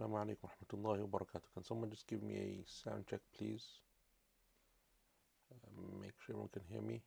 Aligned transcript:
Assalamu 0.00 0.16
alaikum 0.16 0.48
wa 0.48 0.50
rahmatullahi 0.56 1.00
wa 1.02 1.18
barakatuh. 1.20 1.52
Can 1.52 1.62
someone 1.62 1.90
just 1.90 2.06
give 2.08 2.22
me 2.22 2.32
a 2.32 2.64
sound 2.64 3.06
check, 3.06 3.20
please? 3.36 3.80
Uh, 5.52 6.00
make 6.00 6.12
sure 6.24 6.32
everyone 6.32 6.48
can 6.48 6.62
hear 6.70 6.80
me. 6.80 7.02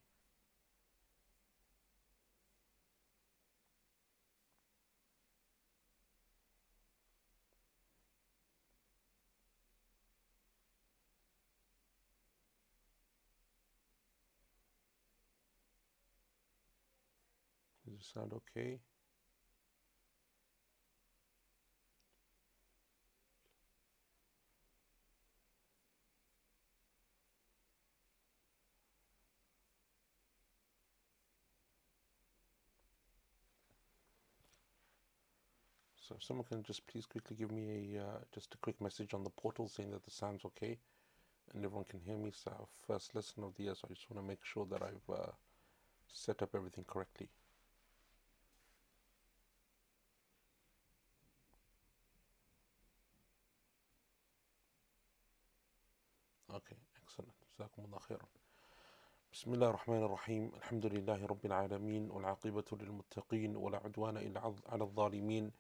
Does 17.89 17.95
it 17.95 18.05
sound 18.13 18.33
okay? 18.33 18.77
So 36.08 36.14
if 36.16 36.24
someone 36.24 36.46
can 36.46 36.62
just 36.62 36.86
please 36.86 37.04
quickly 37.04 37.36
give 37.36 37.50
me 37.50 37.96
a 37.96 38.02
uh, 38.02 38.18
just 38.34 38.54
a 38.54 38.58
quick 38.58 38.80
message 38.80 39.12
on 39.12 39.24
the 39.24 39.30
portal 39.30 39.68
saying 39.68 39.90
that 39.90 40.04
the 40.04 40.10
sound's 40.10 40.44
okay 40.46 40.78
and 41.52 41.64
everyone 41.64 41.84
can 41.84 42.00
hear 42.00 42.16
me. 42.16 42.32
So 42.32 42.50
our 42.50 42.66
first 42.86 43.14
lesson 43.14 43.44
of 43.44 43.54
the 43.56 43.64
year, 43.64 43.74
so 43.74 43.88
I 43.90 43.94
just 43.94 44.10
want 44.10 44.24
to 44.24 44.28
make 44.28 44.42
sure 44.42 44.66
that 44.70 44.82
I've 44.82 45.14
uh, 45.14 45.32
set 46.12 46.42
up 46.42 46.54
everything 46.54 46.84
correctly. 46.86 47.28
Okay, 56.54 56.76
excellent. 57.04 57.32
جزاكم 57.58 57.84
الله 57.84 57.98
خيرا. 57.98 58.26
بسم 59.32 59.54
الله 59.54 59.68
الرحمن 59.68 60.02
الرحيم 60.02 60.52
الحمد 60.56 60.86
لله 60.86 61.26
رب 61.26 61.46
العالمين 61.46 62.10
والعاقبة 62.10 62.64
للمتقين 62.72 63.56
ولا 63.56 63.78
عدوان 63.78 64.16
إلا 64.16 64.54
على 64.68 64.84
الظالمين 64.84 65.52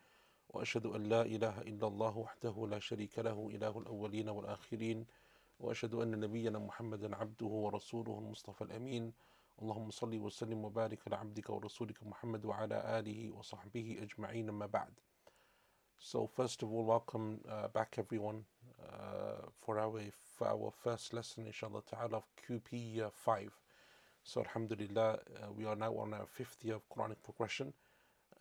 وأشهد 0.53 0.85
أن 0.85 1.03
لا 1.03 1.21
إله 1.21 1.61
إلا 1.61 1.87
الله 1.87 2.17
وحده 2.17 2.67
لا 2.69 2.79
شريك 2.79 3.19
له 3.19 3.49
إله 3.53 3.79
الأولين 3.79 4.29
والآخرين 4.29 5.05
وأشهد 5.59 5.93
أن 5.93 6.19
نبينا 6.19 6.59
محمدا 6.59 7.15
عبده 7.15 7.45
ورسوله 7.45 8.19
المصطفى 8.19 8.61
الأمين 8.63 9.13
اللهم 9.61 9.91
صل 9.91 10.19
وسلم 10.19 10.65
وبارك 10.65 10.99
على 11.07 11.15
عبدك 11.15 11.49
ورسولك 11.49 12.03
محمد 12.03 12.45
وعلى 12.45 12.99
آله 12.99 13.31
وصحبه 13.31 13.97
أجمعين 14.01 14.49
ما 14.49 14.65
بعد 14.65 14.93
So 15.97 16.27
first 16.27 16.61
of 16.63 16.71
all, 16.73 16.83
welcome 16.83 17.39
uh, 17.49 17.69
back 17.69 17.95
everyone 17.97 18.43
uh, 18.83 19.47
for 19.61 19.79
our 19.79 20.01
for 20.37 20.47
our 20.47 20.69
first 20.83 21.13
lesson, 21.13 21.47
inshallah 21.47 21.81
ta'ala, 21.89 22.17
of 22.17 22.25
QP 22.45 22.99
uh, 23.01 23.09
5. 23.09 23.49
So 24.23 24.41
alhamdulillah, 24.41 25.13
uh, 25.13 25.51
we 25.55 25.65
are 25.65 25.77
now 25.77 25.95
on 25.95 26.13
our 26.13 26.25
fifth 26.25 26.57
year 26.65 26.75
of 26.75 26.89
Quranic 26.89 27.23
progression. 27.23 27.71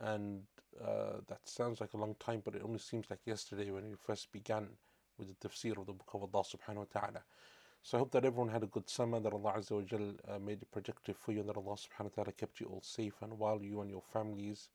And 0.03 0.43
uh, 0.85 1.21
that 1.29 1.41
sounds 1.45 1.81
like 1.81 1.95
a 1.95 1.97
long 1.97 2.17
time, 2.19 2.43
but 2.45 2.55
it 2.55 2.63
only 2.65 2.79
seems 2.79 3.07
like 3.09 3.21
yesterday 3.25 3.71
when 3.71 3.89
we 3.89 3.95
first 3.95 4.33
began 4.33 4.69
with 5.19 5.29
the 5.29 5.49
tafsir 5.49 5.79
of 5.79 5.87
the 5.87 5.93
book 5.93 6.11
of 6.15 6.23
Allah 6.23 6.45
subhanahu 6.45 6.77
wa 6.77 7.01
ta'ala. 7.01 7.23
So 7.83 7.99
I 7.99 8.01
hope 8.01 8.11
that 8.13 8.25
everyone 8.25 8.49
had 8.49 8.63
a 8.63 8.67
good 8.67 8.89
summer, 8.89 9.21
that 9.21 9.33
Allah 9.33 9.55
Azza 9.59 9.73
wa 9.73 9.83
Jal 9.83 10.15
uh, 10.29 10.39
made 10.39 10.63
it 10.63 10.71
productive 10.71 11.17
for 11.17 11.33
you, 11.33 11.41
and 11.41 11.49
that 11.49 11.57
Allah 11.57 11.77
subhanahu 11.77 12.17
wa 12.17 12.23
ta'ala 12.23 12.33
kept 12.33 12.61
you 12.61 12.67
all 12.67 12.81
safe 12.83 13.15
and 13.23 13.39
while 13.39 13.63
you 13.63 13.81
and 13.81 13.91
your 13.91 14.03
families. 14.03 14.69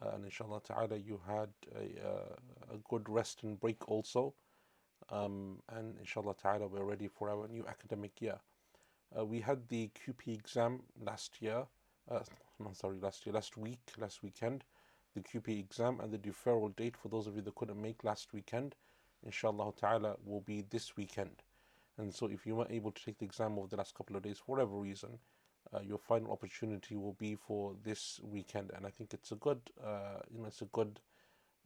Uh, 0.00 0.10
and 0.14 0.24
inshallah 0.24 0.60
ta'ala 0.62 0.96
you 0.96 1.20
had 1.26 1.50
a, 1.74 2.06
uh, 2.06 2.74
a, 2.74 2.78
good 2.88 3.08
rest 3.08 3.42
and 3.42 3.58
break 3.58 3.88
also. 3.88 4.34
Um, 5.10 5.58
and 5.68 5.96
inshallah 5.98 6.34
ta'ala 6.40 6.68
we're 6.68 6.84
ready 6.84 7.08
for 7.08 7.28
our 7.28 7.48
new 7.48 7.66
academic 7.66 8.20
year. 8.20 8.38
Uh, 9.16 9.24
we 9.24 9.40
had 9.40 9.68
the 9.68 9.90
QP 9.98 10.32
exam 10.38 10.82
last 11.04 11.42
year 11.42 11.66
uh, 12.10 12.20
no, 12.58 12.70
sorry 12.72 12.98
last 13.00 13.26
year 13.26 13.34
last 13.34 13.56
week 13.56 13.80
last 13.98 14.22
weekend 14.22 14.64
the 15.14 15.20
QP 15.20 15.58
exam 15.58 16.00
and 16.00 16.12
the 16.12 16.18
deferral 16.18 16.74
date 16.76 16.96
for 16.96 17.08
those 17.08 17.26
of 17.26 17.36
you 17.36 17.42
that 17.42 17.54
couldn't 17.54 17.80
make 17.80 18.04
last 18.04 18.32
weekend 18.32 18.74
inshallah 19.24 19.72
ta'ala 19.78 20.16
will 20.24 20.40
be 20.40 20.64
this 20.70 20.96
weekend 20.96 21.42
and 21.98 22.14
so 22.14 22.26
if 22.26 22.46
you 22.46 22.54
weren't 22.54 22.70
able 22.70 22.92
to 22.92 23.04
take 23.04 23.18
the 23.18 23.24
exam 23.24 23.58
over 23.58 23.68
the 23.68 23.76
last 23.76 23.94
couple 23.94 24.16
of 24.16 24.22
days 24.22 24.38
for 24.38 24.56
whatever 24.56 24.76
reason 24.76 25.18
uh, 25.72 25.80
your 25.80 25.98
final 25.98 26.32
opportunity 26.32 26.96
will 26.96 27.12
be 27.14 27.36
for 27.36 27.74
this 27.84 28.20
weekend, 28.22 28.70
and 28.74 28.86
I 28.86 28.90
think 28.90 29.14
it's 29.14 29.32
a 29.32 29.36
good, 29.36 29.60
uh, 29.84 30.18
you 30.32 30.40
know, 30.40 30.46
it's 30.46 30.62
a 30.62 30.66
good 30.66 31.00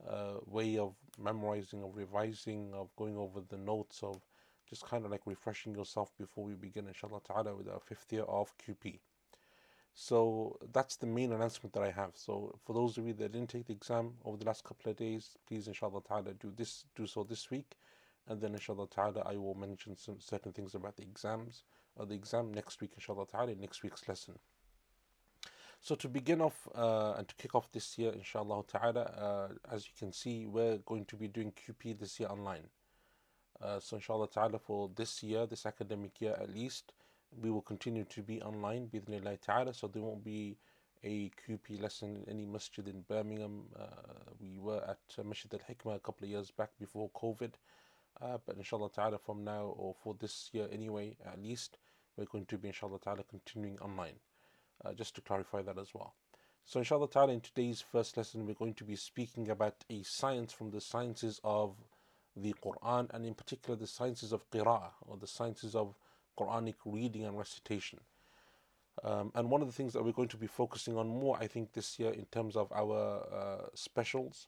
uh, 0.07 0.35
way 0.45 0.77
of 0.77 0.93
memorizing, 1.17 1.83
of 1.83 1.95
revising, 1.95 2.73
of 2.73 2.95
going 2.95 3.17
over 3.17 3.41
the 3.41 3.57
notes, 3.57 4.01
of 4.03 4.21
just 4.69 4.85
kind 4.85 5.05
of 5.05 5.11
like 5.11 5.21
refreshing 5.25 5.73
yourself 5.75 6.11
before 6.17 6.43
we 6.43 6.53
begin, 6.53 6.87
inshallah 6.87 7.21
ta'ala, 7.25 7.55
with 7.55 7.67
our 7.67 7.79
fifth 7.79 8.11
year 8.11 8.23
of 8.23 8.53
QP. 8.57 8.99
So 9.97 10.57
that's 10.73 10.97
the 10.97 11.07
main 11.07 11.31
announcement 11.31 11.73
that 11.73 11.83
I 11.83 11.89
have. 11.89 12.11
So 12.15 12.59
for 12.65 12.73
those 12.73 12.97
of 12.97 13.07
you 13.07 13.13
that 13.13 13.31
didn't 13.31 13.49
take 13.49 13.65
the 13.65 13.73
exam 13.73 14.15
over 14.25 14.35
the 14.35 14.45
last 14.45 14.65
couple 14.65 14.91
of 14.91 14.97
days, 14.97 15.37
please 15.47 15.69
inshallah 15.69 16.01
ta'ala 16.05 16.33
do 16.33 16.51
this 16.55 16.83
do 16.95 17.07
so 17.07 17.23
this 17.23 17.49
week 17.49 17.77
and 18.27 18.41
then 18.41 18.51
inshallah 18.51 18.87
ta'ala 18.89 19.21
I 19.25 19.37
will 19.37 19.55
mention 19.55 19.95
some 19.95 20.19
certain 20.19 20.51
things 20.51 20.75
about 20.75 20.97
the 20.97 21.03
exams 21.03 21.63
or 21.95 22.05
the 22.05 22.13
exam 22.13 22.53
next 22.53 22.81
week 22.81 22.91
inshallah 22.95 23.25
ta'ala 23.25 23.53
in 23.53 23.61
next 23.61 23.83
week's 23.83 24.05
lesson. 24.05 24.37
So 25.79 25.95
to 25.95 26.09
begin 26.09 26.41
off 26.41 26.67
uh, 26.75 27.13
and 27.17 27.27
to 27.29 27.35
kick 27.35 27.55
off 27.55 27.71
this 27.71 27.97
year 27.97 28.11
inshallah 28.11 28.63
ta'ala 28.67 29.01
uh, 29.01 29.73
as 29.73 29.85
you 29.85 29.93
can 29.97 30.11
see 30.11 30.45
we're 30.45 30.79
going 30.79 31.05
to 31.05 31.15
be 31.15 31.29
doing 31.29 31.53
QP 31.53 31.99
this 31.99 32.19
year 32.19 32.27
online. 32.27 32.67
Uh, 33.61 33.79
so 33.79 33.95
inshallah 33.95 34.27
ta'ala 34.27 34.59
for 34.59 34.89
this 34.93 35.23
year, 35.23 35.45
this 35.45 35.65
academic 35.65 36.19
year 36.19 36.35
at 36.41 36.53
least, 36.53 36.91
we 37.41 37.51
will 37.51 37.61
continue 37.61 38.05
to 38.05 38.21
be 38.21 38.41
online 38.41 38.87
bidnillah 38.87 39.39
ta'ala 39.41 39.73
so 39.73 39.87
there 39.87 40.01
won't 40.01 40.23
be 40.23 40.57
a 41.03 41.29
QP 41.47 41.81
lesson 41.81 42.23
in 42.25 42.29
any 42.29 42.45
masjid 42.45 42.87
in 42.87 43.01
Birmingham. 43.07 43.65
Uh, 43.79 43.85
we 44.41 44.57
were 44.57 44.83
at 44.87 44.97
Masjid 45.23 45.53
al-Hikmah 45.53 45.97
a 45.97 45.99
couple 45.99 46.25
of 46.25 46.31
years 46.31 46.49
back 46.49 46.71
before 46.79 47.11
COVID. 47.11 47.51
Uh, 48.21 48.37
but 48.45 48.55
inshallah 48.55 48.89
ta'ala 48.89 49.17
from 49.17 49.43
now 49.43 49.73
or 49.77 49.93
for 49.93 50.15
this 50.19 50.49
year 50.53 50.69
anyway 50.71 51.17
at 51.25 51.41
least 51.41 51.77
we're 52.15 52.23
going 52.25 52.45
to 52.45 52.57
be 52.57 52.69
inshallah 52.69 52.97
ta'ala 52.97 53.23
continuing 53.29 53.77
online 53.79 54.15
uh, 54.85 54.93
just 54.93 55.15
to 55.15 55.21
clarify 55.21 55.61
that 55.61 55.77
as 55.77 55.93
well 55.93 56.13
so 56.63 56.79
inshallah 56.79 57.09
ta'ala 57.09 57.33
in 57.33 57.41
today's 57.41 57.81
first 57.81 58.15
lesson 58.15 58.45
we're 58.45 58.53
going 58.53 58.73
to 58.73 58.85
be 58.85 58.95
speaking 58.95 59.49
about 59.49 59.75
a 59.89 60.01
science 60.03 60.53
from 60.53 60.71
the 60.71 60.79
sciences 60.79 61.41
of 61.43 61.75
the 62.37 62.55
Quran 62.63 63.13
and 63.13 63.25
in 63.25 63.33
particular 63.33 63.77
the 63.77 63.85
sciences 63.85 64.31
of 64.31 64.49
qira'ah 64.49 64.91
or 65.01 65.17
the 65.17 65.27
sciences 65.27 65.75
of 65.75 65.93
Quranic 66.37 66.75
reading 66.85 67.25
and 67.25 67.37
recitation 67.37 67.99
um, 69.03 69.31
and 69.35 69.49
one 69.49 69.61
of 69.61 69.67
the 69.67 69.73
things 69.73 69.93
that 69.93 70.03
we're 70.03 70.11
going 70.11 70.29
to 70.29 70.37
be 70.37 70.47
focusing 70.47 70.97
on 70.97 71.07
more 71.07 71.37
I 71.39 71.47
think 71.47 71.73
this 71.73 71.99
year 71.99 72.11
in 72.11 72.25
terms 72.25 72.55
of 72.55 72.71
our 72.71 73.23
uh, 73.31 73.67
specials 73.73 74.47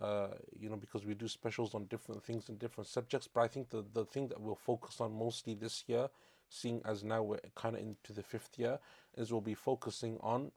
uh, 0.00 0.28
you 0.58 0.68
know, 0.68 0.76
because 0.76 1.04
we 1.04 1.14
do 1.14 1.26
specials 1.26 1.74
on 1.74 1.84
different 1.86 2.22
things 2.22 2.48
and 2.48 2.58
different 2.58 2.86
subjects. 2.86 3.28
But 3.32 3.40
I 3.40 3.48
think 3.48 3.70
the, 3.70 3.84
the 3.92 4.04
thing 4.04 4.28
that 4.28 4.40
we'll 4.40 4.54
focus 4.54 5.00
on 5.00 5.12
mostly 5.12 5.54
this 5.54 5.84
year, 5.86 6.08
seeing 6.48 6.80
as 6.84 7.02
now 7.02 7.22
we're 7.22 7.40
kind 7.56 7.74
of 7.74 7.82
into 7.82 8.12
the 8.12 8.22
fifth 8.22 8.58
year, 8.58 8.78
is 9.16 9.32
we'll 9.32 9.40
be 9.40 9.54
focusing 9.54 10.18
on 10.20 10.52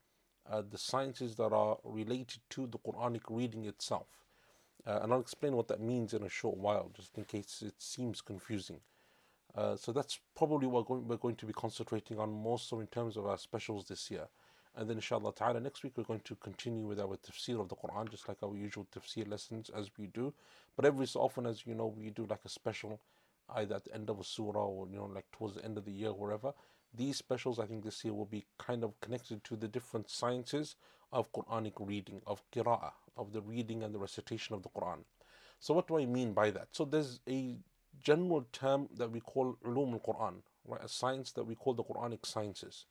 uh, 0.50 0.62
the 0.70 0.78
sciences 0.78 1.36
that 1.36 1.54
are 1.54 1.78
related 1.84 2.42
to 2.52 2.68
the 2.68 2.78
Quranic 2.80 3.22
reading 3.30 3.66
itself. 3.66 4.08
Uh, 4.86 5.00
and 5.02 5.14
I'll 5.14 5.22
explain 5.22 5.56
what 5.56 5.68
that 5.70 5.80
means 5.80 6.14
in 6.14 6.24
a 6.24 6.30
short 6.30 6.58
while, 6.58 6.92
just 6.94 7.18
in 7.18 7.24
case 7.24 7.64
it 7.66 7.76
seems 7.78 8.22
confusing. 8.22 8.80
Uh, 9.56 9.76
so 9.76 9.92
that's 9.92 10.20
probably 10.36 10.68
what 10.68 10.90
we're 10.90 10.96
going, 10.96 11.08
we're 11.08 11.18
going 11.18 11.36
to 11.36 11.46
be 11.46 11.54
concentrating 11.54 12.20
on 12.20 12.32
more 12.32 12.58
so 12.58 12.80
in 12.80 12.88
terms 12.88 13.18
of 13.18 13.26
our 13.26 13.38
specials 13.38 13.88
this 13.88 14.10
year. 14.10 14.28
And 14.76 14.90
then 14.90 14.98
inshallah 14.98 15.34
ta'ala 15.34 15.60
next 15.60 15.84
week 15.84 15.94
we're 15.98 16.06
going 16.06 16.22
to 16.22 16.36
continue 16.36 16.86
with 16.88 17.00
our 17.00 17.18
tafsir 17.18 17.60
of 17.60 17.68
the 17.68 17.76
Quran 17.76 18.10
just 18.10 18.30
like 18.30 18.38
our 18.42 18.56
usual 18.56 18.88
tafsir 18.96 19.30
lessons 19.30 19.70
as 19.76 19.90
we 19.98 20.08
do. 20.08 20.34
But 20.78 20.86
every 20.86 21.08
so 21.08 21.20
often 21.20 21.46
as 21.46 21.66
you 21.66 21.76
know 21.76 21.88
we 21.88 22.10
do 22.10 22.26
like 22.30 22.46
a 22.46 22.50
special 22.50 23.02
either 23.56 23.76
at 23.76 23.84
the 23.84 23.94
end 23.94 24.10
of 24.10 24.20
a 24.20 24.24
surah 24.24 24.64
or 24.66 24.88
you 24.88 24.96
know 24.96 25.12
like 25.14 25.30
towards 25.34 25.56
the 25.56 25.66
end 25.66 25.78
of 25.78 25.84
the 25.84 25.92
year 25.92 26.14
wherever. 26.14 26.54
These 26.94 27.18
specials 27.18 27.60
I 27.60 27.66
think 27.66 27.84
this 27.84 28.04
year 28.06 28.14
will 28.14 28.26
be 28.26 28.46
kind 28.58 28.86
of 28.86 28.98
connected 29.02 29.44
to 29.46 29.58
the 29.58 29.68
different 29.68 30.10
sciences 30.10 30.76
of 31.12 31.32
Quranic 31.34 31.74
reading, 31.80 32.22
of 32.26 32.42
qira'ah, 32.54 32.92
of 33.18 33.34
the 33.34 33.42
reading 33.42 33.84
and 33.84 33.94
the 33.94 34.00
recitation 34.00 34.56
of 34.56 34.64
the 34.64 34.70
Quran. 34.70 35.00
So 35.60 35.74
what 35.74 35.88
do 35.88 35.98
I 35.98 36.06
mean 36.06 36.32
by 36.34 36.52
that? 36.52 36.70
So 36.72 36.86
there's 36.86 37.20
a 37.28 37.58
general 38.00 38.46
term 38.52 38.90
that 38.98 39.12
we 39.12 39.20
call 39.20 39.58
ulum 39.66 39.94
al-Quran, 39.94 40.36
right? 40.68 40.84
A 40.84 40.88
science 40.90 41.32
that 41.34 41.44
we 41.46 41.56
call 41.56 41.74
the 41.74 41.84
Quranic 41.84 42.26
sciences 42.26 42.86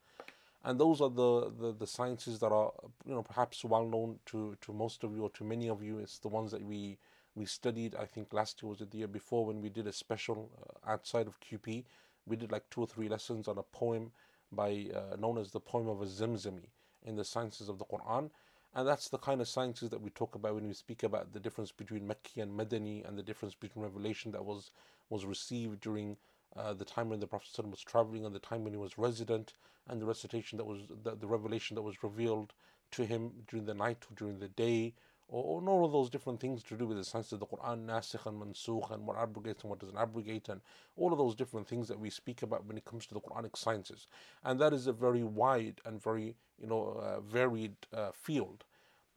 and 0.64 0.78
those 0.78 1.00
are 1.00 1.10
the, 1.10 1.52
the, 1.58 1.72
the 1.72 1.86
sciences 1.86 2.38
that 2.40 2.52
are 2.52 2.72
you 3.06 3.14
know 3.14 3.22
perhaps 3.22 3.64
well 3.64 3.86
known 3.86 4.18
to, 4.26 4.56
to 4.60 4.72
most 4.72 5.04
of 5.04 5.14
you 5.14 5.22
or 5.22 5.30
to 5.30 5.44
many 5.44 5.68
of 5.68 5.82
you. 5.82 5.98
It's 5.98 6.18
the 6.18 6.28
ones 6.28 6.50
that 6.52 6.62
we 6.62 6.98
we 7.34 7.46
studied. 7.46 7.94
I 7.94 8.04
think 8.04 8.32
last 8.32 8.62
year 8.62 8.70
was 8.70 8.80
the 8.80 8.98
year 8.98 9.08
before 9.08 9.46
when 9.46 9.62
we 9.62 9.70
did 9.70 9.86
a 9.86 9.92
special 9.92 10.50
uh, 10.86 10.90
outside 10.90 11.26
of 11.26 11.40
QP. 11.40 11.84
We 12.26 12.36
did 12.36 12.52
like 12.52 12.68
two 12.70 12.82
or 12.82 12.86
three 12.86 13.08
lessons 13.08 13.48
on 13.48 13.58
a 13.58 13.62
poem 13.62 14.10
by 14.52 14.88
uh, 14.94 15.16
known 15.16 15.38
as 15.38 15.50
the 15.52 15.60
poem 15.60 15.88
of 15.88 16.02
a 16.02 16.06
Zamzami 16.06 16.66
in 17.06 17.16
the 17.16 17.24
sciences 17.24 17.68
of 17.68 17.78
the 17.78 17.84
Quran. 17.86 18.30
And 18.74 18.86
that's 18.86 19.08
the 19.08 19.18
kind 19.18 19.40
of 19.40 19.48
sciences 19.48 19.90
that 19.90 20.00
we 20.00 20.10
talk 20.10 20.36
about 20.36 20.54
when 20.54 20.68
we 20.68 20.74
speak 20.74 21.02
about 21.02 21.32
the 21.32 21.40
difference 21.40 21.72
between 21.72 22.06
Makki 22.06 22.40
and 22.40 22.52
Madani 22.58 23.06
and 23.06 23.18
the 23.18 23.22
difference 23.22 23.54
between 23.54 23.84
revelation 23.84 24.30
that 24.32 24.44
was, 24.44 24.70
was 25.08 25.24
received 25.24 25.80
during 25.80 26.16
uh, 26.56 26.72
the 26.72 26.84
time 26.84 27.08
when 27.08 27.20
the 27.20 27.26
Prophet 27.26 27.66
was 27.68 27.80
traveling 27.80 28.24
and 28.24 28.34
the 28.34 28.40
time 28.40 28.62
when 28.62 28.72
he 28.72 28.78
was 28.78 28.96
resident 28.96 29.54
and 29.88 30.00
the 30.00 30.06
recitation 30.06 30.56
that 30.58 30.64
was 30.64 30.82
the, 31.02 31.16
the 31.16 31.26
revelation 31.26 31.74
that 31.74 31.82
was 31.82 32.02
revealed 32.02 32.52
to 32.92 33.04
him 33.04 33.32
during 33.48 33.66
the 33.66 33.74
night 33.74 34.04
or 34.10 34.14
during 34.14 34.38
the 34.38 34.48
day 34.48 34.94
or, 35.30 35.62
or 35.62 35.68
all 35.68 35.84
of 35.84 35.92
those 35.92 36.10
different 36.10 36.40
things 36.40 36.62
to 36.64 36.76
do 36.76 36.86
with 36.86 36.96
the 36.96 37.04
science 37.04 37.32
of 37.32 37.40
the 37.40 37.46
Quran, 37.46 37.86
nasikh 37.86 38.26
and 38.26 38.42
mansukh, 38.42 38.90
and 38.90 39.06
what 39.06 39.16
abrogates 39.16 39.62
and 39.62 39.70
what 39.70 39.78
doesn't 39.78 39.96
abrogate, 39.96 40.48
and 40.48 40.60
all 40.96 41.12
of 41.12 41.18
those 41.18 41.34
different 41.34 41.68
things 41.68 41.88
that 41.88 41.98
we 41.98 42.10
speak 42.10 42.42
about 42.42 42.66
when 42.66 42.76
it 42.76 42.84
comes 42.84 43.06
to 43.06 43.14
the 43.14 43.20
Quranic 43.20 43.56
sciences. 43.56 44.06
And 44.44 44.60
that 44.60 44.72
is 44.72 44.86
a 44.86 44.92
very 44.92 45.22
wide 45.22 45.80
and 45.84 46.02
very 46.02 46.34
you 46.58 46.66
know 46.66 47.00
uh, 47.00 47.20
varied 47.20 47.76
uh, 47.94 48.10
field. 48.12 48.64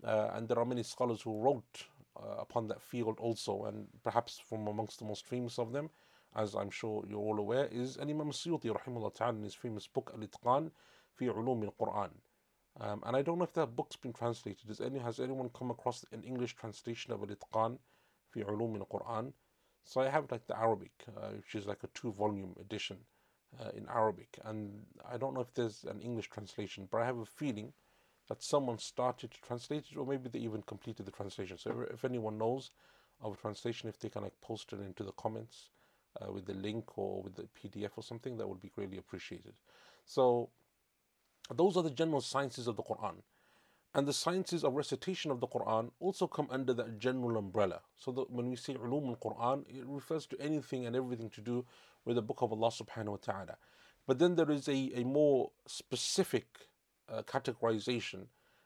Uh, 0.03 0.31
and 0.33 0.47
there 0.47 0.59
are 0.59 0.65
many 0.65 0.83
scholars 0.83 1.21
who 1.21 1.39
wrote 1.39 1.87
uh, 2.17 2.35
upon 2.39 2.67
that 2.67 2.81
field 2.81 3.17
also, 3.19 3.65
and 3.65 3.87
perhaps 4.03 4.39
from 4.39 4.67
amongst 4.67 4.99
the 4.99 5.05
most 5.05 5.25
famous 5.25 5.57
of 5.57 5.71
them, 5.71 5.89
as 6.35 6.55
I'm 6.55 6.69
sure 6.69 7.03
you're 7.07 7.19
all 7.19 7.39
aware, 7.39 7.67
is 7.71 7.97
Imam 7.97 8.31
Suyuti 8.31 8.65
rahimahullah 8.65 9.15
ta'ala 9.15 9.37
in 9.37 9.43
his 9.43 9.53
famous 9.53 9.87
book 9.87 10.11
Al-Itqan 10.13 10.71
fi 11.15 11.25
Ulum 11.25 11.63
al-Quran. 11.63 12.09
Um, 12.79 13.03
and 13.05 13.15
I 13.15 13.21
don't 13.21 13.37
know 13.37 13.43
if 13.43 13.53
that 13.53 13.75
book's 13.75 13.95
been 13.95 14.13
translated. 14.13 14.67
Does 14.67 14.81
any, 14.81 14.99
has 14.99 15.19
anyone 15.19 15.49
come 15.53 15.69
across 15.69 16.05
an 16.11 16.23
English 16.23 16.55
translation 16.55 17.13
of 17.13 17.21
Al-Itqan 17.21 17.77
fi 18.31 18.41
Ulum 18.41 18.79
al-Quran? 18.79 19.33
So 19.85 20.01
I 20.01 20.09
have 20.09 20.31
like 20.31 20.47
the 20.47 20.57
Arabic, 20.57 20.91
uh, 21.15 21.29
which 21.35 21.55
is 21.55 21.67
like 21.67 21.83
a 21.83 21.87
two-volume 21.93 22.55
edition 22.59 22.97
uh, 23.59 23.69
in 23.75 23.87
Arabic. 23.89 24.39
And 24.43 24.85
I 25.09 25.17
don't 25.17 25.33
know 25.33 25.41
if 25.41 25.53
there's 25.53 25.83
an 25.83 26.01
English 26.01 26.29
translation, 26.29 26.87
but 26.89 27.01
I 27.01 27.05
have 27.05 27.19
a 27.19 27.25
feeling 27.25 27.73
that 28.29 28.41
someone 28.41 28.79
started 28.79 29.31
to 29.31 29.41
translate 29.41 29.85
it, 29.91 29.97
or 29.97 30.05
maybe 30.05 30.29
they 30.29 30.39
even 30.39 30.63
completed 30.63 31.05
the 31.05 31.11
translation. 31.11 31.57
So 31.57 31.85
if 31.91 32.05
anyone 32.05 32.37
knows 32.37 32.71
of 33.21 33.33
a 33.33 33.37
translation, 33.37 33.89
if 33.89 33.99
they 33.99 34.09
can 34.09 34.23
like 34.23 34.39
post 34.41 34.73
it 34.73 34.79
into 34.79 35.03
the 35.03 35.11
comments 35.11 35.69
uh, 36.21 36.31
with 36.31 36.45
the 36.45 36.53
link 36.53 36.97
or 36.97 37.21
with 37.21 37.35
the 37.35 37.47
PDF 37.59 37.91
or 37.97 38.03
something, 38.03 38.37
that 38.37 38.47
would 38.47 38.61
be 38.61 38.69
greatly 38.69 38.97
appreciated. 38.97 39.53
So 40.05 40.49
those 41.53 41.77
are 41.77 41.83
the 41.83 41.89
general 41.91 42.21
sciences 42.21 42.67
of 42.67 42.75
the 42.75 42.83
Quran. 42.83 43.15
And 43.95 44.07
the 44.07 44.13
sciences 44.13 44.63
of 44.63 44.73
recitation 44.73 45.29
of 45.29 45.39
the 45.39 45.47
Quran 45.47 45.91
also 45.99 46.25
come 46.25 46.47
under 46.49 46.73
that 46.73 46.97
general 46.97 47.37
umbrella. 47.37 47.81
So 47.95 48.11
that 48.13 48.31
when 48.31 48.49
we 48.49 48.55
say 48.55 48.73
ulum 48.73 49.09
al-Quran, 49.09 49.65
it 49.69 49.85
refers 49.85 50.25
to 50.27 50.41
anything 50.41 50.85
and 50.87 50.95
everything 50.95 51.29
to 51.31 51.41
do 51.41 51.65
with 52.05 52.15
the 52.15 52.21
book 52.21 52.41
of 52.41 52.51
Allah 52.51 52.71
subhanahu 52.71 53.09
wa 53.09 53.17
ta'ala. 53.17 53.57
But 54.07 54.19
then 54.19 54.35
there 54.35 54.49
is 54.49 54.67
a, 54.67 54.91
a 54.95 55.03
more 55.03 55.51
specific 55.67 56.47
uh, 57.07 57.21
categorization 57.21 58.25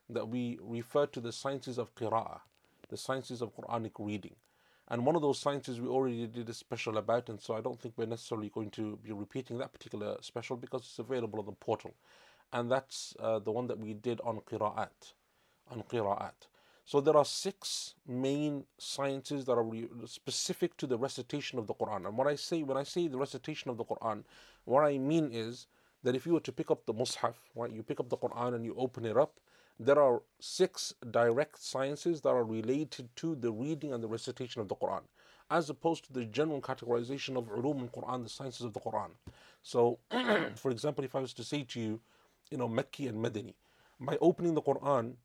that 0.09 0.29
we 0.29 0.57
refer 0.61 1.05
to 1.07 1.19
the 1.19 1.33
sciences 1.33 1.77
of 1.77 1.93
qira'ah, 1.95 2.39
the 2.89 2.97
sciences 2.97 3.41
of 3.41 3.55
Quranic 3.55 3.91
reading. 3.99 4.35
And 4.87 5.05
one 5.05 5.17
of 5.17 5.21
those 5.21 5.39
sciences 5.39 5.81
we 5.81 5.89
already 5.89 6.25
did 6.27 6.47
a 6.47 6.53
special 6.53 6.97
about, 6.97 7.27
and 7.27 7.41
so 7.41 7.55
I 7.55 7.61
don't 7.61 7.79
think 7.79 7.95
we're 7.97 8.05
necessarily 8.05 8.49
going 8.49 8.69
to 8.71 8.97
be 9.03 9.11
repeating 9.11 9.57
that 9.57 9.73
particular 9.73 10.15
special 10.21 10.55
because 10.55 10.81
it's 10.81 10.99
available 10.99 11.39
on 11.39 11.45
the 11.45 11.51
portal. 11.51 11.93
And 12.53 12.71
that's 12.71 13.15
uh, 13.19 13.39
the 13.39 13.51
one 13.51 13.67
that 13.67 13.79
we 13.79 13.93
did 13.93 14.21
on 14.21 14.39
qira'at. 14.39 15.13
On 15.69 15.83
qira'at. 15.83 16.47
So 16.85 17.01
there 17.01 17.17
are 17.17 17.25
six 17.25 17.95
main 18.07 18.63
sciences 18.77 19.43
that 19.45 19.53
are 19.53 19.63
re- 19.63 19.89
specific 20.05 20.77
to 20.77 20.87
the 20.87 20.97
recitation 20.97 21.59
of 21.59 21.67
the 21.67 21.73
Quran. 21.73 22.07
And 22.07 22.17
what 22.17 22.27
I 22.27 22.35
say 22.35 22.63
when 22.63 22.77
I 22.77 22.83
say 22.83 23.09
the 23.09 23.17
recitation 23.17 23.69
of 23.69 23.75
the 23.75 23.83
Quran, 23.83 24.23
what 24.63 24.85
I 24.85 24.97
mean 24.97 25.29
is 25.33 25.67
that 26.03 26.15
if 26.15 26.25
you 26.25 26.31
were 26.31 26.39
to 26.39 26.51
pick 26.53 26.71
up 26.71 26.85
the 26.85 26.93
Mus'haf, 26.93 27.33
right, 27.55 27.71
you 27.71 27.83
pick 27.83 27.99
up 27.99 28.07
the 28.07 28.15
Quran 28.15 28.55
and 28.55 28.63
you 28.63 28.73
open 28.77 29.05
it 29.05 29.17
up, 29.17 29.33
there 29.79 30.01
are 30.01 30.21
six 30.39 30.93
direct 31.11 31.61
sciences 31.61 32.21
that 32.21 32.29
are 32.29 32.45
related 32.45 33.09
to 33.17 33.35
the 33.35 33.51
reading 33.51 33.93
and 33.93 34.01
the 34.01 34.07
recitation 34.07 34.61
of 34.61 34.69
the 34.69 34.75
Quran, 34.75 35.01
as 35.51 35.69
opposed 35.69 36.05
to 36.05 36.13
the 36.13 36.23
general 36.23 36.61
categorization 36.61 37.37
of 37.37 37.49
ulum 37.49 37.81
al 37.81 37.89
Quran, 37.89 38.23
the 38.23 38.29
sciences 38.29 38.65
of 38.65 38.71
the 38.71 38.79
Quran. 38.79 39.09
So, 39.61 39.99
for 40.55 40.71
example, 40.71 41.03
if 41.03 41.15
I 41.15 41.19
was 41.19 41.33
to 41.33 41.43
say 41.43 41.63
to 41.63 41.79
you, 41.79 41.99
you 42.51 42.57
know, 42.57 42.69
Mekki 42.69 43.09
and 43.09 43.23
Madani, 43.23 43.53
by 43.99 44.17
opening 44.21 44.53
the 44.53 44.61
Quran, 44.61 45.15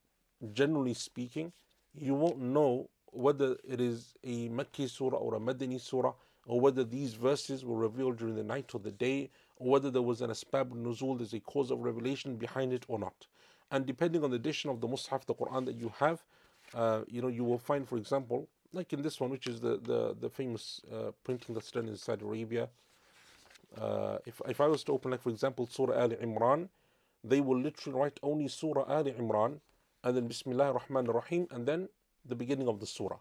generally 0.53 0.95
speaking, 0.95 1.53
you 1.95 2.15
won't 2.15 2.39
know 2.39 2.89
whether 3.13 3.57
it 3.69 3.81
is 3.81 4.15
a 4.25 4.49
Mekki 4.49 4.89
surah 4.89 5.19
or 5.19 5.35
a 5.35 5.41
Madani 5.41 5.81
surah, 5.81 6.15
or 6.47 6.61
whether 6.61 6.83
these 6.83 7.15
verses 7.15 7.65
were 7.65 7.77
revealed 7.77 8.19
during 8.19 8.35
the 8.35 8.43
night 8.43 8.75
or 8.75 8.81
the 8.81 8.91
day, 8.91 9.31
or 9.57 9.71
whether 9.71 9.91
there 9.91 10.03
was 10.03 10.21
an 10.23 10.31
asbab 10.31 10.71
nuzul, 10.73 11.19
there's 11.19 11.35
a 11.35 11.41
cause 11.41 11.71
of 11.71 11.79
revelation 11.81 12.37
behind 12.37 12.73
it 12.73 12.85
or 12.89 12.99
not. 12.99 13.27
And 13.71 13.87
depending 13.87 14.25
on 14.25 14.31
the 14.31 14.37
edition 14.37 14.71
of 14.71 14.81
the 14.81 14.89
Mus'haf, 14.89 15.25
the 15.25 15.35
Quran 15.35 15.65
that 15.67 15.77
you 15.77 15.93
have, 15.99 16.25
uh, 16.75 17.03
you 17.07 17.23
know, 17.23 17.29
you 17.29 17.45
will 17.45 17.59
find, 17.59 17.89
for 17.89 17.97
example, 17.97 18.49
like 18.73 18.93
in 18.93 19.03
this 19.03 19.21
one, 19.21 19.31
which 19.31 19.47
is 19.47 19.61
the 19.61 19.79
the, 19.79 20.17
the 20.19 20.29
famous 20.29 20.81
uh, 20.93 21.13
printing 21.25 21.55
that's 21.55 21.71
done 21.71 21.89
in 21.89 21.97
Saudi 21.97 22.25
Arabia. 22.25 22.69
Uh, 23.79 24.19
if 24.27 24.41
if 24.49 24.61
I 24.61 24.67
was 24.67 24.83
to 24.85 24.93
open, 24.93 25.11
like 25.11 25.23
for 25.23 25.31
example, 25.31 25.67
Surah 25.71 25.99
Al 25.99 26.11
Imran, 26.11 26.69
they 27.25 27.41
will 27.41 27.59
literally 27.59 27.99
write 27.99 28.21
only 28.23 28.49
Surah 28.49 28.85
Al 28.89 29.05
Imran, 29.05 29.61
and 30.05 30.17
then 30.17 30.29
Bismillah 30.29 30.73
Rahman 30.73 31.07
Rahim, 31.07 31.47
and 31.51 31.67
then 31.67 31.89
the 32.25 32.35
beginning 32.35 32.69
of 32.69 32.81
the 32.81 32.87
surah. 32.87 33.19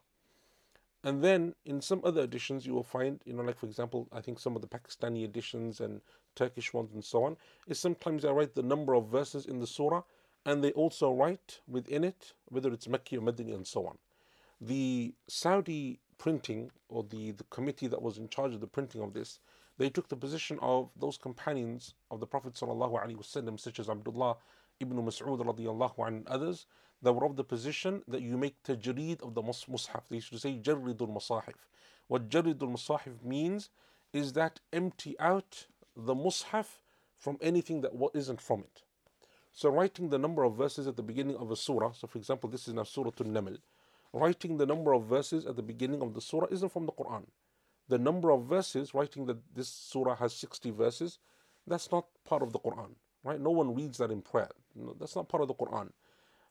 And 1.03 1.23
then 1.23 1.55
in 1.65 1.81
some 1.81 2.01
other 2.03 2.21
editions, 2.21 2.65
you 2.65 2.73
will 2.73 2.83
find, 2.83 3.21
you 3.25 3.33
know, 3.33 3.41
like 3.41 3.57
for 3.57 3.65
example, 3.65 4.07
I 4.11 4.21
think 4.21 4.39
some 4.39 4.55
of 4.55 4.61
the 4.61 4.67
Pakistani 4.67 5.23
editions 5.23 5.81
and 5.81 6.01
Turkish 6.35 6.73
ones 6.73 6.93
and 6.93 7.03
so 7.03 7.23
on, 7.23 7.37
is 7.67 7.79
sometimes 7.79 8.23
they 8.23 8.31
write 8.31 8.53
the 8.53 8.61
number 8.61 8.93
of 8.93 9.07
verses 9.07 9.45
in 9.45 9.59
the 9.59 9.67
surah 9.67 10.03
and 10.45 10.63
they 10.63 10.71
also 10.71 11.11
write 11.11 11.59
within 11.67 12.03
it 12.03 12.33
whether 12.45 12.71
it's 12.71 12.87
Makki 12.87 13.17
or 13.17 13.21
Madani 13.21 13.53
and 13.53 13.65
so 13.65 13.87
on. 13.87 13.97
The 14.59 15.13
Saudi 15.27 15.99
printing 16.17 16.71
or 16.87 17.03
the, 17.03 17.31
the 17.31 17.43
committee 17.45 17.87
that 17.87 18.01
was 18.01 18.17
in 18.17 18.29
charge 18.29 18.53
of 18.53 18.61
the 18.61 18.67
printing 18.67 19.01
of 19.01 19.13
this, 19.13 19.39
they 19.81 19.89
took 19.89 20.09
the 20.09 20.15
position 20.15 20.59
of 20.61 20.91
those 20.99 21.17
companions 21.17 21.95
of 22.11 22.19
the 22.19 22.27
Prophet 22.27 22.53
wasallam, 22.53 23.59
such 23.59 23.79
as 23.79 23.89
Abdullah 23.89 24.37
ibn 24.79 24.95
Mas'ud 24.97 25.39
radiallahu 25.39 26.07
and 26.07 26.27
others, 26.27 26.67
that 27.01 27.13
were 27.13 27.25
of 27.25 27.35
the 27.35 27.43
position 27.43 28.03
that 28.07 28.21
you 28.21 28.37
make 28.37 28.61
tajreed 28.61 29.23
of 29.23 29.33
the 29.33 29.41
mushaf. 29.41 30.03
They 30.07 30.17
used 30.17 30.31
to 30.33 30.37
say 30.37 30.59
jarridul 30.61 31.11
masahif. 31.11 31.55
What 32.07 32.29
jarridul 32.29 32.71
masahif 32.77 33.23
means 33.23 33.69
is 34.13 34.33
that 34.33 34.59
empty 34.71 35.15
out 35.19 35.65
the 35.95 36.13
mushaf 36.13 36.67
from 37.17 37.39
anything 37.41 37.81
that 37.81 37.91
isn't 38.13 38.39
from 38.39 38.59
it. 38.59 38.83
So 39.51 39.69
writing 39.69 40.09
the 40.09 40.19
number 40.19 40.43
of 40.43 40.55
verses 40.55 40.85
at 40.85 40.95
the 40.95 41.03
beginning 41.03 41.37
of 41.37 41.49
a 41.49 41.55
surah, 41.55 41.93
so 41.93 42.05
for 42.05 42.19
example, 42.19 42.51
this 42.51 42.67
is 42.67 42.75
now 42.75 42.83
Surah 42.83 43.11
Al-Naml, 43.19 43.57
writing 44.13 44.57
the 44.57 44.65
number 44.67 44.93
of 44.93 45.05
verses 45.05 45.47
at 45.47 45.55
the 45.55 45.63
beginning 45.63 46.03
of 46.03 46.13
the 46.13 46.21
surah 46.21 46.47
isn't 46.51 46.71
from 46.71 46.85
the 46.85 46.91
Quran. 46.91 47.25
The 47.91 47.99
number 47.99 48.31
of 48.31 48.45
verses, 48.45 48.93
writing 48.93 49.25
that 49.25 49.53
this 49.53 49.67
surah 49.67 50.15
has 50.15 50.33
60 50.33 50.71
verses, 50.71 51.19
that's 51.67 51.91
not 51.91 52.05
part 52.23 52.41
of 52.41 52.53
the 52.53 52.59
Quran, 52.59 52.91
right? 53.25 53.41
No 53.41 53.49
one 53.51 53.75
reads 53.75 53.97
that 53.97 54.11
in 54.11 54.21
prayer. 54.21 54.47
No, 54.73 54.95
that's 54.97 55.13
not 55.17 55.27
part 55.27 55.41
of 55.41 55.49
the 55.49 55.55
Quran. 55.55 55.89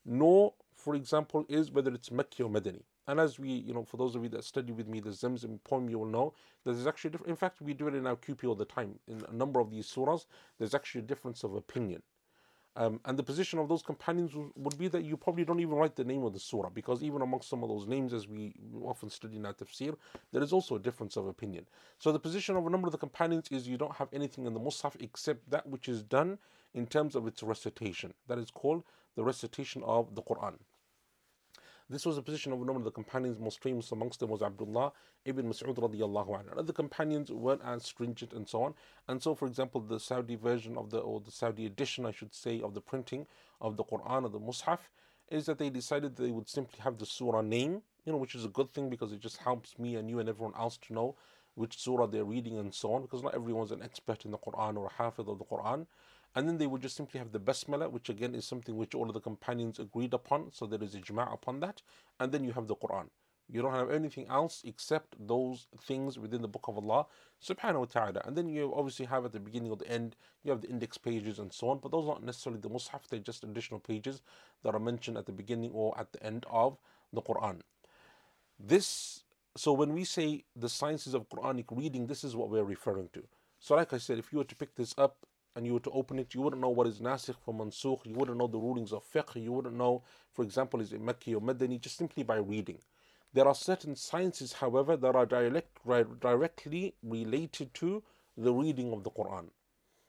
Nor, 0.04 0.52
for 0.74 0.94
example, 0.94 1.46
is 1.48 1.70
whether 1.70 1.94
it's 1.94 2.10
Makki 2.10 2.40
or 2.40 2.50
Madani. 2.50 2.82
And 3.08 3.18
as 3.18 3.38
we, 3.38 3.48
you 3.48 3.72
know, 3.72 3.84
for 3.84 3.96
those 3.96 4.14
of 4.14 4.22
you 4.22 4.28
that 4.28 4.44
study 4.44 4.70
with 4.70 4.86
me 4.86 5.00
the 5.00 5.08
Zamzam 5.12 5.64
poem, 5.64 5.88
you 5.88 5.98
will 6.00 6.06
know 6.06 6.34
that 6.64 6.74
there's 6.74 6.86
actually, 6.86 7.18
in 7.26 7.36
fact, 7.36 7.62
we 7.62 7.72
do 7.72 7.88
it 7.88 7.94
in 7.94 8.06
our 8.06 8.16
QP 8.16 8.46
all 8.46 8.54
the 8.54 8.66
time. 8.66 8.98
In 9.08 9.24
a 9.26 9.32
number 9.32 9.60
of 9.60 9.70
these 9.70 9.86
surahs, 9.86 10.26
there's 10.58 10.74
actually 10.74 11.00
a 11.00 11.04
difference 11.04 11.42
of 11.42 11.54
opinion. 11.54 12.02
Um, 12.76 13.00
and 13.04 13.18
the 13.18 13.22
position 13.22 13.58
of 13.58 13.68
those 13.68 13.82
companions 13.82 14.32
would 14.54 14.78
be 14.78 14.86
that 14.88 15.04
you 15.04 15.16
probably 15.16 15.44
don't 15.44 15.58
even 15.58 15.74
write 15.74 15.96
the 15.96 16.04
name 16.04 16.22
of 16.22 16.32
the 16.32 16.38
surah 16.38 16.68
because 16.70 17.02
even 17.02 17.20
amongst 17.20 17.48
some 17.48 17.64
of 17.64 17.68
those 17.68 17.86
names, 17.88 18.12
as 18.12 18.28
we 18.28 18.54
often 18.84 19.10
study 19.10 19.36
in 19.36 19.44
our 19.44 19.52
tafsir, 19.52 19.96
there 20.32 20.42
is 20.42 20.52
also 20.52 20.76
a 20.76 20.78
difference 20.78 21.16
of 21.16 21.26
opinion. 21.26 21.66
So 21.98 22.12
the 22.12 22.20
position 22.20 22.56
of 22.56 22.66
a 22.66 22.70
number 22.70 22.86
of 22.86 22.92
the 22.92 22.98
companions 22.98 23.48
is 23.50 23.66
you 23.66 23.76
don't 23.76 23.96
have 23.96 24.08
anything 24.12 24.46
in 24.46 24.54
the 24.54 24.60
Mus'haf 24.60 24.94
except 25.00 25.50
that 25.50 25.66
which 25.66 25.88
is 25.88 26.02
done 26.02 26.38
in 26.74 26.86
terms 26.86 27.16
of 27.16 27.26
its 27.26 27.42
recitation. 27.42 28.14
That 28.28 28.38
is 28.38 28.50
called 28.52 28.84
the 29.16 29.24
recitation 29.24 29.82
of 29.84 30.14
the 30.14 30.22
Quran. 30.22 30.54
This 31.90 32.06
was 32.06 32.14
the 32.14 32.22
position 32.22 32.52
of 32.52 32.60
number 32.60 32.74
of 32.76 32.84
the 32.84 32.92
companions, 32.92 33.40
most 33.40 33.60
famous 33.60 33.90
amongst 33.90 34.20
them 34.20 34.30
was 34.30 34.42
Abdullah 34.42 34.92
ibn 35.24 35.48
Mas'ud 35.48 35.74
radiallahu 35.74 36.28
anhu. 36.28 36.56
Other 36.56 36.72
companions 36.72 37.32
weren't 37.32 37.62
as 37.64 37.82
stringent 37.82 38.32
and 38.32 38.48
so 38.48 38.62
on. 38.62 38.74
And 39.08 39.20
so, 39.20 39.34
for 39.34 39.48
example, 39.48 39.80
the 39.80 39.98
Saudi 39.98 40.36
version 40.36 40.78
of 40.78 40.90
the, 40.90 40.98
or 40.98 41.20
the 41.20 41.32
Saudi 41.32 41.66
edition, 41.66 42.06
I 42.06 42.12
should 42.12 42.32
say, 42.32 42.62
of 42.62 42.74
the 42.74 42.80
printing 42.80 43.26
of 43.60 43.76
the 43.76 43.82
Quran 43.82 44.22
or 44.22 44.28
the 44.28 44.38
Mus'haf 44.38 44.78
is 45.32 45.46
that 45.46 45.58
they 45.58 45.68
decided 45.68 46.14
they 46.14 46.30
would 46.30 46.48
simply 46.48 46.78
have 46.78 46.98
the 46.98 47.06
surah 47.06 47.42
name, 47.42 47.82
you 48.04 48.12
know, 48.12 48.18
which 48.18 48.36
is 48.36 48.44
a 48.44 48.48
good 48.48 48.70
thing 48.70 48.88
because 48.88 49.10
it 49.12 49.18
just 49.18 49.38
helps 49.38 49.76
me 49.76 49.96
and 49.96 50.08
you 50.08 50.20
and 50.20 50.28
everyone 50.28 50.54
else 50.56 50.76
to 50.76 50.92
know 50.92 51.16
which 51.56 51.76
surah 51.76 52.06
they're 52.06 52.24
reading 52.24 52.56
and 52.56 52.72
so 52.72 52.94
on, 52.94 53.02
because 53.02 53.24
not 53.24 53.34
everyone's 53.34 53.72
an 53.72 53.82
expert 53.82 54.24
in 54.24 54.30
the 54.30 54.38
Quran 54.38 54.76
or 54.76 54.86
a 54.86 55.02
hafid 55.02 55.28
of 55.28 55.38
the 55.38 55.44
Quran. 55.44 55.86
And 56.34 56.48
then 56.48 56.58
they 56.58 56.66
would 56.66 56.82
just 56.82 56.96
simply 56.96 57.18
have 57.18 57.32
the 57.32 57.40
basmala, 57.40 57.90
which 57.90 58.08
again 58.08 58.34
is 58.34 58.44
something 58.44 58.76
which 58.76 58.94
all 58.94 59.08
of 59.08 59.14
the 59.14 59.20
companions 59.20 59.78
agreed 59.78 60.14
upon, 60.14 60.52
so 60.52 60.66
there 60.66 60.82
is 60.82 60.94
ijma' 60.94 61.32
upon 61.32 61.60
that. 61.60 61.82
And 62.20 62.30
then 62.30 62.44
you 62.44 62.52
have 62.52 62.68
the 62.68 62.76
Quran. 62.76 63.08
You 63.52 63.62
don't 63.62 63.74
have 63.74 63.90
anything 63.90 64.28
else 64.28 64.62
except 64.64 65.16
those 65.26 65.66
things 65.82 66.18
within 66.18 66.40
the 66.40 66.46
book 66.46 66.66
of 66.68 66.76
Allah 66.76 67.06
subhanahu 67.42 67.80
wa 67.80 67.84
ta'ala. 67.86 68.22
And 68.24 68.36
then 68.36 68.48
you 68.48 68.72
obviously 68.76 69.06
have 69.06 69.24
at 69.24 69.32
the 69.32 69.40
beginning 69.40 69.72
or 69.72 69.76
the 69.76 69.88
end, 69.88 70.14
you 70.44 70.52
have 70.52 70.60
the 70.60 70.68
index 70.68 70.96
pages 70.98 71.40
and 71.40 71.52
so 71.52 71.70
on, 71.70 71.78
but 71.78 71.90
those 71.90 72.08
aren't 72.08 72.24
necessarily 72.24 72.60
the 72.60 72.70
Mus'haf, 72.70 73.08
they're 73.08 73.18
just 73.18 73.42
additional 73.42 73.80
pages 73.80 74.22
that 74.62 74.74
are 74.74 74.80
mentioned 74.80 75.16
at 75.16 75.26
the 75.26 75.32
beginning 75.32 75.72
or 75.72 75.98
at 75.98 76.12
the 76.12 76.22
end 76.22 76.46
of 76.48 76.78
the 77.12 77.22
Quran. 77.22 77.60
This 78.58 79.24
so 79.56 79.72
when 79.72 79.92
we 79.92 80.04
say 80.04 80.44
the 80.54 80.68
sciences 80.68 81.12
of 81.12 81.28
Quranic 81.28 81.64
reading, 81.70 82.06
this 82.06 82.22
is 82.22 82.36
what 82.36 82.50
we're 82.50 82.62
referring 82.62 83.08
to. 83.14 83.24
So 83.58 83.74
like 83.74 83.92
I 83.92 83.98
said, 83.98 84.18
if 84.18 84.32
you 84.32 84.38
were 84.38 84.44
to 84.44 84.54
pick 84.54 84.76
this 84.76 84.94
up 84.96 85.26
and 85.56 85.66
you 85.66 85.74
were 85.74 85.80
to 85.80 85.90
open 85.90 86.18
it, 86.18 86.34
you 86.34 86.40
wouldn't 86.42 86.62
know 86.62 86.68
what 86.68 86.86
is 86.86 87.00
nasikh 87.00 87.36
from 87.44 87.58
mansukh, 87.58 88.06
you 88.06 88.14
wouldn't 88.14 88.38
know 88.38 88.46
the 88.46 88.58
rulings 88.58 88.92
of 88.92 89.02
fiqh, 89.12 89.42
you 89.42 89.52
wouldn't 89.52 89.74
know, 89.74 90.02
for 90.32 90.42
example, 90.42 90.80
is 90.80 90.92
it 90.92 91.04
Makki 91.04 91.34
or 91.34 91.40
Madani, 91.40 91.80
just 91.80 91.96
simply 91.96 92.22
by 92.22 92.36
reading. 92.36 92.78
There 93.32 93.46
are 93.46 93.54
certain 93.54 93.94
sciences, 93.96 94.54
however, 94.54 94.96
that 94.96 95.14
are 95.14 95.26
direct, 95.26 95.78
directly 96.20 96.94
related 97.02 97.72
to 97.74 98.02
the 98.36 98.52
reading 98.52 98.92
of 98.92 99.04
the 99.04 99.10
Quran. 99.10 99.50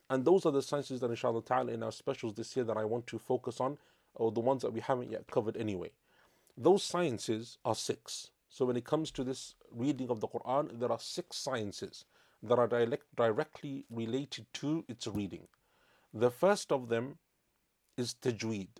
And 0.09 0.25
those 0.25 0.45
are 0.45 0.51
the 0.51 0.61
sciences 0.61 0.99
that, 1.01 1.09
inshallah 1.09 1.43
ta'ala, 1.43 1.71
in 1.71 1.83
our 1.83 1.91
specials 1.91 2.33
this 2.33 2.55
year 2.55 2.65
that 2.65 2.77
I 2.77 2.85
want 2.85 3.07
to 3.07 3.19
focus 3.19 3.61
on, 3.61 3.77
or 4.15 4.31
the 4.31 4.39
ones 4.39 4.61
that 4.63 4.73
we 4.73 4.81
haven't 4.81 5.11
yet 5.11 5.27
covered 5.27 5.55
anyway. 5.55 5.91
Those 6.57 6.83
sciences 6.83 7.57
are 7.63 7.75
six. 7.75 8.31
So 8.49 8.65
when 8.65 8.75
it 8.75 8.83
comes 8.83 9.11
to 9.11 9.23
this 9.23 9.55
reading 9.71 10.09
of 10.09 10.19
the 10.19 10.27
Quran, 10.27 10.79
there 10.79 10.91
are 10.91 10.99
six 10.99 11.37
sciences 11.37 12.05
that 12.43 12.59
are 12.59 12.67
direct, 12.67 13.15
directly 13.15 13.85
related 13.89 14.45
to 14.53 14.83
its 14.87 15.07
reading. 15.07 15.47
The 16.13 16.31
first 16.31 16.71
of 16.71 16.89
them 16.89 17.17
is 17.97 18.15
tajweed. 18.15 18.79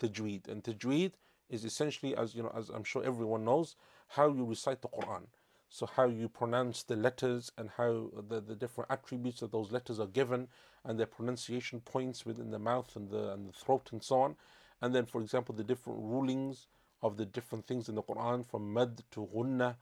Tajweed. 0.00 0.48
And 0.48 0.62
tajweed 0.62 1.12
is 1.48 1.64
essentially, 1.64 2.16
as 2.16 2.34
you 2.34 2.42
know, 2.42 2.52
as 2.56 2.68
I'm 2.70 2.84
sure 2.84 3.04
everyone 3.04 3.44
knows, 3.44 3.76
how 4.08 4.28
you 4.28 4.44
recite 4.44 4.82
the 4.82 4.88
Quran. 4.88 5.26
So 5.68 5.86
how 5.86 6.06
you 6.06 6.28
pronounce 6.28 6.84
the 6.84 6.96
letters 6.96 7.50
and 7.58 7.70
how 7.76 8.10
the, 8.28 8.40
the 8.40 8.54
different 8.54 8.90
attributes 8.90 9.42
of 9.42 9.50
those 9.50 9.72
letters 9.72 9.98
are 9.98 10.06
given 10.06 10.48
and 10.84 10.98
their 10.98 11.06
pronunciation 11.06 11.80
points 11.80 12.24
within 12.24 12.50
the 12.50 12.58
mouth 12.58 12.94
and 12.94 13.10
the 13.10 13.32
and 13.32 13.48
the 13.48 13.52
throat 13.52 13.88
and 13.90 14.02
so 14.02 14.20
on. 14.20 14.36
And 14.80 14.94
then 14.94 15.06
for 15.06 15.20
example 15.20 15.54
the 15.54 15.64
different 15.64 15.98
rulings 15.98 16.68
of 17.02 17.16
the 17.16 17.26
different 17.26 17.66
things 17.66 17.88
in 17.88 17.96
the 17.96 18.02
Quran 18.02 18.46
from 18.46 18.72
mad 18.72 19.02
to 19.10 19.28
ghunna 19.34 19.76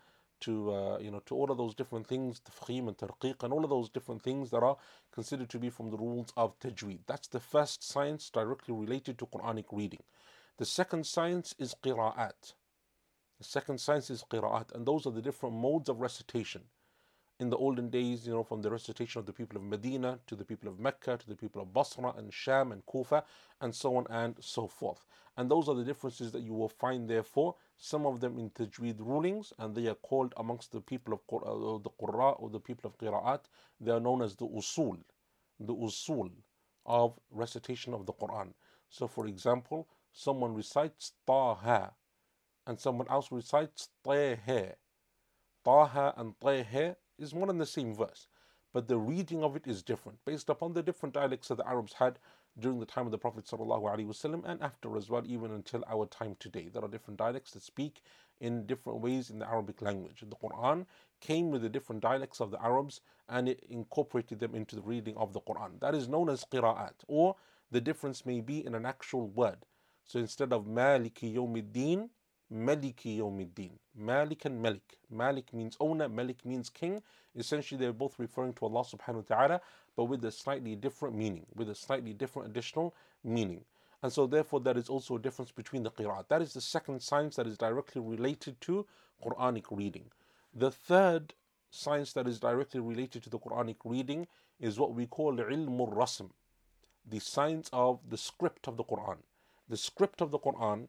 to 0.44 0.72
uh, 0.72 0.98
you 0.98 1.10
know 1.10 1.20
to 1.26 1.34
all 1.34 1.50
of 1.50 1.58
those 1.58 1.74
different 1.74 2.06
things 2.06 2.40
tafkhim 2.40 2.88
and 2.88 2.96
tarqiq 2.98 3.42
and 3.42 3.52
all 3.52 3.64
of 3.64 3.70
those 3.70 3.88
different 3.88 4.22
things 4.22 4.50
that 4.50 4.62
are 4.62 4.76
considered 5.12 5.48
to 5.50 5.58
be 5.58 5.70
from 5.70 5.90
the 5.90 5.96
rules 5.96 6.32
of 6.36 6.58
tajweed. 6.58 7.00
That's 7.06 7.28
the 7.28 7.40
first 7.40 7.82
science 7.82 8.30
directly 8.30 8.74
related 8.74 9.18
to 9.18 9.26
Quranic 9.26 9.66
reading. 9.72 10.02
The 10.58 10.66
second 10.66 11.06
science 11.06 11.54
is 11.58 11.74
qira'at. 11.82 12.54
The 13.38 13.44
second 13.44 13.78
science 13.80 14.10
is 14.10 14.24
qira'at 14.30 14.72
and 14.74 14.86
those 14.86 15.06
are 15.06 15.12
the 15.12 15.22
different 15.22 15.56
modes 15.56 15.88
of 15.88 16.00
recitation 16.00 16.62
in 17.40 17.50
the 17.50 17.56
olden 17.56 17.90
days, 17.90 18.26
you 18.26 18.32
know, 18.32 18.44
from 18.44 18.62
the 18.62 18.70
recitation 18.70 19.18
of 19.18 19.26
the 19.26 19.32
people 19.32 19.56
of 19.56 19.64
Medina 19.64 20.18
to 20.26 20.36
the 20.36 20.44
people 20.44 20.68
of 20.68 20.78
Mecca 20.78 21.16
to 21.16 21.28
the 21.28 21.34
people 21.34 21.60
of 21.60 21.72
Basra 21.72 22.14
and 22.16 22.32
Sham 22.32 22.70
and 22.70 22.84
Kufa 22.86 23.24
and 23.60 23.74
so 23.74 23.96
on 23.96 24.06
and 24.08 24.36
so 24.40 24.68
forth. 24.68 25.04
And 25.36 25.50
those 25.50 25.68
are 25.68 25.74
the 25.74 25.84
differences 25.84 26.30
that 26.32 26.42
you 26.42 26.52
will 26.54 26.68
find, 26.68 27.10
therefore, 27.10 27.56
some 27.76 28.06
of 28.06 28.20
them 28.20 28.38
in 28.38 28.50
Tajweed 28.50 29.00
rulings, 29.00 29.52
and 29.58 29.74
they 29.74 29.88
are 29.88 29.96
called 29.96 30.32
amongst 30.36 30.70
the 30.70 30.80
people 30.80 31.14
of 31.14 31.20
uh, 31.42 31.78
the 31.82 31.90
Qurra 31.90 32.40
or 32.40 32.50
the 32.50 32.60
people 32.60 32.88
of 32.88 32.96
Qira'at, 32.98 33.40
they 33.80 33.90
are 33.90 33.98
known 34.00 34.22
as 34.22 34.36
the 34.36 34.46
Usul, 34.46 34.98
the 35.58 35.74
Usul 35.74 36.30
of 36.86 37.18
recitation 37.32 37.94
of 37.94 38.06
the 38.06 38.12
Quran. 38.12 38.52
So, 38.90 39.08
for 39.08 39.26
example, 39.26 39.88
someone 40.12 40.54
recites 40.54 41.12
Taha 41.26 41.92
and 42.66 42.78
someone 42.78 43.08
else 43.10 43.32
recites 43.32 43.88
Taha. 44.04 44.76
Taha 45.64 46.14
and 46.16 46.38
Taha 46.40 46.96
is 47.18 47.34
one 47.34 47.50
and 47.50 47.60
the 47.60 47.66
same 47.66 47.94
verse, 47.94 48.26
but 48.72 48.88
the 48.88 48.98
reading 48.98 49.42
of 49.42 49.56
it 49.56 49.66
is 49.66 49.82
different 49.82 50.18
based 50.24 50.48
upon 50.48 50.72
the 50.72 50.82
different 50.82 51.14
dialects 51.14 51.48
that 51.48 51.56
the 51.56 51.68
Arabs 51.68 51.94
had 51.94 52.18
during 52.58 52.78
the 52.78 52.86
time 52.86 53.06
of 53.06 53.12
the 53.12 53.18
Prophet 53.18 53.50
and 53.52 54.62
after 54.62 54.96
as 54.96 55.10
well, 55.10 55.22
even 55.26 55.50
until 55.50 55.84
our 55.88 56.06
time 56.06 56.36
today. 56.38 56.68
There 56.72 56.84
are 56.84 56.88
different 56.88 57.18
dialects 57.18 57.52
that 57.52 57.62
speak 57.62 58.02
in 58.40 58.66
different 58.66 59.00
ways 59.00 59.30
in 59.30 59.38
the 59.38 59.48
Arabic 59.48 59.82
language. 59.82 60.22
The 60.28 60.36
Quran 60.36 60.86
came 61.20 61.50
with 61.50 61.62
the 61.62 61.68
different 61.68 62.02
dialects 62.02 62.40
of 62.40 62.50
the 62.50 62.62
Arabs 62.62 63.00
and 63.28 63.48
it 63.48 63.64
incorporated 63.68 64.38
them 64.38 64.54
into 64.54 64.76
the 64.76 64.82
reading 64.82 65.16
of 65.16 65.32
the 65.32 65.40
Quran. 65.40 65.80
That 65.80 65.94
is 65.94 66.08
known 66.08 66.28
as 66.28 66.44
qira'at, 66.44 66.94
or 67.08 67.36
the 67.70 67.80
difference 67.80 68.26
may 68.26 68.40
be 68.40 68.64
in 68.64 68.74
an 68.74 68.86
actual 68.86 69.28
word. 69.28 69.66
So 70.04 70.18
instead 70.18 70.52
of 70.52 70.66
Maliki 70.66 71.34
Yawmiddin, 71.34 72.10
Maliki 72.54 73.18
Yawmiddin. 73.18 73.72
Malik 73.96 74.44
and 74.44 74.62
Malik. 74.62 74.98
Malik 75.10 75.52
means 75.52 75.76
owner, 75.80 76.08
Malik 76.08 76.44
means 76.44 76.70
king. 76.70 77.02
Essentially, 77.34 77.78
they're 77.78 77.92
both 77.92 78.18
referring 78.18 78.52
to 78.54 78.66
Allah 78.66 78.84
subhanahu 78.84 79.28
wa 79.28 79.36
ta'ala, 79.36 79.60
but 79.96 80.04
with 80.04 80.24
a 80.24 80.30
slightly 80.30 80.76
different 80.76 81.16
meaning, 81.16 81.46
with 81.54 81.68
a 81.68 81.74
slightly 81.74 82.12
different 82.12 82.48
additional 82.48 82.94
meaning. 83.24 83.64
And 84.02 84.12
so, 84.12 84.26
therefore, 84.26 84.60
there 84.60 84.78
is 84.78 84.88
also 84.88 85.16
a 85.16 85.18
difference 85.18 85.50
between 85.50 85.82
the 85.82 85.90
qira'at. 85.90 86.28
That 86.28 86.42
is 86.42 86.52
the 86.52 86.60
second 86.60 87.02
science 87.02 87.36
that 87.36 87.46
is 87.46 87.58
directly 87.58 88.00
related 88.00 88.60
to 88.62 88.86
Quranic 89.24 89.64
reading. 89.70 90.10
The 90.54 90.70
third 90.70 91.34
science 91.70 92.12
that 92.12 92.28
is 92.28 92.38
directly 92.38 92.80
related 92.80 93.24
to 93.24 93.30
the 93.30 93.38
Quranic 93.38 93.76
reading 93.84 94.28
is 94.60 94.78
what 94.78 94.94
we 94.94 95.06
call 95.06 95.36
ilmul 95.36 95.92
rasm, 95.92 96.30
the 97.04 97.18
science 97.18 97.68
of 97.72 97.98
the 98.08 98.16
script 98.16 98.68
of 98.68 98.76
the 98.76 98.84
Quran. 98.84 99.18
The 99.68 99.76
script 99.76 100.20
of 100.20 100.30
the 100.30 100.38
Quran 100.38 100.88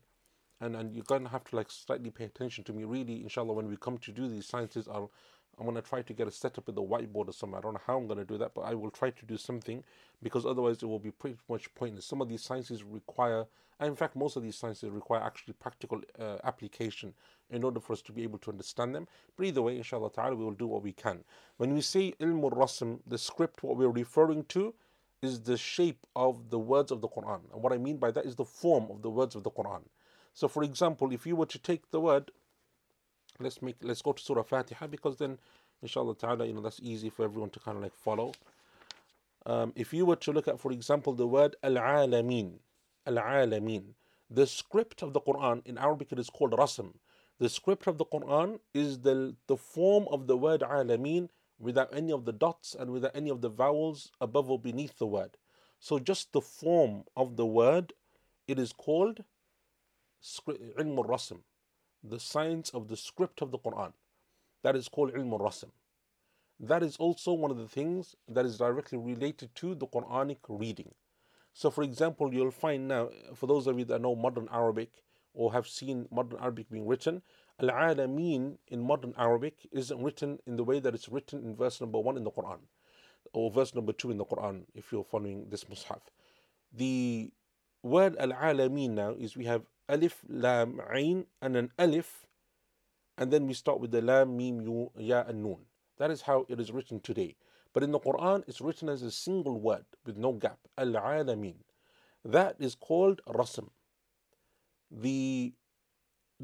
and 0.65 0.75
and 0.75 0.93
you're 0.93 1.03
gonna 1.03 1.29
have 1.29 1.43
to 1.45 1.55
like 1.55 1.69
slightly 1.69 2.09
pay 2.09 2.25
attention 2.25 2.63
to 2.63 2.73
me. 2.73 2.83
Really 2.83 3.21
inshallah 3.21 3.53
when 3.53 3.69
we 3.69 3.77
come 3.77 3.97
to 3.99 4.11
do 4.11 4.27
these 4.27 4.47
sciences 4.47 4.87
i'll 4.87 5.11
i'm 5.57 5.65
gonna 5.65 5.81
try 5.81 6.01
to 6.01 6.13
get 6.13 6.27
a 6.27 6.31
setup 6.31 6.65
with 6.65 6.75
the 6.75 6.81
whiteboard 6.81 7.29
or 7.29 7.33
something. 7.33 7.57
I 7.57 7.61
don't 7.61 7.73
know 7.73 7.81
how 7.85 7.97
i'm 7.97 8.07
gonna 8.07 8.25
do 8.25 8.37
that 8.39 8.53
but 8.55 8.61
i 8.61 8.73
will 8.73 8.89
try 8.91 9.11
to 9.11 9.25
do 9.25 9.37
something 9.37 9.83
because 10.23 10.45
otherwise 10.45 10.81
it 10.81 10.87
will 10.87 10.99
be 10.99 11.11
pretty 11.11 11.37
much 11.47 11.73
pointless. 11.75 12.05
Some 12.05 12.21
of 12.21 12.29
these 12.29 12.41
sciences 12.41 12.83
require 12.83 13.45
and 13.79 13.89
in 13.89 13.95
fact 13.95 14.15
most 14.15 14.35
of 14.37 14.43
these 14.43 14.55
sciences 14.55 14.89
require 14.89 15.21
actually 15.21 15.53
practical 15.53 16.01
uh, 16.19 16.37
application 16.43 17.13
in 17.51 17.63
order 17.63 17.79
for 17.79 17.93
us 17.93 18.01
to 18.01 18.11
be 18.11 18.23
able 18.23 18.39
to 18.39 18.49
understand 18.49 18.95
them. 18.95 19.07
But 19.37 19.45
either 19.45 19.61
way 19.61 19.77
inshallah 19.77 20.11
ta'ala 20.13 20.35
we 20.35 20.43
will 20.43 20.61
do 20.63 20.67
what 20.67 20.81
we 20.81 20.93
can. 20.93 21.23
When 21.57 21.73
we 21.73 21.81
say 21.81 22.13
ilm 22.19 22.41
rasm 22.51 22.99
the 23.05 23.19
script 23.19 23.61
what 23.61 23.77
we're 23.77 23.89
referring 23.89 24.45
to 24.55 24.73
is 25.21 25.41
the 25.41 25.57
shape 25.57 26.05
of 26.15 26.49
the 26.49 26.59
words 26.59 26.91
of 26.91 27.01
the 27.01 27.07
quran. 27.07 27.41
And 27.53 27.61
what 27.61 27.71
i 27.71 27.77
mean 27.77 27.97
by 27.97 28.11
that 28.11 28.25
is 28.25 28.35
the 28.35 28.45
form 28.45 28.87
of 28.89 29.01
the 29.01 29.09
words 29.09 29.35
of 29.35 29.43
the 29.43 29.51
quran 29.51 29.83
so 30.35 30.49
for 30.49 30.63
example, 30.63 31.13
if 31.13 31.25
you 31.25 31.35
were 31.37 31.45
to 31.45 31.57
take 31.57 31.89
the 31.91 32.01
word, 32.01 32.29
let's 33.39 33.61
make 33.61 33.77
let's 33.81 34.01
go 34.01 34.11
to 34.11 34.21
Surah 34.21 34.43
Fatiha 34.43 34.85
because 34.87 35.15
then 35.15 35.37
inshallah 35.81 36.15
ta'ala, 36.15 36.45
you 36.45 36.53
know, 36.53 36.61
that's 36.61 36.81
easy 36.83 37.09
for 37.09 37.23
everyone 37.23 37.49
to 37.51 37.59
kind 37.59 37.77
of 37.77 37.83
like 37.83 37.95
follow. 37.95 38.33
Um, 39.45 39.71
if 39.77 39.93
you 39.93 40.05
were 40.05 40.17
to 40.17 40.33
look 40.33 40.47
at, 40.49 40.59
for 40.59 40.73
example, 40.73 41.13
the 41.13 41.25
word 41.25 41.55
al-alamin, 41.63 42.59
al-alamin, 43.07 43.93
the 44.29 44.45
script 44.45 45.01
of 45.01 45.13
the 45.13 45.21
Quran 45.21 45.65
in 45.65 45.77
Arabic 45.77 46.11
it 46.11 46.19
is 46.19 46.29
called 46.29 46.51
rasm. 46.51 46.95
The 47.39 47.47
script 47.47 47.87
of 47.87 47.97
the 47.97 48.05
Quran 48.05 48.59
is 48.73 48.99
the 48.99 49.35
the 49.47 49.55
form 49.55 50.05
of 50.11 50.27
the 50.27 50.35
word 50.35 50.61
alamin 50.61 51.29
without 51.59 51.95
any 51.95 52.11
of 52.11 52.25
the 52.25 52.33
dots 52.33 52.75
and 52.77 52.91
without 52.91 53.15
any 53.15 53.29
of 53.29 53.39
the 53.39 53.49
vowels 53.49 54.11
above 54.19 54.51
or 54.51 54.59
beneath 54.59 54.97
the 54.97 55.07
word. 55.07 55.37
So 55.79 55.97
just 55.97 56.33
the 56.33 56.41
form 56.41 57.03
of 57.15 57.37
the 57.37 57.45
word, 57.45 57.93
it 58.49 58.59
is 58.59 58.73
called 58.73 59.23
ilm 60.79 60.97
al-rasm, 60.97 61.39
the 62.03 62.19
science 62.19 62.69
of 62.71 62.87
the 62.87 62.97
script 62.97 63.41
of 63.41 63.51
the 63.51 63.59
Quran. 63.59 63.93
That 64.63 64.75
is 64.75 64.87
called 64.87 65.13
ilm 65.13 65.31
al-rasm. 65.31 65.71
That 66.59 66.83
is 66.83 66.95
also 66.97 67.33
one 67.33 67.51
of 67.51 67.57
the 67.57 67.67
things 67.67 68.15
that 68.27 68.45
is 68.45 68.57
directly 68.57 68.97
related 68.97 69.53
to 69.55 69.75
the 69.75 69.87
Quranic 69.87 70.37
reading. 70.47 70.93
So, 71.53 71.69
for 71.69 71.83
example, 71.83 72.33
you'll 72.33 72.51
find 72.51 72.87
now, 72.87 73.09
for 73.33 73.47
those 73.47 73.67
of 73.67 73.77
you 73.77 73.85
that 73.85 74.01
know 74.01 74.15
modern 74.15 74.47
Arabic 74.51 75.03
or 75.33 75.51
have 75.51 75.67
seen 75.67 76.07
modern 76.11 76.39
Arabic 76.39 76.69
being 76.69 76.87
written, 76.87 77.21
Al 77.61 77.69
Alameen 77.69 78.57
in 78.67 78.81
modern 78.81 79.13
Arabic 79.17 79.67
isn't 79.71 80.01
written 80.01 80.39
in 80.45 80.55
the 80.55 80.63
way 80.63 80.79
that 80.79 80.93
it's 80.93 81.09
written 81.09 81.43
in 81.43 81.55
verse 81.55 81.79
number 81.79 81.99
one 81.99 82.17
in 82.17 82.23
the 82.23 82.31
Quran 82.31 82.59
or 83.33 83.51
verse 83.51 83.75
number 83.75 83.93
two 83.93 84.11
in 84.11 84.17
the 84.17 84.25
Quran 84.25 84.63
if 84.73 84.91
you're 84.91 85.03
following 85.03 85.47
this 85.49 85.65
Mus'haf. 85.65 86.01
The 86.73 87.31
word 87.83 88.15
Al 88.17 88.31
Alameen 88.31 88.91
now 88.91 89.11
is 89.11 89.37
we 89.37 89.45
have 89.45 89.63
alif, 89.87 90.23
lam, 90.27 90.81
ain, 90.93 91.25
and 91.41 91.55
an 91.55 91.71
alif, 91.77 92.25
and 93.17 93.31
then 93.31 93.47
we 93.47 93.53
start 93.53 93.79
with 93.79 93.91
the 93.91 94.01
lam, 94.01 94.35
mim, 94.37 94.61
yu, 94.61 94.91
ya, 94.97 95.23
and 95.27 95.43
nun. 95.43 95.65
That 95.97 96.11
is 96.11 96.21
how 96.21 96.45
it 96.49 96.59
is 96.59 96.71
written 96.71 96.99
today. 96.99 97.35
But 97.73 97.83
in 97.83 97.91
the 97.91 97.99
Quran, 97.99 98.43
it's 98.47 98.61
written 98.61 98.89
as 98.89 99.01
a 99.01 99.11
single 99.11 99.59
word 99.59 99.85
with 100.05 100.17
no 100.17 100.33
gap. 100.33 100.59
Al 100.77 100.93
alamin. 100.93 101.55
That 102.23 102.55
is 102.59 102.75
called 102.75 103.21
rasm. 103.27 103.69
The 104.91 105.53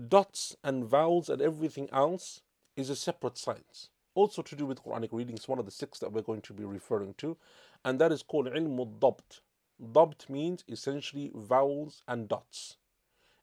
dots 0.08 0.56
and 0.64 0.86
vowels 0.86 1.30
and 1.30 1.42
everything 1.42 1.90
else 1.92 2.42
is 2.76 2.90
a 2.90 2.96
separate 2.96 3.38
science. 3.38 3.90
Also 4.14 4.42
to 4.42 4.56
do 4.56 4.66
with 4.66 4.84
Quranic 4.84 5.12
readings, 5.12 5.48
one 5.48 5.60
of 5.60 5.66
the 5.66 5.72
six 5.72 6.00
that 6.00 6.12
we're 6.12 6.22
going 6.22 6.42
to 6.42 6.54
be 6.54 6.66
referring 6.66 7.14
to, 7.16 7.38
and 7.84 8.00
that 8.00 8.12
is 8.12 8.24
called 8.24 8.48
ilm 8.48 9.00
dabt. 9.00 9.42
Dabt 9.82 10.30
means 10.30 10.64
essentially 10.68 11.32
vowels 11.34 12.04
and 12.08 12.28
dots 12.28 12.78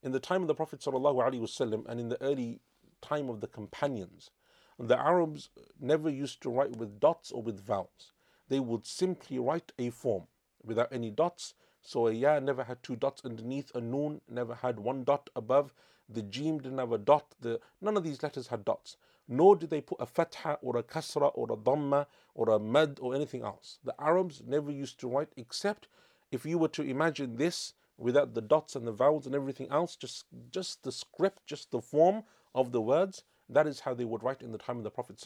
in 0.02 0.12
the 0.12 0.20
time 0.20 0.42
of 0.42 0.48
the 0.48 0.54
Prophet 0.54 0.80
ﷺ 0.80 1.86
and 1.88 2.00
in 2.00 2.08
the 2.08 2.22
early 2.22 2.60
time 3.00 3.28
of 3.28 3.40
the 3.40 3.46
companions, 3.46 4.30
the 4.78 4.98
Arabs 4.98 5.50
never 5.80 6.08
used 6.08 6.40
to 6.42 6.50
write 6.50 6.76
with 6.76 7.00
dots 7.00 7.32
or 7.32 7.42
with 7.42 7.64
vowels. 7.64 8.12
They 8.48 8.60
would 8.60 8.86
simply 8.86 9.38
write 9.38 9.72
a 9.78 9.90
form 9.90 10.24
without 10.64 10.92
any 10.92 11.10
dots. 11.10 11.54
So 11.82 12.06
a 12.06 12.12
ya 12.12 12.38
never 12.38 12.64
had 12.64 12.82
two 12.82 12.96
dots 12.96 13.24
underneath, 13.24 13.74
a 13.74 13.80
noon 13.80 14.20
never 14.28 14.54
had 14.54 14.78
one 14.78 15.04
dot 15.04 15.30
above, 15.34 15.72
the 16.08 16.22
jim 16.22 16.58
didn't 16.58 16.78
have 16.78 16.92
a 16.92 16.98
dot, 16.98 17.34
the, 17.40 17.60
none 17.80 17.96
of 17.96 18.04
these 18.04 18.22
letters 18.22 18.48
had 18.48 18.64
dots. 18.64 18.96
Nor 19.28 19.56
did 19.56 19.70
they 19.70 19.82
put 19.82 20.00
a 20.00 20.06
fatha 20.06 20.58
or 20.62 20.76
a 20.78 20.82
kasra 20.82 21.30
or 21.34 21.52
a 21.52 21.56
dhamma 21.56 22.06
or 22.34 22.48
a 22.48 22.58
mad 22.58 22.98
or 23.02 23.14
anything 23.14 23.42
else. 23.42 23.78
The 23.84 23.94
Arabs 24.00 24.42
never 24.46 24.70
used 24.70 24.98
to 25.00 25.08
write 25.08 25.28
except 25.36 25.86
if 26.30 26.46
you 26.46 26.56
were 26.56 26.68
to 26.68 26.82
imagine 26.82 27.36
this 27.36 27.74
without 27.98 28.34
the 28.34 28.40
dots 28.40 28.76
and 28.76 28.86
the 28.86 28.92
vowels 28.92 29.26
and 29.26 29.34
everything 29.34 29.68
else, 29.70 29.96
just 29.96 30.24
just 30.50 30.84
the 30.84 30.92
script, 30.92 31.46
just 31.46 31.70
the 31.70 31.82
form 31.82 32.22
of 32.54 32.72
the 32.72 32.80
words, 32.80 33.24
that 33.50 33.66
is 33.66 33.80
how 33.80 33.94
they 33.94 34.04
would 34.04 34.22
write 34.22 34.42
in 34.42 34.52
the 34.52 34.58
time 34.58 34.78
of 34.78 34.84
the 34.84 34.90
Prophet 34.90 35.22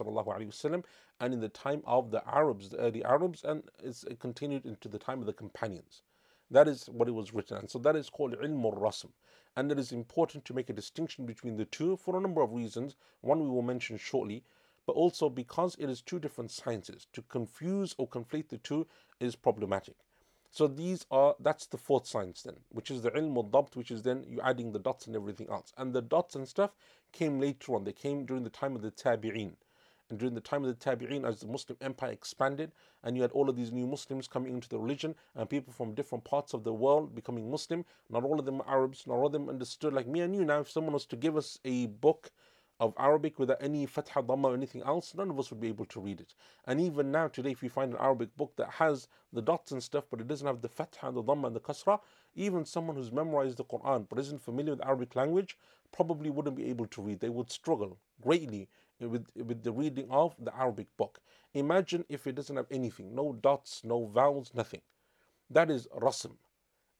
and 1.20 1.34
in 1.34 1.40
the 1.40 1.48
time 1.48 1.82
of 1.86 2.10
the 2.10 2.26
Arabs, 2.26 2.70
the 2.70 2.78
early 2.78 3.04
Arabs, 3.04 3.44
and 3.44 3.62
it 3.82 4.18
continued 4.18 4.64
into 4.64 4.88
the 4.88 4.98
time 4.98 5.20
of 5.20 5.26
the 5.26 5.32
companions. 5.32 6.02
That 6.50 6.68
is 6.68 6.86
what 6.86 7.08
it 7.08 7.12
was 7.12 7.32
written. 7.32 7.58
And 7.58 7.70
so 7.70 7.78
that 7.80 7.96
is 7.96 8.10
called 8.10 8.36
ilm 8.36 8.64
al-rasm. 8.64 9.12
And 9.56 9.72
it 9.72 9.78
is 9.78 9.92
important 9.92 10.44
to 10.46 10.54
make 10.54 10.70
a 10.70 10.74
distinction 10.74 11.26
between 11.26 11.56
the 11.56 11.64
two 11.64 11.96
for 11.96 12.16
a 12.16 12.20
number 12.20 12.42
of 12.42 12.52
reasons. 12.52 12.96
One 13.20 13.40
we 13.42 13.48
will 13.48 13.62
mention 13.62 13.96
shortly, 13.96 14.44
but 14.86 14.92
also 14.92 15.28
because 15.28 15.76
it 15.78 15.88
is 15.88 16.00
two 16.00 16.18
different 16.18 16.50
sciences. 16.50 17.06
To 17.14 17.22
confuse 17.22 17.94
or 17.98 18.08
conflate 18.08 18.48
the 18.48 18.58
two 18.58 18.86
is 19.18 19.34
problematic. 19.36 19.96
So 20.54 20.66
these 20.66 21.06
are 21.10 21.34
that's 21.40 21.64
the 21.66 21.78
fourth 21.78 22.06
science 22.06 22.42
then, 22.42 22.56
which 22.68 22.90
is 22.90 23.00
the 23.00 23.10
ilm 23.12 23.34
al-dabt, 23.36 23.74
which 23.74 23.90
is 23.90 24.02
then 24.02 24.22
you 24.28 24.38
adding 24.42 24.70
the 24.70 24.78
dots 24.78 25.06
and 25.06 25.16
everything 25.16 25.48
else. 25.48 25.72
And 25.78 25.94
the 25.94 26.02
dots 26.02 26.34
and 26.34 26.46
stuff 26.46 26.72
came 27.10 27.40
later 27.40 27.74
on. 27.74 27.84
They 27.84 27.94
came 27.94 28.26
during 28.26 28.44
the 28.44 28.50
time 28.50 28.76
of 28.76 28.82
the 28.82 28.90
tabi'in. 28.90 29.54
And 30.10 30.18
during 30.18 30.34
the 30.34 30.42
time 30.42 30.62
of 30.62 30.68
the 30.68 30.90
tabi'in, 30.90 31.26
as 31.26 31.40
the 31.40 31.46
Muslim 31.46 31.78
empire 31.80 32.10
expanded, 32.10 32.70
and 33.02 33.16
you 33.16 33.22
had 33.22 33.32
all 33.32 33.48
of 33.48 33.56
these 33.56 33.72
new 33.72 33.86
Muslims 33.86 34.28
coming 34.28 34.52
into 34.52 34.68
the 34.68 34.78
religion, 34.78 35.14
and 35.34 35.48
people 35.48 35.72
from 35.72 35.94
different 35.94 36.24
parts 36.24 36.52
of 36.52 36.64
the 36.64 36.74
world 36.74 37.14
becoming 37.14 37.50
Muslim. 37.50 37.86
Not 38.10 38.22
all 38.22 38.38
of 38.38 38.44
them 38.44 38.60
Arabs, 38.66 39.06
not 39.06 39.14
all 39.14 39.26
of 39.26 39.32
them 39.32 39.48
understood 39.48 39.94
like 39.94 40.06
me 40.06 40.20
and 40.20 40.36
you 40.36 40.44
now. 40.44 40.60
If 40.60 40.70
someone 40.70 40.92
was 40.92 41.06
to 41.06 41.16
give 41.16 41.34
us 41.34 41.58
a 41.64 41.86
book 41.86 42.30
of 42.82 42.92
Arabic 42.98 43.38
without 43.38 43.62
any 43.62 43.86
fatha, 43.86 44.20
dhamma, 44.20 44.46
or 44.46 44.54
anything 44.54 44.82
else, 44.82 45.14
none 45.14 45.30
of 45.30 45.38
us 45.38 45.50
would 45.50 45.60
be 45.60 45.68
able 45.68 45.84
to 45.84 46.00
read 46.00 46.20
it. 46.20 46.34
And 46.66 46.80
even 46.80 47.12
now, 47.12 47.28
today, 47.28 47.52
if 47.52 47.62
you 47.62 47.68
find 47.70 47.92
an 47.92 48.00
Arabic 48.00 48.36
book 48.36 48.54
that 48.56 48.70
has 48.70 49.06
the 49.32 49.40
dots 49.40 49.70
and 49.70 49.80
stuff, 49.80 50.04
but 50.10 50.20
it 50.20 50.26
doesn't 50.26 50.46
have 50.46 50.62
the 50.62 50.68
fatha, 50.68 51.06
and 51.06 51.16
the 51.16 51.22
dhamma, 51.22 51.46
and 51.46 51.54
the 51.54 51.60
kasra, 51.60 52.00
even 52.34 52.64
someone 52.64 52.96
who's 52.96 53.12
memorized 53.12 53.58
the 53.58 53.64
Quran 53.64 54.06
but 54.08 54.18
isn't 54.18 54.42
familiar 54.42 54.72
with 54.72 54.84
Arabic 54.84 55.14
language 55.14 55.56
probably 55.92 56.28
wouldn't 56.28 56.56
be 56.56 56.64
able 56.70 56.86
to 56.86 57.02
read. 57.02 57.20
They 57.20 57.28
would 57.28 57.52
struggle 57.52 57.98
greatly 58.20 58.68
with, 58.98 59.28
with 59.36 59.62
the 59.62 59.72
reading 59.72 60.10
of 60.10 60.34
the 60.40 60.54
Arabic 60.56 60.88
book. 60.96 61.20
Imagine 61.54 62.04
if 62.08 62.26
it 62.26 62.34
doesn't 62.34 62.56
have 62.56 62.66
anything 62.70 63.14
no 63.14 63.32
dots, 63.32 63.82
no 63.84 64.06
vowels, 64.06 64.50
nothing. 64.54 64.80
That 65.48 65.70
is 65.70 65.86
rasm. 65.96 66.32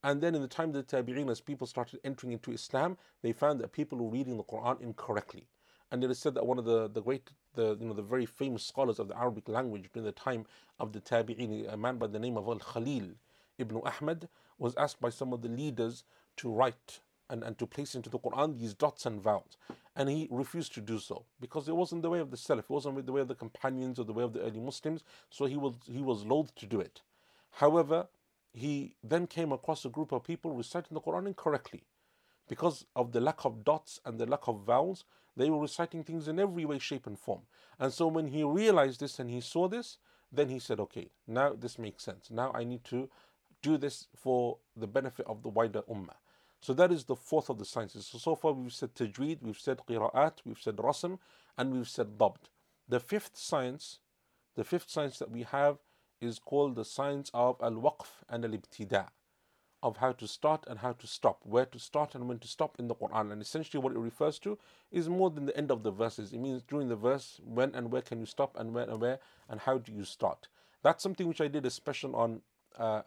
And 0.05 0.21
then 0.21 0.35
in 0.35 0.43
the 0.43 0.49
time 0.49 0.69
of 0.69 0.75
the 0.75 0.83
Tabi'in, 0.85 1.31
as 1.31 1.41
people 1.41 1.67
started 1.67 2.01
entering 2.05 2.33
into 2.33 2.53
Islam, 2.53 2.99
they 3.23 3.33
found 3.33 3.61
that 3.61 3.73
people 3.73 3.99
were 3.99 4.11
reading 4.11 4.37
the 4.37 4.45
Quran 4.45 4.81
incorrectly. 4.81 5.49
And 5.93 6.03
it 6.03 6.11
is 6.11 6.19
said 6.19 6.33
that 6.35 6.47
one 6.47 6.59
of 6.59 6.65
the, 6.65 6.89
the 6.89 7.03
great, 7.03 7.31
the, 7.55 7.77
you 7.79 7.87
know, 7.87 7.93
the 7.93 8.01
very 8.03 8.25
famous 8.25 8.65
scholars 8.65 8.99
of 8.99 9.09
the 9.09 9.17
Arabic 9.17 9.47
language 9.47 9.91
during 9.93 10.07
the 10.07 10.13
time 10.13 10.47
of 10.81 10.95
the 10.95 11.01
Tabi'in, 11.01 11.71
a 11.71 11.77
man 11.77 11.99
by 11.99 12.07
the 12.07 12.19
name 12.19 12.39
of 12.39 12.49
Al 12.49 12.59
Khalil 12.59 13.11
ibn 13.59 13.79
Ahmad, 13.85 14.27
was 14.59 14.75
asked 14.77 15.03
by 15.03 15.11
some 15.11 15.35
of 15.35 15.43
the 15.43 15.51
leaders 15.51 16.05
to 16.39 16.51
write 16.51 17.01
and, 17.29 17.45
and 17.45 17.59
to 17.59 17.67
place 17.67 17.95
into 17.95 18.09
the 18.09 18.19
Quran 18.19 18.59
these 18.59 18.73
dots 18.73 19.05
and 19.05 19.21
vowels. 19.21 19.59
And 19.95 20.09
he 20.09 20.29
refused 20.31 20.73
to 20.77 20.81
do 20.81 20.99
so 20.99 21.27
because 21.43 21.69
it 21.69 21.77
wasn't 21.77 22.01
the 22.01 22.09
way 22.09 22.21
of 22.21 22.31
the 22.31 22.39
Salaf, 22.39 22.61
it 22.61 22.71
wasn't 22.71 23.05
the 23.05 23.13
way 23.13 23.21
of 23.21 23.29
the 23.29 23.35
companions 23.35 23.99
or 23.99 24.05
the 24.05 24.15
way 24.15 24.25
of 24.25 24.33
the 24.33 24.41
early 24.41 24.61
Muslims, 24.61 25.05
so 25.29 25.45
he 25.45 25.59
was, 25.59 25.75
he 25.85 26.01
was 26.01 26.25
loath 26.25 26.55
to 26.55 26.65
do 26.65 26.81
it. 26.81 27.03
However, 27.51 28.09
he 28.55 28.95
then 29.05 29.27
came 29.27 29.53
across 29.53 29.85
a 29.85 29.91
group 29.91 30.11
of 30.13 30.25
people 30.25 30.53
reciting 30.53 30.95
the 30.95 31.03
Quran 31.03 31.27
incorrectly. 31.27 31.83
Because 32.49 32.87
of 32.97 33.13
the 33.13 33.21
lack 33.21 33.45
of 33.45 33.63
dots 33.63 34.01
and 34.07 34.19
the 34.19 34.27
lack 34.27 34.49
of 34.49 34.61
vowels, 34.61 35.05
they 35.37 35.51
were 35.51 35.61
reciting 35.61 36.05
things 36.05 36.29
in 36.29 36.39
every 36.39 36.65
way, 36.65 36.79
shape, 36.79 37.07
and 37.07 37.19
form. 37.19 37.43
And 37.79 37.93
so 37.93 38.07
when 38.07 38.29
he 38.29 38.45
realized 38.45 39.01
this 39.01 39.19
and 39.19 39.31
he 39.31 39.41
saw 39.41 39.69
this, 39.69 39.99
then 40.31 40.49
he 40.49 40.59
said, 40.59 40.81
okay, 40.81 41.11
now 41.27 41.55
this 41.55 41.79
makes 41.79 42.05
sense. 42.05 42.31
Now 42.31 42.53
I 42.55 42.65
need 42.65 42.85
to 42.85 43.09
do 43.63 43.77
this 43.77 44.09
for 44.17 44.59
the 44.77 44.87
benefit 44.87 45.27
of 45.27 45.43
the 45.43 45.49
wider 45.49 45.83
ummah. 45.83 46.17
So 46.61 46.73
that 46.75 46.93
is 46.93 47.05
the 47.05 47.17
fourth 47.17 47.49
of 47.49 47.59
the 47.59 47.65
sciences. 47.65 48.07
So, 48.07 48.19
so 48.19 48.37
far 48.37 48.53
we've 48.53 48.73
said 48.73 48.95
tajweed, 48.95 49.43
we've 49.43 49.59
said 49.59 49.81
qira'at, 49.89 50.35
we've 50.45 50.61
said 50.61 50.77
rasm, 50.77 51.19
and 51.59 51.73
we've 51.73 51.89
said 51.89 52.19
dabt. 52.19 52.51
The 52.89 53.01
fifth 53.01 53.33
science, 53.35 53.99
the 54.55 54.65
fifth 54.65 54.91
science 54.91 55.19
that 55.19 55.31
we 55.31 55.43
have 55.43 55.79
is 56.21 56.39
called 56.39 56.77
the 56.77 56.85
science 56.85 57.31
of 57.35 57.57
al-waqf 57.61 58.07
and 58.29 58.45
al-ibtida' 58.45 59.09
of 59.83 59.97
how 59.97 60.13
to 60.13 60.29
start 60.29 60.65
and 60.69 60.79
how 60.79 60.93
to 60.93 61.07
stop, 61.07 61.41
where 61.45 61.67
to 61.67 61.79
start 61.79 62.15
and 62.15 62.29
when 62.29 62.39
to 62.39 62.49
stop 62.49 62.77
in 62.79 62.89
the 62.89 62.95
Quran. 62.95 63.33
And 63.33 63.43
essentially, 63.43 63.83
what 63.83 63.93
it 63.93 63.99
refers 63.99 64.39
to 64.41 64.59
is 64.91 65.09
more 65.09 65.31
than 65.31 65.47
the 65.47 65.57
end 65.57 65.71
of 65.71 65.83
the 65.83 65.91
verses. 65.91 66.33
It 66.33 66.39
means 66.39 66.63
during 66.63 66.89
the 66.89 66.97
verse, 66.97 67.41
when 67.45 67.75
and 67.75 67.91
where 67.91 68.03
can 68.03 68.21
you 68.21 68.27
stop, 68.27 68.57
and 68.59 68.73
when 68.75 68.89
and 68.89 69.01
where, 69.01 69.19
and 69.49 69.61
how 69.61 69.79
do 69.79 69.93
you 69.93 70.05
start. 70.05 70.49
That's 70.83 71.03
something 71.03 71.29
which 71.29 71.41
I 71.41 71.49
did 71.49 71.67
a 71.67 71.71
special 71.71 72.15
on 72.17 72.43
uh, 72.79 73.03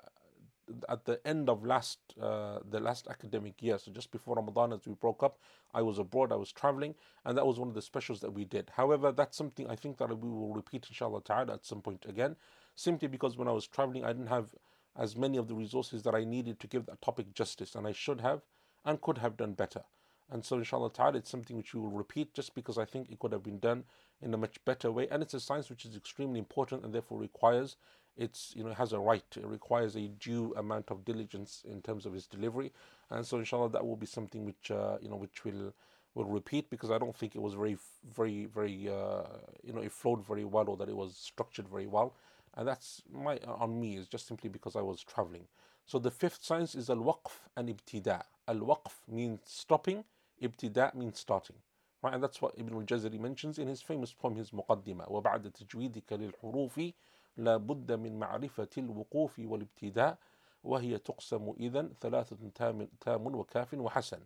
at 0.90 1.06
the 1.06 1.20
end 1.26 1.50
of 1.50 1.64
last 1.66 2.00
uh, 2.22 2.60
the 2.70 2.80
last 2.80 3.08
academic 3.08 3.62
year. 3.62 3.78
So 3.78 3.92
just 3.92 4.12
before 4.12 4.36
Ramadan, 4.36 4.74
as 4.74 4.86
we 4.86 4.94
broke 4.94 5.24
up, 5.24 5.38
I 5.74 5.82
was 5.82 6.00
abroad, 6.00 6.32
I 6.32 6.36
was 6.36 6.52
traveling, 6.52 6.96
and 7.24 7.38
that 7.38 7.46
was 7.46 7.60
one 7.60 7.70
of 7.70 7.76
the 7.76 7.82
specials 7.82 8.20
that 8.22 8.32
we 8.32 8.46
did. 8.46 8.72
However, 8.76 9.12
that's 9.12 9.38
something 9.38 9.70
I 9.70 9.76
think 9.76 9.98
that 9.98 10.10
we 10.10 10.30
will 10.30 10.54
repeat, 10.54 10.86
inshallah 10.90 11.22
ta'ala, 11.24 11.54
at 11.54 11.66
some 11.66 11.82
point 11.82 12.06
again, 12.08 12.36
simply 12.76 13.08
because 13.08 13.38
when 13.38 13.48
I 13.48 13.52
was 13.52 13.68
traveling, 13.68 14.04
I 14.04 14.14
didn't 14.14 14.28
have 14.28 14.56
as 14.98 15.16
many 15.16 15.38
of 15.38 15.48
the 15.48 15.56
resources 15.56 16.04
that 16.04 16.16
I 16.16 16.24
needed 16.24 16.60
to 16.60 16.68
give 16.68 16.86
that 16.86 17.02
topic 17.02 17.34
justice, 17.34 17.76
and 17.76 17.86
I 17.88 17.92
should 17.92 18.22
have 18.22 18.42
and 18.84 19.02
could 19.02 19.18
have 19.20 19.38
done 19.38 19.54
better. 19.54 19.84
And 20.32 20.44
so, 20.44 20.58
inshallah 20.58 20.92
ta'ala, 20.92 21.18
it's 21.18 21.30
something 21.30 21.58
which 21.58 21.74
we 21.74 21.82
will 21.82 21.92
repeat 21.92 22.34
just 22.34 22.56
because 22.56 22.78
I 22.78 22.86
think 22.86 23.12
it 23.12 23.20
could 23.20 23.32
have 23.32 23.44
been 23.44 23.60
done 23.60 23.84
in 24.22 24.34
a 24.34 24.38
much 24.38 24.64
better 24.66 24.92
way. 24.92 25.08
And 25.10 25.22
it's 25.22 25.34
a 25.34 25.40
science 25.40 25.70
which 25.70 25.86
is 25.86 25.96
extremely 25.96 26.40
important 26.40 26.84
and 26.84 26.94
therefore 26.94 27.20
requires 27.20 27.76
it's 28.18 28.54
you 28.56 28.64
know 28.64 28.70
it 28.70 28.78
has 28.78 28.94
a 28.94 29.00
right 29.00 29.26
it 29.36 29.46
requires 29.46 29.96
a 29.96 30.08
due 30.08 30.54
amount 30.58 30.90
of 30.90 31.04
diligence 31.04 31.64
in 31.70 31.82
terms 31.82 32.06
of 32.06 32.16
its 32.16 32.28
delivery 32.28 32.72
and 33.10 33.26
so 33.26 33.38
inshallah 33.38 33.70
that 33.70 33.86
will 33.86 33.96
be 33.96 34.06
something 34.06 34.46
which 34.46 34.72
uh, 34.72 34.98
you 35.02 35.10
know 35.10 35.16
which 35.16 35.44
will 35.44 35.74
will 36.14 36.26
repeat 36.26 36.70
because 36.70 36.92
I 36.92 36.98
don't 36.98 37.16
think 37.16 37.36
it 37.36 37.42
was 37.42 37.54
very 37.54 37.78
very 38.16 38.46
very 38.46 38.90
uh, 38.90 39.24
you 39.64 39.74
know 39.74 39.82
it 39.82 39.92
flowed 39.92 40.26
very 40.26 40.46
well 40.46 40.70
or 40.70 40.78
that 40.78 40.88
it 40.88 40.96
was 40.96 41.16
structured 41.18 41.68
very 41.68 41.88
well 41.88 42.14
and 42.55 42.67
that's 42.67 43.03
my 43.13 43.39
on 43.47 43.81
me 43.81 43.97
is 43.97 44.09
just 44.09 44.27
simply 44.27 44.49
because 44.49 44.77
I 44.77 44.83
was 44.83 45.03
traveling. 45.03 45.47
So 45.87 45.99
the 45.99 46.11
fifth 46.11 46.39
science 46.43 46.75
is 46.75 46.89
al-waqf 46.91 47.33
and 47.57 47.69
ibtida. 47.69 48.23
Al-waqf 48.47 48.93
means 49.09 49.41
stopping, 49.45 50.05
ibtida 50.43 50.95
means 50.95 51.19
starting. 51.19 51.57
Right, 52.03 52.15
and 52.15 52.23
that's 52.23 52.41
what 52.41 52.55
Ibn 52.57 52.75
al-Jazari 52.75 53.21
mentions 53.21 53.59
in 53.59 53.69
his 53.69 53.83
famous 53.83 54.13
poem, 54.13 54.35
his 54.35 54.53
Muqaddimah. 54.53 55.11
وَبَعْدَ 55.11 55.53
تَجْوِيدِكَ 55.53 56.33
لِلْحُرُوفِ 56.43 56.93
لا 57.39 57.57
بد 57.57 57.93
من 57.93 58.19
معرفة 58.19 58.69
الوقوف 58.79 59.39
والابتداء 59.39 60.19
وهي 60.65 60.99
تقسم 60.99 61.55
إذن 61.61 61.91
ثلاثة 62.01 62.51
تام, 62.55 62.89
تام 63.01 63.27
وكاف 63.27 63.75
وحسن. 63.75 64.21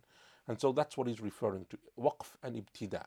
And 0.48 0.60
so 0.60 0.72
that's 0.72 0.96
what 0.96 1.06
he's 1.06 1.20
referring 1.20 1.66
to, 1.70 1.78
waqf 1.98 2.36
and 2.42 2.56
ibtida. 2.56 3.04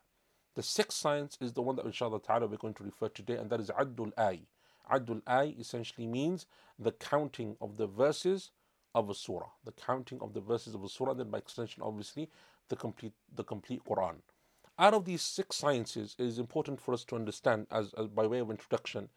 The 0.55 0.63
sixth 0.63 0.97
science 0.97 1.37
is 1.39 1.53
the 1.53 1.61
one 1.61 1.75
that 1.75 1.85
inshallah 1.85 2.21
ta'ala 2.21 2.47
we're 2.47 2.57
going 2.57 2.73
to 2.75 2.83
refer 2.83 3.09
to 3.09 3.13
today, 3.13 3.35
and 3.35 3.49
that 3.49 3.59
is 3.59 3.69
Addul 3.69 4.11
Ay. 4.17 4.41
Adul 4.90 5.22
Ay 5.26 5.54
essentially 5.58 6.06
means 6.06 6.46
the 6.78 6.92
counting 6.92 7.56
of 7.60 7.76
the 7.76 7.86
verses 7.86 8.50
of 8.94 9.08
a 9.08 9.14
surah, 9.14 9.48
the 9.64 9.72
counting 9.72 10.18
of 10.20 10.34
the 10.34 10.40
verses 10.40 10.74
of 10.74 10.84
a 10.84 10.88
surah, 10.88 11.12
and 11.12 11.20
then 11.20 11.30
by 11.30 11.38
extension, 11.38 11.82
obviously, 11.82 12.28
the 12.68 12.76
complete 12.76 13.12
the 13.34 13.44
complete 13.44 13.82
Quran. 13.84 14.16
Out 14.78 14.94
of 14.94 15.04
these 15.04 15.22
six 15.22 15.56
sciences, 15.56 16.16
it 16.18 16.24
is 16.24 16.38
important 16.38 16.80
for 16.80 16.94
us 16.94 17.04
to 17.04 17.16
understand, 17.16 17.66
as, 17.70 17.92
as 17.98 18.08
by 18.08 18.26
way 18.26 18.38
of 18.38 18.50
introduction, 18.50 19.08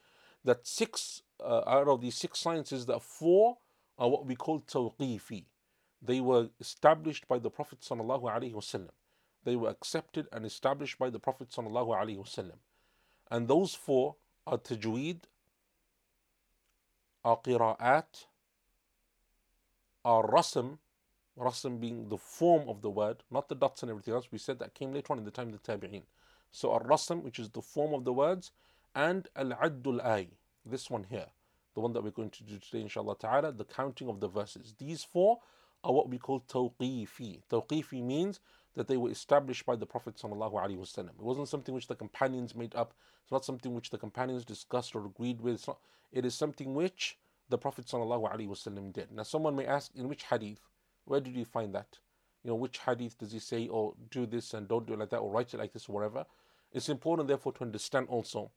that 0.43 0.67
six 0.67 1.21
uh, 1.43 1.61
out 1.65 1.87
of 1.87 2.01
these 2.01 2.15
six 2.15 2.39
sciences, 2.39 2.85
that 2.85 3.01
four 3.01 3.57
are 3.97 4.09
what 4.09 4.25
we 4.25 4.35
call 4.35 4.61
tawqifi. 4.61 5.45
They 6.01 6.19
were 6.21 6.49
established 6.59 7.27
by 7.27 7.39
the 7.39 7.49
Prophet 7.49 7.79
sallallahu 7.81 8.23
alaihi 8.23 8.53
wasallam. 8.53 8.91
They 9.43 9.55
were 9.55 9.69
accepted 9.69 10.27
and 10.31 10.45
established 10.45 10.99
by 10.99 11.09
the 11.09 11.19
Prophet 11.19 11.49
sallallahu 11.49 11.95
alaihi 11.95 12.17
wasallam. 12.17 12.57
And 13.31 13.47
those 13.47 13.73
four 13.73 14.15
are 14.45 14.57
tajweed, 14.57 15.21
our 17.25 17.37
qira'at, 17.37 18.27
our 20.05 20.27
being 21.79 22.07
the 22.07 22.17
form 22.17 22.69
of 22.69 22.81
the 22.81 22.89
word, 22.89 23.23
not 23.31 23.49
the 23.49 23.55
dots 23.55 23.81
and 23.81 23.89
everything 23.89 24.13
else. 24.13 24.27
We 24.31 24.37
said 24.37 24.59
that 24.59 24.75
came 24.75 24.93
later 24.93 25.11
on 25.11 25.17
in 25.17 25.25
the 25.25 25.31
time 25.31 25.51
of 25.51 25.61
the 25.61 25.77
tabi'in. 25.77 26.03
So 26.51 26.71
our 26.71 26.83
rasm, 26.83 27.23
which 27.23 27.39
is 27.39 27.49
the 27.49 27.63
form 27.63 27.93
of 27.95 28.05
the 28.05 28.13
words, 28.13 28.51
and 28.93 29.27
al-addul 29.35 30.05
ay, 30.05 30.27
this 30.65 30.89
one 30.89 31.03
here, 31.09 31.25
the 31.73 31.81
one 31.81 31.93
that 31.93 32.03
we're 32.03 32.11
going 32.11 32.29
to 32.29 32.43
do 32.43 32.59
today, 32.59 32.81
inshallah 32.81 33.17
ta'ala, 33.17 33.51
the 33.51 33.65
counting 33.65 34.07
of 34.07 34.19
the 34.19 34.27
verses. 34.27 34.75
These 34.77 35.03
four 35.03 35.39
are 35.83 35.91
what 35.91 36.07
we 36.07 36.19
call 36.19 36.41
tawqifi. 36.41 37.41
Tawqifi 37.51 38.03
means 38.03 38.39
that 38.75 38.87
they 38.87 38.97
were 38.97 39.09
established 39.09 39.65
by 39.65 39.75
the 39.75 39.85
Prophet 39.85 40.15
ﷺ. 40.21 40.99
It 40.99 41.19
wasn't 41.19 41.47
something 41.47 41.73
which 41.73 41.87
the 41.87 41.95
companions 41.95 42.55
made 42.55 42.75
up. 42.75 42.93
It's 43.23 43.31
not 43.31 43.45
something 43.45 43.73
which 43.73 43.89
the 43.89 43.97
companions 43.97 44.45
discussed 44.45 44.95
or 44.95 45.05
agreed 45.05 45.41
with. 45.41 45.67
Not, 45.67 45.79
it 46.11 46.25
is 46.25 46.35
something 46.35 46.73
which 46.73 47.17
the 47.49 47.57
Prophet 47.57 47.85
ﷺ 47.85 48.93
did. 48.93 49.11
Now, 49.11 49.23
someone 49.23 49.55
may 49.55 49.65
ask, 49.65 49.91
in 49.95 50.09
which 50.09 50.23
hadith? 50.23 50.59
Where 51.05 51.21
did 51.21 51.35
you 51.35 51.45
find 51.45 51.73
that? 51.73 51.99
You 52.43 52.49
know, 52.49 52.55
which 52.55 52.79
hadith 52.79 53.17
does 53.17 53.31
he 53.31 53.39
say, 53.39 53.69
oh, 53.71 53.95
do 54.11 54.25
this 54.25 54.53
and 54.53 54.67
don't 54.67 54.85
do 54.85 54.93
it 54.93 54.99
like 54.99 55.09
that, 55.11 55.19
or 55.19 55.31
write 55.31 55.53
it 55.53 55.57
like 55.57 55.73
this, 55.73 55.87
or 55.87 55.93
whatever? 55.93 56.25
It's 56.71 56.89
important, 56.89 57.27
therefore, 57.27 57.53
to 57.53 57.63
understand 57.63 58.07
also 58.09 58.51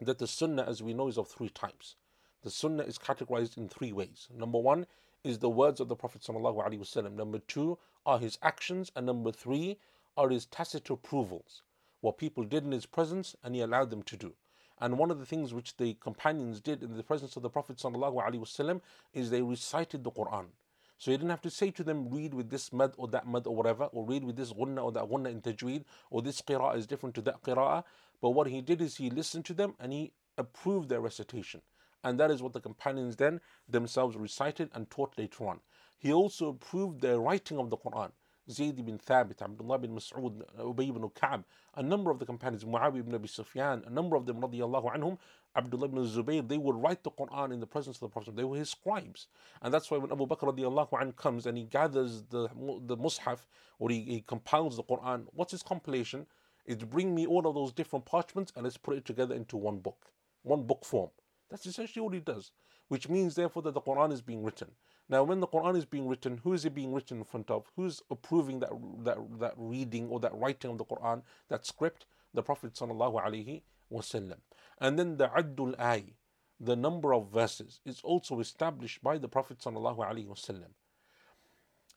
that 0.00 0.18
the 0.18 0.26
sunnah, 0.26 0.62
as 0.62 0.82
we 0.82 0.94
know, 0.94 1.08
is 1.08 1.18
of 1.18 1.28
three 1.28 1.48
types. 1.48 1.96
The 2.42 2.50
sunnah 2.50 2.84
is 2.84 2.98
categorized 2.98 3.56
in 3.56 3.68
three 3.68 3.92
ways. 3.92 4.28
Number 4.34 4.58
one 4.58 4.86
is 5.24 5.38
the 5.38 5.50
words 5.50 5.80
of 5.80 5.88
the 5.88 5.96
Prophet. 5.96 6.22
ﷺ. 6.22 7.12
Number 7.12 7.38
two 7.38 7.78
are 8.04 8.18
his 8.18 8.38
actions. 8.42 8.90
And 8.96 9.06
number 9.06 9.32
three 9.32 9.78
are 10.16 10.28
his 10.28 10.46
tacit 10.46 10.90
approvals, 10.90 11.62
what 12.00 12.18
people 12.18 12.44
did 12.44 12.64
in 12.64 12.72
his 12.72 12.86
presence 12.86 13.34
and 13.42 13.54
he 13.54 13.60
allowed 13.60 13.90
them 13.90 14.02
to 14.02 14.16
do. 14.16 14.34
And 14.80 14.98
one 14.98 15.10
of 15.10 15.20
the 15.20 15.26
things 15.26 15.54
which 15.54 15.76
the 15.76 15.94
companions 15.94 16.60
did 16.60 16.82
in 16.82 16.96
the 16.96 17.04
presence 17.04 17.36
of 17.36 17.42
the 17.42 17.50
Prophet 17.50 17.76
ﷺ 17.76 18.80
is 19.14 19.30
they 19.30 19.42
recited 19.42 20.02
the 20.02 20.10
Quran. 20.10 20.46
So 20.98 21.10
he 21.10 21.16
didn't 21.16 21.30
have 21.30 21.40
to 21.42 21.50
say 21.50 21.70
to 21.72 21.82
them, 21.82 22.10
read 22.10 22.34
with 22.34 22.50
this 22.50 22.72
mad 22.72 22.92
or 22.96 23.08
that 23.08 23.26
mad 23.26 23.46
or 23.46 23.56
whatever, 23.56 23.84
or 23.86 24.04
read 24.04 24.24
with 24.24 24.36
this 24.36 24.52
ghunna 24.52 24.84
or 24.84 24.92
that 24.92 25.04
ghunna 25.08 25.30
in 25.30 25.40
tajweed, 25.40 25.84
or 26.10 26.22
this 26.22 26.40
qira'ah 26.40 26.76
is 26.76 26.86
different 26.86 27.14
to 27.16 27.22
that 27.22 27.42
qira'ah. 27.42 27.82
But 28.20 28.30
what 28.30 28.46
he 28.46 28.60
did 28.60 28.80
is 28.80 28.96
he 28.96 29.10
listened 29.10 29.44
to 29.46 29.54
them 29.54 29.74
and 29.80 29.92
he 29.92 30.12
approved 30.38 30.88
their 30.88 31.00
recitation. 31.00 31.62
And 32.04 32.18
that 32.18 32.30
is 32.30 32.42
what 32.42 32.52
the 32.52 32.60
companions 32.60 33.16
then 33.16 33.40
themselves 33.68 34.16
recited 34.16 34.70
and 34.74 34.90
taught 34.90 35.16
later 35.18 35.46
on. 35.46 35.60
He 35.98 36.12
also 36.12 36.48
approved 36.48 37.00
the 37.00 37.18
writing 37.18 37.58
of 37.58 37.70
the 37.70 37.76
Quran. 37.76 38.10
Zayd 38.50 38.84
bin 38.84 38.98
Thabit, 38.98 39.40
Abdullah 39.40 39.78
bin 39.78 39.94
Mas'ud, 39.94 40.42
Ubay 40.58 40.88
ibn 40.88 41.08
Ka'b, 41.10 41.44
a 41.76 41.82
number 41.82 42.10
of 42.10 42.18
the 42.18 42.26
companions, 42.26 42.64
Muawiyah 42.64 42.98
ibn 42.98 43.14
Abi 43.14 43.28
Sufyan, 43.28 43.84
a 43.86 43.90
number 43.90 44.16
of 44.16 44.26
them, 44.26 44.40
radiallahu 44.40 44.92
anhum, 44.96 45.16
Abdullah 45.54 45.84
ibn 45.86 46.04
Zubayr, 46.04 46.46
they 46.46 46.58
would 46.58 46.74
write 46.74 47.04
the 47.04 47.10
Quran 47.12 47.52
in 47.52 47.60
the 47.60 47.66
presence 47.66 47.96
of 47.96 48.00
the 48.00 48.08
Prophet. 48.08 48.34
They 48.34 48.42
were 48.42 48.56
his 48.56 48.70
scribes. 48.70 49.28
And 49.60 49.72
that's 49.72 49.90
why 49.90 49.98
when 49.98 50.10
Abu 50.10 50.26
Bakr 50.26 50.52
radiallahu 50.52 50.90
anhu 50.90 51.14
comes 51.14 51.46
and 51.46 51.56
he 51.56 51.64
gathers 51.64 52.24
the, 52.30 52.48
the 52.86 52.96
Mus'haf, 52.96 53.46
or 53.78 53.90
he, 53.90 54.00
he 54.00 54.24
compiles 54.26 54.76
the 54.76 54.82
Quran, 54.82 55.26
what's 55.32 55.52
his 55.52 55.62
compilation? 55.62 56.26
Is 56.66 56.76
bring 56.78 57.14
me 57.14 57.26
all 57.26 57.46
of 57.46 57.54
those 57.54 57.72
different 57.72 58.06
parchments 58.06 58.52
and 58.56 58.64
let's 58.64 58.76
put 58.76 58.96
it 58.96 59.04
together 59.04 59.34
into 59.34 59.56
one 59.56 59.78
book, 59.78 60.10
one 60.42 60.62
book 60.64 60.84
form. 60.84 61.10
That's 61.52 61.66
essentially 61.66 62.02
what 62.02 62.14
he 62.14 62.20
does, 62.20 62.50
which 62.88 63.10
means 63.10 63.34
therefore 63.34 63.60
that 63.64 63.74
the 63.74 63.82
Quran 63.82 64.10
is 64.10 64.22
being 64.22 64.42
written. 64.42 64.68
Now, 65.10 65.22
when 65.22 65.40
the 65.40 65.46
Quran 65.46 65.76
is 65.76 65.84
being 65.84 66.08
written, 66.08 66.40
who 66.42 66.54
is 66.54 66.64
it 66.64 66.74
being 66.74 66.94
written 66.94 67.18
in 67.18 67.24
front 67.24 67.50
of? 67.50 67.66
Who's 67.76 68.00
approving 68.10 68.60
that 68.60 68.70
that 69.04 69.18
that 69.38 69.52
reading 69.58 70.08
or 70.08 70.18
that 70.20 70.34
writing 70.34 70.70
of 70.70 70.78
the 70.78 70.86
Quran, 70.86 71.20
that 71.50 71.66
script? 71.66 72.06
The 72.32 72.42
Prophet. 72.42 72.80
And 72.80 72.90
then 74.98 75.16
the 75.18 75.28
addul 75.28 75.78
ay, 75.78 76.14
the 76.58 76.74
number 76.74 77.12
of 77.12 77.28
verses, 77.28 77.80
is 77.84 78.00
also 78.02 78.40
established 78.40 79.02
by 79.02 79.18
the 79.18 79.28
Prophet. 79.28 79.62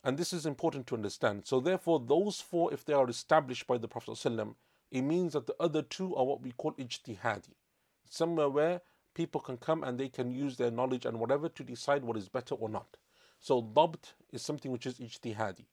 And 0.03 0.17
this 0.17 0.33
is 0.33 0.45
important 0.45 0.87
to 0.87 0.95
understand. 0.95 1.45
So 1.45 1.61
therefore, 1.61 2.01
those 2.05 2.41
four, 2.41 2.73
if 2.73 2.83
they 2.83 2.91
are 2.91 3.09
established 3.09 3.67
by 3.67 3.77
the 3.77 3.87
Prophet 3.87 4.17
it 4.91 5.01
means 5.01 5.31
that 5.31 5.47
the 5.47 5.55
other 5.57 5.81
two 5.81 6.13
are 6.17 6.25
what 6.25 6.41
we 6.41 6.51
call 6.51 6.73
ijtihadi. 6.73 7.53
Somewhere 8.09 8.49
where 8.49 8.81
people 9.15 9.41
can 9.41 9.57
come 9.57 9.83
and 9.83 9.99
they 9.99 10.09
can 10.09 10.31
use 10.31 10.57
their 10.57 10.69
knowledge 10.69 11.05
and 11.05 11.19
whatever 11.19 11.49
to 11.49 11.63
decide 11.63 12.03
what 12.03 12.17
is 12.17 12.29
better 12.29 12.53
or 12.53 12.69
not. 12.69 12.97
So 13.39 13.61
dabt 13.61 14.13
is 14.31 14.43
something 14.43 14.71
which 14.71 14.85
is 14.85 14.99
ijtihadi. 14.99 15.65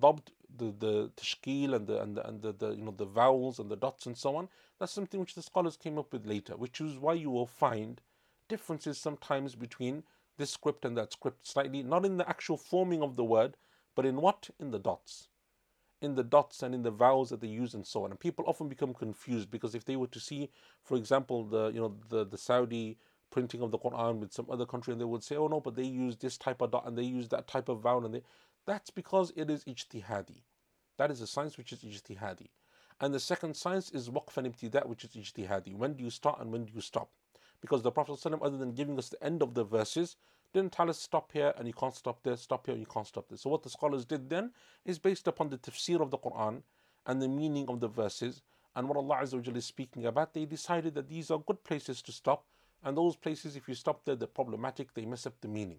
Dabt, 0.00 0.28
the, 0.56 0.72
the 0.78 1.10
tashkil 1.16 1.74
and 1.74 1.86
the 1.86 2.00
and 2.00 2.16
the, 2.16 2.26
and 2.26 2.42
the, 2.42 2.52
the 2.52 2.70
you 2.70 2.82
know 2.82 2.94
the 2.96 3.04
vowels 3.04 3.58
and 3.58 3.70
the 3.70 3.76
dots 3.76 4.06
and 4.06 4.16
so 4.16 4.36
on, 4.36 4.48
that's 4.78 4.92
something 4.92 5.20
which 5.20 5.34
the 5.34 5.42
scholars 5.42 5.76
came 5.76 5.98
up 5.98 6.12
with 6.12 6.26
later, 6.26 6.56
which 6.56 6.80
is 6.80 6.98
why 6.98 7.12
you 7.12 7.30
will 7.30 7.46
find 7.46 8.00
differences 8.48 8.98
sometimes 8.98 9.54
between 9.54 10.04
this 10.38 10.50
script 10.50 10.84
and 10.84 10.96
that 10.96 11.12
script 11.12 11.46
slightly, 11.46 11.82
not 11.82 12.06
in 12.06 12.16
the 12.16 12.28
actual 12.28 12.56
forming 12.56 13.02
of 13.02 13.16
the 13.16 13.24
word, 13.24 13.56
but 13.94 14.06
in 14.06 14.16
what? 14.16 14.48
In 14.58 14.70
the 14.70 14.78
dots 14.78 15.28
in 16.00 16.14
the 16.14 16.22
dots 16.24 16.62
and 16.62 16.74
in 16.74 16.82
the 16.82 16.90
vowels 16.90 17.30
that 17.30 17.40
they 17.40 17.48
use 17.48 17.74
and 17.74 17.86
so 17.86 18.04
on. 18.04 18.10
And 18.10 18.20
people 18.20 18.44
often 18.46 18.68
become 18.68 18.94
confused 18.94 19.50
because 19.50 19.74
if 19.74 19.84
they 19.84 19.96
were 19.96 20.06
to 20.08 20.20
see, 20.20 20.50
for 20.82 20.96
example, 20.96 21.44
the 21.44 21.68
you 21.68 21.80
know 21.80 21.96
the, 22.08 22.24
the 22.24 22.38
Saudi 22.38 22.98
printing 23.30 23.60
of 23.60 23.70
the 23.70 23.78
Quran 23.78 24.18
with 24.18 24.32
some 24.32 24.46
other 24.50 24.64
country 24.64 24.92
and 24.92 25.00
they 25.00 25.04
would 25.04 25.22
say, 25.22 25.36
oh 25.36 25.48
no, 25.48 25.60
but 25.60 25.74
they 25.76 25.84
use 25.84 26.16
this 26.16 26.38
type 26.38 26.62
of 26.62 26.70
dot 26.70 26.86
and 26.86 26.96
they 26.96 27.02
use 27.02 27.28
that 27.28 27.46
type 27.46 27.68
of 27.68 27.80
vowel 27.80 28.04
and 28.04 28.14
they 28.14 28.22
that's 28.66 28.90
because 28.90 29.32
it 29.36 29.50
is 29.50 29.64
ijtihadi. 29.64 30.42
That 30.98 31.10
is 31.10 31.20
a 31.20 31.26
science 31.26 31.56
which 31.56 31.72
is 31.72 31.80
ijtihadi. 31.80 32.48
And 33.00 33.14
the 33.14 33.20
second 33.20 33.56
science 33.56 33.90
is 33.90 34.10
waqf 34.10 34.36
and 34.36 34.52
ibtida, 34.52 34.86
which 34.86 35.04
is 35.04 35.10
ijtihadi. 35.10 35.74
When 35.74 35.94
do 35.94 36.04
you 36.04 36.10
start 36.10 36.40
and 36.40 36.52
when 36.52 36.64
do 36.64 36.72
you 36.74 36.80
stop? 36.80 37.10
Because 37.60 37.82
the 37.82 37.90
Prophet, 37.90 38.24
other 38.26 38.56
than 38.56 38.72
giving 38.72 38.98
us 38.98 39.08
the 39.08 39.22
end 39.22 39.42
of 39.42 39.54
the 39.54 39.64
verses, 39.64 40.16
didn't 40.52 40.72
tell 40.72 40.88
us 40.88 40.98
stop 40.98 41.32
here 41.32 41.52
and 41.56 41.66
you 41.66 41.74
can't 41.74 41.94
stop 41.94 42.22
there, 42.22 42.36
stop 42.36 42.66
here 42.66 42.74
and 42.74 42.80
you 42.80 42.86
can't 42.86 43.06
stop 43.06 43.28
there. 43.28 43.38
So 43.38 43.50
what 43.50 43.62
the 43.62 43.70
scholars 43.70 44.04
did 44.04 44.30
then 44.30 44.52
is 44.84 44.98
based 44.98 45.28
upon 45.28 45.50
the 45.50 45.58
tafsir 45.58 46.00
of 46.00 46.10
the 46.10 46.18
Quran 46.18 46.62
and 47.06 47.20
the 47.20 47.28
meaning 47.28 47.66
of 47.68 47.80
the 47.80 47.88
verses 47.88 48.42
and 48.78 48.88
what 48.88 48.96
Allah 48.96 49.18
Azza 49.22 49.56
is 49.56 49.64
speaking 49.64 50.06
about, 50.06 50.34
they 50.34 50.44
decided 50.44 50.94
that 50.94 51.08
these 51.08 51.32
are 51.32 51.38
good 51.40 51.64
places 51.64 52.00
to 52.02 52.12
stop. 52.12 52.44
And 52.84 52.96
those 52.96 53.16
places, 53.16 53.56
if 53.56 53.68
you 53.68 53.74
stop 53.74 54.04
there, 54.04 54.14
they're 54.14 54.28
problematic, 54.28 54.94
they 54.94 55.04
mess 55.04 55.26
up 55.26 55.34
the 55.40 55.48
meaning. 55.48 55.78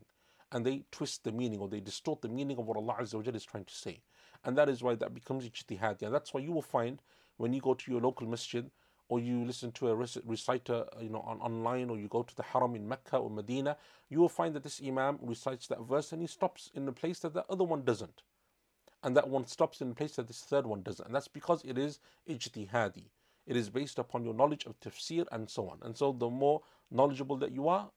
And 0.51 0.65
they 0.65 0.83
twist 0.91 1.23
the 1.23 1.31
meaning 1.31 1.59
or 1.59 1.69
they 1.69 1.79
distort 1.79 2.21
the 2.21 2.27
meaning 2.27 2.57
of 2.57 2.65
what 2.65 2.75
Allah 2.75 2.97
Azza 2.99 3.35
is 3.35 3.45
trying 3.45 3.63
to 3.63 3.73
say. 3.73 4.01
And 4.43 4.57
that 4.57 4.67
is 4.67 4.83
why 4.83 4.95
that 4.95 5.13
becomes 5.13 5.47
ijtihad. 5.47 6.01
And 6.01 6.13
that's 6.13 6.33
why 6.33 6.41
you 6.41 6.51
will 6.51 6.61
find 6.61 7.01
when 7.37 7.53
you 7.53 7.61
go 7.61 7.73
to 7.73 7.91
your 7.91 8.01
local 8.01 8.27
masjid 8.27 8.69
or 9.09 9.19
you 9.19 9.43
listen 9.43 9.71
to 9.71 9.89
a 9.89 9.95
reciter 9.95 10.85
you 11.01 11.09
know 11.09 11.21
on 11.21 11.41
online 11.41 11.89
or 11.89 11.97
you 11.97 12.07
go 12.07 12.23
to 12.23 12.35
the 12.35 12.43
haram 12.43 12.75
in 12.75 12.87
Mecca 12.87 13.17
or 13.17 13.29
Medina, 13.29 13.75
you 14.07 14.19
will 14.19 14.29
find 14.29 14.55
that 14.55 14.63
this 14.63 14.81
imam 14.85 15.19
recites 15.21 15.67
that 15.67 15.81
verse 15.81 16.11
and 16.13 16.21
he 16.21 16.27
stops 16.27 16.71
in 16.75 16.85
the 16.85 16.91
place 16.91 17.19
that 17.19 17.33
the 17.33 17.45
other 17.49 17.63
one 17.63 17.83
doesn't. 17.83 18.21
And 19.03 19.15
that 19.17 19.29
one 19.29 19.47
stops 19.47 19.81
in 19.81 19.91
a 19.91 19.93
place 19.93 20.15
that 20.17 20.27
this 20.27 20.41
third 20.41 20.65
one 20.65 20.83
doesn't. 20.83 21.05
And 21.05 21.15
that's 21.15 21.27
because 21.27 21.63
it 21.63 21.77
is 21.77 21.99
ijtihadi. 22.29 23.05
It 23.47 23.55
is 23.55 23.69
based 23.69 23.97
upon 23.97 24.23
your 24.23 24.33
knowledge 24.33 24.65
of 24.65 24.79
tafsir 24.79 25.25
and 25.31 25.49
so 25.49 25.69
on. 25.69 25.79
And 25.81 25.97
so 25.97 26.11
the 26.11 26.29
more 26.29 26.61
knowledgeable 26.91 27.37
that 27.37 27.51
you 27.51 27.67
are, 27.67 27.89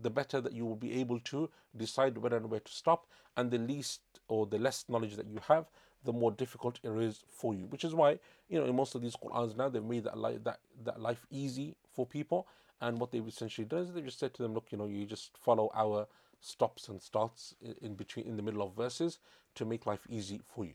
the 0.00 0.10
better 0.10 0.40
that 0.40 0.52
you 0.52 0.64
will 0.64 0.76
be 0.76 1.00
able 1.00 1.20
to 1.20 1.50
decide 1.76 2.18
when 2.18 2.32
and 2.34 2.50
where 2.50 2.60
to 2.60 2.72
stop. 2.72 3.06
And 3.36 3.50
the 3.50 3.58
least 3.58 4.02
or 4.28 4.46
the 4.46 4.58
less 4.58 4.84
knowledge 4.88 5.16
that 5.16 5.26
you 5.26 5.40
have, 5.48 5.70
the 6.04 6.12
more 6.12 6.30
difficult 6.32 6.78
it 6.82 6.90
is 6.90 7.24
for 7.30 7.54
you. 7.54 7.66
Which 7.66 7.84
is 7.84 7.94
why, 7.94 8.18
you 8.48 8.58
know, 8.58 8.66
in 8.66 8.74
most 8.74 8.94
of 8.94 9.02
these 9.02 9.16
Qur'ans 9.16 9.56
now, 9.56 9.68
they've 9.68 9.84
made 9.84 10.04
that 10.04 10.18
life, 10.18 10.42
that, 10.44 10.60
that 10.84 11.00
life 11.00 11.26
easy 11.30 11.76
for 11.94 12.06
people. 12.06 12.46
And 12.80 12.98
what 12.98 13.12
they've 13.12 13.26
essentially 13.26 13.64
done 13.64 13.80
is 13.80 13.92
they 13.92 14.00
just 14.00 14.18
said 14.18 14.34
to 14.34 14.42
them, 14.42 14.54
look, 14.54 14.66
you 14.70 14.78
know, 14.78 14.86
you 14.86 15.06
just 15.06 15.36
follow 15.38 15.70
our 15.74 16.08
stops 16.40 16.88
and 16.88 17.00
starts 17.00 17.54
in 17.80 17.94
between, 17.94 18.26
in 18.26 18.36
the 18.36 18.42
middle 18.42 18.62
of 18.62 18.74
verses 18.74 19.18
to 19.54 19.64
make 19.64 19.86
life 19.86 20.06
easy 20.08 20.40
for 20.52 20.64
you. 20.64 20.74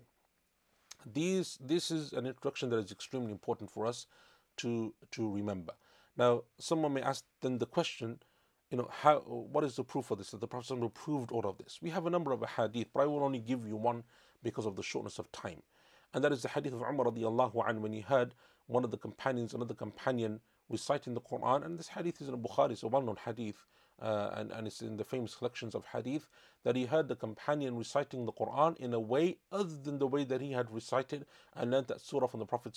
These, 1.05 1.59
this 1.61 1.91
is 1.91 2.13
an 2.13 2.25
introduction 2.25 2.69
that 2.69 2.77
is 2.77 2.91
extremely 2.91 3.31
important 3.31 3.69
for 3.69 3.85
us 3.85 4.07
to, 4.57 4.93
to 5.11 5.29
remember. 5.29 5.73
Now, 6.17 6.43
someone 6.57 6.93
may 6.93 7.01
ask 7.01 7.23
then 7.41 7.57
the 7.57 7.65
question, 7.65 8.19
you 8.71 8.77
know, 8.77 8.89
how, 9.01 9.19
what 9.19 9.63
is 9.63 9.75
the 9.75 9.83
proof 9.83 10.05
for 10.05 10.15
this? 10.15 10.31
That 10.31 10.41
the 10.41 10.47
Prophet 10.47 10.93
proved 10.93 11.31
all 11.31 11.45
of 11.45 11.57
this. 11.57 11.79
We 11.81 11.89
have 11.91 12.05
a 12.05 12.09
number 12.09 12.31
of 12.31 12.43
hadith, 12.43 12.87
but 12.93 13.01
I 13.01 13.05
will 13.05 13.23
only 13.23 13.39
give 13.39 13.67
you 13.67 13.75
one 13.75 14.03
because 14.43 14.65
of 14.65 14.75
the 14.75 14.83
shortness 14.83 15.19
of 15.19 15.31
time. 15.31 15.61
And 16.13 16.23
that 16.23 16.31
is 16.31 16.41
the 16.41 16.49
hadith 16.49 16.73
of 16.73 16.81
Umar 16.81 17.05
radiallahu 17.05 17.55
anhu 17.55 17.79
when 17.81 17.93
he 17.93 18.01
heard 18.01 18.33
one 18.67 18.83
of 18.83 18.91
the 18.91 18.97
companions, 18.97 19.53
another 19.53 19.73
companion 19.73 20.39
reciting 20.69 21.13
the 21.13 21.21
Quran. 21.21 21.65
And 21.65 21.77
this 21.77 21.89
hadith 21.89 22.21
is 22.21 22.27
in 22.29 22.37
Bukhari, 22.37 22.71
it's 22.71 22.83
a 22.83 22.87
well 22.87 23.01
known 23.01 23.17
hadith. 23.23 23.65
Uh, 23.99 24.29
and, 24.33 24.51
and 24.51 24.67
it's 24.67 24.83
in 24.83 24.95
the 24.95 25.03
famous 25.03 25.33
collections 25.33 25.73
of 25.73 25.83
hadith 25.87 26.27
that 26.63 26.75
he 26.75 26.85
heard 26.85 27.07
the 27.07 27.15
companion 27.15 27.75
reciting 27.75 28.27
the 28.27 28.31
Quran 28.31 28.77
in 28.77 28.93
a 28.93 28.99
way 28.99 29.37
other 29.51 29.75
than 29.75 29.97
the 29.97 30.05
way 30.05 30.23
that 30.23 30.39
he 30.39 30.51
had 30.51 30.69
recited 30.69 31.25
and 31.55 31.71
learned 31.71 31.87
that 31.87 31.99
surah 31.99 32.27
from 32.27 32.39
the 32.39 32.45
Prophet. 32.45 32.75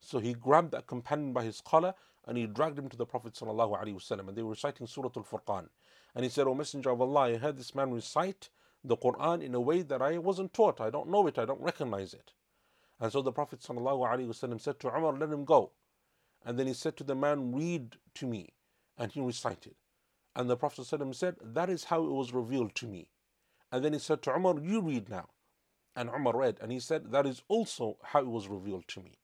So 0.00 0.18
he 0.18 0.34
grabbed 0.34 0.72
that 0.72 0.88
companion 0.88 1.32
by 1.32 1.44
his 1.44 1.60
collar 1.60 1.94
and 2.26 2.36
he 2.36 2.46
dragged 2.46 2.78
him 2.78 2.88
to 2.88 2.96
the 2.96 3.06
Prophet. 3.06 3.40
And 3.40 4.36
they 4.36 4.42
were 4.42 4.50
reciting 4.50 4.88
Surah 4.88 5.10
Al 5.16 5.22
Furqan. 5.22 5.68
And 6.14 6.24
he 6.24 6.28
said, 6.28 6.48
O 6.48 6.54
Messenger 6.54 6.90
of 6.90 7.00
Allah, 7.00 7.20
I 7.20 7.36
heard 7.36 7.56
this 7.56 7.74
man 7.74 7.92
recite 7.92 8.48
the 8.84 8.96
Quran 8.96 9.42
in 9.42 9.54
a 9.54 9.60
way 9.60 9.82
that 9.82 10.02
I 10.02 10.18
wasn't 10.18 10.54
taught. 10.54 10.80
I 10.80 10.90
don't 10.90 11.10
know 11.10 11.26
it, 11.26 11.38
I 11.38 11.44
don't 11.44 11.60
recognize 11.60 12.14
it. 12.14 12.32
And 13.00 13.12
so 13.12 13.22
the 13.22 13.32
Prophet 13.32 13.60
ﷺ 13.60 14.60
said 14.60 14.80
to 14.80 14.88
Umar, 14.88 15.12
Let 15.12 15.30
him 15.30 15.44
go. 15.44 15.72
And 16.44 16.58
then 16.58 16.66
he 16.66 16.74
said 16.74 16.96
to 16.96 17.04
the 17.04 17.14
man, 17.14 17.52
Read 17.52 17.96
to 18.14 18.26
me. 18.26 18.54
And 18.96 19.12
he 19.12 19.20
recited. 19.20 19.74
And 20.34 20.50
the 20.50 20.56
Prophet 20.56 20.82
ﷺ 20.82 21.14
said, 21.14 21.36
That 21.42 21.70
is 21.70 21.84
how 21.84 22.04
it 22.04 22.10
was 22.10 22.32
revealed 22.32 22.74
to 22.76 22.86
me. 22.86 23.10
And 23.70 23.84
then 23.84 23.92
he 23.92 23.98
said 23.98 24.22
to 24.22 24.34
Umar, 24.34 24.58
You 24.60 24.80
read 24.80 25.08
now. 25.08 25.28
And 25.94 26.10
Umar 26.10 26.36
read, 26.36 26.58
and 26.60 26.70
he 26.72 26.80
said, 26.80 27.10
That 27.10 27.26
is 27.26 27.42
also 27.48 27.98
how 28.02 28.20
it 28.20 28.28
was 28.28 28.48
revealed 28.48 28.88
to 28.88 29.00
me. 29.00 29.18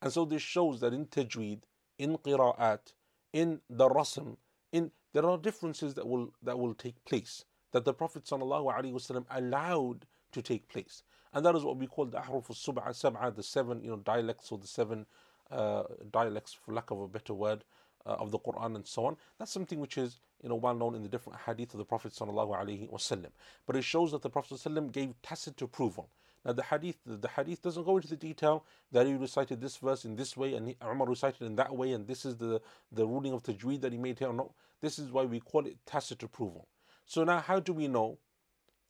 And 0.00 0.12
so 0.12 0.24
this 0.24 0.42
shows 0.42 0.80
that 0.80 0.94
in 0.94 1.06
tajweed, 1.06 1.62
in 1.98 2.16
qira'at, 2.18 2.92
in 3.32 3.60
the 3.68 3.88
rasm, 3.88 4.36
in 4.72 4.92
there 5.12 5.26
are 5.26 5.38
differences 5.38 5.94
that 5.94 6.06
will 6.06 6.32
that 6.42 6.58
will 6.58 6.74
take 6.74 7.04
place 7.04 7.44
that 7.72 7.84
the 7.84 7.94
Prophet 7.94 8.24
ﷺ 8.24 9.24
allowed 9.30 10.06
to 10.32 10.42
take 10.42 10.68
place. 10.68 11.02
And 11.32 11.44
that 11.44 11.54
is 11.54 11.64
what 11.64 11.76
we 11.76 11.86
call 11.86 12.06
the 12.06 12.18
ahruf 12.18 12.48
al-sab'a, 12.50 13.34
the 13.34 13.42
seven 13.42 13.82
you 13.82 13.90
know, 13.90 13.96
dialects 13.96 14.50
or 14.50 14.58
the 14.58 14.66
seven 14.66 15.06
uh, 15.50 15.84
dialects, 16.10 16.52
for 16.52 16.72
lack 16.72 16.90
of 16.90 17.00
a 17.00 17.08
better 17.08 17.34
word, 17.34 17.64
uh, 18.06 18.16
of 18.18 18.30
the 18.30 18.38
Quran 18.38 18.74
and 18.76 18.86
so 18.86 19.06
on. 19.06 19.16
That's 19.38 19.52
something 19.52 19.78
which 19.78 19.98
is 19.98 20.20
you 20.42 20.48
know 20.48 20.54
well 20.54 20.74
known 20.74 20.94
in 20.94 21.02
the 21.02 21.08
different 21.08 21.40
hadith 21.46 21.74
of 21.74 21.78
the 21.78 21.84
Prophet 21.84 22.12
wasallam. 22.12 23.26
But 23.66 23.76
it 23.76 23.84
shows 23.84 24.12
that 24.12 24.22
the 24.22 24.30
Prophet 24.30 24.58
sallallahu 24.58 24.92
gave 24.92 25.14
tacit 25.22 25.60
approval. 25.60 26.08
Now 26.44 26.52
the 26.52 26.62
hadith, 26.62 26.96
the 27.04 27.28
hadith 27.28 27.62
doesn't 27.62 27.84
go 27.84 27.96
into 27.96 28.08
the 28.08 28.16
detail 28.16 28.64
that 28.92 29.06
he 29.06 29.14
recited 29.14 29.60
this 29.60 29.76
verse 29.76 30.04
in 30.04 30.16
this 30.16 30.36
way 30.36 30.54
and 30.54 30.74
Umar 30.82 31.08
recited 31.08 31.42
in 31.42 31.56
that 31.56 31.74
way, 31.74 31.92
and 31.92 32.06
this 32.06 32.24
is 32.24 32.36
the 32.36 32.60
the 32.92 33.06
ruling 33.06 33.32
of 33.32 33.42
tajweed 33.42 33.82
that 33.82 33.92
he 33.92 33.98
made 33.98 34.18
here. 34.18 34.32
This 34.80 34.98
is 34.98 35.10
why 35.10 35.24
we 35.24 35.40
call 35.40 35.66
it 35.66 35.76
tacit 35.84 36.22
approval. 36.22 36.68
So 37.08 37.24
now, 37.24 37.40
how 37.40 37.58
do 37.58 37.72
we 37.72 37.88
know? 37.88 38.18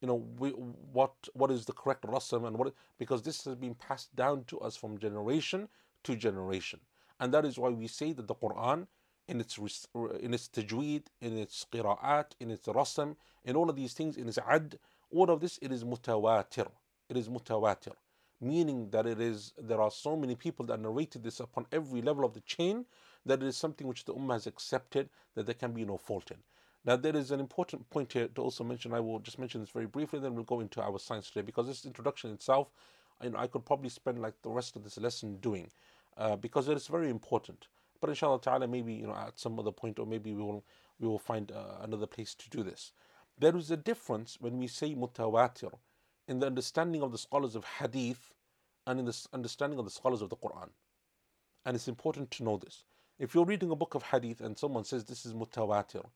You 0.01 0.09
know 0.09 0.27
we, 0.39 0.51
what 0.51 1.15
what 1.35 1.51
is 1.53 1.67
the 1.67 1.73
correct 1.73 2.03
rasam 2.05 2.47
and 2.47 2.57
what 2.59 2.75
because 2.99 3.23
this 3.23 3.45
has 3.45 3.57
been 3.57 3.75
passed 3.75 4.15
down 4.17 4.45
to 4.45 4.61
us 4.61 4.77
from 4.77 4.99
generation 4.99 5.69
to 6.05 6.17
generation, 6.17 6.81
and 7.21 7.33
that 7.35 7.45
is 7.45 7.59
why 7.59 7.71
we 7.71 7.87
say 7.89 8.13
that 8.13 8.29
the 8.29 8.35
Quran 8.35 8.87
in 9.29 9.41
its 9.41 9.59
in 10.21 10.35
its 10.35 10.49
tajweed, 10.49 11.05
in 11.21 11.39
its 11.39 11.67
qira'at, 11.73 12.33
in 12.41 12.51
its 12.51 12.67
rasam, 12.69 13.17
in 13.45 13.57
all 13.57 13.71
of 13.71 13.77
these 13.77 13.93
things, 13.95 14.17
in 14.17 14.29
its 14.29 14.39
ad, 14.39 14.79
all 15.11 15.31
of 15.31 15.41
this 15.41 15.59
it 15.63 15.73
is 15.73 15.85
mutawatir. 15.85 16.69
It 17.09 17.17
is 17.17 17.29
mutawatir, 17.29 17.95
meaning 18.41 18.91
that 18.91 19.07
it 19.07 19.21
is 19.21 19.53
there 19.59 19.81
are 19.81 19.91
so 19.93 20.17
many 20.17 20.37
people 20.37 20.67
that 20.67 20.81
narrated 20.81 21.23
this 21.25 21.41
upon 21.41 21.67
every 21.73 22.03
level 22.03 22.25
of 22.25 22.35
the 22.35 22.41
chain 22.43 22.85
that 23.27 23.43
it 23.43 23.47
is 23.47 23.57
something 23.57 23.87
which 23.87 24.05
the 24.05 24.15
ummah 24.15 24.35
has 24.35 24.47
accepted 24.49 25.09
that 25.35 25.47
there 25.47 25.55
can 25.55 25.73
be 25.73 25.85
no 25.85 25.97
fault 25.99 26.31
in. 26.33 26.39
Now 26.88 26.96
there 26.96 27.14
is 27.14 27.33
an 27.33 27.38
important 27.38 27.90
point 27.90 28.14
here 28.14 28.29
to 28.29 28.40
also 28.40 28.64
mention. 28.64 28.94
I 28.94 29.01
will 29.01 29.18
just 29.18 29.38
mention 29.38 29.61
this 29.61 29.68
very 29.68 29.85
briefly, 29.85 30.20
then 30.20 30.35
we'll 30.35 30.44
go 30.44 30.61
into 30.61 30.81
our 30.81 30.98
science 30.98 31.29
today 31.29 31.42
because 31.42 31.66
this 31.66 31.85
introduction 31.85 32.31
itself, 32.31 32.68
you 33.22 33.29
know, 33.29 33.38
I 33.38 33.46
could 33.46 33.66
probably 33.66 33.90
spend 33.90 34.22
like 34.22 34.40
the 34.40 34.48
rest 34.48 34.74
of 34.74 34.85
this 34.85 34.96
lesson 34.96 35.37
doing, 35.37 35.70
uh, 36.16 36.37
because 36.37 36.66
it 36.66 36.79
is 36.79 36.87
very 36.87 37.11
important. 37.11 37.68
But 38.01 38.09
inshallah 38.09 38.40
ta'ala, 38.40 38.66
maybe 38.66 38.94
you 38.94 39.07
know 39.07 39.14
at 39.14 39.38
some 39.38 39.59
other 39.59 39.70
point, 39.70 39.98
or 39.98 40.07
maybe 40.07 40.33
we 40.33 40.42
will 40.42 40.64
we 40.98 41.07
will 41.07 41.18
find 41.18 41.53
uh, 41.53 41.74
another 41.83 42.07
place 42.07 42.35
to 42.37 42.48
do 42.48 42.62
this. 42.62 42.92
There 43.38 43.55
is 43.55 43.70
a 43.70 43.77
difference 43.77 44.38
when 44.40 44.57
we 44.57 44.66
say 44.66 44.94
mutawatir 44.94 45.74
in 46.27 46.38
the 46.38 46.46
understanding 46.46 47.03
of 47.03 47.12
the 47.12 47.18
scholars 47.18 47.55
of 47.55 47.66
hadith 47.66 48.33
and 48.87 48.98
in 48.98 49.05
the 49.05 49.27
understanding 49.35 49.79
of 49.79 49.85
the 49.85 49.90
scholars 49.90 50.22
of 50.22 50.31
the 50.31 50.37
Quran. 50.37 50.70
And 51.66 51.77
it's 51.77 51.88
important 51.88 52.31
to 52.31 52.44
know 52.44 52.57
this. 52.57 52.85
If 53.18 53.35
you're 53.35 53.44
reading 53.44 53.70
a 53.72 53.77
book 53.77 53.94
of 53.94 54.05
hadith 54.05 54.40
and 54.40 54.57
someone 54.57 54.85
says 54.85 55.05
this 55.05 55.27
is 55.27 55.35
mutawatir, 55.35 56.07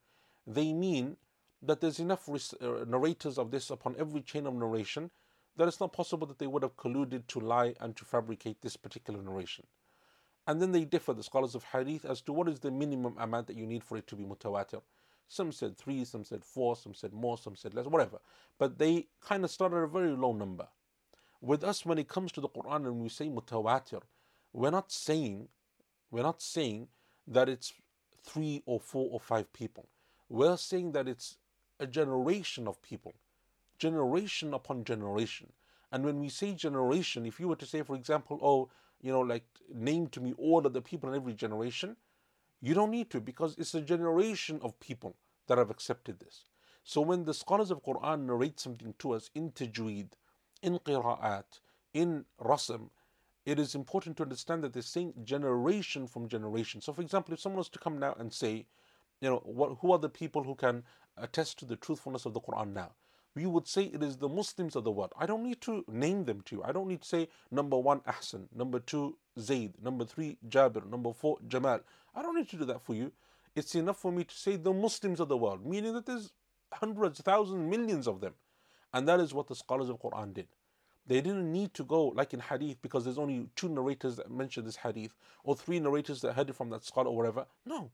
they 0.46 0.72
mean 0.72 1.16
that 1.62 1.80
there's 1.80 2.00
enough 2.00 2.28
uh, 2.28 2.84
narrators 2.86 3.38
of 3.38 3.50
this 3.50 3.70
upon 3.70 3.94
every 3.98 4.20
chain 4.20 4.46
of 4.46 4.54
narration 4.54 5.10
that 5.56 5.68
it's 5.68 5.80
not 5.80 5.92
possible 5.92 6.26
that 6.26 6.38
they 6.38 6.46
would 6.46 6.62
have 6.62 6.76
colluded 6.76 7.26
to 7.28 7.38
lie 7.38 7.74
and 7.80 7.94
to 7.96 8.04
fabricate 8.04 8.60
this 8.62 8.76
particular 8.76 9.22
narration. 9.22 9.66
And 10.46 10.60
then 10.60 10.72
they 10.72 10.84
differ, 10.84 11.12
the 11.12 11.22
scholars 11.22 11.54
of 11.54 11.64
hadith, 11.64 12.04
as 12.04 12.20
to 12.22 12.32
what 12.32 12.48
is 12.48 12.60
the 12.60 12.70
minimum 12.70 13.16
amount 13.18 13.46
that 13.46 13.56
you 13.56 13.66
need 13.66 13.84
for 13.84 13.96
it 13.96 14.06
to 14.08 14.16
be 14.16 14.24
mutawatir. 14.24 14.82
Some 15.28 15.52
said 15.52 15.76
three, 15.76 16.04
some 16.04 16.24
said 16.24 16.44
four, 16.44 16.74
some 16.74 16.94
said 16.94 17.12
more, 17.12 17.38
some 17.38 17.54
said 17.54 17.74
less, 17.74 17.86
whatever. 17.86 18.18
But 18.58 18.78
they 18.78 19.06
kind 19.20 19.44
of 19.44 19.50
start 19.50 19.72
at 19.72 19.78
a 19.78 19.86
very 19.86 20.10
low 20.10 20.32
number. 20.32 20.66
With 21.40 21.62
us, 21.64 21.86
when 21.86 21.98
it 21.98 22.08
comes 22.08 22.32
to 22.32 22.40
the 22.40 22.48
Quran 22.48 22.86
and 22.86 23.00
we 23.00 23.08
say 23.08 23.28
mutawatir, 23.28 24.02
we're 24.52 24.70
not 24.70 24.90
saying, 24.90 25.48
we're 26.10 26.22
not 26.22 26.42
saying 26.42 26.88
that 27.26 27.48
it's 27.48 27.72
three 28.24 28.62
or 28.66 28.80
four 28.80 29.08
or 29.10 29.20
five 29.20 29.52
people. 29.52 29.88
We're 30.32 30.56
saying 30.56 30.92
that 30.92 31.08
it's 31.08 31.36
a 31.78 31.86
generation 31.86 32.66
of 32.66 32.80
people, 32.80 33.12
generation 33.78 34.54
upon 34.54 34.82
generation. 34.82 35.52
And 35.92 36.06
when 36.06 36.20
we 36.20 36.30
say 36.30 36.54
generation, 36.54 37.26
if 37.26 37.38
you 37.38 37.48
were 37.48 37.56
to 37.56 37.66
say, 37.66 37.82
for 37.82 37.94
example, 37.94 38.38
oh, 38.40 38.70
you 39.02 39.12
know, 39.12 39.20
like 39.20 39.44
name 39.74 40.06
to 40.06 40.22
me 40.22 40.32
all 40.38 40.66
of 40.66 40.72
the 40.72 40.80
people 40.80 41.10
in 41.10 41.16
every 41.16 41.34
generation, 41.34 41.96
you 42.62 42.72
don't 42.72 42.90
need 42.90 43.10
to 43.10 43.20
because 43.20 43.54
it's 43.58 43.74
a 43.74 43.82
generation 43.82 44.58
of 44.62 44.80
people 44.80 45.16
that 45.48 45.58
have 45.58 45.68
accepted 45.68 46.18
this. 46.18 46.46
So 46.82 47.02
when 47.02 47.26
the 47.26 47.34
scholars 47.34 47.70
of 47.70 47.84
Quran 47.84 48.24
narrate 48.24 48.58
something 48.58 48.94
to 49.00 49.12
us 49.12 49.28
in 49.34 49.50
tajweed, 49.50 50.12
in 50.62 50.78
qira'at, 50.78 51.60
in 51.92 52.24
rasm, 52.40 52.88
it 53.44 53.58
is 53.58 53.74
important 53.74 54.16
to 54.16 54.22
understand 54.22 54.64
that 54.64 54.72
they're 54.72 54.80
saying 54.80 55.12
generation 55.24 56.06
from 56.06 56.26
generation. 56.26 56.80
So 56.80 56.94
for 56.94 57.02
example, 57.02 57.34
if 57.34 57.40
someone 57.40 57.58
was 57.58 57.68
to 57.68 57.78
come 57.78 57.98
now 57.98 58.16
and 58.18 58.32
say, 58.32 58.64
you 59.22 59.30
know, 59.30 59.40
what, 59.44 59.78
who 59.80 59.92
are 59.92 59.98
the 59.98 60.10
people 60.10 60.42
who 60.42 60.54
can 60.54 60.82
attest 61.16 61.58
to 61.60 61.64
the 61.64 61.76
truthfulness 61.76 62.26
of 62.26 62.34
the 62.34 62.40
Quran 62.40 62.74
now? 62.74 62.90
we 63.34 63.46
would 63.46 63.66
say 63.66 63.84
it 63.84 64.02
is 64.02 64.16
the 64.18 64.28
Muslims 64.28 64.76
of 64.76 64.84
the 64.84 64.90
world. 64.90 65.12
I 65.18 65.26
don't 65.26 65.42
need 65.42 65.60
to 65.62 65.84
name 65.88 66.24
them 66.24 66.42
to 66.42 66.56
you. 66.56 66.62
I 66.62 66.72
don't 66.72 66.88
need 66.88 67.02
to 67.02 67.08
say 67.08 67.28
number 67.50 67.78
one 67.78 68.00
Ahsan, 68.00 68.46
number 68.54 68.78
two 68.78 69.16
Zayd, 69.38 69.72
number 69.82 70.04
three 70.04 70.36
Jabir, 70.48 70.88
number 70.88 71.12
four 71.12 71.38
Jamal. 71.48 71.80
I 72.14 72.22
don't 72.22 72.36
need 72.36 72.50
to 72.50 72.56
do 72.56 72.64
that 72.66 72.82
for 72.82 72.94
you. 72.94 73.12
It's 73.54 73.74
enough 73.74 73.98
for 73.98 74.12
me 74.12 74.24
to 74.24 74.34
say 74.34 74.56
the 74.56 74.72
Muslims 74.72 75.20
of 75.20 75.28
the 75.28 75.36
world, 75.36 75.64
meaning 75.64 75.94
that 75.94 76.06
there's 76.06 76.32
hundreds, 76.72 77.20
thousands, 77.20 77.70
millions 77.70 78.06
of 78.06 78.20
them. 78.20 78.34
And 78.92 79.08
that 79.08 79.20
is 79.20 79.32
what 79.32 79.48
the 79.48 79.54
scholars 79.54 79.88
of 79.88 80.00
Quran 80.00 80.34
did. 80.34 80.48
They 81.06 81.20
didn't 81.20 81.50
need 81.50 81.74
to 81.74 81.84
go 81.84 82.08
like 82.08 82.32
in 82.34 82.40
hadith 82.40 82.80
because 82.82 83.04
there's 83.04 83.18
only 83.18 83.48
two 83.56 83.68
narrators 83.68 84.16
that 84.16 84.30
mention 84.30 84.64
this 84.64 84.76
hadith 84.76 85.14
or 85.42 85.56
three 85.56 85.80
narrators 85.80 86.20
that 86.20 86.34
heard 86.34 86.50
it 86.50 86.56
from 86.56 86.70
that 86.70 86.84
scholar 86.84 87.08
or 87.08 87.16
whatever. 87.16 87.46
No. 87.66 87.90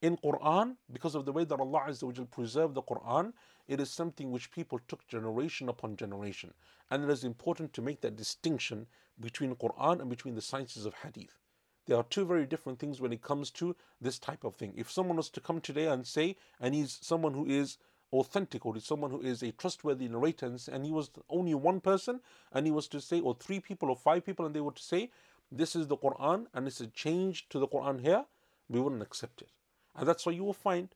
In 0.00 0.16
Quran, 0.18 0.76
because 0.92 1.16
of 1.16 1.24
the 1.24 1.32
way 1.32 1.44
that 1.44 1.58
Allah 1.58 1.86
Azza 1.88 2.30
preserved 2.30 2.74
the 2.74 2.82
Quran, 2.82 3.32
it 3.66 3.80
is 3.80 3.90
something 3.90 4.30
which 4.30 4.52
people 4.52 4.78
took 4.86 5.06
generation 5.08 5.68
upon 5.68 5.96
generation. 5.96 6.54
And 6.90 7.02
it 7.02 7.10
is 7.10 7.24
important 7.24 7.72
to 7.72 7.82
make 7.82 8.00
that 8.02 8.14
distinction 8.14 8.86
between 9.18 9.56
Quran 9.56 10.00
and 10.00 10.08
between 10.08 10.36
the 10.36 10.40
sciences 10.40 10.86
of 10.86 10.94
Hadith. 10.94 11.38
There 11.86 11.96
are 11.96 12.04
two 12.04 12.24
very 12.24 12.46
different 12.46 12.78
things 12.78 13.00
when 13.00 13.12
it 13.12 13.22
comes 13.22 13.50
to 13.52 13.74
this 14.00 14.18
type 14.18 14.44
of 14.44 14.54
thing. 14.54 14.72
If 14.76 14.90
someone 14.90 15.16
was 15.16 15.30
to 15.30 15.40
come 15.40 15.60
today 15.60 15.86
and 15.86 16.06
say, 16.06 16.36
and 16.60 16.74
he's 16.74 16.98
someone 17.02 17.34
who 17.34 17.46
is 17.46 17.78
authentic 18.12 18.64
or 18.64 18.76
is 18.76 18.84
someone 18.84 19.10
who 19.10 19.20
is 19.20 19.42
a 19.42 19.52
trustworthy 19.52 20.08
narrator 20.08 20.54
and 20.70 20.84
he 20.84 20.92
was 20.92 21.10
only 21.28 21.54
one 21.54 21.80
person 21.80 22.20
and 22.52 22.66
he 22.66 22.72
was 22.72 22.88
to 22.88 23.00
say 23.00 23.20
or 23.20 23.34
three 23.34 23.60
people 23.60 23.90
or 23.90 23.96
five 23.96 24.24
people 24.24 24.46
and 24.46 24.54
they 24.54 24.60
were 24.60 24.72
to 24.72 24.82
say 24.82 25.10
this 25.52 25.76
is 25.76 25.88
the 25.88 25.96
quran 25.96 26.46
and 26.54 26.66
it's 26.66 26.80
a 26.80 26.86
change 26.86 27.48
to 27.50 27.58
the 27.58 27.68
quran 27.68 28.00
here 28.00 28.24
we 28.68 28.80
wouldn't 28.80 29.02
accept 29.02 29.42
it 29.42 29.50
and 29.98 30.08
that's 30.08 30.24
why 30.24 30.32
you 30.32 30.44
will 30.44 30.52
find 30.52 30.88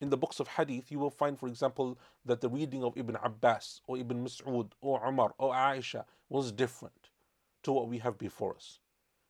in 0.00 0.10
the 0.10 0.16
books 0.16 0.40
of 0.40 0.48
hadith, 0.48 0.90
you 0.90 0.98
will 0.98 1.10
find, 1.10 1.38
for 1.38 1.48
example, 1.48 1.98
that 2.24 2.40
the 2.40 2.48
reading 2.48 2.84
of 2.84 2.96
Ibn 2.96 3.16
Abbas 3.22 3.80
or 3.86 3.96
Ibn 3.98 4.24
Mas'ud 4.24 4.72
or 4.80 5.06
Umar 5.06 5.34
or 5.38 5.54
Aisha 5.54 6.04
was 6.28 6.52
different 6.52 7.10
to 7.62 7.72
what 7.72 7.88
we 7.88 7.98
have 7.98 8.18
before 8.18 8.54
us. 8.56 8.80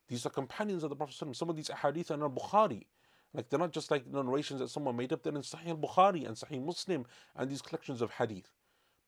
These 0.08 0.26
are 0.26 0.30
companions 0.30 0.82
of 0.82 0.90
the 0.90 0.96
Prophet. 0.96 1.14
Some 1.34 1.50
of 1.50 1.56
these 1.56 1.70
hadith 1.82 2.10
are 2.10 2.14
in 2.14 2.20
Bukhari. 2.20 2.86
Like 3.34 3.48
they're 3.48 3.58
not 3.58 3.72
just 3.72 3.90
like 3.90 4.06
narrations 4.06 4.60
that 4.60 4.68
someone 4.68 4.96
made 4.96 5.12
up, 5.12 5.22
they're 5.22 5.34
in 5.34 5.42
Sahih 5.42 5.78
Bukhari 5.78 6.26
and 6.26 6.36
Sahih 6.36 6.64
Muslim 6.64 7.04
and 7.36 7.50
these 7.50 7.62
collections 7.62 8.00
of 8.00 8.12
hadith. 8.12 8.50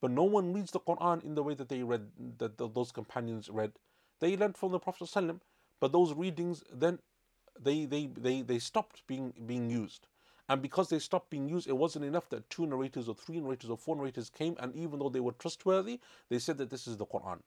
But 0.00 0.10
no 0.10 0.24
one 0.24 0.52
reads 0.52 0.70
the 0.70 0.80
Quran 0.80 1.24
in 1.24 1.34
the 1.34 1.42
way 1.42 1.54
that 1.54 1.68
they 1.68 1.82
read, 1.82 2.08
that 2.38 2.58
those 2.58 2.92
companions 2.92 3.48
read. 3.48 3.72
They 4.20 4.36
learned 4.36 4.56
from 4.56 4.72
the 4.72 4.78
Prophet, 4.78 5.10
but 5.80 5.92
those 5.92 6.12
readings 6.12 6.62
then 6.72 6.98
they, 7.62 7.86
they, 7.86 8.06
they, 8.06 8.42
they 8.42 8.58
stopped 8.58 9.06
being, 9.06 9.34
being 9.46 9.70
used. 9.70 10.06
And 10.48 10.62
because 10.62 10.88
they 10.88 10.98
stopped 10.98 11.30
being 11.30 11.48
used, 11.48 11.68
it 11.68 11.76
wasn't 11.76 12.06
enough 12.06 12.28
that 12.30 12.48
two 12.50 12.66
narrators 12.66 13.08
or 13.08 13.14
three 13.14 13.40
narrators 13.40 13.70
or 13.70 13.76
four 13.78 13.96
narrators 13.96 14.30
came, 14.30 14.56
and 14.60 14.74
even 14.74 14.98
though 14.98 15.10
they 15.10 15.20
were 15.20 15.32
trustworthy, 15.32 16.00
they 16.30 16.38
said 16.38 16.58
that 16.58 16.70
this 16.70 16.86
is 16.88 16.96
the 16.96 17.06
Quran. 17.06 17.40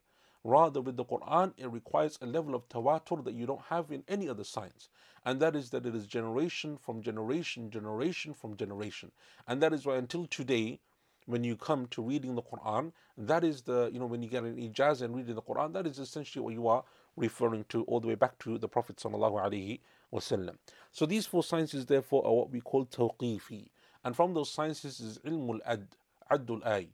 Rather, 0.43 0.81
with 0.81 0.97
the 0.97 1.05
Quran, 1.05 1.53
it 1.57 1.71
requires 1.71 2.17
a 2.21 2.25
level 2.25 2.55
of 2.55 2.67
tawatur 2.69 3.23
that 3.25 3.33
you 3.35 3.45
don't 3.45 3.61
have 3.69 3.91
in 3.91 4.03
any 4.07 4.29
other 4.29 4.43
science. 4.43 4.89
And 5.25 5.39
that 5.41 5.55
is 5.55 5.69
that 5.71 5.85
it 5.85 5.95
is 5.95 6.07
generation 6.07 6.77
from 6.77 7.01
generation, 7.01 7.69
generation 7.71 8.33
from 8.33 8.57
generation. 8.57 9.11
And 9.47 9.61
that 9.63 9.73
is 9.73 9.85
why 9.85 9.97
until 9.97 10.27
today, 10.27 10.79
when 11.27 11.43
you 11.43 11.55
come 11.55 11.87
to 11.87 12.01
reading 12.01 12.35
the 12.35 12.41
Quran, 12.41 12.93
that 13.17 13.43
is 13.43 13.63
the, 13.63 13.91
you 13.93 13.99
know, 13.99 14.07
when 14.07 14.23
you 14.23 14.29
get 14.29 14.43
an 14.43 14.57
ijaz 14.57 15.01
and 15.01 15.15
reading 15.15 15.35
the 15.35 15.41
Quran, 15.43 15.73
that 15.73 15.87
is 15.87 15.99
essentially 15.99 16.43
what 16.43 16.53
you 16.53 16.67
are 16.67 16.83
referring 17.15 17.65
to 17.69 17.83
all 17.83 17.99
the 17.99 18.07
way 18.07 18.15
back 18.15 18.37
to 18.39 18.57
the 18.57 18.67
Prophet 18.67 18.97
wasallam. 18.97 20.57
So 20.91 21.05
these 21.05 21.25
four 21.25 21.43
sciences 21.43 21.85
therefore 21.85 22.25
are 22.25 22.33
what 22.33 22.51
we 22.51 22.61
call 22.61 22.85
tawqifi. 22.85 23.69
And 24.03 24.15
from 24.15 24.33
those 24.33 24.51
sciences 24.51 24.99
is 24.99 25.19
ilmul 25.19 25.59
ad, 25.65 25.87
addul 26.31 26.65
ay. 26.65 26.89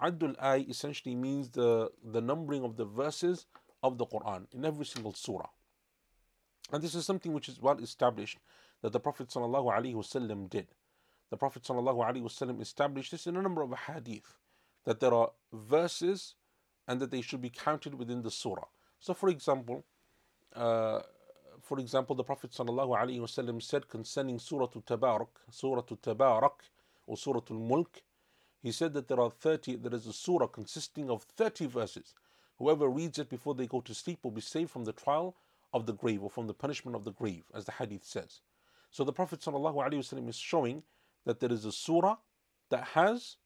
Addul 0.00 0.36
ay 0.40 0.66
essentially 0.68 1.14
means 1.14 1.50
the, 1.50 1.90
the 2.04 2.20
numbering 2.20 2.64
of 2.64 2.76
the 2.76 2.84
verses 2.84 3.46
of 3.82 3.98
the 3.98 4.06
Quran 4.06 4.46
in 4.52 4.64
every 4.64 4.86
single 4.86 5.12
surah. 5.12 5.48
And 6.72 6.82
this 6.82 6.94
is 6.94 7.04
something 7.04 7.32
which 7.32 7.48
is 7.48 7.60
well 7.60 7.78
established 7.78 8.38
that 8.82 8.92
the 8.92 9.00
Prophet 9.00 9.28
ﷺ 9.28 10.50
did. 10.50 10.68
The 11.30 11.36
Prophet 11.36 11.62
ﷺ 11.62 12.60
established 12.60 13.10
this 13.10 13.26
in 13.26 13.36
a 13.36 13.42
number 13.42 13.62
of 13.62 13.72
hadith 13.72 14.38
that 14.84 15.00
there 15.00 15.14
are 15.14 15.30
verses 15.52 16.34
and 16.88 17.00
that 17.00 17.10
they 17.10 17.20
should 17.20 17.40
be 17.40 17.50
counted 17.50 17.94
within 17.94 18.22
the 18.22 18.30
surah. 18.30 18.66
So, 19.02 19.14
for 19.14 19.30
example, 19.30 19.84
uh, 20.54 21.00
for 21.60 21.80
example, 21.80 22.14
the 22.14 22.22
Prophet 22.22 22.52
ﷺ 22.52 23.60
said 23.60 23.88
concerning 23.88 24.38
Surah 24.38 24.68
Tabarak, 24.68 25.26
Surah 25.50 25.82
Tabarak, 25.82 26.52
or 27.08 27.16
Surah 27.16 27.40
Al 27.50 27.56
Mulk, 27.58 28.00
he 28.62 28.70
said 28.70 28.92
that 28.92 29.08
there 29.08 29.18
are 29.18 29.30
30, 29.30 29.74
there 29.76 29.92
is 29.92 30.06
a 30.06 30.12
surah 30.12 30.46
consisting 30.46 31.10
of 31.10 31.24
30 31.24 31.66
verses. 31.66 32.14
whoever 32.58 32.88
reads 32.88 33.18
it 33.18 33.28
before 33.28 33.56
they 33.56 33.66
go 33.66 33.80
to 33.80 33.92
sleep 33.92 34.20
will 34.22 34.30
be 34.30 34.40
saved 34.40 34.70
from 34.70 34.84
the 34.84 34.92
trial 34.92 35.34
of 35.74 35.84
the 35.86 35.94
grave 35.94 36.22
or 36.22 36.30
from 36.30 36.46
the 36.46 36.54
punishment 36.54 36.94
of 36.94 37.02
the 37.02 37.10
grave, 37.10 37.42
as 37.52 37.64
the 37.64 37.72
hadith 37.72 38.04
says. 38.04 38.40
So 38.92 39.02
the 39.02 39.12
Prophet 39.12 39.40
ﷺ 39.40 40.28
is 40.28 40.36
showing 40.36 40.84
that 41.26 41.40
there 41.40 41.50
is 41.50 41.64
a 41.64 41.72
surah 41.72 42.18
that 42.70 42.84
has 42.94 43.36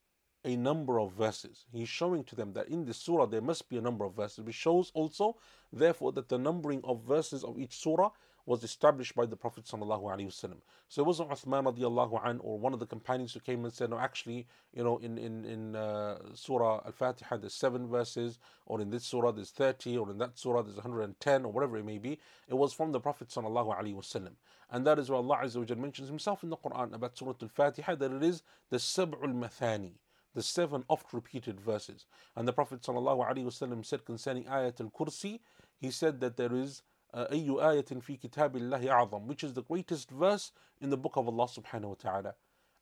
a 0.46 0.56
number 0.56 1.00
of 1.00 1.12
verses. 1.12 1.66
He's 1.72 1.88
showing 1.88 2.22
to 2.24 2.36
them 2.36 2.52
that 2.52 2.68
in 2.68 2.84
this 2.84 2.98
surah 2.98 3.26
there 3.26 3.40
must 3.40 3.68
be 3.68 3.76
a 3.76 3.80
number 3.80 4.04
of 4.04 4.14
verses, 4.14 4.44
which 4.44 4.54
shows 4.54 4.92
also, 4.94 5.36
therefore, 5.72 6.12
that 6.12 6.28
the 6.28 6.38
numbering 6.38 6.80
of 6.84 7.02
verses 7.02 7.42
of 7.42 7.58
each 7.58 7.74
surah 7.76 8.10
was 8.46 8.62
established 8.62 9.16
by 9.16 9.26
the 9.26 9.34
Prophet. 9.34 9.66
So 9.66 9.76
it 9.76 11.04
wasn't 11.04 11.30
Uthman 11.30 11.64
radiallahu 11.64 12.20
an 12.24 12.38
or 12.44 12.60
one 12.60 12.72
of 12.72 12.78
the 12.78 12.86
companions 12.86 13.34
who 13.34 13.40
came 13.40 13.64
and 13.64 13.74
said, 13.74 13.90
no, 13.90 13.98
actually, 13.98 14.46
you 14.72 14.84
know, 14.84 14.98
in, 14.98 15.18
in, 15.18 15.44
in 15.44 15.74
uh, 15.74 16.18
Surah 16.32 16.80
Al-Fatiha 16.86 17.38
there's 17.38 17.54
seven 17.54 17.88
verses, 17.88 18.38
or 18.66 18.80
in 18.80 18.90
this 18.90 19.02
surah 19.02 19.32
there's 19.32 19.50
30, 19.50 19.98
or 19.98 20.12
in 20.12 20.18
that 20.18 20.38
surah 20.38 20.62
there's 20.62 20.76
110, 20.76 21.44
or 21.44 21.50
whatever 21.50 21.76
it 21.76 21.84
may 21.84 21.98
be. 21.98 22.20
It 22.46 22.54
was 22.54 22.72
from 22.72 22.92
the 22.92 23.00
Prophet. 23.00 23.36
And 23.36 24.86
that 24.86 24.98
is 25.00 25.10
why 25.10 25.16
Allah 25.16 25.38
Azza 25.42 25.68
wa 25.68 25.82
mentions 25.82 26.08
himself 26.08 26.44
in 26.44 26.50
the 26.50 26.56
Quran 26.56 26.94
about 26.94 27.18
Surah 27.18 27.34
Al-Fatiha, 27.42 27.96
that 27.96 28.12
it 28.12 28.22
is 28.22 28.44
the 28.70 28.76
Sab'ul 28.76 29.34
Mathani 29.34 29.94
the 30.35 30.43
seven 30.43 30.83
oft 30.89 31.13
repeated 31.13 31.59
verses. 31.59 32.05
And 32.35 32.47
the 32.47 32.53
Prophet 32.53 32.81
ﷺ 32.81 33.85
said 33.85 34.05
concerning 34.05 34.45
Ayat 34.45 34.79
al 34.79 34.89
Kursi, 34.89 35.39
he 35.77 35.91
said 35.91 36.19
that 36.21 36.37
there 36.37 36.55
is 36.55 36.83
أي 37.13 37.47
آية 37.47 38.01
في 38.01 38.17
كتاب 38.17 38.55
الله 38.55 38.87
أعظم 38.87 39.27
which 39.27 39.43
is 39.43 39.53
the 39.53 39.63
greatest 39.63 40.09
verse 40.09 40.51
in 40.79 40.89
the 40.89 40.97
book 40.97 41.17
of 41.17 41.27
Allah 41.27 41.47
subhanahu 41.47 41.89
wa 41.89 41.95
ta'ala 41.95 42.35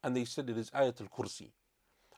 and 0.04 0.16
they 0.16 0.26
said 0.26 0.50
it 0.50 0.58
is 0.58 0.70
Ayat 0.70 1.02
al-Kursi 1.02 1.52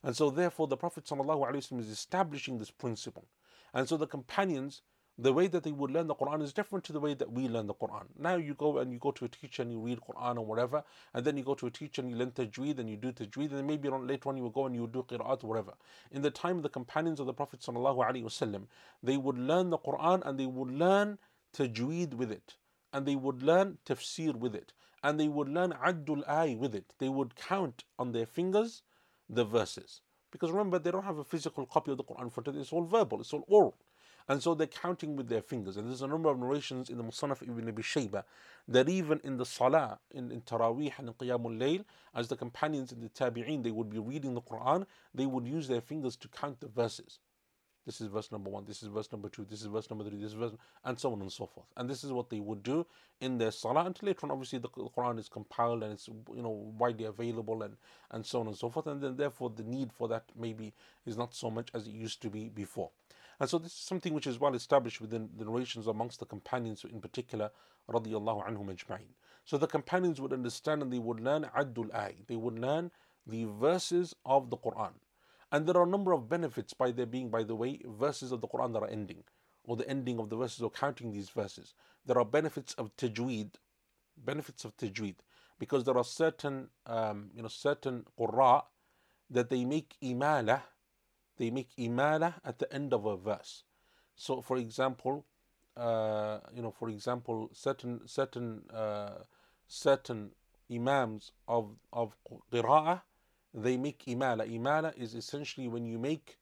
and 0.03 0.15
so 0.15 0.29
therefore 0.29 0.67
the 0.67 0.75
Prophet 0.75 1.05
ﷺ 1.05 1.79
is 1.79 1.89
establishing 1.89 2.57
this 2.57 2.71
principle 2.71 3.27
and 3.73 3.87
so 3.87 3.95
the 3.95 4.07
companions 4.07 4.81
the 5.18 5.32
way 5.32 5.46
that 5.46 5.62
they 5.62 5.72
would 5.72 5.90
learn 5.90 6.06
the 6.06 6.14
Quran 6.14 6.42
is 6.42 6.52
different 6.52 6.84
to 6.84 6.92
the 6.92 7.00
way 7.00 7.14
that 7.14 7.32
we 7.32 7.48
learn 7.48 7.66
the 7.66 7.74
Quran. 7.74 8.04
Now 8.18 8.36
you 8.36 8.54
go 8.54 8.78
and 8.78 8.92
you 8.92 8.98
go 8.98 9.12
to 9.12 9.24
a 9.24 9.28
teacher 9.28 9.62
and 9.62 9.72
you 9.72 9.80
read 9.80 10.00
Quran 10.00 10.36
or 10.36 10.44
whatever, 10.44 10.84
and 11.14 11.24
then 11.24 11.38
you 11.38 11.44
go 11.44 11.54
to 11.54 11.66
a 11.66 11.70
teacher 11.70 12.02
and 12.02 12.10
you 12.10 12.16
learn 12.16 12.32
tajweed 12.32 12.78
and 12.78 12.90
you 12.90 12.96
do 12.96 13.12
tajweed, 13.12 13.48
and 13.48 13.58
then 13.58 13.66
maybe 13.66 13.88
later 13.88 14.28
on 14.28 14.36
you 14.36 14.42
will 14.42 14.50
go 14.50 14.66
and 14.66 14.74
you 14.74 14.82
will 14.82 14.88
do 14.88 15.02
qira'at 15.08 15.42
or 15.42 15.46
whatever. 15.46 15.72
In 16.10 16.20
the 16.20 16.30
time 16.30 16.58
of 16.58 16.62
the 16.62 16.68
companions 16.68 17.18
of 17.18 17.26
the 17.26 17.32
Prophet 17.32 17.60
ﷺ, 17.60 18.66
they 19.02 19.16
would 19.16 19.38
learn 19.38 19.70
the 19.70 19.78
Quran 19.78 20.22
and 20.26 20.38
they 20.38 20.46
would 20.46 20.70
learn 20.70 21.18
tajweed 21.56 22.12
with 22.12 22.30
it, 22.30 22.56
and 22.92 23.06
they 23.06 23.16
would 23.16 23.42
learn 23.42 23.78
tafsir 23.86 24.36
with 24.36 24.54
it, 24.54 24.74
and 25.02 25.18
they 25.18 25.28
would 25.28 25.48
learn 25.48 25.72
addul 25.72 26.28
ay 26.28 26.56
with 26.58 26.74
it. 26.74 26.92
They 26.98 27.08
would 27.08 27.36
count 27.36 27.84
on 27.98 28.12
their 28.12 28.26
fingers 28.26 28.82
the 29.30 29.44
verses. 29.44 30.02
Because 30.30 30.50
remember, 30.50 30.78
they 30.78 30.90
don't 30.90 31.04
have 31.04 31.18
a 31.18 31.24
physical 31.24 31.64
copy 31.64 31.90
of 31.92 31.96
the 31.96 32.04
Quran 32.04 32.30
for 32.30 32.42
them, 32.42 32.58
it's 32.58 32.72
all 32.72 32.84
verbal, 32.84 33.20
it's 33.20 33.32
all 33.32 33.44
oral. 33.48 33.76
And 34.28 34.42
so 34.42 34.54
they're 34.54 34.66
counting 34.66 35.16
with 35.16 35.28
their 35.28 35.42
fingers. 35.42 35.76
And 35.76 35.88
there's 35.88 36.02
a 36.02 36.06
number 36.06 36.28
of 36.28 36.38
narrations 36.38 36.90
in 36.90 36.98
the 36.98 37.04
Musannaf 37.04 37.42
ibn 37.42 37.68
Abi 37.68 37.82
Shayba 37.82 38.24
that 38.68 38.88
even 38.88 39.20
in 39.22 39.36
the 39.36 39.46
Salah, 39.46 39.98
in, 40.10 40.32
in 40.32 40.40
Taraweeh 40.40 40.98
and 40.98 41.08
in 41.08 41.14
Qiyamul 41.14 41.58
Layl, 41.58 41.84
as 42.14 42.28
the 42.28 42.36
companions 42.36 42.90
in 42.90 43.00
the 43.00 43.08
Tabi'een, 43.08 43.62
they 43.62 43.70
would 43.70 43.88
be 43.88 43.98
reading 43.98 44.34
the 44.34 44.40
Quran, 44.40 44.86
they 45.14 45.26
would 45.26 45.46
use 45.46 45.68
their 45.68 45.80
fingers 45.80 46.16
to 46.16 46.28
count 46.28 46.60
the 46.60 46.68
verses. 46.68 47.20
This 47.86 48.00
is 48.00 48.08
verse 48.08 48.32
number 48.32 48.50
one. 48.50 48.64
This 48.64 48.82
is 48.82 48.88
verse 48.88 49.10
number 49.12 49.28
two. 49.28 49.46
This 49.48 49.60
is 49.60 49.68
verse 49.68 49.88
number 49.88 50.04
three. 50.04 50.18
This 50.18 50.30
is 50.30 50.34
verse, 50.34 50.50
and 50.84 50.98
so 50.98 51.12
on 51.12 51.20
and 51.20 51.30
so 51.30 51.46
forth. 51.46 51.68
And 51.76 51.88
this 51.88 52.02
is 52.02 52.12
what 52.12 52.28
they 52.28 52.40
would 52.40 52.64
do 52.64 52.84
in 53.20 53.38
their 53.38 53.52
salah 53.52 53.84
until 53.84 54.08
later 54.08 54.26
on. 54.26 54.32
Obviously, 54.32 54.58
the 54.58 54.68
Quran 54.68 55.20
is 55.20 55.28
compiled 55.28 55.84
and 55.84 55.92
it's 55.92 56.08
you 56.08 56.42
know 56.42 56.72
widely 56.76 57.04
available 57.04 57.62
and 57.62 57.76
and 58.10 58.26
so 58.26 58.40
on 58.40 58.48
and 58.48 58.56
so 58.56 58.68
forth. 58.70 58.88
And 58.88 59.00
then 59.00 59.16
therefore 59.16 59.50
the 59.50 59.62
need 59.62 59.92
for 59.92 60.08
that 60.08 60.24
maybe 60.36 60.74
is 61.06 61.16
not 61.16 61.32
so 61.32 61.48
much 61.48 61.68
as 61.74 61.86
it 61.86 61.92
used 61.92 62.20
to 62.22 62.28
be 62.28 62.48
before. 62.48 62.90
And 63.38 63.48
so 63.48 63.58
this 63.58 63.72
is 63.72 63.78
something 63.78 64.14
which 64.14 64.26
is 64.26 64.38
well 64.40 64.54
established 64.54 65.00
within 65.00 65.28
the 65.36 65.44
narrations 65.44 65.86
amongst 65.86 66.20
the 66.20 66.26
companions 66.26 66.84
in 66.84 67.00
particular, 67.00 67.50
radiallahu 67.90 68.48
anhum 68.48 68.74
ajma'in. 68.74 69.14
So 69.44 69.58
the 69.58 69.66
companions 69.66 70.20
would 70.20 70.32
understand 70.32 70.82
and 70.82 70.92
they 70.92 70.98
would 70.98 71.20
learn 71.20 71.48
addul 71.56 71.94
ay. 71.94 72.14
They 72.26 72.36
would 72.36 72.58
learn 72.58 72.90
the 73.26 73.44
verses 73.44 74.14
of 74.24 74.50
the 74.50 74.56
Quran. 74.56 74.92
And 75.52 75.66
there 75.66 75.76
are 75.76 75.84
a 75.84 75.88
number 75.88 76.12
of 76.12 76.28
benefits 76.28 76.74
by 76.74 76.90
there 76.90 77.06
being, 77.06 77.30
by 77.30 77.44
the 77.44 77.54
way, 77.54 77.80
verses 77.84 78.32
of 78.32 78.40
the 78.40 78.48
Quran 78.48 78.72
that 78.72 78.82
are 78.82 78.88
ending, 78.88 79.22
or 79.64 79.76
the 79.76 79.88
ending 79.88 80.18
of 80.18 80.28
the 80.28 80.36
verses, 80.36 80.62
or 80.62 80.70
counting 80.70 81.12
these 81.12 81.30
verses. 81.30 81.74
There 82.04 82.18
are 82.18 82.24
benefits 82.24 82.74
of 82.74 82.96
tajweed, 82.96 83.52
benefits 84.16 84.64
of 84.64 84.76
tajweed, 84.76 85.16
because 85.58 85.84
there 85.84 85.96
are 85.96 86.04
certain, 86.04 86.68
um, 86.86 87.30
you 87.34 87.42
know, 87.42 87.48
certain 87.48 88.04
qurra 88.18 88.64
that 89.30 89.50
they 89.50 89.64
make 89.64 89.96
imala, 90.02 90.62
they 91.37 91.49
make 91.49 91.69
imala 91.77 92.35
at 92.43 92.59
the 92.59 92.71
end 92.73 92.93
of 92.93 93.05
a 93.05 93.17
verse. 93.17 93.63
So, 94.15 94.41
for 94.41 94.57
example, 94.57 95.25
uh, 95.75 96.39
you 96.53 96.61
know, 96.61 96.71
for 96.71 96.89
example, 96.89 97.49
certain 97.53 98.07
certain 98.07 98.69
uh, 98.69 99.23
certain 99.67 100.31
imams 100.69 101.31
of 101.47 101.75
of 101.91 102.15
qira'ah 102.51 103.01
they 103.53 103.77
make 103.77 104.05
imala. 104.05 104.47
Imala 104.47 104.97
is 104.97 105.15
essentially 105.15 105.67
when 105.67 105.85
you 105.85 105.99
make 105.99 106.37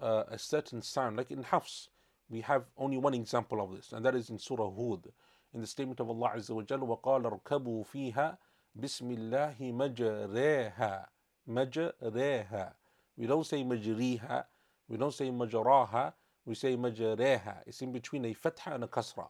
uh, 0.00 0.24
a 0.28 0.38
certain 0.38 0.82
sound, 0.82 1.16
like 1.16 1.30
in 1.30 1.42
Hafs, 1.42 1.88
we 2.28 2.40
have 2.42 2.64
only 2.76 2.98
one 2.98 3.14
example 3.14 3.60
of 3.60 3.74
this, 3.74 3.92
and 3.92 4.04
that 4.04 4.14
is 4.14 4.30
in 4.30 4.38
Surah 4.38 4.70
Hud, 4.70 5.12
in 5.54 5.60
the 5.60 5.66
statement 5.66 6.00
of 6.00 6.08
Allah 6.08 6.32
Azza 6.36 6.50
wa 6.50 6.62
Jalla, 6.62 7.00
وَقَالَ 7.00 7.40
ارْكَبُوا 7.40 7.86
فِيهَا 7.86 8.36
بِسْمِ 8.78 9.16
اللَّهِ 9.16 9.56
مَجَرَيْهَا 9.58 11.06
مَجَرَيْهَا 11.48 12.72
we 13.17 13.27
don't 13.27 13.45
say 13.45 13.63
majriha, 13.63 14.45
we 14.87 14.97
don't 14.97 15.13
say 15.13 15.29
majaraha, 15.29 16.13
we 16.45 16.55
say 16.55 16.77
majareha. 16.77 17.57
It's 17.65 17.81
in 17.81 17.91
between 17.91 18.25
a 18.25 18.33
fatha 18.33 18.73
and 18.73 18.83
a 18.83 18.87
kasra. 18.87 19.27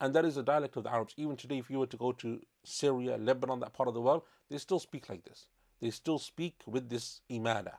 And 0.00 0.14
that 0.14 0.24
is 0.24 0.36
a 0.36 0.42
dialect 0.42 0.76
of 0.76 0.84
the 0.84 0.92
Arabs. 0.92 1.14
Even 1.16 1.36
today, 1.36 1.58
if 1.58 1.70
you 1.70 1.78
were 1.78 1.86
to 1.86 1.96
go 1.96 2.12
to 2.12 2.40
Syria, 2.64 3.16
Lebanon, 3.16 3.60
that 3.60 3.72
part 3.72 3.88
of 3.88 3.94
the 3.94 4.00
world, 4.00 4.22
they 4.50 4.58
still 4.58 4.78
speak 4.78 5.08
like 5.08 5.24
this 5.24 5.46
they 5.84 5.90
still 5.90 6.18
speak 6.18 6.62
with 6.66 6.88
this 6.88 7.20
imala. 7.30 7.74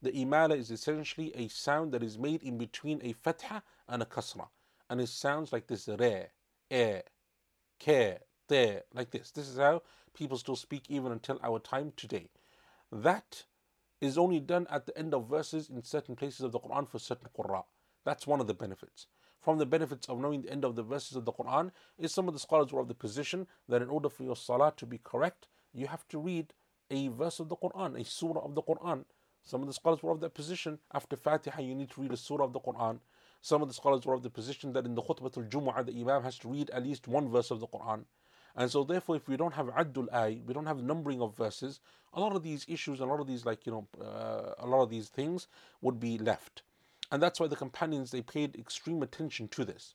The 0.00 0.12
imala 0.12 0.56
is 0.56 0.70
essentially 0.70 1.30
a 1.34 1.48
sound 1.48 1.92
that 1.92 2.02
is 2.02 2.18
made 2.18 2.42
in 2.42 2.56
between 2.56 3.00
a 3.02 3.12
fatha 3.12 3.62
and 3.86 4.02
a 4.02 4.06
kasra. 4.06 4.48
And 4.88 5.00
it 5.00 5.08
sounds 5.08 5.52
like 5.52 5.66
this 5.66 5.86
re, 5.86 6.26
e, 6.70 7.00
ke, 7.78 8.18
te, 8.48 8.78
like 8.94 9.10
this. 9.10 9.30
This 9.30 9.48
is 9.48 9.58
how 9.58 9.82
people 10.14 10.38
still 10.38 10.56
speak 10.56 10.84
even 10.88 11.12
until 11.12 11.38
our 11.42 11.58
time 11.58 11.92
today. 11.96 12.28
That 12.92 13.44
is 14.04 14.18
only 14.18 14.40
done 14.40 14.66
at 14.70 14.86
the 14.86 14.96
end 14.96 15.14
of 15.14 15.28
verses 15.28 15.68
in 15.68 15.82
certain 15.82 16.16
places 16.16 16.40
of 16.40 16.52
the 16.52 16.60
Quran 16.60 16.88
for 16.88 16.98
certain 16.98 17.28
qurra. 17.36 17.64
That's 18.04 18.26
one 18.26 18.40
of 18.40 18.46
the 18.46 18.54
benefits. 18.54 19.06
From 19.40 19.58
the 19.58 19.66
benefits 19.66 20.08
of 20.08 20.18
knowing 20.18 20.42
the 20.42 20.50
end 20.50 20.64
of 20.64 20.74
the 20.74 20.82
verses 20.82 21.16
of 21.16 21.24
the 21.24 21.32
Quran 21.32 21.70
is 21.98 22.12
some 22.12 22.28
of 22.28 22.34
the 22.34 22.40
scholars 22.40 22.72
were 22.72 22.80
of 22.80 22.88
the 22.88 22.94
position 22.94 23.46
that 23.68 23.82
in 23.82 23.88
order 23.88 24.08
for 24.08 24.22
your 24.22 24.36
salah 24.36 24.72
to 24.76 24.86
be 24.86 24.98
correct, 25.02 25.48
you 25.72 25.86
have 25.86 26.06
to 26.08 26.18
read 26.18 26.54
a 26.90 27.08
verse 27.08 27.40
of 27.40 27.48
the 27.48 27.56
Quran, 27.56 28.00
a 28.00 28.04
surah 28.04 28.40
of 28.40 28.54
the 28.54 28.62
Quran. 28.62 29.04
Some 29.42 29.60
of 29.60 29.66
the 29.66 29.74
scholars 29.74 30.02
were 30.02 30.12
of 30.12 30.20
that 30.20 30.34
position. 30.34 30.78
After 30.92 31.16
Fatiha, 31.16 31.60
you 31.60 31.74
need 31.74 31.90
to 31.90 32.00
read 32.00 32.12
a 32.12 32.16
surah 32.16 32.44
of 32.44 32.52
the 32.52 32.60
Quran. 32.60 33.00
Some 33.42 33.60
of 33.60 33.68
the 33.68 33.74
scholars 33.74 34.06
were 34.06 34.14
of 34.14 34.22
the 34.22 34.30
position 34.30 34.72
that 34.72 34.86
in 34.86 34.94
the 34.94 35.02
Khutbatul 35.02 35.50
Jumu'ah, 35.50 35.84
the 35.84 36.00
Imam 36.00 36.22
has 36.22 36.38
to 36.38 36.48
read 36.48 36.70
at 36.70 36.82
least 36.82 37.06
one 37.06 37.28
verse 37.28 37.50
of 37.50 37.60
the 37.60 37.66
Quran. 37.66 38.04
And 38.56 38.70
so, 38.70 38.84
therefore, 38.84 39.16
if 39.16 39.28
we 39.28 39.36
don't 39.36 39.54
have 39.54 39.66
addul 39.68 40.12
ay, 40.12 40.40
we 40.46 40.54
don't 40.54 40.66
have 40.66 40.82
numbering 40.82 41.20
of 41.20 41.36
verses, 41.36 41.80
a 42.12 42.20
lot 42.20 42.36
of 42.36 42.42
these 42.42 42.64
issues, 42.68 43.00
a 43.00 43.04
lot 43.04 43.20
of 43.20 43.26
these, 43.26 43.44
like, 43.44 43.66
you 43.66 43.72
know, 43.72 43.88
uh, 44.00 44.54
a 44.58 44.66
lot 44.66 44.82
of 44.82 44.90
these 44.90 45.08
things 45.08 45.48
would 45.80 45.98
be 45.98 46.18
left. 46.18 46.62
And 47.10 47.22
that's 47.22 47.40
why 47.40 47.48
the 47.48 47.56
companions, 47.56 48.10
they 48.10 48.22
paid 48.22 48.56
extreme 48.56 49.02
attention 49.02 49.48
to 49.48 49.64
this. 49.64 49.94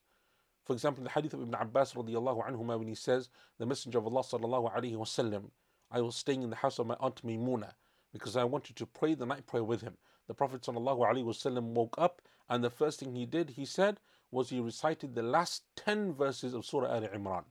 For 0.65 0.73
example, 0.73 1.03
the 1.03 1.09
hadith 1.09 1.33
of 1.33 1.41
Ibn 1.41 1.55
Abbas 1.55 1.93
radiallahu 1.93 2.47
anhuma, 2.47 2.77
when 2.77 2.87
he 2.87 2.95
says, 2.95 3.29
the 3.57 3.65
Messenger 3.65 3.99
of 3.99 4.07
Allah 4.07 4.23
sallallahu 4.23 4.75
alayhi 4.75 4.97
wasallam, 4.97 5.51
I 5.91 6.01
was 6.01 6.15
staying 6.15 6.43
in 6.43 6.49
the 6.49 6.57
house 6.57 6.77
of 6.79 6.85
my 6.85 6.95
aunt 6.99 7.23
Maimuna 7.23 7.73
because 8.13 8.35
I 8.35 8.43
wanted 8.43 8.75
to 8.75 8.85
pray 8.85 9.15
the 9.15 9.25
night 9.25 9.47
prayer 9.47 9.63
with 9.63 9.81
him. 9.81 9.97
The 10.27 10.35
Prophet 10.35 10.61
ﷺ 10.61 11.63
woke 11.73 11.95
up 11.97 12.21
and 12.47 12.63
the 12.63 12.69
first 12.69 12.99
thing 12.99 13.15
he 13.15 13.25
did, 13.25 13.51
he 13.51 13.65
said, 13.65 13.99
was 14.29 14.49
he 14.49 14.59
recited 14.59 15.15
the 15.15 15.23
last 15.23 15.63
10 15.75 16.13
verses 16.13 16.53
of 16.53 16.65
Surah 16.65 16.93
Al 16.93 17.07
Imran. 17.07 17.45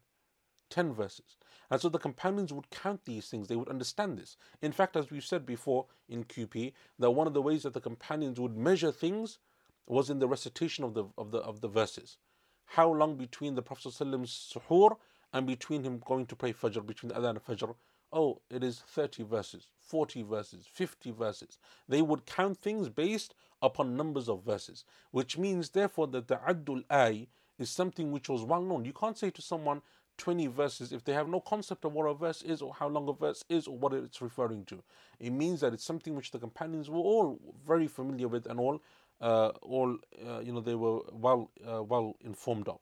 10 0.70 0.92
verses. 0.92 1.36
And 1.70 1.80
so 1.80 1.88
the 1.88 1.98
companions 1.98 2.52
would 2.52 2.70
count 2.70 3.04
these 3.04 3.28
things, 3.28 3.48
they 3.48 3.56
would 3.56 3.68
understand 3.68 4.18
this. 4.18 4.36
In 4.62 4.72
fact, 4.72 4.96
as 4.96 5.10
we've 5.10 5.24
said 5.24 5.44
before 5.44 5.86
in 6.08 6.24
QP, 6.24 6.72
that 6.98 7.10
one 7.10 7.26
of 7.26 7.34
the 7.34 7.42
ways 7.42 7.62
that 7.64 7.74
the 7.74 7.80
companions 7.80 8.40
would 8.40 8.56
measure 8.56 8.92
things 8.92 9.38
was 9.86 10.10
in 10.10 10.18
the 10.18 10.28
recitation 10.28 10.84
of 10.84 10.94
the 10.94 11.04
of 11.16 11.30
the 11.30 11.38
of 11.38 11.60
the 11.60 11.68
verses. 11.68 12.18
How 12.66 12.92
long 12.92 13.16
between 13.16 13.54
the 13.54 13.62
Prophet's 13.62 13.98
suhoor 13.98 14.96
and 15.32 15.46
between 15.46 15.82
him 15.82 16.02
going 16.04 16.26
to 16.26 16.36
pray 16.36 16.52
Fajr, 16.52 16.86
between 16.86 17.08
the 17.08 17.18
Adhan 17.18 17.30
and 17.30 17.44
Fajr, 17.44 17.74
oh, 18.12 18.40
it 18.50 18.62
is 18.62 18.80
30 18.80 19.24
verses, 19.24 19.68
40 19.80 20.22
verses, 20.22 20.66
50 20.70 21.10
verses. 21.12 21.58
They 21.88 22.02
would 22.02 22.26
count 22.26 22.58
things 22.58 22.88
based 22.88 23.34
upon 23.62 23.96
numbers 23.96 24.28
of 24.28 24.44
verses, 24.44 24.84
which 25.10 25.36
means, 25.36 25.70
therefore, 25.70 26.06
that 26.08 26.28
the 26.28 26.36
Addul 26.36 26.84
Ay 26.90 27.26
is 27.58 27.70
something 27.70 28.12
which 28.12 28.28
was 28.28 28.44
well 28.44 28.62
known. 28.62 28.84
You 28.84 28.92
can't 28.92 29.18
say 29.18 29.30
to 29.30 29.42
someone 29.42 29.82
20 30.18 30.48
verses 30.48 30.92
if 30.92 31.04
they 31.04 31.12
have 31.12 31.28
no 31.28 31.40
concept 31.40 31.84
of 31.84 31.92
what 31.92 32.04
a 32.04 32.14
verse 32.14 32.42
is 32.42 32.60
or 32.60 32.74
how 32.74 32.88
long 32.88 33.08
a 33.08 33.12
verse 33.12 33.44
is 33.48 33.66
or 33.66 33.76
what 33.76 33.92
it's 33.92 34.20
referring 34.20 34.64
to. 34.66 34.82
It 35.18 35.30
means 35.30 35.60
that 35.60 35.72
it's 35.72 35.84
something 35.84 36.14
which 36.14 36.30
the 36.30 36.38
companions 36.38 36.90
were 36.90 36.98
all 36.98 37.40
very 37.66 37.86
familiar 37.86 38.28
with 38.28 38.46
and 38.46 38.60
all 38.60 38.82
uh, 39.20 39.48
all 39.62 39.96
uh, 40.26 40.40
you 40.40 40.52
know 40.52 40.60
they 40.60 40.74
were 40.74 41.00
well 41.12 41.50
uh, 41.66 41.82
well 41.82 42.16
informed 42.20 42.68
of. 42.68 42.80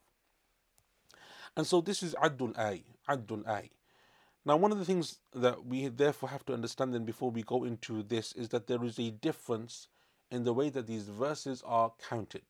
And 1.56 1.66
so 1.66 1.80
this 1.80 2.02
is 2.02 2.14
Addul 2.16 2.56
Ay, 2.58 2.82
Addul 3.08 3.46
Ay. 3.46 3.70
Now, 4.44 4.56
one 4.56 4.70
of 4.70 4.78
the 4.78 4.84
things 4.84 5.18
that 5.34 5.66
we 5.66 5.88
therefore 5.88 6.28
have 6.28 6.46
to 6.46 6.54
understand 6.54 6.94
then 6.94 7.04
before 7.04 7.30
we 7.32 7.42
go 7.42 7.64
into 7.64 8.02
this 8.02 8.32
is 8.32 8.50
that 8.50 8.68
there 8.68 8.84
is 8.84 8.98
a 8.98 9.10
difference 9.10 9.88
in 10.30 10.44
the 10.44 10.52
way 10.52 10.70
that 10.70 10.86
these 10.86 11.08
verses 11.08 11.62
are 11.66 11.92
counted. 12.08 12.42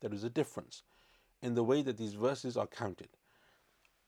There 0.00 0.12
is 0.12 0.22
a 0.22 0.30
difference 0.30 0.82
in 1.42 1.54
the 1.54 1.64
way 1.64 1.82
that 1.82 1.96
these 1.96 2.14
verses 2.14 2.56
are 2.56 2.66
counted. 2.68 3.08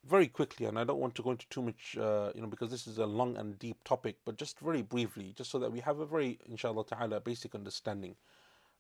Very 0.09 0.29
quickly, 0.29 0.67
and 0.67 0.79
I 0.79 0.85
don't 0.85 1.01
want 1.01 1.17
to 1.17 1.23
go 1.23 1.33
into 1.33 1.49
too 1.49 1.63
much, 1.63 1.97
uh, 1.99 2.31
you 2.33 2.41
know, 2.41 2.47
because 2.47 2.71
this 2.71 2.87
is 2.87 2.99
a 2.99 3.07
long 3.07 3.37
and 3.37 3.59
deep 3.59 3.83
topic, 3.83 4.17
but 4.25 4.37
just 4.37 4.61
very 4.61 4.83
briefly, 4.83 5.33
just 5.37 5.51
so 5.51 5.59
that 5.59 5.73
we 5.73 5.81
have 5.81 5.99
a 5.99 6.07
very, 6.07 6.39
inshallah 6.49 6.85
ta'ala, 6.87 7.19
basic 7.19 7.57
understanding 7.57 8.15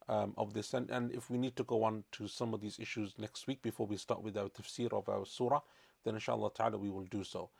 um, 0.08 0.34
of 0.38 0.54
this. 0.54 0.72
And, 0.72 0.88
and 0.88 1.10
if 1.10 1.28
we 1.28 1.36
need 1.36 1.56
to 1.56 1.64
go 1.64 1.82
on 1.82 2.04
to 2.12 2.28
some 2.28 2.54
of 2.54 2.60
these 2.60 2.78
issues 2.78 3.14
next 3.18 3.48
week 3.48 3.60
before 3.60 3.88
we 3.88 3.96
start 3.96 4.22
with 4.22 4.36
our 4.36 4.48
tafsir 4.48 4.92
of 4.92 5.08
our 5.08 5.26
surah, 5.26 5.62
then 6.04 6.14
inshallah 6.14 6.52
ta'ala 6.54 6.78
we 6.78 6.90
will 6.90 7.06
do 7.06 7.24
so. 7.24 7.50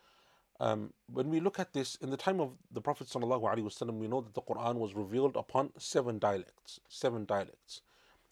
Um, 0.61 0.93
when 1.11 1.29
we 1.29 1.41
look 1.41 1.59
at 1.59 1.73
this, 1.73 1.95
in 1.95 2.09
the 2.09 2.17
time 2.17 2.39
of 2.39 2.53
the 2.71 2.81
Prophet 2.81 3.07
ﷺ, 3.07 3.99
we 3.99 4.07
know 4.07 4.21
that 4.21 4.33
the 4.33 4.41
Quran 4.41 4.75
was 4.75 4.95
revealed 4.95 5.35
upon 5.35 5.71
seven 5.77 6.19
dialects. 6.19 6.79
Seven 6.87 7.25
dialects. 7.25 7.81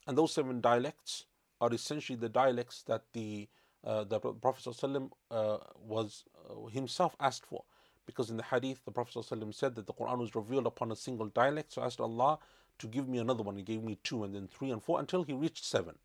And 0.08 0.18
those 0.18 0.32
seven 0.32 0.62
dialects 0.62 1.26
are 1.60 1.74
essentially 1.74 2.18
the 2.18 2.30
dialects 2.30 2.84
that 2.84 3.04
the 3.12 3.50
uh, 3.86 4.04
the 4.04 4.20
Prophet 4.20 4.64
ﷺ, 4.66 5.10
uh, 5.32 5.58
was 5.80 6.24
uh, 6.50 6.68
himself 6.68 7.16
asked 7.20 7.46
for. 7.46 7.64
Because 8.06 8.30
in 8.30 8.38
the 8.38 8.44
hadith, 8.44 8.84
the 8.86 8.92
Prophet 8.92 9.16
ﷺ 9.20 9.54
said 9.54 9.76
that 9.76 9.88
the 9.88 9.94
Quran 9.94 10.20
was 10.20 10.36
revealed 10.36 10.68
upon 10.68 10.92
a 10.92 10.96
single 10.96 11.28
dialect. 11.28 11.74
So 11.74 11.84
asked 11.84 12.00
Allah 12.00 12.40
to 12.80 12.88
give 12.88 13.08
me 13.08 13.20
another 13.20 13.44
one. 13.44 13.56
He 13.56 13.64
gave 13.64 13.84
me 13.84 13.98
two, 14.04 14.24
and 14.24 14.34
then 14.34 14.48
three 14.48 14.72
and 14.72 14.82
four, 14.82 15.00
until 15.00 15.24
he 15.24 15.34
reached 15.34 15.66
seven. 15.66 15.96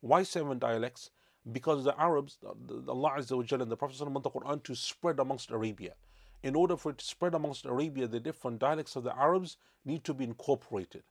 Why 0.00 0.22
seven 0.22 0.58
dialects? 0.58 1.10
Because 1.50 1.84
the 1.84 1.98
Arabs, 2.00 2.38
Allah 2.88 3.14
Azza 3.18 3.60
and 3.60 3.70
the 3.70 3.76
Prophet 3.76 4.00
want 4.00 4.22
the 4.22 4.30
Quran 4.30 4.62
to 4.62 4.74
spread 4.74 5.20
amongst 5.20 5.50
Arabia. 5.50 5.94
In 6.42 6.54
order 6.54 6.76
for 6.76 6.90
it 6.90 6.98
to 6.98 7.04
spread 7.04 7.34
amongst 7.34 7.64
Arabia, 7.64 8.06
the 8.06 8.20
different 8.20 8.58
dialects 8.58 8.96
of 8.96 9.04
the 9.04 9.16
Arabs 9.18 9.56
need 9.84 10.04
to 10.04 10.14
be 10.14 10.24
incorporated. 10.24 11.02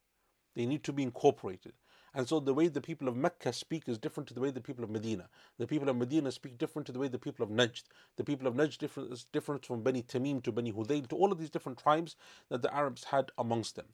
They 0.55 0.65
need 0.65 0.83
to 0.83 0.93
be 0.93 1.03
incorporated. 1.03 1.73
And 2.13 2.27
so 2.27 2.39
the 2.39 2.53
way 2.53 2.67
the 2.67 2.81
people 2.81 3.07
of 3.07 3.15
Mecca 3.15 3.51
speak 3.53 3.89
is 3.89 3.97
different 3.97 4.27
to 4.27 4.35
the 4.35 4.41
way 4.41 4.51
the 4.51 4.61
people 4.61 4.83
of 4.83 4.91
Medina. 4.91 5.29
The 5.57 5.65
people 5.65 5.89
of 5.89 5.95
Medina 5.95 6.31
speak 6.31 6.57
different 6.59 6.85
to 6.85 6.91
the 6.91 6.99
way 6.99 7.07
the 7.07 7.17
people 7.17 7.43
of 7.43 7.49
Najd. 7.49 7.83
The 8.17 8.23
people 8.23 8.45
of 8.45 8.53
Najd 8.53 8.77
different, 8.77 9.11
is 9.11 9.25
different 9.31 9.65
from 9.65 9.81
Bani 9.81 10.03
Tamim 10.03 10.43
to 10.43 10.51
Bani 10.51 10.71
Hudayl 10.71 11.07
to 11.07 11.15
all 11.15 11.31
of 11.31 11.39
these 11.39 11.49
different 11.49 11.79
tribes 11.79 12.15
that 12.49 12.61
the 12.61 12.73
Arabs 12.73 13.05
had 13.05 13.31
amongst 13.37 13.75
them. 13.75 13.87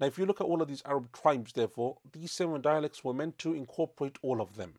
Now, 0.00 0.06
if 0.06 0.18
you 0.18 0.26
look 0.26 0.40
at 0.40 0.46
all 0.46 0.62
of 0.62 0.68
these 0.68 0.82
Arab 0.84 1.12
tribes, 1.12 1.52
therefore, 1.52 1.98
these 2.10 2.32
seven 2.32 2.60
dialects 2.60 3.04
were 3.04 3.14
meant 3.14 3.38
to 3.38 3.54
incorporate 3.54 4.18
all 4.22 4.40
of 4.40 4.56
them. 4.56 4.74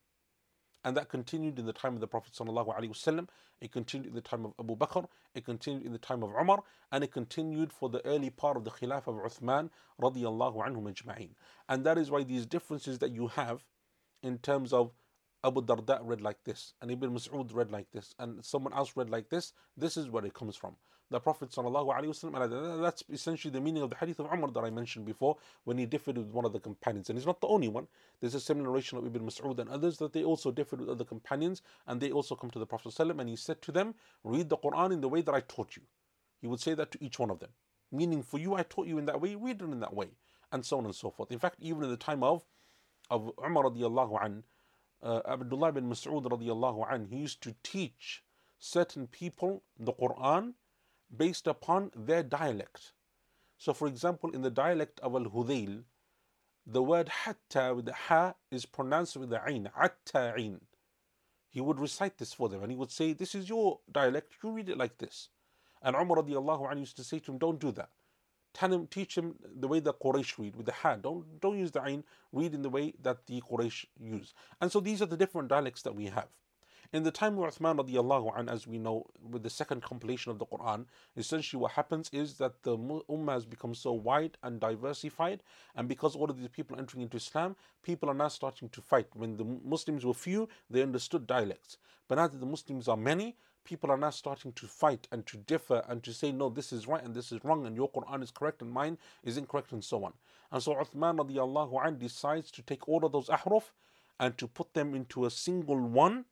And 0.83 0.97
that 0.97 1.09
continued 1.09 1.59
in 1.59 1.65
the 1.65 1.73
time 1.73 1.93
of 1.93 1.99
the 1.99 2.07
Prophet 2.07 2.33
ﷺ, 2.33 3.27
it 3.61 3.71
continued 3.71 4.09
in 4.09 4.15
the 4.15 4.21
time 4.21 4.45
of 4.45 4.53
Abu 4.59 4.75
Bakr, 4.75 5.05
it 5.35 5.45
continued 5.45 5.85
in 5.85 5.91
the 5.91 5.99
time 5.99 6.23
of 6.23 6.31
Umar, 6.31 6.63
and 6.91 7.03
it 7.03 7.11
continued 7.11 7.71
for 7.71 7.89
the 7.89 8.03
early 8.05 8.31
part 8.31 8.57
of 8.57 8.63
the 8.63 8.71
Khilafah 8.71 9.07
of 9.07 9.31
Uthman 9.31 9.69
ajma'in. 9.99 11.29
And 11.69 11.85
that 11.85 11.97
is 11.97 12.09
why 12.09 12.23
these 12.23 12.45
differences 12.47 12.99
that 12.99 13.11
you 13.11 13.27
have 13.27 13.63
in 14.23 14.39
terms 14.39 14.73
of 14.73 14.91
Abu 15.43 15.61
Darda 15.61 15.99
read 16.03 16.21
like 16.21 16.43
this, 16.43 16.73
and 16.81 16.91
Ibn 16.91 17.11
Mas'ud 17.11 17.53
read 17.53 17.71
like 17.71 17.91
this, 17.91 18.13
and 18.19 18.43
someone 18.43 18.73
else 18.73 18.93
read 18.95 19.09
like 19.09 19.29
this, 19.29 19.53
this 19.77 19.97
is 19.97 20.09
where 20.09 20.25
it 20.25 20.33
comes 20.33 20.55
from 20.55 20.75
the 21.10 21.20
Prophet 21.20 21.50
وسلم, 21.50 22.82
that's 22.82 23.04
essentially 23.12 23.52
the 23.52 23.60
meaning 23.60 23.82
of 23.82 23.90
the 23.90 23.96
hadith 23.96 24.18
of 24.18 24.26
Umar 24.32 24.50
that 24.50 24.64
I 24.64 24.70
mentioned 24.70 25.06
before 25.06 25.36
when 25.64 25.78
he 25.78 25.86
differed 25.86 26.18
with 26.18 26.28
one 26.28 26.44
of 26.44 26.52
the 26.52 26.58
companions. 26.58 27.08
And 27.08 27.18
he's 27.18 27.26
not 27.26 27.40
the 27.40 27.46
only 27.46 27.68
one. 27.68 27.86
There's 28.20 28.34
a 28.34 28.40
similar 28.40 28.68
narration 28.68 28.98
of 28.98 29.06
Ibn 29.06 29.22
Mas'ud 29.22 29.58
and 29.60 29.70
others 29.70 29.98
that 29.98 30.12
they 30.12 30.24
also 30.24 30.50
differed 30.50 30.80
with 30.80 30.88
other 30.88 31.04
companions 31.04 31.62
and 31.86 32.00
they 32.00 32.10
also 32.10 32.34
come 32.34 32.50
to 32.50 32.58
the 32.58 32.66
Prophet 32.66 32.88
وسلم, 32.88 33.20
and 33.20 33.28
he 33.28 33.36
said 33.36 33.62
to 33.62 33.72
them, 33.72 33.94
Read 34.24 34.48
the 34.48 34.56
Quran 34.56 34.92
in 34.92 35.00
the 35.00 35.08
way 35.08 35.20
that 35.20 35.34
I 35.34 35.40
taught 35.40 35.76
you. 35.76 35.82
He 36.40 36.48
would 36.48 36.60
say 36.60 36.74
that 36.74 36.90
to 36.92 37.04
each 37.04 37.18
one 37.18 37.30
of 37.30 37.38
them. 37.38 37.50
Meaning, 37.92 38.22
for 38.22 38.38
you, 38.38 38.54
I 38.54 38.64
taught 38.64 38.88
you 38.88 38.98
in 38.98 39.06
that 39.06 39.20
way, 39.20 39.36
read 39.36 39.62
it 39.62 39.64
in 39.64 39.78
that 39.80 39.94
way, 39.94 40.08
and 40.50 40.64
so 40.66 40.78
on 40.78 40.86
and 40.86 40.94
so 40.94 41.10
forth. 41.10 41.30
In 41.30 41.38
fact, 41.38 41.56
even 41.60 41.84
in 41.84 41.90
the 41.90 41.96
time 41.96 42.24
of, 42.24 42.44
of 43.10 43.30
Umar 43.44 43.64
radiallahu 43.64 44.24
an, 44.24 44.42
uh, 45.02 45.20
Abdullah 45.24 45.70
bin 45.70 45.88
Mas'ud 45.88 46.24
radiallahu 46.24 46.92
an, 46.92 47.06
he 47.06 47.16
used 47.16 47.42
to 47.42 47.54
teach 47.62 48.24
certain 48.58 49.06
people 49.06 49.62
the 49.78 49.92
Quran 49.92 50.54
based 51.15 51.47
upon 51.47 51.91
their 51.95 52.23
dialect. 52.23 52.93
So, 53.57 53.73
for 53.73 53.87
example, 53.87 54.31
in 54.31 54.41
the 54.41 54.49
dialect 54.49 54.99
of 55.01 55.13
Al 55.13 55.25
Hudayl, 55.25 55.83
the 56.65 56.83
word 56.83 57.09
hatta 57.09 57.73
with 57.75 57.85
the 57.85 57.93
ha 57.93 58.35
is 58.49 58.65
pronounced 58.65 59.17
with 59.17 59.29
the 59.29 59.41
ain, 59.47 59.69
atta'in. 59.77 60.61
He 61.49 61.59
would 61.59 61.79
recite 61.79 62.17
this 62.17 62.33
for 62.33 62.49
them 62.49 62.63
and 62.63 62.71
he 62.71 62.77
would 62.77 62.91
say, 62.91 63.13
This 63.13 63.35
is 63.35 63.49
your 63.49 63.79
dialect, 63.91 64.33
you 64.43 64.51
read 64.51 64.69
it 64.69 64.77
like 64.77 64.97
this. 64.97 65.29
And 65.81 65.95
Umar 65.95 66.17
radiallahu 66.17 66.71
anhu 66.71 66.79
used 66.79 66.97
to 66.97 67.03
say 67.03 67.19
to 67.19 67.31
him, 67.31 67.37
Don't 67.39 67.59
do 67.59 67.71
that. 67.73 67.89
Tell 68.53 68.71
him, 68.71 68.87
teach 68.87 69.17
him 69.17 69.35
the 69.59 69.67
way 69.67 69.79
the 69.79 69.93
Quraysh 69.93 70.37
read 70.37 70.55
with 70.55 70.65
the 70.65 70.73
ha. 70.73 70.95
Don't, 70.95 71.39
don't 71.39 71.57
use 71.57 71.71
the 71.71 71.85
ain, 71.85 72.03
read 72.31 72.53
in 72.53 72.61
the 72.61 72.69
way 72.69 72.93
that 73.01 73.25
the 73.25 73.41
Quraysh 73.41 73.85
use. 73.99 74.33
And 74.59 74.71
so 74.71 74.79
these 74.79 75.01
are 75.01 75.05
the 75.05 75.17
different 75.17 75.47
dialects 75.47 75.81
that 75.83 75.95
we 75.95 76.05
have. 76.05 76.27
In 76.93 77.03
the 77.03 77.11
time 77.11 77.37
of 77.39 77.45
Uthman 77.45 77.77
radiallahu 77.79 78.37
an, 78.37 78.49
as 78.49 78.67
we 78.67 78.77
know, 78.77 79.05
with 79.29 79.43
the 79.43 79.49
second 79.49 79.81
compilation 79.81 80.29
of 80.29 80.39
the 80.39 80.45
Quran, 80.45 80.87
essentially 81.15 81.61
what 81.61 81.71
happens 81.71 82.09
is 82.11 82.33
that 82.33 82.63
the 82.63 82.77
Ummah 82.77 83.31
has 83.31 83.45
become 83.45 83.73
so 83.73 83.93
wide 83.93 84.37
and 84.43 84.59
diversified, 84.59 85.41
and 85.73 85.87
because 85.87 86.17
all 86.17 86.29
of 86.29 86.37
these 86.37 86.49
people 86.49 86.75
are 86.75 86.79
entering 86.79 87.03
into 87.03 87.15
Islam, 87.15 87.55
people 87.81 88.09
are 88.09 88.13
now 88.13 88.27
starting 88.27 88.67
to 88.67 88.81
fight. 88.81 89.07
When 89.13 89.37
the 89.37 89.45
Muslims 89.45 90.05
were 90.05 90.13
few, 90.13 90.49
they 90.69 90.81
understood 90.81 91.25
dialects. 91.25 91.77
But 92.09 92.15
now 92.15 92.27
that 92.27 92.41
the 92.41 92.45
Muslims 92.45 92.89
are 92.89 92.97
many, 92.97 93.37
people 93.63 93.89
are 93.89 93.97
now 93.97 94.09
starting 94.09 94.51
to 94.51 94.67
fight 94.67 95.07
and 95.13 95.25
to 95.27 95.37
differ 95.37 95.85
and 95.87 96.03
to 96.03 96.11
say, 96.11 96.33
no, 96.33 96.49
this 96.49 96.73
is 96.73 96.89
right 96.89 97.05
and 97.05 97.15
this 97.15 97.31
is 97.31 97.41
wrong, 97.45 97.65
and 97.65 97.73
your 97.73 97.89
Quran 97.89 98.21
is 98.21 98.31
correct 98.31 98.61
and 98.61 98.69
mine 98.69 98.97
is 99.23 99.37
incorrect, 99.37 99.71
and 99.71 99.81
so 99.81 100.03
on. 100.03 100.11
And 100.51 100.61
so 100.61 100.73
Uthman 100.73 101.25
radiallahu 101.25 101.87
an 101.87 101.99
decides 101.99 102.51
to 102.51 102.61
take 102.61 102.89
all 102.89 103.05
of 103.05 103.13
those 103.13 103.29
ahruf 103.29 103.71
and 104.19 104.37
to 104.37 104.45
put 104.45 104.73
them 104.73 104.93
into 104.93 105.23
a 105.23 105.31
single 105.31 105.79
one 105.79 106.25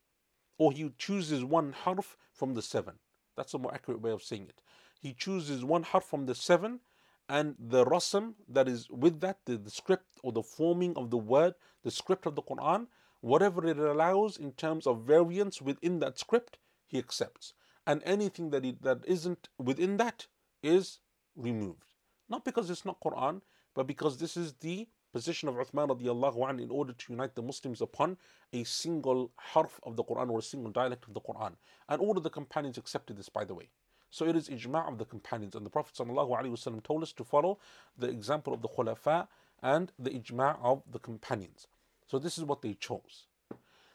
or 0.59 0.71
he 0.71 0.91
chooses 0.99 1.43
one 1.43 1.71
harf 1.71 2.15
from 2.31 2.53
the 2.53 2.61
seven. 2.61 2.95
That's 3.35 3.55
a 3.55 3.57
more 3.57 3.73
accurate 3.73 4.01
way 4.01 4.11
of 4.11 4.21
saying 4.21 4.47
it. 4.49 4.61
He 5.01 5.13
chooses 5.13 5.65
one 5.65 5.83
harf 5.83 6.03
from 6.03 6.27
the 6.27 6.35
seven, 6.35 6.81
and 7.27 7.55
the 7.57 7.85
rasm 7.85 8.33
that 8.47 8.67
is 8.67 8.89
with 8.89 9.21
that, 9.21 9.39
the, 9.45 9.57
the 9.57 9.71
script 9.71 10.05
or 10.23 10.31
the 10.31 10.43
forming 10.43 10.95
of 10.97 11.09
the 11.09 11.17
word, 11.17 11.53
the 11.83 11.91
script 11.91 12.25
of 12.25 12.35
the 12.35 12.41
Quran, 12.41 12.87
whatever 13.21 13.65
it 13.65 13.77
allows 13.77 14.37
in 14.37 14.51
terms 14.53 14.85
of 14.85 15.03
variance 15.03 15.61
within 15.61 15.99
that 15.99 16.19
script, 16.19 16.57
he 16.85 16.97
accepts. 16.97 17.53
And 17.87 18.01
anything 18.03 18.49
that, 18.49 18.63
he, 18.63 18.75
that 18.81 18.99
isn't 19.05 19.47
within 19.57 19.97
that 19.97 20.27
is 20.61 20.99
removed. 21.35 21.85
Not 22.27 22.43
because 22.43 22.69
it's 22.69 22.85
not 22.85 22.99
Quran, 22.99 23.41
but 23.73 23.87
because 23.87 24.17
this 24.17 24.35
is 24.35 24.53
the 24.53 24.87
position 25.11 25.49
of 25.49 25.55
Uthman 25.55 25.89
radiallahu 25.89 26.49
anh 26.49 26.59
in 26.59 26.69
order 26.69 26.93
to 26.93 27.13
unite 27.13 27.35
the 27.35 27.41
Muslims 27.41 27.81
upon 27.81 28.17
a 28.53 28.63
single 28.63 29.31
harf 29.35 29.79
of 29.83 29.95
the 29.95 30.03
Quran 30.03 30.29
or 30.29 30.39
a 30.39 30.41
single 30.43 30.71
dialect 30.71 31.05
of 31.07 31.13
the 31.13 31.21
Quran. 31.21 31.53
And 31.87 32.01
all 32.01 32.17
of 32.17 32.23
the 32.23 32.29
companions 32.29 32.77
accepted 32.77 33.17
this, 33.17 33.29
by 33.29 33.43
the 33.43 33.55
way. 33.55 33.69
So 34.11 34.25
it 34.25 34.35
is 34.35 34.49
ijma' 34.49 34.87
of 34.87 34.97
the 34.97 35.05
companions. 35.05 35.55
And 35.55 35.65
the 35.65 35.69
Prophet 35.69 35.95
ﷺ 35.95 36.83
told 36.83 37.03
us 37.03 37.11
to 37.13 37.23
follow 37.23 37.59
the 37.97 38.09
example 38.09 38.53
of 38.53 38.61
the 38.61 38.67
khulafa 38.67 39.27
and 39.61 39.91
the 39.99 40.11
ijma' 40.11 40.57
of 40.63 40.83
the 40.91 40.99
companions. 40.99 41.67
So 42.07 42.17
this 42.19 42.37
is 42.37 42.43
what 42.43 42.61
they 42.61 42.73
chose. 42.73 43.25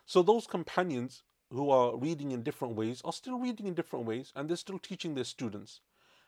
So 0.06 0.22
those 0.22 0.46
companions 0.46 1.22
who 1.50 1.70
are 1.70 1.96
reading 1.96 2.32
in 2.32 2.42
different 2.42 2.74
ways 2.74 3.00
are 3.04 3.12
still 3.12 3.38
reading 3.38 3.66
in 3.66 3.74
different 3.74 4.06
ways 4.06 4.32
and 4.34 4.48
they're 4.48 4.56
still 4.56 4.78
teaching 4.78 5.14
their 5.14 5.24
students. 5.24 5.80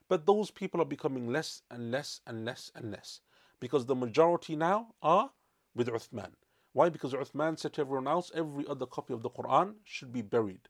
But 0.09 0.27
those 0.27 0.51
people 0.51 0.81
are 0.81 0.87
becoming 0.87 1.29
less 1.29 1.63
and 1.71 1.91
less 1.91 2.21
and 2.27 2.45
less 2.45 2.71
and 2.75 2.91
less 2.91 3.21
because 3.61 3.87
the 3.87 3.95
majority 3.95 4.57
now 4.57 4.95
are 5.03 5.31
with 5.75 5.89
Uthman. 5.89 6.33
Why? 6.73 6.89
Because 6.89 7.13
Uthman 7.13 7.59
said 7.59 7.73
to 7.75 7.81
everyone 7.81 8.09
else, 8.09 8.31
every 8.35 8.67
other 8.69 8.87
copy 8.87 9.15
of 9.15 9.23
the 9.23 9.31
Quran 9.31 9.77
should 9.85 10.13
be 10.13 10.23
buried. 10.23 10.69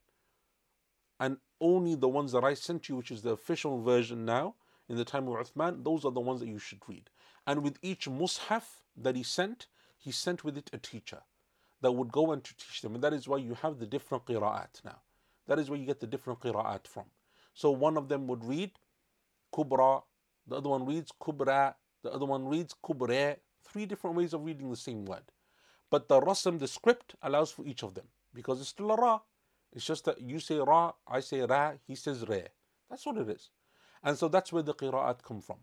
And 1.18 1.38
only 1.60 1.94
the 1.94 2.08
ones 2.08 2.32
that 2.32 2.44
I 2.44 2.54
sent 2.54 2.88
you, 2.88 2.96
which 2.96 3.10
is 3.10 3.22
the 3.22 3.30
official 3.30 3.82
version 3.82 4.24
now, 4.24 4.54
in 4.88 4.96
the 4.96 5.04
time 5.04 5.26
of 5.26 5.34
Uthman, 5.34 5.82
those 5.82 6.04
are 6.04 6.12
the 6.12 6.20
ones 6.20 6.40
that 6.40 6.48
you 6.48 6.58
should 6.58 6.80
read. 6.86 7.10
And 7.46 7.62
with 7.62 7.78
each 7.82 8.08
mushaf 8.08 8.64
that 8.96 9.16
he 9.16 9.22
sent, 9.22 9.66
he 9.98 10.12
sent 10.12 10.44
with 10.44 10.56
it 10.56 10.70
a 10.72 10.78
teacher 10.78 11.22
that 11.80 11.92
would 11.92 12.12
go 12.12 12.32
and 12.32 12.44
to 12.44 12.56
teach 12.56 12.82
them. 12.82 12.94
And 12.94 13.02
that 13.02 13.12
is 13.12 13.26
why 13.26 13.38
you 13.38 13.54
have 13.54 13.78
the 13.78 13.86
different 13.86 14.26
qira'at 14.26 14.84
now. 14.84 15.00
That 15.46 15.58
is 15.58 15.70
where 15.70 15.78
you 15.78 15.86
get 15.86 16.00
the 16.00 16.06
different 16.06 16.40
qira'at 16.40 16.86
from. 16.86 17.04
So 17.54 17.70
one 17.70 17.96
of 17.96 18.08
them 18.08 18.26
would 18.28 18.44
read 18.44 18.72
kubra, 19.52 20.02
the 20.46 20.56
other 20.56 20.68
one 20.68 20.86
reads 20.86 21.10
kubra, 21.20 21.74
the 22.06 22.12
other 22.12 22.24
one 22.26 22.46
reads 22.46 22.74
kubre, 22.84 23.36
three 23.64 23.84
different 23.84 24.16
ways 24.16 24.32
of 24.32 24.44
reading 24.44 24.70
the 24.70 24.76
same 24.76 25.04
word. 25.04 25.24
But 25.90 26.08
the 26.08 26.20
rasm, 26.20 26.60
the 26.60 26.68
script, 26.68 27.16
allows 27.20 27.50
for 27.50 27.66
each 27.66 27.82
of 27.82 27.94
them 27.94 28.06
because 28.32 28.60
it's 28.60 28.70
still 28.70 28.92
a 28.92 28.96
ra. 28.96 29.20
It's 29.72 29.84
just 29.84 30.04
that 30.04 30.20
you 30.20 30.38
say 30.38 30.58
ra, 30.58 30.92
I 31.08 31.20
say 31.20 31.40
ra, 31.40 31.72
he 31.86 31.96
says 31.96 32.24
re. 32.28 32.44
That's 32.88 33.04
what 33.04 33.16
it 33.18 33.28
is. 33.28 33.50
And 34.04 34.16
so 34.16 34.28
that's 34.28 34.52
where 34.52 34.62
the 34.62 34.74
qira'at 34.74 35.22
come 35.24 35.40
from. 35.40 35.56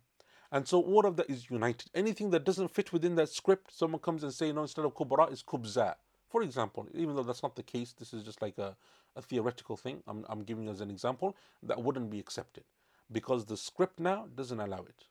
And 0.52 0.68
so 0.68 0.82
all 0.82 1.06
of 1.06 1.16
that 1.16 1.30
is 1.30 1.50
united. 1.50 1.90
Anything 1.96 2.30
that 2.32 2.44
doesn't 2.44 2.68
fit 2.70 2.92
within 2.92 3.16
that 3.16 3.30
script, 3.30 3.72
someone 3.72 4.02
comes 4.02 4.24
and 4.24 4.34
say, 4.34 4.52
no, 4.52 4.64
instead 4.64 4.86
of 4.86 4.94
kubra 4.94 5.32
is 5.32 5.42
kubza. 5.42 5.96
For 6.30 6.44
example, 6.44 6.88
even 6.94 7.16
though 7.16 7.24
that's 7.24 7.42
not 7.44 7.56
the 7.56 7.64
case, 7.64 7.94
this 7.94 8.14
is 8.14 8.22
just 8.24 8.42
like 8.42 8.58
a, 8.58 8.76
a 9.16 9.22
theoretical 9.22 9.78
thing. 9.78 10.04
I'm, 10.08 10.26
I'm 10.28 10.44
giving 10.44 10.68
as 10.68 10.82
an 10.82 10.92
example 10.92 11.38
that 11.64 11.82
wouldn't 11.82 12.10
be 12.10 12.20
accepted 12.20 12.66
because 13.12 13.46
the 13.46 13.58
script 13.58 14.00
now 14.00 14.28
doesn't 14.36 14.60
allow 14.60 14.80
it. 14.80 15.06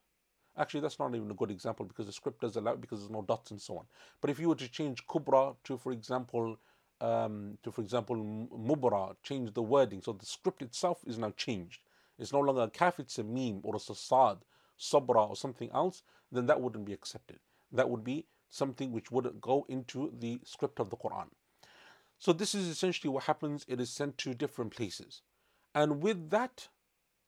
Actually, 0.57 0.81
that's 0.81 0.99
not 0.99 1.15
even 1.15 1.31
a 1.31 1.35
good 1.35 1.51
example 1.51 1.87
because 1.87 2.07
the 2.07 2.13
script 2.13 2.41
does 2.43 2.57
allow 2.57 2.77
because 2.77 3.01
there's 3.01 3.11
no 3.11 3.23
dots 3.23 3.51
and 3.51 3.61
so 3.61 3.79
on. 3.79 3.87
But 4.21 4.31
if 4.31 4.39
you 4.39 4.49
were 4.49 4.55
to 4.57 4.69
change 4.69 5.07
kubra 5.07 5.57
to, 5.65 5.79
for 5.79 5.93
example, 5.93 6.59
um, 7.01 7.59
to, 7.63 7.73
for 7.73 7.81
example, 7.81 8.17
mubra, 8.17 9.17
change 9.23 9.55
the 9.55 9.63
wording. 9.63 10.03
So 10.03 10.13
the 10.13 10.27
script 10.27 10.63
itself 10.63 11.01
is 11.07 11.19
now 11.19 11.33
changed. 11.37 11.81
It's 12.19 12.33
no 12.33 12.41
longer 12.41 12.63
a 12.63 12.71
kaf, 12.71 13.01
it's 13.01 13.19
a 13.19 13.25
meme 13.25 13.61
or 13.63 13.77
a 13.77 13.79
sasad, 13.79 14.39
sabra 14.77 15.25
or 15.25 15.37
something 15.37 15.71
else, 15.75 16.03
then 16.31 16.47
that 16.47 16.61
wouldn't 16.61 16.85
be 16.85 16.93
accepted. 16.93 17.39
That 17.73 17.89
would 17.89 18.05
be 18.05 18.27
something 18.51 18.93
which 18.93 19.11
wouldn't 19.11 19.41
go 19.41 19.65
into 19.69 20.13
the 20.19 20.41
script 20.45 20.79
of 20.79 20.91
the 20.91 20.97
Quran. 20.97 21.29
So 22.19 22.33
this 22.33 22.55
is 22.55 22.69
essentially 22.69 23.11
what 23.11 23.25
happens. 23.25 23.65
It 23.67 23.81
is 23.81 23.91
sent 23.91 24.19
to 24.19 24.35
different 24.35 24.71
places. 24.71 25.23
And 25.75 26.03
with 26.03 26.31
that, 26.31 26.69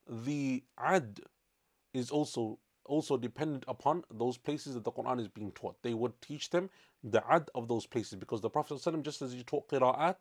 the 0.06 0.62
ad 0.78 1.20
is 1.92 2.10
also 2.10 2.58
also 2.86 3.16
dependent 3.16 3.64
upon 3.68 4.04
those 4.10 4.36
places 4.36 4.74
that 4.74 4.84
the 4.84 4.92
Quran 4.92 5.20
is 5.20 5.28
being 5.28 5.52
taught. 5.52 5.76
They 5.82 5.94
would 5.94 6.20
teach 6.20 6.50
them 6.50 6.70
the 7.02 7.22
ad 7.30 7.50
of 7.54 7.68
those 7.68 7.86
places 7.86 8.16
because 8.18 8.40
the 8.40 8.50
Prophet 8.50 8.74
ﷺ, 8.74 9.02
just 9.02 9.22
as 9.22 9.32
he 9.32 9.42
taught 9.42 9.68
qira'at, 9.68 10.16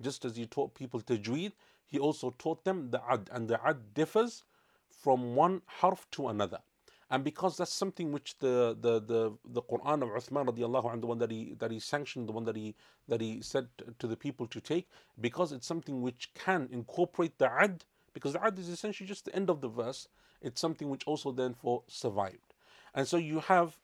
just 0.00 0.24
as 0.24 0.36
he 0.36 0.46
taught 0.46 0.74
people 0.74 1.00
tajweed, 1.00 1.52
he 1.86 1.98
also 1.98 2.34
taught 2.38 2.64
them 2.64 2.90
the 2.90 3.00
ad, 3.08 3.30
and 3.32 3.48
the 3.48 3.64
ad 3.64 3.94
differs 3.94 4.44
from 4.90 5.34
one 5.34 5.62
harf 5.66 6.06
to 6.12 6.28
another. 6.28 6.58
And 7.08 7.22
because 7.22 7.56
that's 7.56 7.72
something 7.72 8.10
which 8.10 8.36
the 8.40 8.76
the 8.80 9.00
the, 9.00 9.32
the 9.44 9.62
Quran 9.62 10.02
of 10.02 10.08
Uthman 10.10 10.46
radiallahu 10.46 10.92
anh, 10.92 11.00
the 11.00 11.06
one 11.06 11.18
that 11.18 11.30
he 11.30 11.54
that 11.60 11.70
he 11.70 11.78
sanctioned, 11.78 12.28
the 12.28 12.32
one 12.32 12.44
that 12.44 12.56
he 12.56 12.74
that 13.06 13.20
he 13.20 13.40
said 13.42 13.68
to 14.00 14.08
the 14.08 14.16
people 14.16 14.48
to 14.48 14.60
take, 14.60 14.88
because 15.20 15.52
it's 15.52 15.66
something 15.66 16.02
which 16.02 16.34
can 16.34 16.68
incorporate 16.72 17.38
the 17.38 17.50
ad, 17.50 17.84
because 18.12 18.32
the 18.32 18.44
ad 18.44 18.58
is 18.58 18.68
essentially 18.68 19.06
just 19.06 19.24
the 19.24 19.36
end 19.36 19.48
of 19.50 19.60
the 19.60 19.68
verse, 19.68 20.08
it's 20.40 20.60
something 20.60 20.88
which 20.88 21.06
also 21.06 21.32
therefore 21.32 21.82
survived. 21.86 22.54
And 22.94 23.06
so 23.06 23.16
you 23.16 23.40
have 23.40 23.76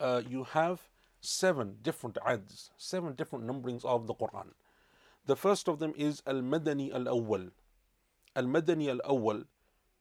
uh, 0.00 0.22
you 0.28 0.44
have 0.44 0.80
seven 1.20 1.76
different 1.82 2.18
ads, 2.24 2.70
seven 2.76 3.14
different 3.14 3.46
numberings 3.46 3.84
of 3.84 4.06
the 4.06 4.14
Quran. 4.14 4.52
The 5.26 5.36
first 5.36 5.68
of 5.68 5.78
them 5.78 5.92
is 5.96 6.22
Al 6.26 6.42
Madani 6.42 6.92
Al 6.92 7.04
Awwal. 7.04 7.50
Al 8.36 8.44
Madani 8.44 8.88
Al 8.88 9.00
Awwal 9.16 9.44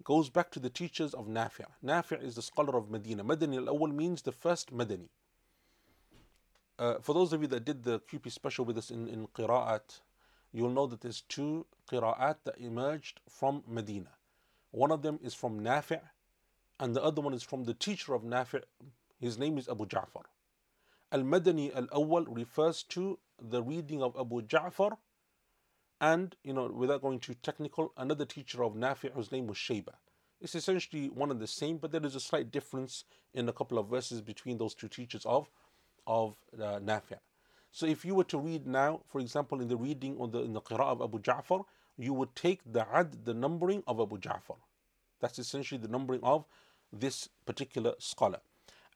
goes 0.03 0.29
back 0.29 0.51
to 0.51 0.59
the 0.59 0.69
teachers 0.69 1.13
of 1.13 1.27
Nafi'. 1.27 1.65
Nafi' 1.83 2.23
is 2.23 2.35
the 2.35 2.41
scholar 2.41 2.77
of 2.77 2.89
Medina. 2.89 3.23
Madani 3.23 3.57
Al 3.57 3.75
Awwal 3.75 3.93
means 3.93 4.21
the 4.21 4.31
first 4.31 4.71
Madani. 4.71 5.09
Uh, 6.79 6.95
for 7.01 7.13
those 7.13 7.33
of 7.33 7.41
you 7.41 7.47
that 7.47 7.65
did 7.65 7.83
the 7.83 7.99
QP 8.01 8.31
special 8.31 8.63
with 8.63 8.77
us 8.77 8.91
in, 8.91 9.07
in 9.07 9.27
Qira'at, 9.27 10.01
you'll 10.53 10.69
know 10.69 10.85
that 10.85 11.01
there's 11.01 11.21
two 11.21 11.65
Qira'at 11.91 12.37
that 12.43 12.57
emerged 12.59 13.19
from 13.27 13.63
Medina. 13.67 14.11
One 14.77 14.91
of 14.91 15.01
them 15.01 15.17
is 15.23 15.33
from 15.33 15.61
Nafi', 15.61 15.99
and 16.79 16.95
the 16.95 17.01
other 17.01 17.19
one 17.19 17.33
is 17.33 17.41
from 17.41 17.63
the 17.63 17.73
teacher 17.73 18.13
of 18.13 18.21
Nafi'. 18.21 18.61
His 19.19 19.35
name 19.39 19.57
is 19.57 19.67
Abu 19.67 19.87
Ja'far. 19.87 20.25
Al 21.11 21.23
Madani 21.23 21.75
Al 21.75 21.87
Awwal 21.87 22.27
refers 22.29 22.83
to 22.89 23.17
the 23.41 23.63
reading 23.63 24.03
of 24.03 24.15
Abu 24.15 24.43
Ja'far 24.43 24.97
and, 25.99 26.35
you 26.43 26.53
know, 26.53 26.67
without 26.67 27.01
going 27.01 27.19
too 27.19 27.33
technical, 27.41 27.91
another 27.97 28.23
teacher 28.23 28.63
of 28.63 28.73
Nafi' 28.73 29.11
whose 29.13 29.31
name 29.31 29.47
was 29.47 29.57
Shayba. 29.57 29.95
It's 30.39 30.53
essentially 30.53 31.09
one 31.09 31.31
and 31.31 31.39
the 31.39 31.47
same, 31.47 31.77
but 31.77 31.91
there 31.91 32.05
is 32.05 32.13
a 32.13 32.19
slight 32.19 32.51
difference 32.51 33.03
in 33.33 33.49
a 33.49 33.53
couple 33.53 33.79
of 33.79 33.87
verses 33.87 34.21
between 34.21 34.59
those 34.59 34.75
two 34.75 34.89
teachers 34.89 35.25
of, 35.25 35.49
of 36.05 36.35
uh, 36.53 36.77
Nafi'. 36.77 37.17
So 37.71 37.87
if 37.87 38.05
you 38.05 38.13
were 38.13 38.25
to 38.25 38.37
read 38.37 38.67
now, 38.67 39.01
for 39.07 39.21
example, 39.21 39.59
in 39.59 39.69
the 39.69 39.75
reading 39.75 40.17
on 40.19 40.29
the 40.29 40.43
in 40.43 40.53
the 40.53 40.61
Qira'ah 40.61 40.91
of 40.91 41.01
Abu 41.01 41.17
Ja'far, 41.17 41.65
you 41.97 42.13
would 42.13 42.35
take 42.35 42.61
the 42.71 42.85
ad, 42.93 43.25
the 43.25 43.33
numbering 43.33 43.81
of 43.87 43.99
Abu 43.99 44.19
Ja'far. 44.19 44.57
That's 45.19 45.39
essentially 45.39 45.79
the 45.79 45.87
numbering 45.87 46.21
of 46.23 46.45
this 46.91 47.29
particular 47.45 47.93
scholar 47.99 48.39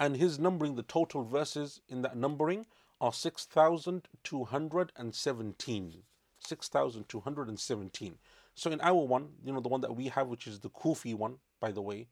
and 0.01 0.17
his 0.17 0.37
numbering, 0.39 0.75
the 0.75 0.81
total 0.81 1.23
verses 1.23 1.79
in 1.87 2.01
that 2.01 2.17
numbering 2.17 2.65
are 2.99 3.13
6,217. 3.13 6.03
6,217. 6.39 8.17
So 8.55 8.71
in 8.71 8.81
our 8.81 9.05
one, 9.05 9.29
you 9.45 9.53
know, 9.53 9.59
the 9.59 9.69
one 9.69 9.81
that 9.81 9.95
we 9.95 10.07
have, 10.07 10.27
which 10.27 10.47
is 10.47 10.59
the 10.59 10.71
Kufi 10.71 11.13
one, 11.13 11.35
by 11.59 11.71
the 11.71 11.83
way, 11.83 12.07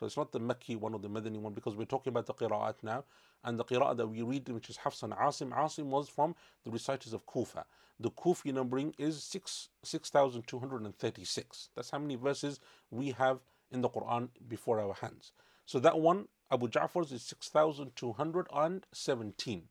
so 0.00 0.06
it's 0.06 0.16
not 0.16 0.32
the 0.32 0.40
Makki 0.40 0.80
one 0.80 0.94
or 0.94 0.98
the 0.98 1.10
Madani 1.10 1.38
one 1.38 1.52
because 1.52 1.76
we're 1.76 1.84
talking 1.84 2.10
about 2.10 2.24
the 2.24 2.32
Qira'at 2.32 2.76
now. 2.82 3.04
And 3.44 3.58
the 3.58 3.64
Qira'at 3.64 3.98
that 3.98 4.06
we 4.06 4.22
read, 4.22 4.48
which 4.48 4.70
is 4.70 4.78
Hafs 4.78 5.02
and 5.02 5.12
Asim, 5.12 5.52
Asim 5.52 5.84
was 5.84 6.08
from 6.08 6.34
the 6.64 6.70
reciters 6.70 7.12
of 7.12 7.26
Kufa. 7.26 7.66
The 7.98 8.10
Kufi 8.10 8.54
numbering 8.54 8.94
is 8.96 9.22
6, 9.22 9.68
6,236. 9.82 11.68
That's 11.76 11.90
how 11.90 11.98
many 11.98 12.16
verses 12.16 12.60
we 12.90 13.10
have 13.10 13.40
in 13.70 13.82
the 13.82 13.90
Quran 13.90 14.30
before 14.48 14.80
our 14.80 14.94
hands. 14.94 15.32
So 15.66 15.78
that 15.80 16.00
one 16.00 16.28
Abu 16.50 16.68
Ja'far's 16.68 17.12
is 17.12 17.20
6,217. 17.22 19.62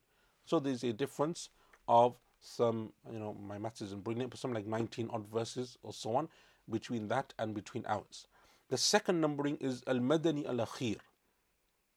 So 0.46 0.60
there's 0.60 0.84
a 0.84 0.94
difference 0.94 1.50
of 1.88 2.20
some, 2.40 2.94
you 3.12 3.18
know, 3.18 3.34
my 3.34 3.58
maths 3.58 3.82
isn't 3.82 4.04
brilliant, 4.04 4.30
but 4.30 4.40
some 4.40 4.54
like 4.54 4.68
19 4.68 5.10
odd 5.12 5.28
verses 5.28 5.80
or 5.82 5.92
so 5.92 6.16
on 6.16 6.30
between 6.70 7.08
that 7.08 7.34
and 7.40 7.56
between 7.56 7.84
ours. 7.88 8.28
The 8.70 8.78
second 8.78 9.20
numbering 9.20 9.58
is 9.58 9.82
Al 9.88 9.96
Madani 9.96 10.46
Al 10.46 10.58
Akhir, 10.58 10.98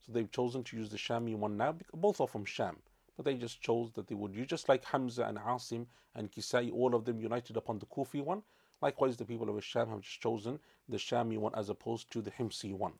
So 0.00 0.12
they've 0.12 0.30
chosen 0.32 0.64
to 0.64 0.76
use 0.78 0.88
the 0.88 0.96
Shami 0.96 1.36
one 1.36 1.54
now, 1.54 1.72
because 1.72 2.00
both 2.00 2.18
are 2.22 2.28
from 2.28 2.46
Sham. 2.46 2.78
But 3.14 3.26
they 3.26 3.34
just 3.34 3.60
chose 3.60 3.92
that 3.92 4.06
they 4.06 4.14
would 4.14 4.34
use, 4.34 4.46
just 4.46 4.70
like 4.70 4.86
Hamza 4.86 5.24
and 5.24 5.36
Asim 5.36 5.84
and 6.14 6.32
Kisai, 6.32 6.72
all 6.72 6.94
of 6.94 7.04
them 7.04 7.20
united 7.20 7.58
upon 7.58 7.78
the 7.78 7.84
Kufi 7.84 8.24
one. 8.24 8.42
Likewise, 8.80 9.18
the 9.18 9.26
people 9.26 9.54
of 9.54 9.62
Sham 9.62 9.90
have 9.90 10.00
just 10.00 10.22
chosen 10.22 10.58
the 10.88 10.96
Shami 10.96 11.36
one 11.36 11.52
as 11.54 11.68
opposed 11.68 12.10
to 12.12 12.22
the 12.22 12.30
Himsi 12.30 12.72
one. 12.72 12.94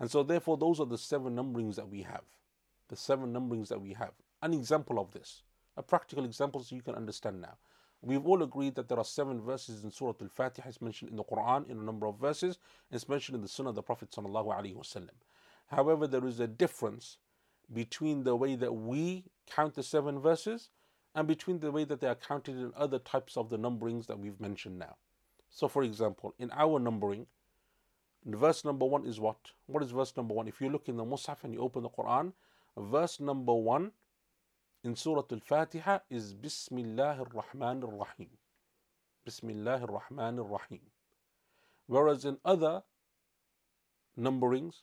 And 0.00 0.10
so, 0.10 0.24
therefore, 0.24 0.56
those 0.56 0.80
are 0.80 0.86
the 0.86 0.98
seven 0.98 1.36
numberings 1.36 1.76
that 1.76 1.88
we 1.88 2.02
have. 2.02 2.24
The 2.88 2.96
seven 2.96 3.32
numberings 3.32 3.68
that 3.68 3.80
we 3.80 3.92
have. 3.92 4.14
An 4.42 4.52
example 4.52 4.98
of 4.98 5.12
this, 5.12 5.44
a 5.76 5.82
practical 5.84 6.24
example 6.24 6.64
so 6.64 6.74
you 6.74 6.82
can 6.82 6.96
understand 6.96 7.40
now. 7.40 7.56
We've 8.02 8.26
all 8.26 8.42
agreed 8.42 8.74
that 8.76 8.88
there 8.88 8.98
are 8.98 9.04
seven 9.04 9.40
verses 9.40 9.82
in 9.82 9.90
Surah 9.90 10.12
Al 10.20 10.28
Fatiha. 10.28 10.68
It's 10.68 10.80
mentioned 10.80 11.10
in 11.10 11.16
the 11.16 11.24
Quran 11.24 11.68
in 11.68 11.78
a 11.78 11.82
number 11.82 12.06
of 12.06 12.18
verses. 12.20 12.58
It's 12.90 13.08
mentioned 13.08 13.36
in 13.36 13.42
the 13.42 13.48
Sunnah 13.48 13.70
of 13.70 13.74
the 13.74 13.82
Prophet. 13.82 14.14
However, 15.68 16.06
there 16.06 16.26
is 16.26 16.38
a 16.38 16.46
difference 16.46 17.18
between 17.72 18.22
the 18.22 18.36
way 18.36 18.54
that 18.54 18.72
we 18.72 19.24
count 19.46 19.74
the 19.74 19.82
seven 19.82 20.20
verses 20.20 20.70
and 21.14 21.26
between 21.26 21.60
the 21.60 21.72
way 21.72 21.84
that 21.84 22.00
they 22.00 22.06
are 22.06 22.14
counted 22.14 22.56
in 22.56 22.72
other 22.76 22.98
types 22.98 23.36
of 23.36 23.48
the 23.48 23.58
numberings 23.58 24.06
that 24.06 24.18
we've 24.18 24.40
mentioned 24.40 24.78
now. 24.78 24.96
So, 25.50 25.66
for 25.66 25.82
example, 25.82 26.34
in 26.38 26.50
our 26.52 26.78
numbering, 26.78 27.26
verse 28.24 28.64
number 28.64 28.84
one 28.84 29.06
is 29.06 29.18
what? 29.18 29.52
What 29.66 29.82
is 29.82 29.90
verse 29.90 30.16
number 30.16 30.34
one? 30.34 30.46
If 30.46 30.60
you 30.60 30.68
look 30.68 30.88
in 30.88 30.96
the 30.96 31.04
Mus'haf 31.04 31.42
and 31.42 31.54
you 31.54 31.60
open 31.60 31.82
the 31.82 31.88
Quran, 31.88 32.34
verse 32.76 33.18
number 33.18 33.54
one 33.54 33.92
in 34.86 34.94
Surah 34.94 35.24
Al 35.32 35.40
Fatiha 35.40 35.98
is 36.08 36.32
Bismillah 36.32 37.18
ar-Rahman 37.18 37.82
ar-Rahim. 37.82 38.28
Bismillah 39.24 39.80
ar-Rahman 39.82 40.38
ar-Rahim. 40.38 40.80
Whereas 41.88 42.24
in 42.24 42.38
other 42.44 42.84
numberings, 44.16 44.82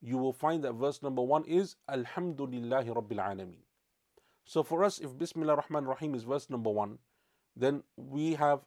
you 0.00 0.18
will 0.18 0.32
find 0.32 0.62
that 0.62 0.74
verse 0.74 1.02
number 1.02 1.20
one 1.20 1.44
is 1.46 1.74
Alhamdulillahi 1.90 2.94
Rabbil 2.94 3.18
Alameen. 3.18 3.64
So 4.44 4.62
for 4.62 4.84
us, 4.84 5.00
if 5.00 5.18
Bismillah 5.18 5.54
ar-Rahman 5.54 5.86
ar-Rahim 5.86 6.14
is 6.14 6.22
verse 6.22 6.48
number 6.48 6.70
one, 6.70 6.98
then 7.56 7.82
we 7.96 8.34
have 8.34 8.60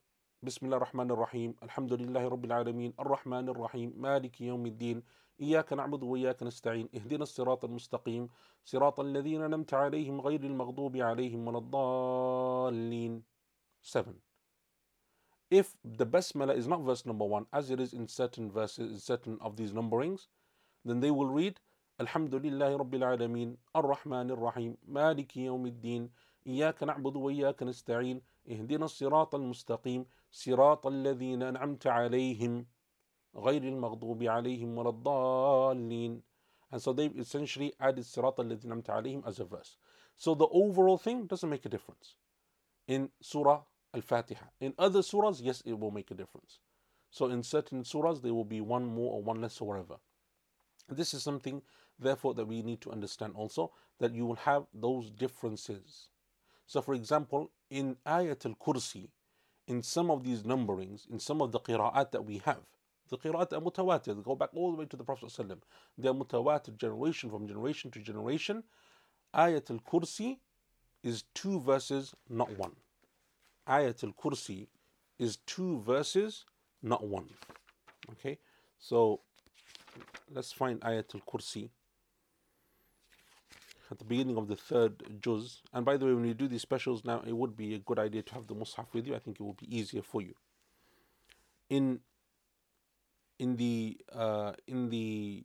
بسم 0.45 0.65
الله 0.65 0.77
الرحمن 0.77 1.11
الرحيم 1.11 1.55
الحمد 1.63 1.93
لله 1.93 2.27
رب 2.27 2.45
العالمين 2.45 2.93
الرحمن 2.99 3.49
الرحيم 3.49 3.93
مالك 3.97 4.41
يوم 4.41 4.65
الدين 4.65 5.01
إياك 5.41 5.73
نعبد 5.73 6.03
وإياك 6.03 6.43
نستعين 6.43 6.89
اهدنا 6.95 7.23
الصراط 7.23 7.65
المستقيم 7.65 8.29
صراط 8.65 8.99
الذين 8.99 9.41
نمت 9.49 9.73
عليهم 9.73 10.21
غير 10.21 10.43
المغضوب 10.43 10.97
عليهم 10.97 11.47
ولا 11.47 11.57
الضالين 11.57 13.23
7 13.81 14.13
If 15.49 15.73
the 15.83 16.05
Basmala 16.05 16.53
is 16.55 16.67
not 16.67 16.81
verse 16.85 17.05
number 17.07 17.25
1 17.25 17.47
as 17.51 17.71
it 17.71 17.79
is 17.79 17.93
in 17.93 18.07
certain 18.07 18.51
verses 18.51 18.91
in 18.91 18.99
certain 18.99 19.37
of 19.41 19.57
these 19.57 19.73
numberings 19.73 20.27
then 20.85 20.99
they 20.99 21.09
will 21.09 21.33
read 21.41 21.57
الحمد 21.99 22.35
لله 22.35 22.77
رب 22.77 22.93
العالمين 22.93 23.57
الرحمن 23.75 24.31
الرحيم 24.31 24.77
مالك 24.87 25.37
يوم 25.37 25.65
الدين 25.65 26.09
إياك 26.47 26.83
نعبد 26.83 27.15
وإياك 27.15 27.63
نستعين 27.63 28.21
اهدنا 28.49 28.85
الصراط 28.85 29.35
المستقيم 29.35 30.05
صراط 30.31 30.87
الذين 30.87 31.43
أنعمت 31.43 31.87
عليهم 31.87 32.65
غير 33.35 33.63
المغضوب 33.63 34.23
عليهم 34.23 34.77
ولا 34.77 34.89
الضالين 34.89 36.21
and 36.71 36.81
so 36.81 36.93
they 36.93 37.07
essentially 37.07 37.73
added 37.79 38.03
صراط 38.03 38.39
الذين 38.39 38.71
أنعمت 38.71 38.89
عليهم 38.89 39.23
as 39.25 39.39
a 39.39 39.45
verse 39.45 39.77
so 40.15 40.35
the 40.35 40.47
overall 40.47 40.97
thing 40.97 41.25
doesn't 41.25 41.49
make 41.49 41.65
a 41.65 41.69
difference 41.69 42.15
in 42.87 43.09
Surah 43.21 43.61
Al-Fatiha 43.93 44.45
in 44.59 44.73
other 44.77 44.99
surahs 44.99 45.41
yes 45.41 45.61
it 45.65 45.79
will 45.79 45.91
make 45.91 46.11
a 46.11 46.15
difference 46.15 46.59
so 47.09 47.27
in 47.27 47.43
certain 47.43 47.83
surahs 47.83 48.21
there 48.21 48.33
will 48.33 48.45
be 48.45 48.61
one 48.61 48.85
more 48.85 49.13
or 49.13 49.23
one 49.23 49.41
less 49.41 49.59
or 49.61 49.67
whatever 49.69 49.95
this 50.89 51.13
is 51.13 51.23
something 51.23 51.61
therefore 51.99 52.33
that 52.33 52.45
we 52.45 52.61
need 52.61 52.81
to 52.81 52.91
understand 52.91 53.33
also 53.35 53.71
that 53.99 54.13
you 54.13 54.25
will 54.25 54.35
have 54.35 54.65
those 54.73 55.09
differences 55.09 56.09
so 56.65 56.81
for 56.81 56.93
example 56.93 57.51
in 57.69 57.97
Ayat 58.05 58.45
al-Kursi 58.45 59.09
in 59.67 59.81
some 59.81 60.11
of 60.11 60.23
these 60.23 60.43
numberings, 60.43 61.09
in 61.09 61.19
some 61.19 61.41
of 61.41 61.51
the 61.51 61.59
qira'at 61.59 62.11
that 62.11 62.23
we 62.23 62.37
have, 62.45 62.61
the 63.09 63.17
qira'at 63.17 63.53
are 63.53 63.61
mutawatir, 63.61 64.15
they 64.15 64.21
go 64.21 64.35
back 64.35 64.49
all 64.53 64.71
the 64.71 64.77
way 64.77 64.85
to 64.85 64.97
the 64.97 65.03
Prophet 65.03 65.29
ﷺ. 65.29 65.57
They 65.97 66.07
are 66.09 66.13
mutawatir 66.13 66.77
generation 66.77 67.29
from 67.29 67.47
generation 67.47 67.91
to 67.91 67.99
generation. 67.99 68.63
Ayat 69.33 69.69
al 69.69 69.79
Kursi 69.79 70.37
is 71.03 71.23
two 71.33 71.59
verses, 71.59 72.13
not 72.29 72.57
one. 72.57 72.71
Ayat 73.67 74.03
al 74.03 74.13
Kursi 74.13 74.67
is 75.19 75.37
two 75.45 75.81
verses, 75.81 76.45
not 76.81 77.05
one. 77.05 77.29
Okay, 78.11 78.39
so 78.79 79.21
let's 80.31 80.51
find 80.51 80.79
Ayat 80.81 81.13
al 81.13 81.21
Kursi 81.21 81.69
at 83.91 83.99
the 83.99 84.05
beginning 84.05 84.37
of 84.37 84.47
the 84.47 84.55
third 84.55 85.21
juz. 85.21 85.61
And 85.73 85.85
by 85.85 85.97
the 85.97 86.05
way, 86.05 86.13
when 86.13 86.25
you 86.25 86.33
do 86.33 86.47
these 86.47 86.61
specials 86.61 87.03
now, 87.05 87.21
it 87.25 87.35
would 87.35 87.55
be 87.55 87.75
a 87.75 87.79
good 87.79 87.99
idea 87.99 88.23
to 88.23 88.33
have 88.33 88.47
the 88.47 88.55
mushaf 88.55 88.87
with 88.93 89.07
you. 89.07 89.15
I 89.15 89.19
think 89.19 89.39
it 89.39 89.43
will 89.43 89.53
be 89.53 89.75
easier 89.75 90.01
for 90.01 90.21
you. 90.21 90.33
In 91.69 91.99
in 93.39 93.57
the 93.57 93.97
uh, 94.13 94.53
in 94.67 94.89
the 94.89 95.43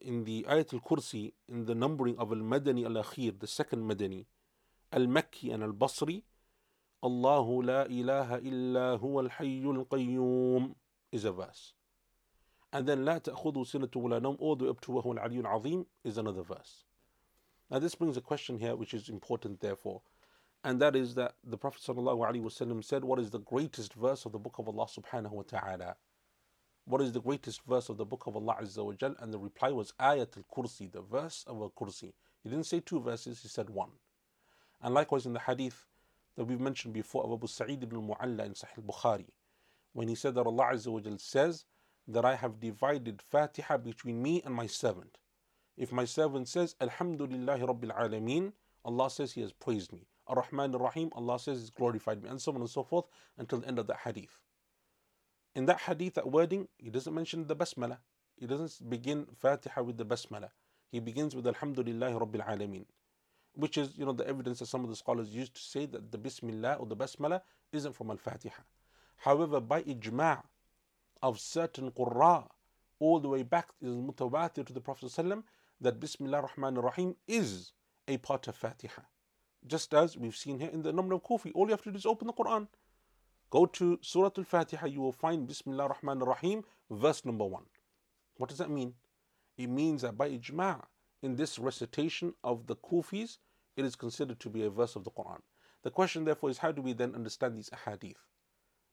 in 0.00 0.24
the 0.24 0.44
Ayat 0.48 0.74
al-Kursi, 0.74 1.32
in 1.48 1.64
the 1.64 1.74
numbering 1.74 2.18
of 2.18 2.30
al-Madani 2.30 2.84
al-Akhir, 2.84 3.40
the 3.40 3.46
second 3.46 3.90
Madani, 3.90 4.26
al-Makki 4.92 5.52
and 5.52 5.62
al-Basri, 5.62 6.22
Allahu 7.02 7.62
la 7.62 7.84
ilaha 7.84 8.40
illa 8.40 8.98
huwa 8.98 9.24
al-hayyul 9.24 9.86
qayyum 9.86 10.74
is 11.12 11.24
a 11.24 11.32
verse. 11.32 11.74
And 12.73 12.87
then 12.87 13.03
لا 13.05 13.19
تأخذوا 13.19 13.65
سنة 13.65 13.91
ولا 13.95 14.19
نوم 14.19 14.37
all 14.39 14.55
the 14.55 14.65
way 14.65 14.69
up 14.69 14.81
to 14.81 14.91
وهو 14.91 15.17
العلي 15.17 15.41
العظيم 15.41 15.85
is 16.03 16.17
another 16.17 16.43
verse. 16.43 16.85
Now 17.69 17.79
this 17.79 17.95
brings 17.95 18.17
a 18.17 18.21
question 18.21 18.57
here 18.59 18.75
which 18.75 18.93
is 18.93 19.09
important 19.09 19.59
therefore. 19.59 20.01
And 20.63 20.81
that 20.81 20.95
is 20.95 21.15
that 21.15 21.35
the 21.43 21.57
Prophet 21.57 21.81
ﷺ 21.81 22.83
said, 22.83 23.05
What 23.05 23.19
is 23.19 23.29
the 23.29 23.39
greatest 23.39 23.93
verse 23.93 24.25
of 24.25 24.33
the 24.33 24.39
book 24.39 24.55
of 24.59 24.67
Allah 24.67 24.87
subhanahu 24.87 25.31
wa 25.31 25.43
ta'ala? 25.43 25.95
What 26.83 27.01
is 27.01 27.13
the 27.13 27.21
greatest 27.21 27.61
verse 27.63 27.87
of 27.87 27.97
the 27.97 28.05
book 28.05 28.23
of 28.25 28.35
Allah 28.35 28.57
Azza 28.61 28.83
wa 28.83 28.91
Jal? 28.93 29.15
And 29.19 29.33
the 29.33 29.39
reply 29.39 29.69
was 29.69 29.93
Ayat 30.01 30.35
al 30.37 30.43
Kursi, 30.53 30.91
the 30.91 31.01
verse 31.01 31.45
of 31.47 31.61
al 31.61 31.71
Kursi. 31.79 32.11
He 32.43 32.49
didn't 32.49 32.65
say 32.65 32.81
two 32.81 32.99
verses, 32.99 33.41
he 33.41 33.47
said 33.47 33.69
one. 33.69 33.91
And 34.81 34.93
likewise 34.93 35.25
in 35.25 35.33
the 35.33 35.39
hadith 35.39 35.85
that 36.35 36.45
we've 36.45 36.59
mentioned 36.59 36.93
before 36.93 37.23
of 37.23 37.31
Abu 37.31 37.47
Sa'id 37.47 37.83
ibn 37.83 38.01
Mu'alla 38.01 38.45
in 38.45 38.53
Sahih 38.53 38.83
Bukhari, 38.85 39.27
when 39.93 40.07
he 40.07 40.15
said 40.15 40.35
that 40.35 40.45
Allah 40.45 40.71
Azza 40.73 40.87
wa 40.87 40.99
Jal 40.99 41.17
says, 41.19 41.63
that 42.06 42.24
I 42.24 42.34
have 42.34 42.60
divided 42.60 43.22
Fatiha 43.22 43.78
between 43.78 44.22
me 44.22 44.42
and 44.44 44.54
my 44.54 44.66
servant. 44.66 45.18
If 45.76 45.92
my 45.92 46.04
servant 46.04 46.48
says, 46.48 46.76
Alhamdulillah 46.80 47.58
Rabbil 47.58 47.96
Alameen, 47.96 48.52
Allah 48.84 49.10
says 49.10 49.32
He 49.32 49.40
has 49.40 49.52
praised 49.52 49.92
me. 49.92 50.06
Ar 50.26 50.36
Rahman 50.36 50.74
Ar 50.74 50.82
Rahim, 50.82 51.10
Allah 51.14 51.38
says 51.38 51.60
He's 51.60 51.70
glorified 51.70 52.22
me, 52.22 52.28
and 52.28 52.40
so 52.40 52.52
on 52.52 52.60
and 52.60 52.70
so 52.70 52.82
forth 52.82 53.06
until 53.38 53.60
the 53.60 53.68
end 53.68 53.78
of 53.78 53.86
that 53.88 53.98
hadith. 54.04 54.40
In 55.54 55.66
that 55.66 55.80
hadith, 55.80 56.14
that 56.14 56.30
wording, 56.30 56.68
He 56.78 56.90
doesn't 56.90 57.14
mention 57.14 57.46
the 57.46 57.56
Basmala. 57.56 57.98
He 58.36 58.46
doesn't 58.46 58.88
begin 58.88 59.26
Fatiha 59.40 59.82
with 59.82 59.96
the 59.96 60.04
Basmala. 60.04 60.50
He 60.90 61.00
begins 61.00 61.34
with 61.34 61.46
Alhamdulillah 61.46 62.12
Rabbil 62.12 62.46
Alameen, 62.46 62.86
which 63.54 63.78
is, 63.78 63.96
you 63.96 64.04
know, 64.04 64.12
the 64.12 64.26
evidence 64.28 64.60
that 64.60 64.66
some 64.66 64.84
of 64.84 64.90
the 64.90 64.96
scholars 64.96 65.30
used 65.30 65.54
to 65.54 65.60
say 65.60 65.86
that 65.86 66.12
the 66.12 66.18
Bismillah 66.18 66.74
or 66.74 66.86
the 66.86 66.96
Basmala 66.96 67.40
isn't 67.72 67.94
from 67.94 68.10
Al 68.10 68.16
Fatiha. 68.16 68.62
However, 69.16 69.60
by 69.60 69.82
ijma', 69.82 70.42
of 71.24 71.40
certain 71.40 71.90
qurra 71.90 72.46
all 73.00 73.18
the 73.18 73.28
way 73.28 73.42
back 73.42 73.68
is 73.80 73.96
mutawatir 73.96 74.64
to 74.66 74.74
the 74.74 74.80
Prophet 74.80 75.06
ﷺ 75.06 75.42
that 75.80 75.98
Bismillah 75.98 76.42
Rahman 76.42 76.74
Rahim 76.74 77.16
is 77.26 77.72
a 78.06 78.18
part 78.18 78.46
of 78.46 78.54
Fatiha. 78.54 79.00
Just 79.66 79.94
as 79.94 80.18
we've 80.18 80.36
seen 80.36 80.60
here 80.60 80.68
in 80.70 80.82
the 80.82 80.92
number 80.92 81.14
of 81.14 81.22
Kufi, 81.22 81.50
all 81.54 81.64
you 81.64 81.70
have 81.70 81.82
to 81.84 81.90
do 81.90 81.96
is 81.96 82.04
open 82.04 82.26
the 82.26 82.34
Quran. 82.34 82.68
Go 83.48 83.64
to 83.64 83.98
Surah 84.02 84.32
Al 84.36 84.44
Fatiha, 84.44 84.86
you 84.86 85.00
will 85.00 85.12
find 85.12 85.48
Bismillah 85.48 85.88
Rahman 85.94 86.18
Rahim, 86.18 86.62
verse 86.90 87.24
number 87.24 87.46
one. 87.46 87.64
What 88.36 88.50
does 88.50 88.58
that 88.58 88.68
mean? 88.68 88.92
It 89.56 89.70
means 89.70 90.02
that 90.02 90.18
by 90.18 90.28
ijma' 90.28 90.82
in 91.22 91.36
this 91.36 91.58
recitation 91.58 92.34
of 92.44 92.66
the 92.66 92.76
Kufis, 92.76 93.38
it 93.78 93.86
is 93.86 93.96
considered 93.96 94.40
to 94.40 94.50
be 94.50 94.64
a 94.64 94.70
verse 94.70 94.94
of 94.94 95.04
the 95.04 95.10
Quran. 95.10 95.40
The 95.84 95.90
question, 95.90 96.24
therefore, 96.24 96.50
is 96.50 96.58
how 96.58 96.72
do 96.72 96.82
we 96.82 96.92
then 96.92 97.14
understand 97.14 97.56
these 97.56 97.70
ahadith? 97.70 98.16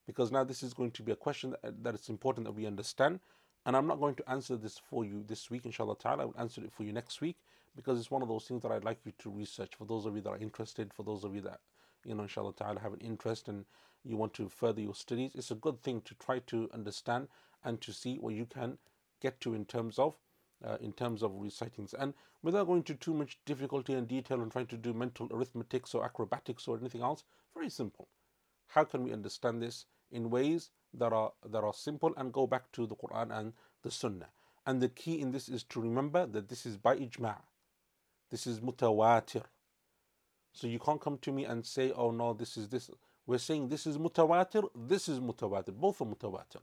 Because 0.08 0.32
now 0.32 0.43
this 0.43 0.64
is 0.64 0.74
going 0.74 0.91
to 0.91 1.04
be 1.04 1.12
a 1.12 1.16
question 1.16 1.52
that, 1.52 1.84
that 1.84 1.95
it's 1.95 2.10
important 2.10 2.45
that 2.45 2.54
we 2.54 2.66
understand. 2.66 3.20
And 3.66 3.76
I'm 3.76 3.88
not 3.88 3.99
going 3.99 4.16
to 4.16 4.30
answer 4.30 4.58
this 4.58 4.80
for 4.89 5.06
you 5.06 5.24
this 5.28 5.52
week, 5.52 5.66
inshallah 5.66 5.97
ta'ala. 5.97 6.24
I 6.24 6.26
will 6.26 6.39
answer 6.39 6.64
it 6.64 6.74
for 6.74 6.84
you 6.84 6.91
next 6.91 7.22
week 7.22 7.38
because 7.76 7.99
it's 7.99 8.12
one 8.12 8.22
of 8.22 8.28
those 8.28 8.45
things 8.45 8.64
that 8.64 8.72
I'd 8.72 8.84
like 8.84 8.99
you 9.06 9.14
to 9.20 9.30
research. 9.30 9.74
For 9.78 9.86
those 9.86 10.06
of 10.06 10.16
you 10.16 10.22
that 10.22 10.30
are 10.30 10.38
interested, 10.38 10.93
for 10.93 11.04
those 11.04 11.24
of 11.24 11.36
you 11.36 11.41
that, 11.41 11.60
you 12.04 12.16
know, 12.16 12.24
inshallah 12.24 12.54
ta'ala, 12.56 12.80
have 12.80 12.93
an 12.93 13.02
interest 13.02 13.47
and 13.47 13.66
you 14.04 14.18
want 14.18 14.34
to 14.34 14.49
further 14.49 14.82
your 14.82 14.95
studies, 14.95 15.32
it's 15.36 15.52
a 15.52 15.56
good 15.56 15.82
thing 15.84 16.02
to 16.02 16.16
try 16.16 16.39
to 16.47 16.70
understand 16.74 17.28
and 17.64 17.80
to 17.82 17.93
see 17.93 18.18
what 18.18 18.34
you 18.34 18.45
can 18.45 18.78
get 19.22 19.39
to 19.41 19.54
in 19.54 19.66
terms 19.66 19.99
of 19.99 20.16
uh, 20.66 20.78
in 20.80 20.93
terms 20.93 21.24
of 21.24 21.32
reciting. 21.36 21.88
And 21.97 22.14
without 22.43 22.68
going 22.68 22.84
to 22.84 22.95
too 22.95 23.14
much 23.14 23.39
difficulty 23.45 23.93
and 23.93 24.08
detail 24.08 24.41
and 24.41 24.52
trying 24.52 24.68
to 24.68 24.78
do 24.78 24.93
mental 24.93 25.28
arithmetics 25.32 25.93
or 25.93 26.04
acrobatics 26.04 26.68
or 26.68 26.78
anything 26.78 27.02
else, 27.02 27.24
very 27.56 27.70
simple. 27.70 28.08
How 28.74 28.84
can 28.84 29.03
we 29.03 29.11
understand 29.11 29.61
this 29.61 29.86
in 30.11 30.30
ways 30.30 30.69
that 30.93 31.13
are 31.13 31.34
that 31.49 31.63
are 31.63 31.74
simple 31.74 32.13
and 32.17 32.32
go 32.32 32.47
back 32.47 32.72
to 32.74 32.88
the 32.88 32.95
Quran 32.95 33.38
and 33.38 33.53
the 33.84 33.91
Sunnah? 33.91 34.30
And 34.65 34.82
the 34.82 34.89
key 34.89 35.19
in 35.19 35.32
this 35.32 35.49
is 35.49 35.63
to 35.65 35.82
remember 35.82 36.26
that 36.26 36.47
this 36.47 36.65
is 36.65 36.78
by 36.78 36.95
ijma'. 36.95 37.41
This 38.30 38.47
is 38.47 38.59
mutawatir. 38.61 39.43
So 40.53 40.67
you 40.67 40.80
can't 40.80 41.01
come 41.01 41.17
to 41.19 41.32
me 41.32 41.45
and 41.45 41.65
say, 41.65 41.91
oh 41.91 42.11
no, 42.11 42.34
this 42.34 42.57
is 42.57 42.69
this. 42.69 42.89
We're 43.26 43.39
saying 43.39 43.69
this 43.69 43.88
is 43.88 43.97
mutawatir, 43.97 44.69
this 44.76 45.09
is 45.09 45.19
mutawatir. 45.19 45.74
Both 45.74 46.01
are 46.01 46.05
mutawatir. 46.05 46.61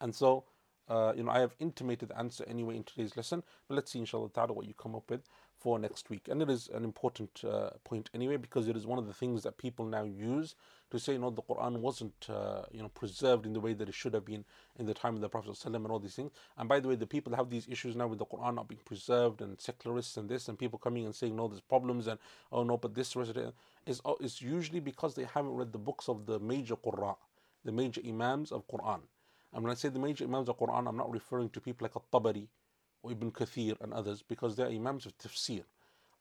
And 0.00 0.14
so 0.14 0.44
uh, 0.88 1.12
you 1.16 1.22
know, 1.22 1.30
I 1.30 1.40
have 1.40 1.54
intimated 1.58 2.08
the 2.08 2.18
answer 2.18 2.44
anyway 2.46 2.76
in 2.76 2.84
today's 2.84 3.16
lesson, 3.16 3.42
but 3.68 3.76
let's 3.76 3.92
see, 3.92 3.98
inshallah 4.00 4.30
ta'ala, 4.30 4.52
what 4.52 4.66
you 4.66 4.74
come 4.74 4.94
up 4.94 5.10
with 5.10 5.22
for 5.62 5.78
next 5.78 6.10
week. 6.10 6.28
And 6.28 6.42
it 6.42 6.50
is 6.50 6.68
an 6.74 6.82
important 6.82 7.44
uh, 7.44 7.70
point 7.84 8.10
anyway, 8.12 8.36
because 8.36 8.66
it 8.68 8.76
is 8.76 8.84
one 8.84 8.98
of 8.98 9.06
the 9.06 9.14
things 9.14 9.44
that 9.44 9.58
people 9.58 9.84
now 9.84 10.02
use 10.02 10.56
to 10.90 10.98
say, 10.98 11.12
you 11.12 11.20
know, 11.20 11.30
the 11.30 11.42
Quran 11.42 11.78
wasn't, 11.78 12.26
uh, 12.28 12.62
you 12.72 12.82
know, 12.82 12.88
preserved 12.88 13.46
in 13.46 13.52
the 13.52 13.60
way 13.60 13.72
that 13.72 13.88
it 13.88 13.94
should 13.94 14.14
have 14.14 14.24
been 14.24 14.44
in 14.78 14.86
the 14.86 14.92
time 14.94 15.14
of 15.14 15.20
the 15.20 15.28
Prophet 15.28 15.52
ﷺ 15.52 15.76
and 15.76 15.86
all 15.86 16.00
these 16.00 16.16
things. 16.16 16.32
And 16.58 16.68
by 16.68 16.80
the 16.80 16.88
way, 16.88 16.96
the 16.96 17.06
people 17.06 17.34
have 17.36 17.48
these 17.48 17.66
issues 17.68 17.94
now 17.94 18.08
with 18.08 18.18
the 18.18 18.26
Quran 18.26 18.56
not 18.56 18.68
being 18.68 18.80
preserved 18.84 19.40
and 19.40 19.60
secularists 19.60 20.16
and 20.16 20.28
this, 20.28 20.48
and 20.48 20.58
people 20.58 20.78
coming 20.78 21.04
and 21.06 21.14
saying, 21.14 21.36
no, 21.36 21.46
there's 21.48 21.60
problems 21.60 22.08
and, 22.08 22.18
oh 22.50 22.64
no, 22.64 22.76
but 22.76 22.94
this 22.94 23.14
is, 23.86 24.00
uh, 24.04 24.14
is 24.20 24.42
usually 24.42 24.80
because 24.80 25.14
they 25.14 25.24
haven't 25.24 25.54
read 25.54 25.72
the 25.72 25.78
books 25.78 26.08
of 26.08 26.26
the 26.26 26.38
major 26.40 26.76
Qur'an, 26.76 27.14
the 27.64 27.72
major 27.72 28.00
Imams 28.06 28.50
of 28.50 28.66
Quran. 28.66 29.00
And 29.52 29.62
when 29.62 29.70
I 29.70 29.74
say 29.74 29.90
the 29.90 29.98
major 29.98 30.24
Imams 30.24 30.48
of 30.48 30.58
Quran, 30.58 30.88
I'm 30.88 30.96
not 30.96 31.10
referring 31.12 31.50
to 31.50 31.60
people 31.60 31.84
like 31.84 31.94
Al-Tabari 31.94 32.46
or 32.46 32.61
Ibn 33.10 33.32
Kathir 33.32 33.80
and 33.80 33.92
others 33.92 34.22
because 34.22 34.56
they're 34.56 34.68
Imams 34.68 35.06
of 35.06 35.16
Tafsir. 35.18 35.64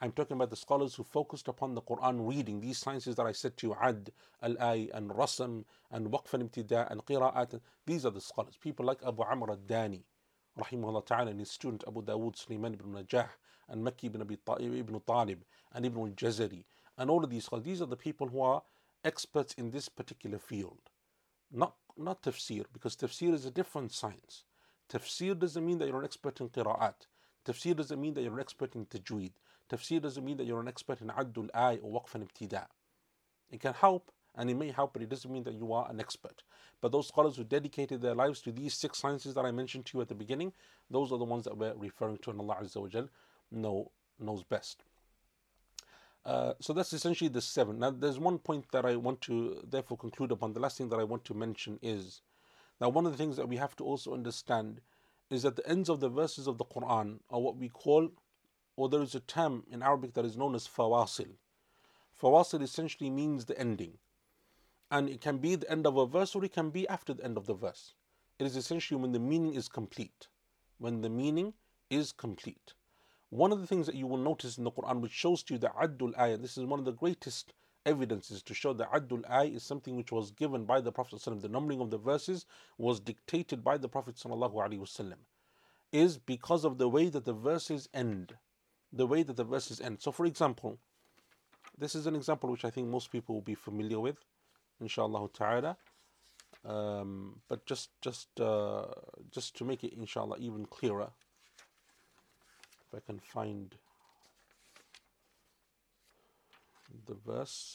I'm 0.04 0.12
talking 0.12 0.36
about 0.36 0.50
the 0.50 0.56
scholars 0.56 0.96
who 0.96 1.04
focused 1.04 1.48
upon 1.48 1.76
the 1.76 1.82
Quran 1.82 2.28
reading, 2.28 2.60
these 2.60 2.80
sciences 2.80 3.16
that 3.18 3.28
I 3.28 3.34
said 3.34 3.56
to 3.58 3.68
you, 3.68 3.76
Ad, 3.80 4.12
Al-Ay, 4.42 4.90
and 4.96 5.12
Rasam, 5.12 5.64
and 5.92 6.08
Waqf 6.08 6.34
al-Ibtida, 6.34 6.90
and 6.90 7.06
Qira'at. 7.06 7.60
These 7.86 8.08
are 8.08 8.10
the 8.10 8.20
scholars. 8.20 8.58
People 8.60 8.86
like 8.86 8.98
Abu 9.06 9.22
Amr 9.22 9.52
al-Dani, 9.52 10.02
rahimahullah 10.60 11.06
ta'ala, 11.06 11.30
and 11.30 11.40
his 11.40 11.52
student 11.52 11.84
Abu 11.88 12.02
Dawood 12.02 12.36
Sulaiman 12.36 12.74
ibn 12.74 12.94
Najah, 12.94 13.30
and 13.70 13.86
Makki 13.86 14.06
ibn, 14.06 14.22
Abi 14.22 14.40
ibn 14.80 15.00
Talib, 15.06 15.44
and 15.72 15.86
Ibn 15.86 16.00
al-Jazari. 16.00 16.64
And 16.98 17.12
all 17.12 17.24
of 17.24 17.30
these 17.30 17.46
scholars, 17.46 17.66
these 17.66 17.82
are 17.84 17.86
the 17.86 17.96
people 17.96 18.28
who 18.28 18.42
are 18.42 18.64
experts 19.06 19.54
in 19.54 19.70
this 19.70 19.88
particular 19.88 20.40
field. 20.40 20.80
Not 21.52 21.76
not 21.96 22.24
tafsir, 22.24 22.66
because 22.74 22.96
tafsir 22.96 23.34
is 23.34 23.46
a 23.46 23.52
different 23.52 23.92
science. 23.92 24.46
Tafsir 24.92 25.40
doesn't 25.40 25.66
mean 25.66 25.78
that 25.78 25.88
you're 25.88 26.00
an 26.00 26.06
expert 26.06 26.42
in 26.42 26.50
qira'at. 26.50 27.08
Tafsir 27.46 27.76
doesn't 27.76 28.00
mean 28.00 28.14
that 28.14 28.22
you're 28.24 28.34
an 28.34 28.40
expert 28.40 28.76
in 28.76 28.86
tajweed. 28.86 29.32
Tafsir 29.70 30.02
doesn't 30.02 30.24
mean 30.24 30.38
that 30.38 30.46
you're 30.46 30.60
an 30.60 30.68
expert 30.68 31.00
in 31.02 31.08
addul 31.08 31.50
ay 31.54 31.80
or 31.82 32.02
waqf 32.02 32.14
and 32.16 32.28
ibtida. 32.28 32.66
It 33.50 33.62
can 33.62 33.74
help 33.74 34.12
and 34.36 34.50
it 34.50 34.56
may 34.56 34.72
help, 34.72 34.94
but 34.94 35.02
it 35.02 35.10
doesn't 35.10 35.32
mean 35.32 35.44
that 35.44 35.54
you 35.54 35.72
are 35.74 35.90
an 35.90 36.00
expert. 36.00 36.44
But 36.82 36.92
those 36.92 37.08
scholars 37.08 37.38
who 37.38 37.44
dedicated 37.44 38.02
their 38.02 38.16
lives 38.16 38.42
to 38.42 38.52
these 38.52 38.74
six 38.74 39.00
sciences 39.00 39.34
that 39.36 39.46
I 39.46 39.52
mentioned 39.52 39.86
to 39.88 39.98
you 39.98 40.02
at 40.02 40.10
the 40.10 40.16
beginning, 40.16 40.54
those 40.90 41.12
are 41.12 41.18
the 41.18 41.26
ones 41.26 41.46
that 41.46 41.58
we're 41.58 41.74
referring 41.76 42.18
to, 42.20 42.32
and 42.32 42.40
Allah 42.40 42.58
Azza 42.62 42.82
wa 42.82 42.88
Jal 42.88 43.10
know, 43.52 43.92
knows 44.20 44.44
best. 44.44 44.84
Uh, 46.26 46.54
so 46.60 46.72
that's 46.74 46.94
essentially 46.94 47.28
the 47.28 47.42
seven. 47.42 47.80
Now, 47.80 47.92
there's 47.92 48.20
one 48.20 48.38
point 48.40 48.66
that 48.72 48.86
I 48.86 48.96
want 48.96 49.22
to 49.22 49.62
therefore 49.68 49.98
conclude 49.98 50.32
upon. 50.32 50.54
The 50.54 50.60
last 50.60 50.78
thing 50.78 50.90
that 50.90 51.00
I 51.00 51.04
want 51.04 51.26
to 51.26 51.34
mention 51.34 51.80
is 51.82 52.22
now 52.82 52.90
one 52.90 53.06
of 53.06 53.12
the 53.12 53.18
things 53.18 53.38
that 53.38 53.48
we 53.48 53.58
have 53.58 53.76
to 53.76 53.84
also 53.84 54.14
understand 54.14 54.82
is 55.30 55.44
that 55.44 55.56
the 55.56 55.68
ends 55.70 55.88
of 55.88 56.00
the 56.00 56.10
verses 56.10 56.48
of 56.48 56.58
the 56.58 56.66
Quran 56.66 57.20
are 57.30 57.40
what 57.40 57.56
we 57.56 57.70
call, 57.70 58.10
or 58.76 58.90
there 58.90 59.04
is 59.04 59.16
a 59.16 59.20
term 59.20 59.64
in 59.72 59.84
Arabic 59.84 60.14
that 60.16 60.26
is 60.26 60.36
known 60.36 60.56
as 60.56 60.68
fawasil. 60.68 61.38
Fawasil 62.20 62.62
essentially 62.62 63.10
means 63.10 63.46
the 63.46 63.58
ending. 63.58 64.00
And 64.90 65.08
it 65.08 65.22
can 65.22 65.38
be 65.38 65.56
the 65.56 65.70
end 65.72 65.88
of 65.88 65.96
a 65.96 66.06
verse 66.06 66.36
or 66.36 66.44
it 66.44 66.52
can 66.52 66.72
be 66.72 66.88
after 66.90 67.14
the 67.14 67.24
end 67.24 67.38
of 67.38 67.46
the 67.46 67.54
verse. 67.54 67.94
It 68.40 68.46
is 68.46 68.56
essentially 68.56 69.00
when 69.00 69.12
the 69.12 69.20
meaning 69.20 69.54
is 69.54 69.70
complete. 69.70 70.28
When 70.80 71.02
the 71.02 71.10
meaning 71.10 71.54
is 71.90 72.12
complete. 72.12 72.74
One 73.30 73.52
of 73.52 73.62
the 73.62 73.68
things 73.68 73.86
that 73.86 73.96
you 73.96 74.08
will 74.08 74.18
notice 74.18 74.58
in 74.58 74.66
the 74.66 74.72
Quran 74.72 75.00
which 75.00 75.14
shows 75.14 75.44
to 75.44 75.54
you 75.54 75.60
the 75.60 75.70
Addul 75.70 76.18
Ayah, 76.20 76.38
this 76.38 76.58
is 76.58 76.66
one 76.66 76.80
of 76.80 76.86
the 76.86 76.92
greatest 76.92 77.54
evidences 77.86 78.42
to 78.44 78.54
show 78.54 78.74
that 78.74 78.92
Addul 78.92 79.30
Ayah 79.30 79.50
is 79.50 79.64
something 79.64 79.96
which 79.96 80.12
was 80.12 80.32
given 80.32 80.66
by 80.66 80.82
the 80.82 80.92
Prophet 80.92 81.22
the 81.42 81.50
numbering 81.50 81.82
of 81.82 81.90
the 81.90 81.98
verses 81.98 82.46
was 82.78 83.00
dictated 83.00 83.64
by 83.64 83.78
the 83.78 83.90
Prophet 83.90 84.22
is 85.92 86.18
because 86.18 86.64
of 86.64 86.78
the 86.78 86.88
way 86.90 87.10
that 87.10 87.26
the 87.26 87.34
verses 87.34 87.90
end. 87.94 88.34
The 88.94 89.08
way 89.08 89.24
that 89.24 89.36
the 89.36 89.44
verses 89.44 89.82
end. 89.82 90.02
So 90.02 90.12
for 90.12 90.26
example, 90.26 90.78
this 91.78 91.96
is 91.96 92.08
an 92.08 92.16
example 92.16 92.50
which 92.50 92.66
I 92.66 92.70
think 92.70 92.88
most 92.88 93.12
people 93.12 93.36
will 93.36 93.42
be 93.42 93.56
familiar 93.56 94.00
with, 94.00 94.18
inshallah 94.80 95.30
ta'ala. 95.34 95.78
Um, 96.64 97.42
but 97.48 97.66
just 97.66 97.90
just 98.02 98.40
uh, 98.40 98.86
just 99.32 99.56
to 99.58 99.66
make 99.66 99.84
it 99.84 99.94
inshallah 99.98 100.38
even 100.38 100.66
clearer 100.66 101.10
if 102.94 102.98
I 102.98 103.00
can 103.04 103.20
find 103.20 103.74
the 107.07 107.15
verse. 107.15 107.75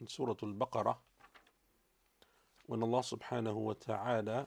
In 0.00 0.08
Surah 0.08 0.34
Al-Baqarah, 0.42 0.96
when 2.66 2.82
Allah 2.82 3.00
subhanahu 3.00 3.54
wa 3.54 3.74
ta'ala 3.74 4.46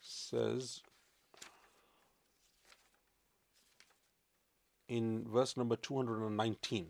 says 0.00 0.82
in 4.88 5.24
verse 5.26 5.56
number 5.56 5.76
219 5.76 6.86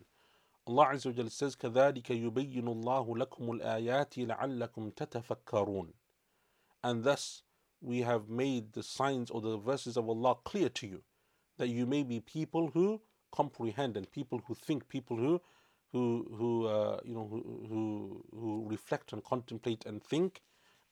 Allah 0.67 0.85
Azza 0.93 1.17
wa 1.17 1.29
says, 1.29 1.55
كَذَلِكَ 1.55 2.11
يُبَيِّنُ 2.11 2.63
اللَّهُ 2.63 3.17
لَكُمُ 3.17 3.61
الْآيَاتِ 3.61 4.17
لَعَلَّكُمْ 4.17 4.91
تَتَفَكَّرُونَ 4.95 5.93
and 6.82 7.04
thus 7.04 7.42
we 7.80 8.02
have 8.02 8.28
made 8.28 8.72
the 8.72 8.82
signs 8.82 9.30
or 9.30 9.40
the 9.40 9.58
verses 9.58 9.96
of 9.96 10.08
Allah 10.08 10.36
clear 10.44 10.68
to 10.70 10.86
you, 10.86 11.02
that 11.58 11.68
you 11.68 11.86
may 11.86 12.02
be 12.02 12.20
people 12.20 12.68
who 12.68 13.00
comprehend 13.32 13.96
and 13.96 14.10
people 14.10 14.40
who 14.46 14.54
think, 14.54 14.88
people 14.88 15.16
who 15.16 15.40
who 15.92 16.26
who 16.36 16.66
uh, 16.66 17.00
you 17.04 17.14
know 17.14 17.26
who, 17.28 17.66
who 17.68 18.24
who 18.38 18.66
reflect 18.68 19.12
and 19.12 19.22
contemplate 19.24 19.84
and 19.86 20.02
think. 20.02 20.42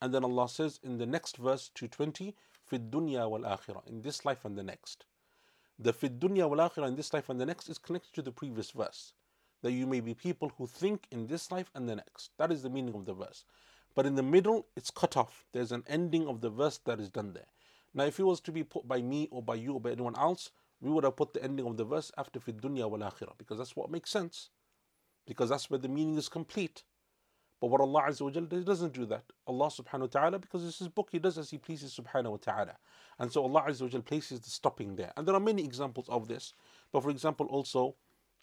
And 0.01 0.12
then 0.12 0.24
Allah 0.24 0.49
says 0.49 0.80
in 0.82 0.99
the 0.99 1.07
next 1.07 1.37
verse 1.37 1.70
220, 1.74 2.35
"Fid 2.64 2.91
dunya 2.91 3.28
wal 3.28 3.43
akhirah," 3.43 3.87
in 3.87 4.03
this 4.03 4.24
life 4.24 4.45
and 4.45 4.57
the 4.57 4.62
next. 4.62 5.07
The 5.78 5.93
fid 5.93 6.20
dunya 6.20 6.49
wal 6.49 6.68
akhirah 6.68 6.89
in 6.89 6.97
this 6.97 7.12
life 7.12 7.28
and 7.28 7.41
the 7.41 7.47
next 7.47 7.68
is 7.68 7.78
connected 7.78 8.12
to 8.14 8.22
the 8.22 8.32
previous 8.32 8.70
verse, 8.70 9.14
that 9.62 9.72
you 9.72 9.87
may 9.87 10.01
be 10.01 10.14
people 10.14 10.53
who 10.57 10.66
think 10.66 11.07
in 11.11 11.26
this 11.26 11.51
life 11.51 11.70
and 11.74 11.89
the 11.89 11.97
next. 11.97 12.30
That 12.39 12.53
is 12.53 12.62
the 12.62 12.70
meaning 12.70 12.95
of 12.95 13.07
the 13.07 13.14
verse. 13.14 13.45
But 13.95 14.07
in 14.07 14.16
the 14.16 14.22
middle, 14.22 14.66
it's 14.76 14.90
cut 14.90 15.16
off. 15.16 15.45
There's 15.53 15.72
an 15.72 15.84
ending 15.86 16.26
of 16.26 16.40
the 16.40 16.51
verse 16.51 16.78
that 16.84 17.01
is 17.01 17.11
done 17.11 17.32
there. 17.32 17.47
Now, 17.95 18.05
if 18.05 18.18
it 18.18 18.24
was 18.24 18.40
to 18.42 18.53
be 18.53 18.64
put 18.64 18.88
by 18.88 19.01
me 19.03 19.28
or 19.30 19.42
by 19.42 19.55
you 19.55 19.74
or 19.74 19.80
by 19.80 19.92
anyone 19.92 20.18
else, 20.18 20.51
we 20.80 20.90
would 20.90 21.05
have 21.05 21.16
put 21.16 21.32
the 21.32 21.42
ending 21.42 21.66
of 21.66 21.76
the 21.76 21.84
verse 21.84 22.11
after 22.18 22.40
fi 22.40 22.53
dunya 22.53 22.90
wal 22.90 23.01
akhirah 23.01 23.38
because 23.38 23.59
that's 23.59 23.76
what 23.76 23.90
makes 23.90 24.11
sense. 24.11 24.51
Because 25.26 25.49
that's 25.49 25.70
where 25.70 25.78
the 25.78 25.88
meaning 25.88 26.18
is 26.18 26.28
complete. 26.28 26.82
But 27.61 27.68
what 27.68 27.80
Allah 27.80 28.03
Azza 28.09 28.22
wa 28.22 28.30
Jalla 28.30 28.64
doesn't 28.64 28.92
do 28.92 29.07
that. 29.07 29.24
Allah 29.47 29.68
subhanahu 29.68 30.01
wa 30.01 30.07
ta'ala, 30.07 30.38
because 30.38 30.66
it's 30.66 30.80
his 30.80 30.88
book, 30.88 31.09
he 31.12 31.18
does 31.18 31.38
as 31.38 31.49
he 31.49 31.57
pleases 31.57 31.99
subhanahu 31.99 32.32
wa 32.32 32.36
ta'ala. 32.36 32.76
And 33.18 33.32
so 33.32 33.42
Allah 33.42 33.64
Azza 33.68 33.82
wa 33.82 33.88
Jalla 33.88 34.05
places 34.05 34.40
the 34.40 34.51
stopping 34.51 34.97
there. 34.97 35.12
And 35.16 35.26
there 35.26 35.34
are 35.34 35.40
many 35.40 35.64
examples 35.64 36.09
of 36.11 36.28
this. 36.28 36.53
But 36.92 37.05
for 37.05 37.11
example, 37.11 37.47
also, 37.47 37.95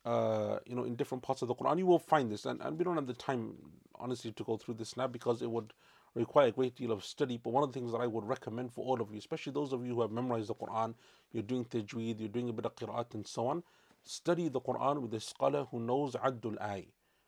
uh, 0.05 0.57
you 0.65 0.75
know, 0.75 0.83
in 0.83 0.95
different 0.95 1.23
parts 1.23 1.41
of 1.41 1.47
the 1.47 1.55
Quran, 1.55 1.77
you 1.77 1.85
will 1.85 1.99
find 1.99 2.31
this. 2.31 2.45
And, 2.45 2.61
and 2.61 2.77
we 2.77 2.83
don't 2.83 2.95
have 2.95 3.07
the 3.07 3.13
time, 3.13 3.53
honestly, 3.99 4.31
to 4.31 4.43
go 4.43 4.57
through 4.57 4.75
this 4.75 4.97
now 4.97 5.07
because 5.07 5.41
it 5.41 5.49
would 5.49 5.73
require 6.15 6.47
a 6.47 6.51
great 6.51 6.75
deal 6.75 6.91
of 6.91 7.05
study. 7.05 7.39
But 7.41 7.51
one 7.51 7.63
of 7.63 7.71
the 7.71 7.79
things 7.79 7.91
that 7.91 7.99
I 7.99 8.07
would 8.07 8.25
recommend 8.25 8.73
for 8.73 8.85
all 8.85 9.01
of 9.01 9.11
you, 9.11 9.19
especially 9.19 9.53
those 9.53 9.73
of 9.73 9.85
you 9.85 9.95
who 9.95 10.01
have 10.01 10.11
memorized 10.11 10.47
the 10.49 10.55
Quran, 10.55 10.95
you're 11.31 11.43
doing 11.43 11.65
tajweed, 11.65 12.19
you're 12.19 12.29
doing 12.29 12.49
a 12.49 12.53
bit 12.53 12.65
of 12.65 12.75
qira'at 12.75 13.13
and 13.13 13.25
so 13.25 13.47
on, 13.47 13.63
study 14.03 14.49
the 14.49 14.59
Quran 14.59 15.01
with 15.01 15.13
a 15.13 15.19
scholar 15.19 15.65
who 15.71 15.79
knows 15.79 16.15
Addul 16.15 16.59
Ay 16.59 16.87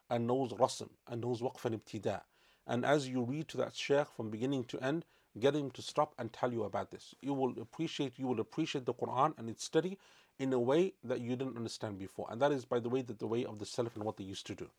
and 0.10 0.28
knows 0.28 0.52
Rasm 0.52 0.90
and 1.08 1.22
knows 1.22 1.42
Waqf 1.42 1.66
and 1.66 1.84
Ibtida. 1.84 2.22
And 2.66 2.86
as 2.86 3.08
you 3.08 3.22
read 3.22 3.48
to 3.50 3.58
that 3.58 3.76
Shaykh 3.76 4.08
from 4.16 4.30
beginning 4.30 4.64
to 4.66 4.80
end, 4.80 5.06
get 5.40 5.56
him 5.56 5.72
to 5.72 5.82
stop 5.82 6.14
and 6.18 6.32
tell 6.32 6.52
you 6.52 6.64
about 6.64 6.92
this. 6.92 7.16
You 7.22 7.34
will 7.34 7.60
appreciate 7.60 8.18
you 8.18 8.28
will 8.28 8.40
appreciate 8.40 8.86
the 8.86 8.94
Quran 8.94 9.38
and 9.38 9.50
its 9.50 9.64
study 9.64 9.98
in 10.40 10.52
a 10.54 10.60
way 10.60 10.94
that 11.04 11.22
you 11.22 11.36
didn't 11.36 11.58
understand 11.58 12.00
before. 12.00 12.28
And 12.30 12.42
that 12.42 12.52
is 12.52 12.66
by 12.66 12.80
the 12.80 12.90
way 12.90 13.02
that 13.02 13.20
the 13.20 13.28
way 13.28 13.46
of 13.46 13.60
the 13.60 13.66
Salaf 13.66 13.96
and 13.96 14.04
what 14.04 14.18
they 14.18 14.24
used 14.24 14.48
to 14.48 14.56
do. 14.56 14.70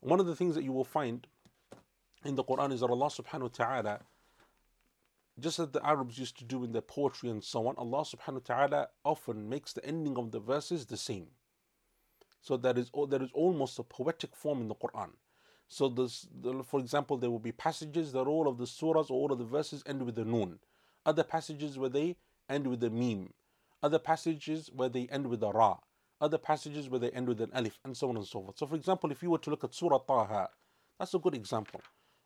One 0.00 0.20
of 0.20 0.26
the 0.26 0.36
things 0.36 0.54
that 0.54 0.64
you 0.64 0.72
will 0.72 0.84
find 0.84 1.26
in 2.24 2.34
the 2.34 2.44
Quran 2.44 2.72
is 2.72 2.80
that 2.80 2.90
Allah 2.90 3.06
subhanahu 3.06 3.42
wa 3.42 3.48
ta'ala 3.48 4.00
just 5.40 5.58
as 5.58 5.70
the 5.70 5.84
Arabs 5.84 6.18
used 6.18 6.38
to 6.38 6.44
do 6.44 6.62
in 6.62 6.72
their 6.72 6.82
poetry 6.82 7.30
and 7.30 7.42
so 7.42 7.66
on, 7.66 7.74
Allah 7.78 8.04
subhanahu 8.04 8.48
wa 8.48 8.66
ta'ala 8.66 8.88
often 9.04 9.48
makes 9.48 9.72
the 9.72 9.84
ending 9.84 10.18
of 10.18 10.30
the 10.30 10.40
verses 10.40 10.86
the 10.86 10.96
same. 10.96 11.28
So 12.40 12.56
there 12.56 12.78
is 12.78 12.90
oh, 12.92 13.06
there 13.06 13.22
is 13.22 13.30
almost 13.32 13.78
a 13.78 13.82
poetic 13.82 14.34
form 14.36 14.60
in 14.60 14.68
the 14.68 14.74
Quran. 14.74 15.10
So 15.68 15.88
this, 15.88 16.26
for 16.64 16.80
example, 16.80 17.16
there 17.16 17.30
will 17.30 17.38
be 17.38 17.52
passages 17.52 18.12
that 18.12 18.26
all 18.26 18.46
of 18.46 18.58
the 18.58 18.64
surahs 18.64 19.10
or 19.10 19.14
all 19.14 19.32
of 19.32 19.38
the 19.38 19.44
verses 19.44 19.82
end 19.86 20.02
with 20.04 20.16
the 20.16 20.24
noon. 20.24 20.58
Other 21.06 21.22
passages 21.22 21.78
where 21.78 21.88
they 21.88 22.16
end 22.48 22.66
with 22.66 22.80
the 22.80 22.90
meme. 22.90 23.32
Other 23.82 23.98
passages 23.98 24.70
where 24.72 24.88
they 24.88 25.08
end 25.08 25.26
with 25.26 25.40
the 25.40 25.52
ra. 25.52 25.78
Other 26.20 26.38
passages 26.38 26.88
where 26.88 27.00
they 27.00 27.10
end 27.10 27.28
with 27.28 27.40
an 27.40 27.50
alif, 27.52 27.80
and 27.84 27.96
so 27.96 28.08
on 28.08 28.16
and 28.16 28.26
so 28.26 28.42
forth. 28.42 28.58
So, 28.58 28.66
for 28.66 28.76
example, 28.76 29.10
if 29.10 29.22
you 29.22 29.30
were 29.30 29.38
to 29.38 29.50
look 29.50 29.64
at 29.64 29.74
Surah 29.74 29.98
Taha, 29.98 30.48
that's 30.98 31.14
a 31.14 31.18
good 31.18 31.34
example. 31.34 31.80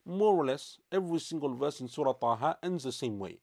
More 0.05 0.35
or 0.35 0.45
less, 0.45 0.79
every 0.93 1.19
single 1.19 1.55
verse 1.55 1.81
in 1.81 1.89
Surah 1.89 2.13
Taha 2.13 2.59
ends 2.63 2.85
the 2.85 2.93
same 2.93 3.19
way, 3.19 3.39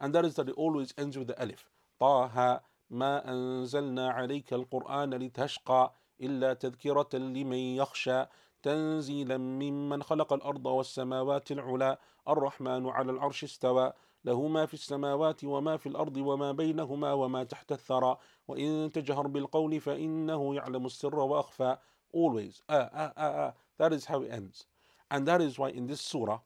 and 0.00 0.12
that 0.14 0.24
is 0.24 0.34
that 0.34 0.48
it 0.48 0.54
always 0.56 0.92
ends 0.98 1.16
with 1.16 1.28
the 1.28 1.40
alif. 1.40 1.68
Taha 2.00 2.62
ما 2.92 3.30
أنزلنا 3.30 4.10
عليك 4.10 4.52
القرآن 4.52 5.14
لتشقى 5.14 5.92
إلا 6.20 6.54
تذكرة 6.54 7.08
لمن 7.14 7.56
يخشى 7.56 8.24
تنزيلا 8.62 9.36
ممن 9.38 10.02
خلق 10.02 10.32
الأرض 10.32 10.66
والسماوات 10.66 11.52
العلى 11.52 11.98
الرحمن 12.28 12.88
على 12.88 13.12
العرش 13.12 13.44
استوى 13.44 13.92
له 14.24 14.48
ما 14.48 14.66
في 14.66 14.74
السماوات 14.74 15.44
وما 15.44 15.76
في 15.76 15.88
الأرض 15.88 16.16
وما 16.16 16.52
بينهما 16.52 17.12
وما 17.12 17.44
تحت 17.44 17.72
الثرى 17.72 18.18
وإن 18.48 18.90
تجهر 18.92 19.26
بالقول 19.26 19.80
فإنه 19.80 20.54
يعلم 20.54 20.86
السر 20.86 21.18
وأخفى 21.18 21.76
always 22.14 22.62
ah, 22.68 22.88
ah, 22.92 23.12
ah, 23.16 23.32
ah. 23.46 23.52
that 23.78 23.92
is 23.92 24.04
how 24.04 24.22
it 24.22 24.30
ends 24.30 24.66
and 25.10 25.26
that 25.26 25.40
is 25.40 25.58
why 25.58 25.70
in 25.70 25.86
this 25.86 26.00
surah 26.00 26.38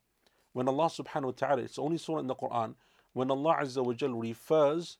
when 0.52 0.68
Allah 0.68 0.86
subhanahu 0.86 1.24
wa 1.24 1.30
ta'ala 1.36 1.62
it's 1.62 1.76
the 1.76 1.82
only 1.82 1.98
surah 1.98 2.20
in 2.20 2.28
the 2.28 2.34
Quran 2.34 2.74
when 3.12 3.30
Allah 3.30 3.56
Azza 3.60 3.84
wa 3.84 3.92
Jal 3.92 4.14
refers 4.14 4.98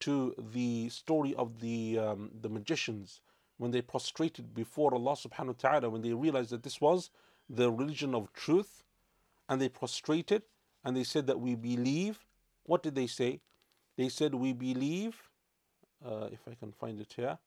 to 0.00 0.34
the 0.52 0.88
story 0.88 1.34
of 1.36 1.60
the 1.60 1.98
um, 1.98 2.30
the 2.40 2.48
magicians 2.48 3.20
when 3.60 3.70
they 3.70 3.82
prostrated 3.82 4.54
before 4.54 4.94
Allah 4.94 5.12
subhanahu 5.12 5.48
wa 5.48 5.70
ta'ala, 5.70 5.90
when 5.90 6.00
they 6.00 6.14
realized 6.14 6.48
that 6.48 6.62
this 6.62 6.80
was 6.80 7.10
the 7.50 7.70
religion 7.70 8.14
of 8.14 8.32
truth, 8.32 8.84
and 9.50 9.60
they 9.60 9.68
prostrated 9.68 10.42
and 10.83 10.95
they 10.95 11.03
said 11.03 11.27
that 11.27 11.39
we 11.39 11.55
believe. 11.55 12.19
What 12.63 12.83
did 12.83 12.95
they 12.95 13.07
say? 13.07 13.41
They 13.97 14.09
said, 14.09 14.35
We 14.35 14.53
believe. 14.53 15.15
Uh, 16.05 16.29
if 16.31 16.47
I 16.47 16.53
can 16.55 16.71
find 16.71 16.99
it 16.99 17.13
here. 17.15 17.37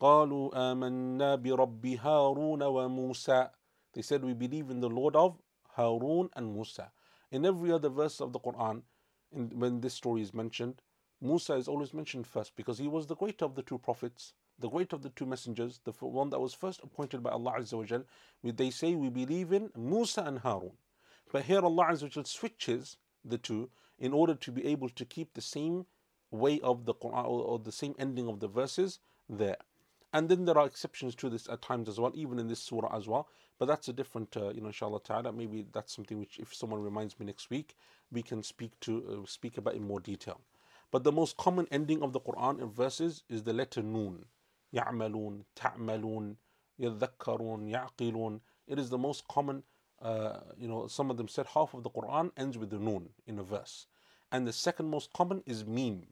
قالوا 0.00 0.72
آمنا 0.72 1.36
برب 1.36 1.86
هارون 1.86 2.62
وموسى 2.62 3.50
They 3.94 4.02
said 4.02 4.22
we 4.24 4.34
believe 4.34 4.70
in 4.70 4.80
the 4.80 4.90
Lord 4.90 5.16
of 5.16 5.38
Harun 5.74 6.28
and 6.36 6.54
Musa. 6.54 6.92
In 7.30 7.46
every 7.46 7.72
other 7.72 7.88
verse 7.88 8.20
of 8.20 8.32
the 8.32 8.38
Quran, 8.38 8.82
in, 9.32 9.48
when 9.58 9.80
this 9.80 9.94
story 9.94 10.20
is 10.20 10.34
mentioned, 10.34 10.82
Musa 11.22 11.54
is 11.54 11.66
always 11.66 11.94
mentioned 11.94 12.26
first 12.26 12.54
because 12.56 12.76
he 12.76 12.88
was 12.88 13.06
the 13.06 13.16
greater 13.16 13.46
of 13.46 13.54
the 13.54 13.62
two 13.62 13.78
prophets, 13.78 14.34
the 14.58 14.68
greater 14.68 14.94
of 14.96 15.02
the 15.02 15.08
two 15.08 15.24
messengers, 15.24 15.80
the 15.84 15.92
one 15.92 16.28
that 16.28 16.38
was 16.38 16.52
first 16.52 16.80
appointed 16.82 17.22
by 17.22 17.30
Allah 17.30 17.54
Azza 17.58 17.78
wa 17.78 17.84
Jal. 17.84 18.04
They 18.44 18.70
say 18.70 18.94
we 18.94 19.08
believe 19.08 19.52
in 19.52 19.70
Musa 19.74 20.22
and 20.22 20.38
Harun. 20.40 20.72
But 21.32 21.44
here 21.44 21.60
Allah 21.60 21.86
Azza 21.90 22.02
wa 22.02 22.08
Jal 22.08 22.24
switches 22.24 22.96
the 23.24 23.38
two 23.38 23.70
in 23.98 24.12
order 24.12 24.34
to 24.34 24.52
be 24.52 24.66
able 24.66 24.88
to 24.90 25.04
keep 25.04 25.34
the 25.34 25.40
same 25.40 25.86
way 26.30 26.60
of 26.60 26.84
the 26.84 26.94
Quran 26.94 27.24
or 27.24 27.58
the 27.58 27.72
same 27.72 27.94
ending 27.98 28.28
of 28.28 28.40
the 28.40 28.48
verses 28.48 28.98
there. 29.28 29.56
And 30.12 30.28
then 30.28 30.44
there 30.44 30.58
are 30.58 30.66
exceptions 30.66 31.14
to 31.16 31.28
this 31.28 31.48
at 31.48 31.62
times 31.62 31.88
as 31.88 32.00
well, 32.00 32.12
even 32.14 32.38
in 32.38 32.48
this 32.48 32.60
surah 32.60 32.96
as 32.96 33.06
well. 33.06 33.28
But 33.58 33.66
that's 33.66 33.88
a 33.88 33.92
different, 33.92 34.36
uh, 34.36 34.50
you 34.50 34.60
know, 34.60 34.68
inshallah 34.68 35.02
ta'ala. 35.02 35.32
Maybe 35.32 35.66
that's 35.72 35.94
something 35.94 36.18
which, 36.18 36.38
if 36.38 36.54
someone 36.54 36.82
reminds 36.82 37.18
me 37.18 37.26
next 37.26 37.50
week, 37.50 37.76
we 38.10 38.22
can 38.22 38.42
speak 38.42 38.78
to 38.80 39.22
uh, 39.22 39.26
speak 39.26 39.58
about 39.58 39.74
in 39.74 39.82
more 39.82 40.00
detail. 40.00 40.40
But 40.90 41.04
the 41.04 41.12
most 41.12 41.36
common 41.36 41.66
ending 41.70 42.02
of 42.02 42.12
the 42.12 42.20
Quran 42.20 42.60
in 42.62 42.70
verses 42.70 43.24
is 43.28 43.42
the 43.42 43.52
letter 43.52 43.82
Noon. 43.82 44.26
يعملون, 44.74 45.44
تعملون, 45.56 46.36
يذكرون, 46.80 47.70
يعقلون. 47.70 48.40
It 48.66 48.78
is 48.78 48.90
the 48.90 48.98
most 48.98 49.26
common, 49.28 49.62
uh, 50.01 50.39
you 50.57 50.67
know, 50.67 50.87
some 50.87 51.11
of 51.11 51.17
them 51.17 51.27
said 51.27 51.45
half 51.53 51.73
of 51.73 51.83
the 51.83 51.89
Quran 51.89 52.31
ends 52.37 52.57
with 52.57 52.69
the 52.69 52.79
Noon 52.79 53.09
in 53.27 53.37
a 53.39 53.43
verse. 53.43 53.87
And 54.31 54.47
the 54.47 54.53
second 54.53 54.89
most 54.89 55.13
common 55.13 55.43
is 55.45 55.65
Meme. 55.65 56.07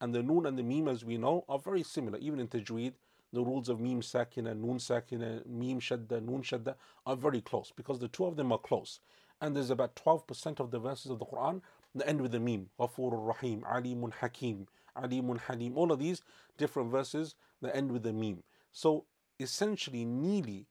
And 0.00 0.14
the 0.14 0.22
Noon 0.22 0.46
and 0.46 0.58
the 0.58 0.62
Meme, 0.62 0.88
as 0.88 1.04
we 1.04 1.18
know, 1.18 1.44
are 1.48 1.58
very 1.58 1.82
similar. 1.82 2.18
Even 2.18 2.40
in 2.40 2.48
Tajweed, 2.48 2.94
the 3.32 3.42
rules 3.42 3.68
of 3.68 3.80
Meme 3.80 4.02
Sakina, 4.02 4.54
Noon 4.54 4.78
Sakina, 4.78 5.42
Meme 5.46 5.80
Shadda, 5.80 6.22
Noon 6.22 6.42
Shadda 6.42 6.74
are 7.06 7.16
very 7.16 7.40
close 7.40 7.72
because 7.76 7.98
the 7.98 8.08
two 8.08 8.24
of 8.24 8.36
them 8.36 8.52
are 8.52 8.58
close. 8.58 9.00
And 9.40 9.54
there's 9.54 9.70
about 9.70 9.94
12% 9.96 10.60
of 10.60 10.70
the 10.70 10.78
verses 10.78 11.10
of 11.10 11.18
the 11.18 11.26
Quran 11.26 11.60
the 11.94 12.08
end 12.08 12.20
with 12.20 12.32
the 12.32 12.40
meme. 12.40 12.68
Ghafur 12.78 13.10
Rahim, 13.12 13.62
Alimun 13.62 14.12
Hakim, 14.12 14.66
Alimun 14.96 15.40
Halim. 15.40 15.76
All 15.76 15.92
of 15.92 15.98
these 15.98 16.22
different 16.56 16.90
verses 16.90 17.34
that 17.62 17.74
end 17.74 17.92
with 17.92 18.02
the 18.02 18.12
meme. 18.12 18.42
So 18.72 19.04
essentially, 19.38 20.04
nearly, 20.04 20.66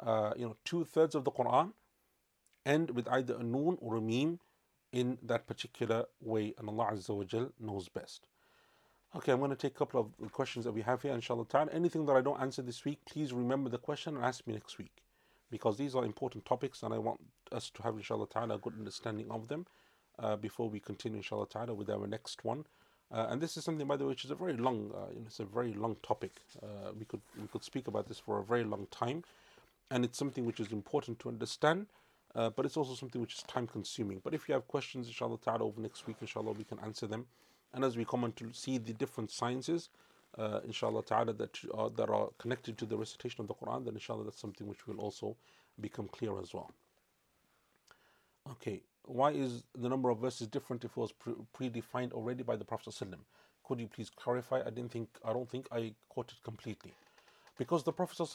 uh, 0.00 0.32
you 0.36 0.46
know, 0.46 0.56
two 0.64 0.84
thirds 0.84 1.14
of 1.14 1.24
the 1.24 1.30
Quran 1.30 1.72
end 2.64 2.90
with 2.90 3.08
either 3.08 3.36
a 3.36 3.42
noon 3.42 3.78
or 3.80 3.96
a 3.96 4.00
meme 4.00 4.38
in 4.92 5.18
that 5.22 5.46
particular 5.46 6.04
way, 6.20 6.54
and 6.58 6.68
Allah 6.68 6.90
Azza 6.92 7.16
wa 7.16 7.24
Jal 7.24 7.50
knows 7.58 7.88
best. 7.88 8.28
Okay, 9.14 9.32
I'm 9.32 9.38
going 9.38 9.50
to 9.50 9.56
take 9.56 9.72
a 9.72 9.78
couple 9.78 10.00
of 10.00 10.32
questions 10.32 10.64
that 10.64 10.72
we 10.72 10.82
have 10.82 11.02
here, 11.02 11.12
inshallah 11.12 11.46
ta'ala. 11.46 11.70
Anything 11.72 12.06
that 12.06 12.16
I 12.16 12.22
don't 12.22 12.40
answer 12.40 12.62
this 12.62 12.84
week, 12.84 12.98
please 13.04 13.32
remember 13.32 13.68
the 13.68 13.78
question 13.78 14.16
and 14.16 14.24
ask 14.24 14.46
me 14.46 14.54
next 14.54 14.78
week. 14.78 15.02
Because 15.50 15.76
these 15.76 15.94
are 15.94 16.04
important 16.04 16.46
topics 16.46 16.82
and 16.82 16.94
I 16.94 16.98
want 16.98 17.20
us 17.52 17.68
to 17.70 17.82
have, 17.82 17.94
inshallah 17.94 18.28
ta'ala, 18.28 18.54
a 18.54 18.58
good 18.58 18.72
understanding 18.78 19.30
of 19.30 19.48
them 19.48 19.66
uh, 20.18 20.36
before 20.36 20.70
we 20.70 20.80
continue, 20.80 21.18
inshallah 21.18 21.48
ta'ala, 21.48 21.74
with 21.74 21.90
our 21.90 22.06
next 22.06 22.42
one. 22.42 22.64
Uh, 23.12 23.26
and 23.28 23.42
this 23.42 23.58
is 23.58 23.64
something, 23.64 23.86
by 23.86 23.96
the 23.96 24.04
way, 24.04 24.08
which 24.08 24.24
is 24.24 24.30
a 24.30 24.34
very 24.34 24.56
long, 24.56 24.90
uh, 24.94 25.12
it's 25.26 25.40
a 25.40 25.44
very 25.44 25.74
long 25.74 25.96
topic. 26.02 26.32
Uh, 26.62 26.92
we 26.98 27.04
could 27.04 27.20
we 27.38 27.46
could 27.48 27.62
speak 27.62 27.86
about 27.86 28.08
this 28.08 28.18
for 28.18 28.38
a 28.38 28.44
very 28.44 28.64
long 28.64 28.86
time, 28.90 29.22
and 29.90 30.02
it's 30.02 30.16
something 30.16 30.46
which 30.46 30.60
is 30.60 30.72
important 30.72 31.18
to 31.18 31.28
understand. 31.28 31.86
Uh, 32.34 32.50
but 32.50 32.64
it's 32.64 32.76
also 32.76 32.94
something 32.94 33.20
which 33.20 33.34
is 33.34 33.42
time 33.42 33.66
consuming. 33.66 34.20
But 34.24 34.34
if 34.34 34.48
you 34.48 34.54
have 34.54 34.66
questions, 34.66 35.06
inshallah 35.06 35.38
ta'ala, 35.44 35.64
over 35.64 35.80
next 35.80 36.06
week, 36.06 36.16
inshallah, 36.20 36.52
we 36.52 36.64
can 36.64 36.78
answer 36.80 37.06
them. 37.06 37.26
And 37.74 37.84
as 37.84 37.96
we 37.96 38.04
come 38.04 38.24
on 38.24 38.32
to 38.32 38.52
see 38.52 38.78
the 38.78 38.92
different 38.94 39.30
sciences, 39.30 39.90
uh, 40.38 40.60
inshallah 40.64 41.04
ta'ala, 41.04 41.34
that 41.34 41.58
are, 41.74 41.90
that 41.90 42.08
are 42.08 42.28
connected 42.38 42.78
to 42.78 42.86
the 42.86 42.96
recitation 42.96 43.42
of 43.42 43.48
the 43.48 43.54
Quran, 43.54 43.84
then 43.84 43.94
inshallah, 43.94 44.24
that's 44.24 44.40
something 44.40 44.66
which 44.66 44.86
will 44.86 44.98
also 44.98 45.36
become 45.80 46.08
clear 46.08 46.38
as 46.40 46.54
well. 46.54 46.72
Okay, 48.50 48.82
why 49.04 49.30
is 49.30 49.64
the 49.78 49.88
number 49.88 50.10
of 50.10 50.18
verses 50.18 50.46
different 50.46 50.84
if 50.84 50.92
it 50.92 50.96
was 50.96 51.12
pre- 51.12 51.34
predefined 51.58 52.12
already 52.12 52.42
by 52.42 52.56
the 52.56 52.64
Prophet 52.64 52.94
Could 53.64 53.80
you 53.80 53.88
please 53.88 54.10
clarify? 54.10 54.60
I 54.60 54.70
didn't 54.70 54.90
think 54.90 55.08
I 55.24 55.32
don't 55.32 55.48
think 55.48 55.68
I 55.70 55.94
quoted 56.08 56.42
completely. 56.42 56.92
Because 57.58 57.84
the 57.84 57.92
Prophet 57.92 58.26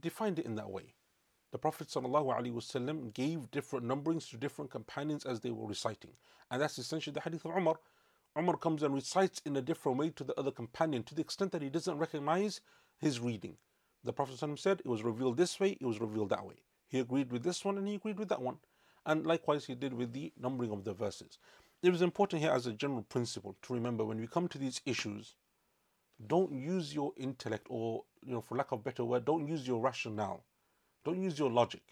defined 0.00 0.38
it 0.38 0.46
in 0.46 0.56
that 0.56 0.70
way. 0.70 0.94
The 1.54 1.58
Prophet 1.58 1.86
ﷺ 1.86 3.14
gave 3.14 3.48
different 3.52 3.86
numberings 3.86 4.28
to 4.30 4.36
different 4.36 4.72
companions 4.72 5.24
as 5.24 5.38
they 5.38 5.52
were 5.52 5.68
reciting. 5.68 6.10
And 6.50 6.60
that's 6.60 6.80
essentially 6.80 7.14
the 7.14 7.20
hadith 7.20 7.44
of 7.44 7.56
Umar. 7.56 7.76
Umar 8.36 8.56
comes 8.56 8.82
and 8.82 8.92
recites 8.92 9.40
in 9.46 9.54
a 9.54 9.62
different 9.62 9.98
way 9.98 10.10
to 10.10 10.24
the 10.24 10.36
other 10.36 10.50
companion 10.50 11.04
to 11.04 11.14
the 11.14 11.20
extent 11.20 11.52
that 11.52 11.62
he 11.62 11.70
doesn't 11.70 11.96
recognize 11.96 12.60
his 12.98 13.20
reading. 13.20 13.56
The 14.02 14.12
Prophet 14.12 14.34
ﷺ 14.34 14.58
said 14.58 14.80
it 14.80 14.88
was 14.88 15.04
revealed 15.04 15.36
this 15.36 15.60
way, 15.60 15.78
it 15.80 15.86
was 15.86 16.00
revealed 16.00 16.30
that 16.30 16.44
way. 16.44 16.56
He 16.88 16.98
agreed 16.98 17.30
with 17.30 17.44
this 17.44 17.64
one 17.64 17.78
and 17.78 17.86
he 17.86 17.94
agreed 17.94 18.18
with 18.18 18.30
that 18.30 18.42
one. 18.42 18.58
And 19.06 19.24
likewise, 19.24 19.64
he 19.66 19.76
did 19.76 19.94
with 19.94 20.12
the 20.12 20.32
numbering 20.36 20.72
of 20.72 20.82
the 20.82 20.92
verses. 20.92 21.38
It 21.84 21.94
is 21.94 22.02
important 22.02 22.42
here 22.42 22.50
as 22.50 22.66
a 22.66 22.72
general 22.72 23.02
principle 23.02 23.54
to 23.62 23.74
remember 23.74 24.04
when 24.04 24.20
we 24.20 24.26
come 24.26 24.48
to 24.48 24.58
these 24.58 24.80
issues, 24.86 25.36
don't 26.26 26.50
use 26.50 26.92
your 26.92 27.12
intellect 27.16 27.68
or, 27.70 28.02
you 28.26 28.32
know, 28.32 28.40
for 28.40 28.58
lack 28.58 28.72
of 28.72 28.80
a 28.80 28.82
better 28.82 29.04
word, 29.04 29.24
don't 29.24 29.46
use 29.46 29.68
your 29.68 29.80
rationale. 29.80 30.42
Don't 31.04 31.22
use 31.22 31.38
your 31.38 31.50
logic. 31.50 31.82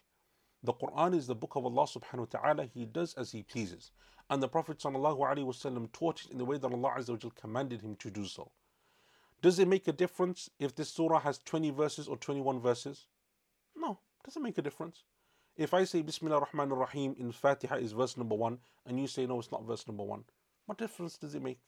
The 0.62 0.72
Quran 0.72 1.14
is 1.14 1.26
the 1.26 1.34
book 1.34 1.56
of 1.56 1.64
Allah 1.64 1.86
subhanahu 1.86 2.18
wa 2.32 2.40
ta'ala. 2.40 2.64
He 2.64 2.86
does 2.86 3.14
as 3.14 3.32
He 3.32 3.42
pleases. 3.42 3.90
And 4.30 4.42
the 4.42 4.48
Prophet 4.48 4.78
wasallam 4.78 5.92
taught 5.92 6.24
it 6.24 6.30
in 6.30 6.38
the 6.38 6.44
way 6.44 6.56
that 6.56 6.72
Allah 6.72 6.94
Azza 6.96 7.34
commanded 7.34 7.82
him 7.82 7.96
to 7.96 8.10
do 8.10 8.24
so. 8.24 8.50
Does 9.42 9.58
it 9.58 9.68
make 9.68 9.88
a 9.88 9.92
difference 9.92 10.48
if 10.58 10.74
this 10.74 10.88
surah 10.88 11.20
has 11.20 11.38
20 11.38 11.70
verses 11.70 12.08
or 12.08 12.16
21 12.16 12.60
verses? 12.60 13.06
No, 13.76 13.98
doesn't 14.24 14.42
make 14.42 14.56
a 14.56 14.62
difference. 14.62 15.02
If 15.56 15.74
I 15.74 15.84
say 15.84 16.00
Bismillah 16.00 16.36
ar-Rahman 16.36 16.72
ar-Rahim 16.72 17.16
in 17.18 17.32
Fatiha 17.32 17.74
is 17.74 17.92
verse 17.92 18.16
number 18.16 18.36
one, 18.36 18.58
and 18.86 18.98
you 18.98 19.06
say 19.06 19.26
no, 19.26 19.38
it's 19.40 19.52
not 19.52 19.66
verse 19.66 19.86
number 19.86 20.04
one, 20.04 20.24
what 20.66 20.78
difference 20.78 21.18
does 21.18 21.34
it 21.34 21.42
make? 21.42 21.58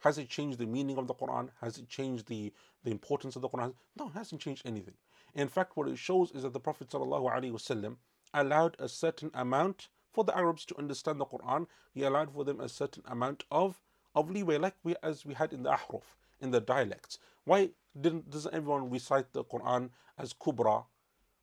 Has 0.00 0.18
it 0.18 0.28
changed 0.28 0.58
the 0.58 0.66
meaning 0.66 0.98
of 0.98 1.06
the 1.06 1.14
Quran? 1.14 1.48
Has 1.60 1.78
it 1.78 1.88
changed 1.88 2.26
the, 2.26 2.52
the 2.82 2.90
importance 2.90 3.36
of 3.36 3.42
the 3.42 3.48
Quran? 3.48 3.72
No, 3.96 4.08
it 4.08 4.14
hasn't 4.14 4.40
changed 4.40 4.66
anything. 4.66 4.94
In 5.34 5.48
fact, 5.48 5.76
what 5.76 5.88
it 5.88 5.98
shows 5.98 6.30
is 6.32 6.42
that 6.42 6.52
the 6.52 6.60
Prophet 6.60 6.90
ﷺ 6.90 7.96
allowed 8.34 8.76
a 8.78 8.88
certain 8.88 9.30
amount 9.32 9.88
for 10.12 10.24
the 10.24 10.36
Arabs 10.36 10.64
to 10.66 10.78
understand 10.78 11.20
the 11.20 11.26
Quran. 11.26 11.66
He 11.94 12.02
allowed 12.02 12.32
for 12.32 12.44
them 12.44 12.60
a 12.60 12.68
certain 12.68 13.02
amount 13.06 13.44
of, 13.50 13.80
of 14.14 14.30
leeway, 14.30 14.58
like 14.58 14.74
we 14.84 14.94
as 15.02 15.24
we 15.24 15.34
had 15.34 15.52
in 15.52 15.62
the 15.62 15.70
Ahruf, 15.70 16.02
in 16.40 16.50
the 16.50 16.60
dialects. 16.60 17.18
Why 17.44 17.70
didn't 17.98 18.30
doesn't 18.30 18.54
everyone 18.54 18.90
recite 18.90 19.32
the 19.32 19.44
Quran 19.44 19.90
as 20.18 20.34
Kubra? 20.34 20.84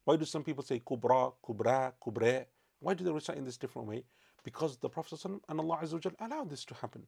Why 0.05 0.15
do 0.15 0.25
some 0.25 0.43
people 0.43 0.63
say 0.63 0.79
Kubra, 0.79 1.33
Kubra, 1.43 1.93
Kubre? 2.03 2.45
Why 2.79 2.93
do 2.93 3.03
they 3.03 3.11
recite 3.11 3.37
in 3.37 3.43
this 3.43 3.57
different 3.57 3.87
way? 3.87 4.03
Because 4.43 4.77
the 4.77 4.89
Prophet 4.89 5.19
ﷺ 5.19 5.41
and 5.49 5.59
Allah 5.59 5.79
allowed 6.19 6.49
this 6.49 6.63
to 6.65 6.73
happen. 6.75 7.07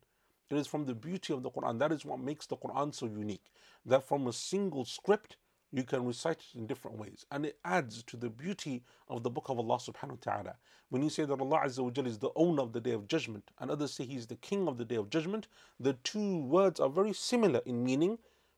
It 0.50 0.58
is 0.58 0.68
from 0.68 0.86
the 0.86 0.94
beauty 0.94 1.32
of 1.32 1.44
the 1.44 1.50
Quran. 1.50 1.80
That 1.80 1.94
is 1.94 2.04
what 2.04 2.20
makes 2.20 2.46
the 2.46 2.58
Quran 2.58 2.94
so 2.94 3.06
unique. 3.06 3.46
That 3.86 4.06
from 4.06 4.28
a 4.28 4.34
single 4.34 4.84
script, 4.84 5.38
you 5.72 5.84
can 5.84 6.06
recite 6.06 6.38
it 6.38 6.58
in 6.58 6.68
different 6.68 6.98
ways. 6.98 7.26
And 7.32 7.46
it 7.46 7.58
adds 7.64 8.04
to 8.04 8.18
the 8.18 8.30
beauty 8.30 8.84
of 9.08 9.24
the 9.24 9.30
book 9.30 9.50
of 9.50 9.58
Allah 9.58 9.78
subhanahu 9.78 10.10
wa 10.10 10.34
ta'ala. 10.34 10.56
When 10.90 11.02
you 11.02 11.10
say 11.10 11.24
that 11.24 11.40
Allah 11.40 11.62
Azza 11.64 11.80
wa 11.80 12.04
is 12.06 12.18
the 12.18 12.32
owner 12.36 12.62
of 12.62 12.74
the 12.74 12.82
day 12.82 12.92
of 12.92 13.08
judgment, 13.08 13.52
and 13.60 13.72
others 13.72 13.94
say 13.94 14.06
He 14.06 14.16
is 14.16 14.28
the 14.28 14.36
king 14.36 14.68
of 14.68 14.78
the 14.78 14.84
day 14.84 14.96
of 14.96 15.10
judgment, 15.10 15.48
the 15.80 15.94
two 16.04 16.40
words 16.40 16.80
are 16.80 16.90
very 16.90 17.14
similar 17.14 17.62
in 17.66 17.84
meaning, 17.84 18.18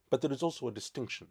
but 0.09 0.21
there 0.21 0.31
is 0.31 0.41
also 0.41 0.67
a 0.67 0.71
distinction. 0.71 1.27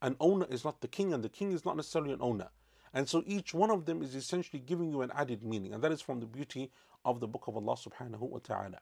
An 0.00 0.16
owner 0.20 0.46
is 0.50 0.64
not 0.64 0.80
the 0.80 0.88
king, 0.88 1.12
and 1.12 1.24
the 1.24 1.28
king 1.28 1.50
is 1.50 1.64
not 1.64 1.76
necessarily 1.76 2.12
an 2.12 2.22
owner. 2.22 2.48
And 2.92 3.08
so 3.08 3.24
each 3.26 3.52
one 3.52 3.70
of 3.70 3.86
them 3.86 4.02
is 4.02 4.14
essentially 4.14 4.60
giving 4.64 4.90
you 4.90 5.02
an 5.02 5.10
added 5.16 5.42
meaning, 5.42 5.74
and 5.74 5.82
that 5.82 5.90
is 5.90 6.00
from 6.00 6.20
the 6.20 6.26
beauty 6.26 6.70
of 7.04 7.18
the 7.18 7.26
book 7.26 7.48
of 7.48 7.56
Allah 7.56 7.74
subhanahu 7.74 8.20
wa 8.20 8.38
ta'ala. 8.38 8.78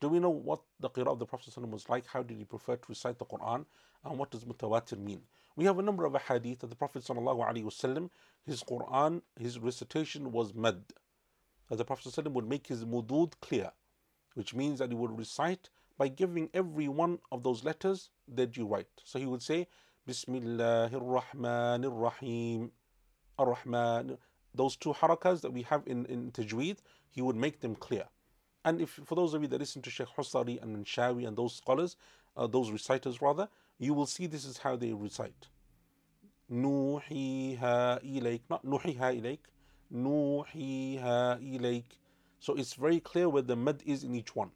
Do 0.00 0.08
we 0.08 0.18
know 0.18 0.30
what 0.30 0.60
the 0.80 0.88
qira'ah 0.88 1.12
of 1.12 1.18
the 1.18 1.26
Prophet 1.26 1.56
was 1.56 1.88
like? 1.88 2.06
How 2.06 2.22
did 2.22 2.38
he 2.38 2.44
prefer 2.44 2.76
to 2.76 2.84
recite 2.88 3.18
the 3.18 3.26
Quran? 3.26 3.66
And 4.04 4.18
what 4.18 4.30
does 4.30 4.44
mutawatir 4.44 4.98
mean? 4.98 5.20
We 5.55 5.65
have 5.65 5.79
a 5.79 5.81
number 5.81 6.05
of 6.05 6.15
hadith 6.15 6.59
that 6.59 6.69
the 6.69 6.75
Prophet 6.75 7.03
وسلم, 7.03 8.09
his 8.45 8.63
Quran, 8.63 9.21
his 9.37 9.59
recitation 9.59 10.31
was 10.31 10.53
mad. 10.53 10.83
That 11.69 11.77
the 11.77 11.85
Prophet 11.85 12.11
ﷺ 12.11 12.31
would 12.31 12.47
make 12.47 12.67
his 12.67 12.85
mudud 12.85 13.33
clear, 13.41 13.71
which 14.33 14.55
means 14.55 14.79
that 14.79 14.89
he 14.89 14.95
would 14.95 15.17
recite 15.17 15.69
by 15.97 16.07
giving 16.07 16.49
every 16.53 16.87
one 16.87 17.19
of 17.31 17.43
those 17.43 17.63
letters 17.63 18.09
their 18.27 18.47
due 18.47 18.65
right. 18.65 18.87
So 19.03 19.19
he 19.19 19.25
would 19.25 19.43
say, 19.43 19.67
Bismillahir 20.07 20.91
Rahmanir 20.91 21.91
Rahim. 21.91 22.71
Ar-Rahman. 23.39 24.17
Those 24.53 24.75
two 24.75 24.93
harakas 24.93 25.41
that 25.41 25.53
we 25.53 25.61
have 25.63 25.83
in, 25.85 26.05
in 26.07 26.31
Tajweed, 26.31 26.77
he 27.09 27.21
would 27.21 27.35
make 27.35 27.61
them 27.61 27.75
clear. 27.75 28.05
And 28.65 28.81
if 28.81 28.99
for 29.05 29.15
those 29.15 29.33
of 29.33 29.41
you 29.41 29.47
that 29.47 29.59
listen 29.59 29.81
to 29.83 29.89
Sheikh 29.89 30.07
Husari 30.17 30.61
and 30.61 30.75
Manshawi 30.75 31.27
and 31.27 31.37
those 31.37 31.55
scholars, 31.55 31.95
uh, 32.35 32.47
those 32.47 32.69
reciters 32.71 33.21
rather, 33.21 33.47
you 33.78 33.94
will 33.94 34.06
see 34.06 34.26
this 34.26 34.44
is 34.44 34.58
how 34.58 34.76
they 34.76 34.92
recite. 34.92 35.48
Nuhiha 36.50 37.58
ilayk, 38.04 38.40
not 38.50 38.64
nuhiha 38.64 39.20
ilayk, 39.20 39.38
nuhiha 39.92 41.40
ilayk. 41.40 41.84
So 42.40 42.54
it's 42.54 42.74
very 42.74 43.00
clear 43.00 43.28
where 43.28 43.42
the 43.42 43.56
mad 43.56 43.82
is 43.86 44.04
in 44.04 44.14
each 44.14 44.36
one. 44.36 44.50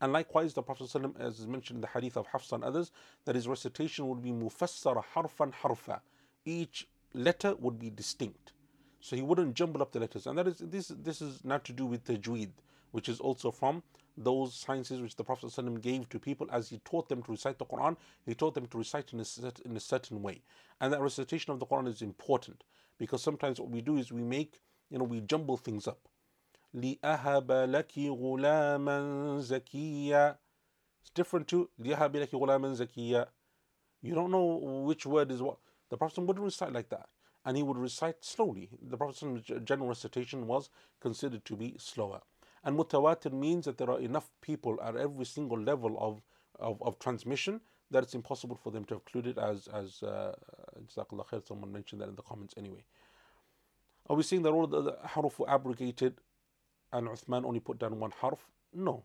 And 0.00 0.12
likewise, 0.12 0.54
the 0.54 0.62
Prophet 0.62 0.84
ﷺ, 0.84 1.20
as 1.20 1.38
is 1.40 1.46
mentioned 1.46 1.76
in 1.76 1.80
the 1.82 1.86
hadith 1.86 2.16
of 2.16 2.26
Hafsa 2.26 2.54
and 2.54 2.64
others, 2.64 2.90
that 3.26 3.34
his 3.34 3.46
recitation 3.46 4.08
would 4.08 4.22
be 4.22 4.30
mufassara 4.30 5.04
harfan 5.14 5.52
harfa. 5.52 6.00
Each 6.44 6.88
letter 7.12 7.54
would 7.56 7.78
be 7.78 7.90
distinct. 7.90 8.52
So 9.00 9.14
he 9.14 9.22
wouldn't 9.22 9.54
jumble 9.54 9.82
up 9.82 9.92
the 9.92 10.00
letters. 10.00 10.26
And 10.26 10.38
that 10.38 10.46
is 10.46 10.58
this 10.58 10.88
this 10.88 11.20
is 11.20 11.44
not 11.44 11.64
to 11.66 11.72
do 11.72 11.86
with 11.86 12.04
tajweed 12.04 12.50
which 12.92 13.08
is 13.08 13.20
also 13.20 13.50
from 13.50 13.82
those 14.17 14.55
sciences 14.55 15.01
which 15.01 15.15
the 15.15 15.23
Prophet 15.23 15.47
ﷺ 15.47 15.81
gave 15.81 16.07
to 16.09 16.19
people 16.19 16.47
as 16.51 16.69
he 16.69 16.79
taught 16.79 17.09
them 17.09 17.21
to 17.23 17.31
recite 17.31 17.59
the 17.59 17.65
Quran. 17.65 17.97
He 18.25 18.33
taught 18.33 18.53
them 18.53 18.67
to 18.67 18.77
recite 18.77 19.11
in 19.13 19.19
a, 19.19 19.25
set, 19.25 19.59
in 19.59 19.75
a 19.75 19.79
certain 19.79 20.21
way. 20.21 20.41
And 20.79 20.93
that 20.93 21.01
recitation 21.01 21.51
of 21.51 21.59
the 21.59 21.65
Quran 21.65 21.87
is 21.87 22.01
important 22.01 22.63
because 22.97 23.21
sometimes 23.21 23.59
what 23.59 23.69
we 23.69 23.81
do 23.81 23.97
is 23.97 24.11
we 24.11 24.23
make, 24.23 24.61
you 24.89 24.97
know, 24.97 25.03
we 25.03 25.21
jumble 25.21 25.57
things 25.57 25.87
up. 25.87 26.07
لِأَهَبَ 26.75 27.47
لَكِ 27.47 28.19
غُلَامًا 28.19 29.39
زَكِيًّا 29.41 30.37
It's 31.01 31.09
different 31.13 31.47
to 31.49 31.69
لِأَهَبَ 31.81 32.11
لَكِ 32.11 32.29
غُلَامًا 32.29 32.85
زَكِيًّا 32.85 33.27
You 34.01 34.15
don't 34.15 34.31
know 34.31 34.83
which 34.85 35.05
word 35.05 35.31
is 35.31 35.41
what. 35.41 35.57
The 35.89 35.97
Prophet 35.97 36.21
wouldn't 36.21 36.43
recite 36.43 36.73
like 36.73 36.89
that. 36.89 37.07
And 37.45 37.55
he 37.55 37.63
would 37.63 37.77
recite 37.77 38.25
slowly. 38.25 38.69
The 38.81 38.97
Prophet's 38.97 39.23
general 39.63 39.87
recitation 39.87 40.47
was 40.47 40.69
considered 40.99 41.45
to 41.45 41.55
be 41.55 41.75
slower. 41.77 42.21
And 42.64 42.76
mutawatir 42.76 43.32
means 43.32 43.64
that 43.64 43.78
there 43.78 43.90
are 43.90 44.00
enough 44.00 44.30
people 44.42 44.78
at 44.82 44.96
every 44.96 45.24
single 45.24 45.58
level 45.58 45.96
of, 45.98 46.20
of, 46.58 46.82
of 46.82 46.98
transmission 46.98 47.60
that 47.90 48.02
it's 48.02 48.14
impossible 48.14 48.56
for 48.56 48.70
them 48.70 48.84
to 48.84 48.94
include 48.94 49.26
it 49.26 49.38
as, 49.38 49.68
as 49.68 50.02
uh, 50.02 50.34
khair, 50.96 51.46
someone 51.46 51.72
mentioned 51.72 52.00
that 52.00 52.08
in 52.08 52.14
the 52.14 52.22
comments 52.22 52.54
anyway. 52.56 52.84
Are 54.08 54.16
we 54.16 54.22
saying 54.22 54.42
that 54.42 54.50
all 54.50 54.66
the, 54.66 54.82
the 54.82 54.96
harf 55.04 55.38
were 55.38 55.48
abrogated 55.50 56.20
and 56.92 57.08
Uthman 57.08 57.44
only 57.44 57.60
put 57.60 57.78
down 57.78 57.98
one 57.98 58.10
harf? 58.10 58.46
No. 58.72 59.04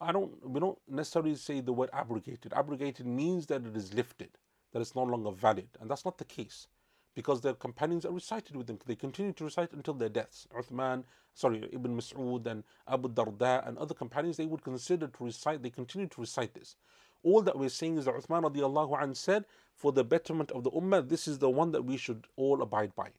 I 0.00 0.12
don't, 0.12 0.46
we 0.48 0.60
don't 0.60 0.78
necessarily 0.88 1.36
say 1.36 1.60
the 1.60 1.72
word 1.72 1.90
abrogated. 1.92 2.52
Abrogated 2.52 3.06
means 3.06 3.46
that 3.46 3.64
it 3.64 3.76
is 3.76 3.94
lifted, 3.94 4.30
that 4.72 4.80
it's 4.80 4.94
no 4.94 5.04
longer 5.04 5.30
valid. 5.30 5.68
And 5.80 5.90
that's 5.90 6.04
not 6.04 6.18
the 6.18 6.24
case 6.24 6.66
because 7.14 7.40
their 7.40 7.54
companions 7.54 8.04
are 8.04 8.12
recited 8.12 8.56
with 8.56 8.66
them. 8.66 8.78
They 8.86 8.96
continue 8.96 9.32
to 9.34 9.44
recite 9.44 9.72
until 9.72 9.94
their 9.94 10.08
deaths. 10.08 10.48
Uthman, 10.56 11.04
sorry, 11.34 11.68
Ibn 11.72 11.96
Mas'ud 11.96 12.46
and 12.46 12.64
Abu 12.88 13.08
Darda 13.08 13.66
and 13.66 13.78
other 13.78 13.94
companions, 13.94 14.36
they 14.36 14.46
would 14.46 14.64
consider 14.64 15.06
to 15.06 15.24
recite, 15.24 15.62
they 15.62 15.70
continue 15.70 16.08
to 16.08 16.20
recite 16.20 16.54
this. 16.54 16.76
All 17.22 17.40
that 17.42 17.58
we're 17.58 17.68
saying 17.68 17.98
is 17.98 18.04
that 18.04 18.14
Uthman 18.14 18.42
radiallahu 18.42 19.00
anh 19.00 19.14
said, 19.14 19.44
for 19.74 19.92
the 19.92 20.04
betterment 20.04 20.50
of 20.50 20.64
the 20.64 20.70
ummah, 20.70 21.08
this 21.08 21.26
is 21.26 21.38
the 21.38 21.50
one 21.50 21.72
that 21.72 21.84
we 21.84 21.96
should 21.96 22.26
all 22.36 22.60
abide 22.62 22.94
by. 22.94 23.10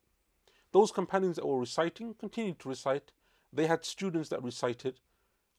Those 0.72 0.92
companions 0.92 1.38
that 1.38 1.48
were 1.48 1.60
reciting 1.60 2.14
continued 2.14 2.60
to 2.60 2.70
recite. 2.70 3.12
They 3.52 3.68
had 3.68 3.86
students 3.86 4.30
that 4.30 4.44
recited 4.44 5.00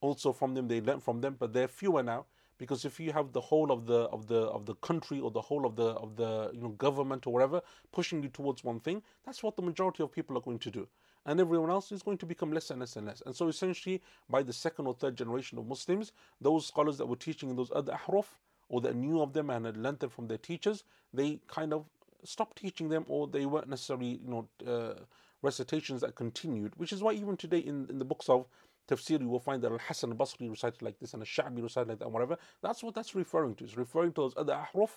also 0.01 0.33
from 0.33 0.55
them, 0.55 0.69
they 0.69 0.81
learned 0.81 1.03
from 1.03 1.23
them, 1.23 1.37
but 1.39 1.53
they're 1.55 1.69
fewer 1.69 2.03
now 2.03 2.27
because 2.59 2.85
if 2.85 2.99
you 2.99 3.13
have 3.13 3.33
the 3.33 3.41
whole 3.41 3.71
of 3.71 3.87
the 3.87 4.01
of 4.17 4.27
the 4.27 4.43
of 4.57 4.67
the 4.67 4.75
country 4.77 5.21
or 5.21 5.31
the 5.31 5.41
whole 5.41 5.67
of 5.67 5.77
the 5.77 5.89
of 6.05 6.17
the 6.17 6.51
you 6.53 6.61
know 6.61 6.71
government 6.71 7.27
or 7.27 7.33
whatever 7.33 7.61
pushing 7.93 8.23
you 8.23 8.29
towards 8.29 8.65
one 8.65 8.81
thing 8.81 9.03
that's 9.25 9.43
what 9.43 9.57
the 9.57 9.63
majority 9.63 10.03
of 10.03 10.13
people 10.13 10.37
are 10.37 10.41
going 10.41 10.59
to 10.59 10.71
do. 10.71 10.89
And 11.29 11.41
everyone 11.41 11.71
else 11.71 11.91
is 11.91 12.03
going 12.03 12.19
to 12.19 12.27
become 12.27 12.53
less 12.53 12.71
and 12.71 12.79
less 12.79 12.95
and 12.95 13.05
less. 13.07 13.21
And 13.27 13.35
so 13.35 13.49
essentially 13.49 14.01
by 14.31 14.43
the 14.43 14.53
second 14.53 14.87
or 14.87 14.95
third 14.95 15.17
generation 15.17 15.59
of 15.59 15.67
muslims 15.67 16.13
those 16.41 16.67
scholars 16.67 16.99
that 16.99 17.07
were 17.07 17.17
teaching 17.17 17.51
in 17.51 17.57
those 17.57 17.73
other 17.75 17.93
ahruf 17.93 18.27
or 18.69 18.81
that 18.81 18.97
knew 18.97 19.21
of 19.21 19.33
them 19.33 19.51
and 19.51 19.67
had 19.67 19.77
learned 19.77 20.01
them 20.01 20.11
from 20.11 20.29
their 20.29 20.39
teachers 20.39 20.85
they 21.13 21.41
kind 21.47 21.73
of 21.73 21.85
stopped 22.25 22.59
teaching 22.59 22.89
them 22.89 23.05
or 23.09 23.27
they 23.27 23.47
weren't 23.47 23.69
necessarily 23.69 24.21
you 24.25 24.29
know 24.29 24.49
uh, 24.67 24.95
recitations 25.43 26.01
that 26.01 26.15
continued 26.15 26.73
which 26.77 26.93
is 26.93 27.03
why 27.03 27.13
even 27.13 27.37
today 27.37 27.59
in, 27.59 27.87
in 27.89 27.99
the 27.99 28.05
books 28.05 28.29
of 28.29 28.47
tafsir, 28.89 29.21
you 29.21 29.29
will 29.29 29.41
find 29.41 29.63
that 29.63 29.73
Al 29.73 29.79
Hasan 29.79 30.11
al 30.11 30.17
Basri 30.17 30.49
recited 30.49 30.83
like 30.83 30.99
this 30.99 31.15
and 31.15 31.23
Al 31.23 31.27
Sha'bi 31.27 31.63
recited 31.63 31.89
like 31.89 31.99
that, 31.99 32.05
and 32.05 32.15
whatever. 32.15 32.37
That's 32.63 32.83
what 32.83 32.95
that's 32.95 33.15
referring 33.15 33.55
to. 33.57 33.65
It's 33.65 33.77
referring 33.77 34.13
to 34.13 34.23
those 34.23 34.35
other 34.37 34.55
ahruf, 34.55 34.91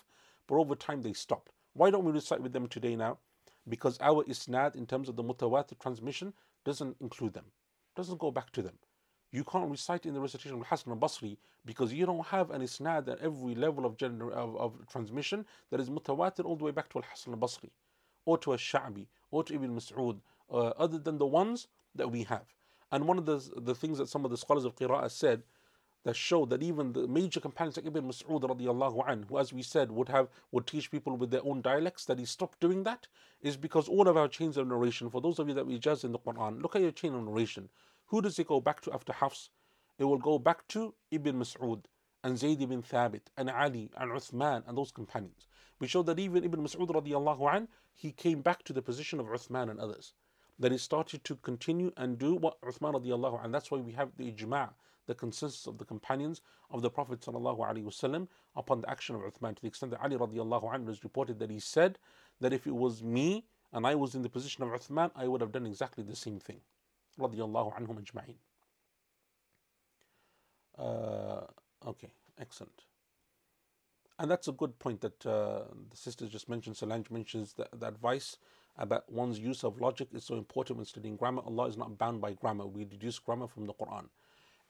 but 0.47 0.55
over 0.55 0.75
time 0.75 1.01
they 1.01 1.13
stopped. 1.13 1.51
Why 1.73 1.89
don't 1.89 2.05
we 2.05 2.11
recite 2.11 2.41
with 2.41 2.53
them 2.53 2.67
today 2.67 2.95
now? 2.95 3.17
Because 3.67 3.97
our 4.01 4.23
isnad, 4.23 4.75
in 4.75 4.85
terms 4.85 5.09
of 5.09 5.15
the 5.15 5.23
mutawatir 5.23 5.79
transmission, 5.79 6.33
doesn't 6.65 6.97
include 6.99 7.33
them, 7.33 7.45
doesn't 7.95 8.19
go 8.19 8.31
back 8.31 8.51
to 8.51 8.61
them. 8.61 8.75
You 9.31 9.43
can't 9.43 9.69
recite 9.69 10.05
in 10.07 10.15
the 10.15 10.19
recitation 10.19 10.59
of 10.59 10.65
Hasan 10.65 10.91
al 10.91 10.97
Basri 10.97 11.37
because 11.65 11.93
you 11.93 12.05
don't 12.05 12.25
have 12.27 12.49
an 12.49 12.61
isnad 12.61 13.07
at 13.07 13.19
every 13.19 13.53
level 13.53 13.85
of, 13.85 13.95
gener- 13.95 14.31
of, 14.31 14.55
of 14.57 14.87
transmission 14.91 15.45
that 15.69 15.79
is 15.79 15.89
mutawatir 15.89 16.45
all 16.45 16.55
the 16.55 16.65
way 16.65 16.71
back 16.71 16.89
to 16.89 16.97
Al 16.97 17.03
Hasan 17.03 17.33
al 17.33 17.39
Basri 17.39 17.69
or 18.25 18.37
to 18.39 18.51
Al 18.53 18.57
Sha'bi 18.57 19.05
or 19.31 19.43
to 19.43 19.53
Ibn 19.53 19.75
Mas'ud, 19.75 20.19
uh, 20.51 20.55
other 20.77 20.97
than 20.97 21.19
the 21.19 21.27
ones 21.27 21.67
that 21.95 22.09
we 22.11 22.23
have. 22.23 22.45
And 22.91 23.07
one 23.07 23.17
of 23.17 23.25
the, 23.25 23.37
the 23.55 23.75
things 23.75 23.99
that 23.99 24.09
some 24.09 24.25
of 24.25 24.31
the 24.31 24.37
scholars 24.37 24.65
of 24.65 24.75
Qira'ah 24.75 25.11
said 25.11 25.43
that 26.03 26.15
show 26.15 26.45
that 26.45 26.63
even 26.63 26.93
the 26.93 27.07
major 27.07 27.39
companions 27.39 27.77
like 27.77 27.85
Ibn 27.85 28.03
Mas'ud 28.07 28.41
radiallahu 28.41 29.07
anh, 29.07 29.25
who 29.29 29.37
as 29.37 29.51
we 29.51 29.61
said 29.61 29.91
would 29.91 30.09
have 30.09 30.29
would 30.51 30.65
teach 30.65 30.89
people 30.89 31.15
with 31.17 31.29
their 31.29 31.45
own 31.45 31.61
dialects, 31.61 32.05
that 32.05 32.17
he 32.17 32.25
stopped 32.25 32.59
doing 32.59 32.83
that 32.83 33.07
is 33.41 33.57
because 33.57 33.87
all 33.87 34.07
of 34.07 34.17
our 34.17 34.27
chains 34.27 34.57
of 34.57 34.67
narration, 34.67 35.09
for 35.09 35.21
those 35.21 35.39
of 35.39 35.47
you 35.47 35.53
that 35.53 35.67
we 35.67 35.77
judge 35.77 36.03
in 36.03 36.11
the 36.11 36.19
Quran, 36.19 36.61
look 36.61 36.75
at 36.75 36.81
your 36.81 36.91
chain 36.91 37.13
of 37.13 37.23
narration. 37.23 37.69
Who 38.07 38.21
does 38.21 38.39
it 38.39 38.47
go 38.47 38.59
back 38.59 38.81
to 38.81 38.93
after 38.93 39.13
Hafs? 39.13 39.49
It 39.97 40.05
will 40.05 40.17
go 40.17 40.39
back 40.39 40.67
to 40.69 40.95
Ibn 41.11 41.37
Mas'ud 41.37 41.83
and 42.23 42.37
Zayd 42.39 42.61
ibn 42.61 42.81
Thabit 42.81 43.23
and 43.37 43.49
Ali 43.49 43.91
and 43.97 44.11
Uthman 44.11 44.63
and 44.67 44.77
those 44.77 44.91
companions. 44.91 45.47
We 45.79 45.87
show 45.87 46.01
that 46.03 46.17
even 46.17 46.43
Ibn 46.43 46.63
Mas'ud 46.63 46.87
radiallahu 46.87 47.53
anh, 47.53 47.67
he 47.93 48.13
came 48.13 48.41
back 48.41 48.63
to 48.63 48.73
the 48.73 48.81
position 48.81 49.19
of 49.19 49.27
Uthman 49.27 49.69
and 49.69 49.79
others 49.79 50.13
that 50.59 50.71
he 50.71 50.77
started 50.77 51.23
to 51.23 51.35
continue 51.37 51.91
and 51.97 52.19
do 52.19 52.35
what 52.35 52.61
Uthman 52.61 52.93
radiallahu 52.93 53.43
and 53.43 53.53
that's 53.53 53.71
why 53.71 53.79
we 53.79 53.93
have 53.93 54.09
the 54.17 54.31
ijma' 54.31 54.69
the 55.09 55.15
consensus 55.15 55.65
of 55.65 55.77
the 55.79 55.85
companions 55.85 56.41
of 56.69 56.83
the 56.83 56.89
Prophet 56.89 57.19
ﷺ 57.19 58.27
upon 58.55 58.81
the 58.81 58.89
action 58.89 59.15
of 59.15 59.21
Uthman 59.21 59.55
to 59.55 59.61
the 59.63 59.67
extent 59.67 59.91
that 59.91 60.01
Ali 60.03 60.15
radiallahu 60.15 60.71
anhu 60.71 60.89
is 60.89 61.03
reported 61.03 61.39
that 61.39 61.49
he 61.49 61.59
said 61.59 61.97
that 62.39 62.53
if 62.53 62.67
it 62.67 62.75
was 62.75 63.01
me 63.01 63.43
and 63.73 63.87
I 63.87 63.95
was 63.95 64.13
in 64.13 64.21
the 64.21 64.29
position 64.29 64.63
of 64.63 64.69
Uthman, 64.69 65.09
I 65.15 65.27
would 65.27 65.41
have 65.41 65.51
done 65.51 65.65
exactly 65.65 66.03
the 66.03 66.15
same 66.15 66.39
thing. 66.39 66.61
Radiallahu 67.19 67.73
anhum 67.79 68.03
ajma'in. 68.03 68.35
Uh, 70.77 71.41
okay, 71.87 72.09
excellent. 72.39 72.83
And 74.19 74.29
that's 74.29 74.47
a 74.47 74.51
good 74.51 74.77
point 74.79 75.01
that 75.01 75.25
uh, 75.25 75.63
the 75.89 75.97
sister 75.97 76.27
just 76.27 76.49
mentioned. 76.49 76.77
Solange 76.77 77.09
mentions 77.09 77.53
that 77.53 77.69
the 77.79 77.87
advice 77.87 78.37
about 78.79 79.11
one's 79.11 79.37
use 79.37 79.63
of 79.63 79.79
logic 79.81 80.07
is 80.13 80.23
so 80.23 80.35
important 80.35 80.77
when 80.77 80.85
studying 80.85 81.17
grammar. 81.17 81.41
Allah 81.45 81.67
is 81.67 81.77
not 81.77 81.97
bound 81.97 82.21
by 82.21 82.33
grammar. 82.33 82.65
We 82.65 82.85
deduce 82.85 83.19
grammar 83.19 83.47
from 83.47 83.65
the 83.65 83.73
Quran. 83.73 84.05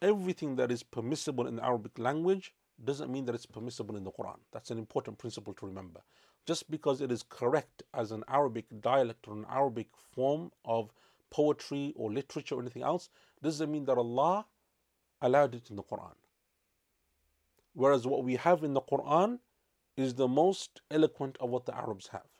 Everything 0.02 0.56
that 0.56 0.72
is 0.72 0.82
permissible 0.82 1.46
in 1.48 1.58
the 1.58 1.64
Arabic 1.64 1.98
language 2.00 2.54
doesn't 2.84 3.12
mean 3.12 3.26
that 3.26 3.36
it's 3.36 3.46
permissible 3.46 3.96
in 3.96 4.04
the 4.04 4.12
Quran. 4.12 4.38
That's 4.52 4.72
an 4.72 4.80
important 4.80 5.20
principle 5.20 5.54
to 5.54 5.66
remember. 5.66 6.02
Just 6.48 6.72
because 6.72 7.02
it 7.02 7.12
is 7.12 7.24
correct 7.24 7.84
as 7.94 8.12
an 8.12 8.24
Arabic 8.28 8.66
dialect 8.82 9.28
or 9.28 9.36
an 9.36 9.46
Arabic 9.50 9.88
form 10.12 10.52
of 10.66 10.92
poetry 11.30 11.94
or 11.96 12.12
literature 12.12 12.56
or 12.56 12.62
anything 12.62 12.82
else, 12.82 13.10
doesn't 13.44 13.72
mean 13.72 13.86
that 13.86 13.98
Allah 13.98 14.46
allowed 15.22 15.54
it 15.54 15.70
in 15.70 15.76
the 15.76 15.84
Quran. 15.84 16.16
Whereas 17.74 18.08
what 18.08 18.24
we 18.24 18.38
have 18.38 18.64
in 18.64 18.74
the 18.74 18.82
Quran 18.82 19.40
is 19.96 20.16
the 20.16 20.28
most 20.28 20.82
eloquent 20.90 21.38
of 21.40 21.50
what 21.50 21.66
the 21.66 21.78
Arabs 21.78 22.08
have. 22.08 22.39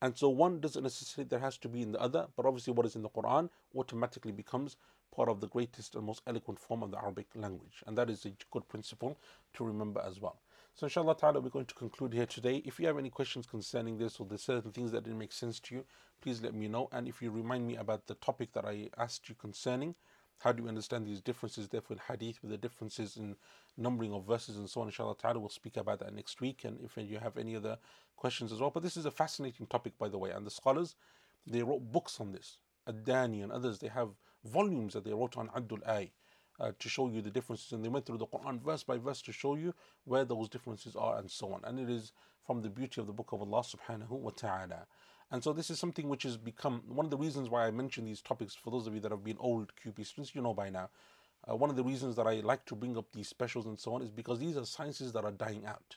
And 0.00 0.16
so 0.16 0.28
one 0.28 0.60
doesn't 0.60 0.82
necessarily 0.82 1.28
there 1.28 1.40
has 1.40 1.58
to 1.58 1.68
be 1.68 1.82
in 1.82 1.92
the 1.92 2.00
other, 2.00 2.26
but 2.36 2.46
obviously 2.46 2.72
what 2.72 2.86
is 2.86 2.94
in 2.94 3.02
the 3.02 3.08
Quran 3.08 3.50
automatically 3.76 4.32
becomes 4.32 4.76
part 5.14 5.28
of 5.28 5.40
the 5.40 5.48
greatest 5.48 5.94
and 5.94 6.04
most 6.04 6.22
eloquent 6.26 6.60
form 6.60 6.82
of 6.82 6.90
the 6.90 6.98
Arabic 6.98 7.26
language. 7.34 7.82
And 7.86 7.98
that 7.98 8.08
is 8.08 8.24
a 8.24 8.32
good 8.50 8.68
principle 8.68 9.18
to 9.54 9.64
remember 9.64 10.00
as 10.06 10.20
well. 10.20 10.38
So 10.74 10.86
inshallah 10.86 11.16
ta'ala 11.16 11.40
we're 11.40 11.48
going 11.48 11.66
to 11.66 11.74
conclude 11.74 12.12
here 12.12 12.26
today. 12.26 12.62
If 12.64 12.78
you 12.78 12.86
have 12.86 12.98
any 12.98 13.10
questions 13.10 13.46
concerning 13.46 13.98
this 13.98 14.20
or 14.20 14.26
there's 14.26 14.42
certain 14.44 14.70
things 14.70 14.92
that 14.92 15.02
didn't 15.02 15.18
make 15.18 15.32
sense 15.32 15.58
to 15.60 15.74
you, 15.74 15.84
please 16.20 16.40
let 16.40 16.54
me 16.54 16.68
know. 16.68 16.88
And 16.92 17.08
if 17.08 17.20
you 17.20 17.32
remind 17.32 17.66
me 17.66 17.76
about 17.76 18.06
the 18.06 18.14
topic 18.14 18.52
that 18.52 18.64
I 18.64 18.90
asked 18.96 19.28
you 19.28 19.34
concerning, 19.34 19.96
how 20.38 20.52
do 20.52 20.62
you 20.62 20.68
understand 20.68 21.06
these 21.06 21.20
differences, 21.20 21.68
therefore, 21.68 21.96
in 21.96 22.02
hadith, 22.06 22.40
with 22.42 22.50
the 22.50 22.58
differences 22.58 23.16
in 23.16 23.36
numbering 23.76 24.12
of 24.12 24.24
verses 24.24 24.56
and 24.56 24.70
so 24.70 24.80
on? 24.80 24.88
Inshallah 24.88 25.16
ta'ala, 25.16 25.40
we'll 25.40 25.48
speak 25.48 25.76
about 25.76 25.98
that 26.00 26.14
next 26.14 26.40
week. 26.40 26.64
And 26.64 26.78
if 26.80 26.96
you 26.96 27.18
have 27.18 27.36
any 27.36 27.56
other 27.56 27.78
questions 28.16 28.52
as 28.52 28.60
well. 28.60 28.70
But 28.70 28.82
this 28.82 28.96
is 28.96 29.06
a 29.06 29.10
fascinating 29.10 29.66
topic, 29.66 29.98
by 29.98 30.08
the 30.08 30.18
way. 30.18 30.30
And 30.30 30.46
the 30.46 30.50
scholars, 30.50 30.94
they 31.46 31.62
wrote 31.62 31.90
books 31.92 32.20
on 32.20 32.32
this. 32.32 32.58
Ad-Dani 32.86 33.42
and 33.42 33.52
others, 33.52 33.78
they 33.78 33.88
have 33.88 34.10
volumes 34.44 34.94
that 34.94 35.04
they 35.04 35.12
wrote 35.12 35.36
on 35.36 35.50
Add 35.54 35.70
al-Ay. 35.70 36.10
Uh, 36.60 36.72
to 36.80 36.88
show 36.88 37.08
you 37.08 37.22
the 37.22 37.30
differences, 37.30 37.70
and 37.70 37.84
they 37.84 37.88
went 37.88 38.04
through 38.04 38.18
the 38.18 38.26
Quran 38.26 38.60
verse 38.60 38.82
by 38.82 38.96
verse 38.96 39.22
to 39.22 39.30
show 39.30 39.54
you 39.54 39.72
where 40.06 40.24
those 40.24 40.48
differences 40.48 40.96
are, 40.96 41.16
and 41.18 41.30
so 41.30 41.52
on. 41.52 41.60
And 41.62 41.78
it 41.78 41.88
is 41.88 42.10
from 42.44 42.62
the 42.62 42.68
beauty 42.68 43.00
of 43.00 43.06
the 43.06 43.12
Book 43.12 43.30
of 43.30 43.40
Allah 43.40 43.62
Subhanahu 43.62 44.10
wa 44.10 44.32
Taala. 44.32 44.86
And 45.30 45.44
so 45.44 45.52
this 45.52 45.68
is 45.68 45.78
something 45.78 46.08
which 46.08 46.22
has 46.22 46.38
become 46.38 46.82
one 46.86 47.04
of 47.04 47.10
the 47.10 47.18
reasons 47.18 47.50
why 47.50 47.66
I 47.66 47.70
mention 47.70 48.06
these 48.06 48.22
topics 48.22 48.54
for 48.54 48.70
those 48.70 48.86
of 48.86 48.94
you 48.94 49.00
that 49.00 49.10
have 49.10 49.24
been 49.24 49.36
old 49.38 49.72
QP 49.84 50.06
students, 50.06 50.34
you 50.34 50.40
know 50.40 50.54
by 50.54 50.70
now. 50.70 50.88
Uh, 51.48 51.54
one 51.54 51.68
of 51.68 51.76
the 51.76 51.84
reasons 51.84 52.16
that 52.16 52.26
I 52.26 52.40
like 52.40 52.64
to 52.66 52.74
bring 52.74 52.96
up 52.96 53.12
these 53.12 53.28
specials 53.28 53.66
and 53.66 53.78
so 53.78 53.94
on 53.94 54.02
is 54.02 54.10
because 54.10 54.38
these 54.38 54.56
are 54.56 54.64
sciences 54.64 55.12
that 55.12 55.24
are 55.24 55.30
dying 55.30 55.66
out. 55.66 55.96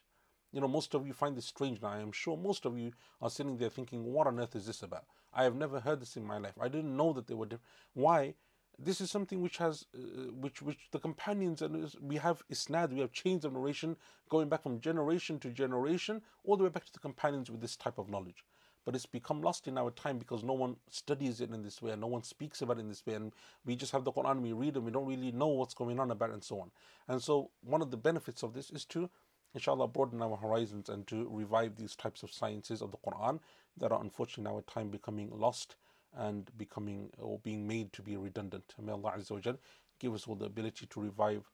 You 0.52 0.60
know, 0.60 0.68
most 0.68 0.94
of 0.94 1.08
you 1.08 1.14
find 1.14 1.36
this 1.38 1.46
strange 1.46 1.82
now. 1.82 1.90
I 1.90 2.02
am 2.02 2.12
sure 2.12 2.36
most 2.36 2.66
of 2.66 2.78
you 2.78 2.92
are 3.22 3.30
sitting 3.30 3.58
there 3.58 3.70
thinking, 3.70 4.04
what 4.04 4.28
on 4.28 4.38
earth 4.38 4.56
is 4.56 4.66
this 4.66 4.84
about? 4.84 5.06
I 5.34 5.44
have 5.44 5.56
never 5.56 5.80
heard 5.80 6.02
this 6.02 6.18
in 6.18 6.26
my 6.26 6.38
life. 6.38 6.56
I 6.60 6.68
didn't 6.68 6.96
know 6.96 7.14
that 7.14 7.28
they 7.28 7.34
were 7.34 7.46
different. 7.46 7.64
Why? 7.94 8.36
This 8.78 9.00
is 9.00 9.10
something 9.10 9.42
which 9.42 9.58
has, 9.58 9.86
uh, 9.96 10.32
which 10.34 10.62
which 10.62 10.90
the 10.92 11.00
companions 11.00 11.62
and 11.62 11.90
we 12.02 12.18
have 12.18 12.44
isnad, 12.52 12.92
we 12.92 13.00
have 13.00 13.14
chains 13.14 13.46
of 13.46 13.54
narration 13.54 13.96
going 14.30 14.50
back 14.50 14.64
from 14.64 14.82
generation 14.82 15.40
to 15.40 15.50
generation, 15.52 16.22
all 16.44 16.58
the 16.58 16.64
way 16.64 16.70
back 16.70 16.86
to 16.86 16.94
the 16.94 17.00
companions 17.00 17.50
with 17.50 17.62
this 17.62 17.78
type 17.78 17.98
of 17.98 18.10
knowledge 18.10 18.44
but 18.86 18.96
it's 18.96 19.06
become 19.06 19.42
lost 19.42 19.68
in 19.68 19.78
our 19.78 19.92
time 19.92 20.18
because 20.18 20.44
no 20.44 20.54
one 20.54 20.76
studies 20.90 21.42
it 21.42 21.52
in 21.52 21.62
this 21.64 21.82
way 21.82 21.92
and 21.92 22.02
no 22.02 22.08
one 22.08 22.24
speaks 22.24 22.62
about 22.62 22.78
it 22.78 22.82
in 22.82 22.90
this 22.90 23.06
way. 23.06 23.14
And 23.14 23.32
we 23.66 23.76
just 23.76 23.92
have 23.92 24.04
the 24.04 24.12
Quran 24.12 24.42
we 24.42 24.54
read 24.54 24.76
and 24.76 24.86
we 24.86 24.92
don't 24.92 25.06
really 25.06 25.32
know 25.32 25.48
what's 25.48 25.74
going 25.74 26.00
on 26.00 26.12
about 26.12 26.30
it 26.30 26.34
and 26.34 26.44
so 26.44 26.60
on. 26.60 26.72
And 27.08 27.22
so 27.22 27.52
one 27.64 27.82
of 27.82 27.92
the 27.92 27.98
benefits 27.98 28.44
of 28.44 28.54
this 28.54 28.70
is 28.72 28.86
to 28.86 29.10
inshallah 29.54 29.88
broaden 29.88 30.22
our 30.22 30.38
horizons 30.38 30.90
and 30.90 31.06
to 31.08 31.28
revive 31.30 31.76
these 31.76 31.96
types 31.96 32.24
of 32.24 32.32
sciences 32.32 32.82
of 32.82 32.92
the 32.92 32.98
Quran 32.98 33.40
that 33.78 33.92
are 33.92 34.02
unfortunately 34.02 34.50
in 34.50 34.56
our 34.56 34.62
time 34.62 34.90
becoming 34.90 35.30
lost 35.32 35.76
and 36.18 36.50
becoming 36.58 37.10
or 37.20 37.40
being 37.40 37.68
made 37.68 37.94
to 37.94 38.02
be 38.02 38.18
redundant. 38.18 38.74
May 38.82 38.92
Allah 38.92 39.14
Azza 39.18 39.58
give 40.00 40.14
us 40.14 40.28
all 40.28 40.36
the 40.36 40.46
ability 40.46 40.88
to 40.88 41.02
revive 41.02 41.50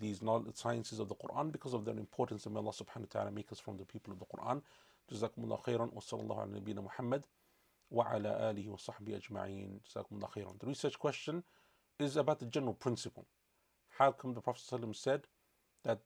these 0.00 0.20
sciences 0.54 0.98
of 0.98 1.08
the 1.08 1.14
Quran 1.14 1.52
because 1.52 1.74
of 1.74 1.84
their 1.84 1.96
importance. 1.96 2.46
And 2.46 2.54
may 2.54 2.60
Allah 2.60 2.72
subhanahu 2.72 3.00
wa 3.00 3.20
ta'ala 3.20 3.30
make 3.30 3.52
us 3.52 3.58
from 3.58 3.76
the 3.76 3.84
people 3.84 4.12
of 4.12 4.18
the 4.18 4.26
Quran 4.26 4.62
جزاكم 5.11 5.43
الله 5.43 5.57
خيرا 5.57 5.89
وصلى 5.93 6.21
الله 6.21 6.41
على 6.41 6.51
نبينا 6.51 6.81
محمد 6.81 7.25
وعلى 7.91 8.49
آله 8.49 8.69
وصحبه 8.69 9.15
أجمعين 9.15 9.79
جزاكم 9.85 10.15
الله 10.15 10.27
خيرا 10.27 10.57
The 10.59 10.67
research 10.67 10.99
question 10.99 11.43
is 11.99 12.17
about 12.17 12.39
the 12.39 12.45
general 12.45 12.73
principle. 12.73 13.25
How 13.97 14.11
come 14.11 14.33
the 14.33 14.41
Prophet 14.41 14.63
ﷺ 14.69 14.95
said 14.95 15.27
that 15.83 15.99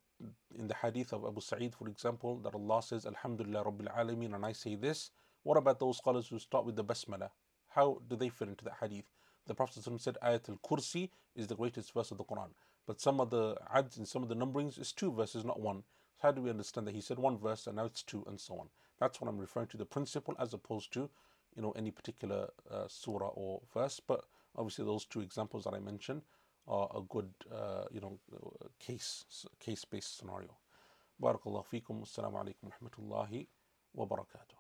in 0.58 0.68
the 0.68 0.76
hadith 0.76 1.14
of 1.14 1.26
Abu 1.26 1.42
Sa'id, 1.42 1.74
for 1.74 1.88
example, 1.88 2.38
that 2.40 2.54
Allah 2.54 2.84
says, 2.84 3.06
Alhamdulillah 3.06 3.64
Rabbil 3.64 3.98
Alameen, 3.98 4.36
and 4.36 4.46
I 4.46 4.52
say 4.52 4.76
this. 4.76 5.12
What 5.44 5.58
about 5.58 5.80
those 5.80 5.98
scholars 5.98 6.28
who 6.28 6.38
start 6.38 6.66
with 6.66 6.76
the 6.76 6.84
Basmala? 6.84 7.30
How 7.70 8.02
do 8.08 8.16
they 8.16 8.30
fit 8.30 8.50
into 8.50 8.66
that 8.66 8.78
hadith? 8.82 9.06
The 9.48 9.56
Prophet 9.56 9.82
ﷺ 9.82 10.02
said, 10.02 10.18
Ayat 10.24 10.50
al 10.50 10.60
Kursi 10.64 11.10
is 11.36 11.48
the 11.48 11.56
greatest 11.56 11.94
verse 11.94 12.12
of 12.12 12.18
the 12.18 12.26
Quran. 12.26 12.50
But 12.86 13.02
some 13.02 13.20
of 13.20 13.30
the 13.30 13.56
ads 13.74 13.98
and 13.98 14.08
some 14.08 14.22
of 14.22 14.30
the 14.30 14.36
numberings 14.36 14.80
is 14.80 14.92
two 14.92 15.12
verses, 15.12 15.46
not 15.46 15.60
one. 15.60 15.84
So 16.18 16.28
how 16.28 16.32
do 16.32 16.42
we 16.42 16.50
understand 16.50 16.86
that 16.88 16.96
he 16.96 17.02
said 17.02 17.18
one 17.18 17.38
verse 17.38 17.66
and 17.66 17.78
now 17.78 17.86
it's 17.86 18.04
two 18.04 18.24
and 18.28 18.40
so 18.40 18.60
on? 18.60 18.70
That's 19.00 19.20
what 19.22 19.30
I'm 19.30 19.38
referring 19.38 19.68
to, 19.68 19.78
the 19.78 19.86
principle 19.86 20.36
as 20.40 20.54
opposed 20.54 20.92
to, 20.94 21.10
you 21.56 21.62
know, 21.62 21.72
any 21.72 21.92
particular 21.92 22.50
uh, 22.70 22.88
surah 22.88 23.28
or 23.28 23.62
verse. 23.74 24.00
But 24.06 24.26
obviously, 24.56 24.86
those 24.86 25.06
two 25.06 25.22
examples 25.22 25.64
that 25.64 25.74
I 25.74 25.80
mentioned 25.80 26.22
are 26.68 26.90
a 26.96 27.02
good, 27.02 27.30
uh, 27.52 27.86
you 27.92 28.02
know, 28.02 28.20
case 28.80 29.26
case 29.60 29.86
based 29.86 30.18
scenario. 30.18 30.56
بارك 31.20 31.48
الله 31.48 31.62
فيكم 31.62 32.00
والسلام 32.00 32.36
عليكم 32.36 32.68
ورحمة 32.68 32.92
الله 33.00 33.46
وبركاته 33.94 34.56